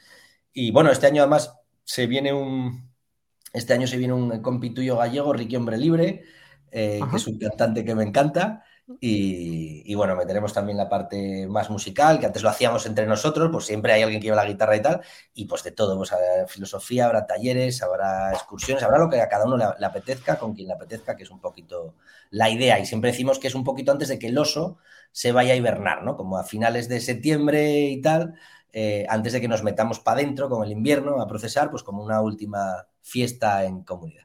Y 0.52 0.70
bueno, 0.70 0.90
este 0.90 1.06
año 1.06 1.22
además 1.22 1.54
se 1.84 2.06
viene 2.06 2.32
un. 2.32 2.90
Este 3.52 3.74
año 3.74 3.86
se 3.86 3.98
viene 3.98 4.14
un 4.14 4.40
compituyo 4.40 4.96
gallego, 4.96 5.34
Ricky 5.34 5.56
Hombre 5.56 5.76
Libre, 5.76 6.24
eh, 6.70 7.00
que 7.10 7.16
es 7.16 7.26
un 7.26 7.38
cantante 7.38 7.84
que 7.84 7.94
me 7.94 8.02
encanta. 8.02 8.64
Y, 9.00 9.94
bueno, 9.94 10.16
meteremos 10.16 10.52
también 10.52 10.76
la 10.76 10.88
parte 10.88 11.46
más 11.46 11.70
musical, 11.70 12.18
que 12.18 12.26
antes 12.26 12.42
lo 12.42 12.48
hacíamos 12.48 12.84
entre 12.86 13.06
nosotros, 13.06 13.48
pues 13.52 13.64
siempre 13.66 13.92
hay 13.92 14.02
alguien 14.02 14.20
que 14.20 14.26
lleva 14.26 14.36
la 14.36 14.48
guitarra 14.48 14.76
y 14.76 14.82
tal, 14.82 15.00
y 15.34 15.44
pues 15.46 15.62
de 15.62 15.70
todo, 15.70 15.96
pues 15.96 16.12
habrá 16.12 16.46
filosofía, 16.46 17.06
habrá 17.06 17.26
talleres, 17.26 17.82
habrá 17.82 18.32
excursiones, 18.32 18.82
habrá 18.82 18.98
lo 18.98 19.08
que 19.08 19.20
a 19.20 19.28
cada 19.28 19.44
uno 19.46 19.56
le, 19.56 19.86
apetezca, 19.86 20.38
con 20.38 20.54
quien 20.54 20.68
le 20.68 20.74
apetezca, 20.74 21.16
que 21.16 21.22
es 21.22 21.30
un 21.30 21.40
poquito 21.40 21.94
la 22.30 22.50
idea. 22.50 22.78
Y 22.78 22.86
siempre 22.86 23.10
decimos 23.10 23.38
que 23.38 23.48
es 23.48 23.54
un 23.54 23.64
poquito 23.64 23.92
antes 23.92 24.08
de 24.08 24.18
que 24.18 24.28
el 24.28 24.38
oso 24.38 24.78
se 25.12 25.32
vaya 25.32 25.52
a 25.54 25.56
hibernar, 25.56 26.02
¿no? 26.02 26.16
Como 26.16 26.38
a 26.38 26.44
finales 26.44 26.88
de 26.88 27.00
septiembre 27.00 27.82
y 27.82 28.00
tal, 28.00 28.34
eh, 28.72 29.06
antes 29.08 29.32
de 29.32 29.40
que 29.40 29.48
nos 29.48 29.62
metamos 29.62 30.00
para 30.00 30.20
adentro 30.20 30.48
con 30.48 30.64
el 30.64 30.72
invierno 30.72 31.20
a 31.20 31.26
procesar, 31.26 31.70
pues 31.70 31.82
como 31.82 32.02
una 32.02 32.20
última 32.20 32.86
fiesta 33.00 33.64
en 33.64 33.84
comunidad. 33.84 34.24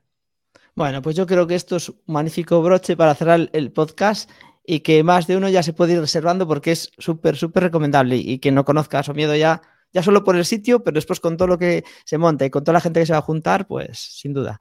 Bueno, 0.78 1.02
pues 1.02 1.16
yo 1.16 1.26
creo 1.26 1.48
que 1.48 1.56
esto 1.56 1.78
es 1.78 1.90
un 1.90 1.98
magnífico 2.06 2.62
broche 2.62 2.96
para 2.96 3.16
cerrar 3.16 3.50
el 3.52 3.72
podcast 3.72 4.30
y 4.70 4.82
que 4.82 5.02
más 5.02 5.26
de 5.28 5.38
uno 5.38 5.48
ya 5.48 5.64
se 5.64 5.72
puede 5.72 5.94
ir 5.94 6.02
reservando 6.02 6.46
porque 6.46 6.74
es 6.74 6.92
súper, 6.98 7.38
súper 7.38 7.64
recomendable 7.64 8.18
y 8.18 8.40
que 8.40 8.52
no 8.52 8.66
conozca 8.66 9.02
su 9.02 9.14
miedo 9.14 9.34
ya, 9.34 9.62
ya 9.94 10.04
solo 10.04 10.26
por 10.26 10.36
el 10.36 10.44
sitio, 10.44 10.84
pero 10.84 10.96
después 10.96 11.22
con 11.22 11.38
todo 11.38 11.48
lo 11.48 11.58
que 11.58 11.86
se 12.04 12.18
monta 12.18 12.46
y 12.46 12.50
con 12.50 12.66
toda 12.66 12.74
la 12.74 12.82
gente 12.82 13.00
que 13.00 13.06
se 13.06 13.14
va 13.14 13.20
a 13.20 13.24
juntar, 13.24 13.66
pues 13.66 13.98
sin 13.98 14.34
duda. 14.34 14.60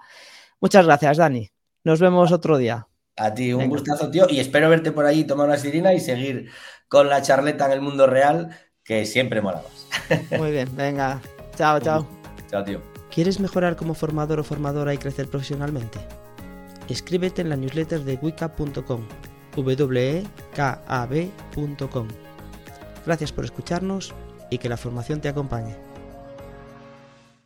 Muchas 0.60 0.86
gracias, 0.86 1.16
Dani. 1.16 1.50
Nos 1.82 1.98
vemos 1.98 2.30
otro 2.30 2.56
día. 2.56 2.86
A 3.16 3.34
ti, 3.34 3.52
un 3.52 3.68
gustazo, 3.68 4.08
tío, 4.08 4.26
y 4.30 4.38
espero 4.38 4.70
verte 4.70 4.92
por 4.92 5.06
ahí, 5.06 5.24
tomar 5.24 5.48
una 5.48 5.58
sirina 5.58 5.92
y 5.92 5.98
seguir 5.98 6.50
con 6.86 7.08
la 7.08 7.20
charleta 7.20 7.66
en 7.66 7.72
el 7.72 7.80
mundo 7.80 8.06
real, 8.06 8.56
que 8.84 9.06
siempre 9.06 9.42
mola 9.42 9.62
más. 9.62 10.20
Muy 10.38 10.52
bien, 10.52 10.68
venga. 10.76 11.20
Chao, 11.56 11.80
chao. 11.80 12.06
Chao, 12.48 12.62
tío. 12.62 12.80
¿Quieres 13.10 13.40
mejorar 13.40 13.74
como 13.74 13.94
formador 13.94 14.38
o 14.38 14.44
formadora 14.44 14.94
y 14.94 14.98
crecer 14.98 15.26
profesionalmente? 15.26 15.98
Escríbete 16.88 17.42
en 17.42 17.48
la 17.48 17.56
newsletter 17.56 18.04
de 18.04 18.14
wicca.com 18.22 19.08
wekab.com. 19.62 20.28
Gracias 23.04 23.32
por 23.32 23.44
escucharnos 23.44 24.14
y 24.50 24.58
que 24.58 24.68
la 24.68 24.76
formación 24.76 25.20
te 25.20 25.28
acompañe. 25.28 25.76